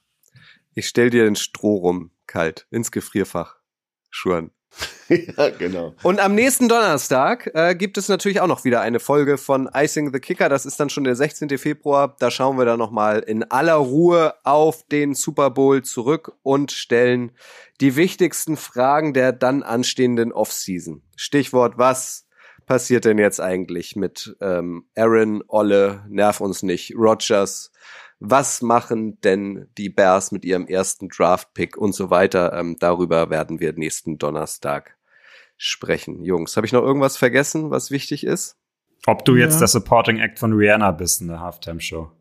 Ich 0.73 0.87
stell 0.87 1.09
dir 1.09 1.25
den 1.25 1.35
Strohrum 1.35 2.11
kalt 2.27 2.67
ins 2.69 2.91
Gefrierfach. 2.91 3.55
Schuan. 4.09 4.51
ja, 5.37 5.49
genau. 5.49 5.95
Und 6.03 6.19
am 6.19 6.35
nächsten 6.35 6.67
Donnerstag 6.67 7.49
äh, 7.53 7.75
gibt 7.75 7.97
es 7.97 8.09
natürlich 8.09 8.41
auch 8.41 8.47
noch 8.47 8.65
wieder 8.65 8.81
eine 8.81 8.99
Folge 8.99 9.37
von 9.37 9.69
Icing 9.73 10.11
the 10.11 10.19
Kicker. 10.19 10.49
Das 10.49 10.65
ist 10.65 10.79
dann 10.79 10.89
schon 10.89 11.03
der 11.03 11.15
16. 11.15 11.57
Februar. 11.57 12.15
Da 12.19 12.29
schauen 12.31 12.57
wir 12.57 12.65
dann 12.65 12.79
nochmal 12.79 13.19
in 13.19 13.43
aller 13.43 13.75
Ruhe 13.75 14.33
auf 14.43 14.83
den 14.87 15.13
Super 15.13 15.49
Bowl 15.49 15.81
zurück 15.83 16.33
und 16.43 16.71
stellen 16.71 17.31
die 17.79 17.95
wichtigsten 17.95 18.57
Fragen 18.57 19.13
der 19.13 19.31
dann 19.31 19.63
anstehenden 19.63 20.31
Offseason. 20.33 21.03
Stichwort, 21.15 21.77
was 21.77 22.27
passiert 22.65 23.05
denn 23.05 23.17
jetzt 23.17 23.39
eigentlich 23.39 23.95
mit 23.95 24.35
ähm, 24.41 24.85
Aaron, 24.95 25.43
Olle, 25.47 26.03
nerv 26.09 26.41
uns 26.41 26.63
nicht, 26.63 26.93
Rogers? 26.95 27.71
Was 28.19 28.61
machen 28.61 29.19
denn 29.21 29.67
die 29.77 29.89
Bears 29.89 30.31
mit 30.31 30.43
ihrem 30.43 30.65
ersten 30.67 31.07
Draft-Pick 31.09 31.77
und 31.77 31.93
so 31.93 32.09
weiter? 32.09 32.53
Ähm, 32.53 32.75
darüber 32.79 33.29
werden 33.29 33.59
wir 33.59 33.73
nächsten 33.73 34.17
Donnerstag 34.17 34.97
sprechen. 35.57 36.23
Jungs, 36.23 36.55
habe 36.57 36.65
ich 36.65 36.73
noch 36.73 36.83
irgendwas 36.83 37.17
vergessen, 37.17 37.69
was 37.71 37.91
wichtig 37.91 38.23
ist? 38.23 38.57
Ob 39.05 39.23
du 39.25 39.35
jetzt 39.35 39.53
Ja. 39.55 39.59
der 39.59 39.67
Supporting 39.67 40.17
Act 40.19 40.39
von 40.39 40.53
Rihanna 40.53 40.91
bist 40.91 41.21
in 41.21 41.27
der 41.27 41.39
Halftime-Show. 41.39 42.11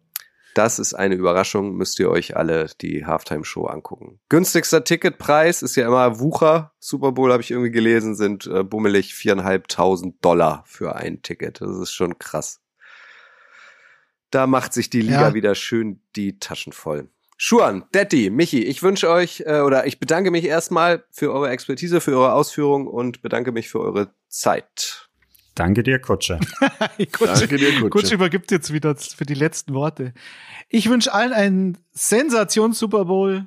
Das 0.55 0.79
ist 0.79 0.95
eine 0.95 1.15
Überraschung, 1.17 1.75
müsst 1.77 1.99
ihr 1.99 2.09
euch 2.11 2.35
alle 2.37 2.69
die 2.81 3.05
Halftime-Show 3.05 3.67
angucken. 3.67 4.21
Günstigster 4.31 4.85
Ticketpreis 4.85 5.61
ist 5.63 5.77
ja 5.77 5.87
immer 5.87 6.19
Wucher. 6.19 6.73
Super 6.79 7.13
Bowl 7.13 7.31
habe 7.31 7.43
ich 7.43 7.51
irgendwie 7.51 7.71
gelesen, 7.71 8.15
sind 8.15 8.47
äh, 8.47 8.63
bummelig 8.65 9.15
viereinhalbtausend 9.15 10.25
Dollar 10.25 10.63
für 10.67 10.97
ein 10.97 11.21
Ticket. 11.21 11.61
Das 11.61 11.77
ist 11.77 11.93
schon 11.93 12.19
krass. 12.19 12.61
Da 14.31 14.47
macht 14.47 14.73
sich 14.73 14.91
die 14.91 15.01
Liga 15.03 15.29
Ja. 15.29 15.35
wieder 15.35 15.55
schön 15.55 16.01
die 16.17 16.39
Taschen 16.39 16.73
voll. 16.73 17.09
Schuan, 17.39 17.85
Detti, 17.95 18.31
Michi, 18.31 18.63
ich 18.65 18.83
wünsche 18.83 19.11
euch 19.11 19.43
äh, 19.47 19.61
oder 19.61 19.87
ich 19.87 20.01
bedanke 20.01 20.31
mich 20.31 20.45
erstmal 20.45 21.05
für 21.11 21.33
eure 21.33 21.51
Expertise, 21.51 22.01
für 22.01 22.13
eure 22.13 22.33
Ausführungen 22.33 22.87
und 22.87 23.21
bedanke 23.21 23.53
mich 23.53 23.69
für 23.69 23.81
eure 23.81 24.11
Zeit. 24.29 25.09
Danke 25.55 25.83
dir, 25.83 25.99
Kutsche. 26.01 26.39
Danke 26.99 27.57
dir, 27.57 27.73
Kutsche. 27.73 27.89
Kutsch 27.91 28.13
übergibt 28.13 28.51
jetzt 28.51 28.73
wieder 28.73 28.95
für 28.97 29.25
die 29.27 29.35
letzten 29.35 29.75
Worte. 29.75 30.13
Ich 30.69 30.89
wünsche 30.89 31.13
allen 31.13 31.33
einen 31.33 31.79
Sensations-Super 31.93 33.05
Bowl, 33.05 33.47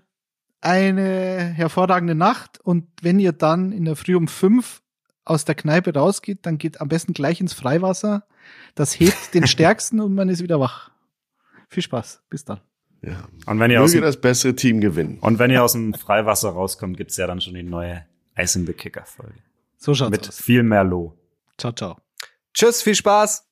eine 0.61 1.37
hervorragende 1.55 2.15
Nacht 2.15 2.59
und 2.63 2.85
wenn 3.01 3.19
ihr 3.19 3.31
dann 3.31 3.71
in 3.71 3.85
der 3.85 3.95
Früh 3.95 4.15
um 4.15 4.27
fünf 4.27 4.81
aus 5.25 5.45
der 5.45 5.55
Kneipe 5.55 5.93
rausgeht, 5.93 6.39
dann 6.45 6.57
geht 6.57 6.81
am 6.81 6.89
besten 6.89 7.13
gleich 7.13 7.39
ins 7.41 7.53
Freiwasser. 7.53 8.23
Das 8.75 8.99
hebt 8.99 9.33
den 9.33 9.47
Stärksten 9.47 9.99
und 9.99 10.15
man 10.15 10.29
ist 10.29 10.41
wieder 10.41 10.59
wach. 10.59 10.91
Viel 11.69 11.83
Spaß. 11.83 12.23
Bis 12.29 12.45
dann. 12.45 12.61
Ja. 13.01 13.27
Und 13.45 13.59
wenn 13.59 13.71
ihr 13.71 13.81
aus 13.81 13.91
dem, 13.91 14.01
das 14.01 14.19
bessere 14.19 14.55
Team 14.55 14.81
gewinnen. 14.81 15.19
und 15.19 15.39
wenn 15.39 15.51
ihr 15.51 15.63
aus 15.63 15.73
dem 15.73 15.93
Freiwasser 15.93 16.49
rauskommt, 16.49 16.97
gibt's 16.97 17.17
ja 17.17 17.27
dann 17.27 17.39
schon 17.41 17.53
die 17.53 17.63
neue 17.63 18.05
Ice 18.37 18.59
in 18.59 18.65
the 18.65 18.73
Kicker 18.73 19.05
Folge. 19.05 19.41
So 19.77 19.93
schaut's 19.93 20.11
Mit 20.11 20.27
aus. 20.27 20.41
viel 20.41 20.63
Merlot. 20.63 21.13
Ciao, 21.57 21.71
ciao. 21.71 21.97
Tschüss, 22.53 22.81
viel 22.81 22.95
Spaß. 22.95 23.45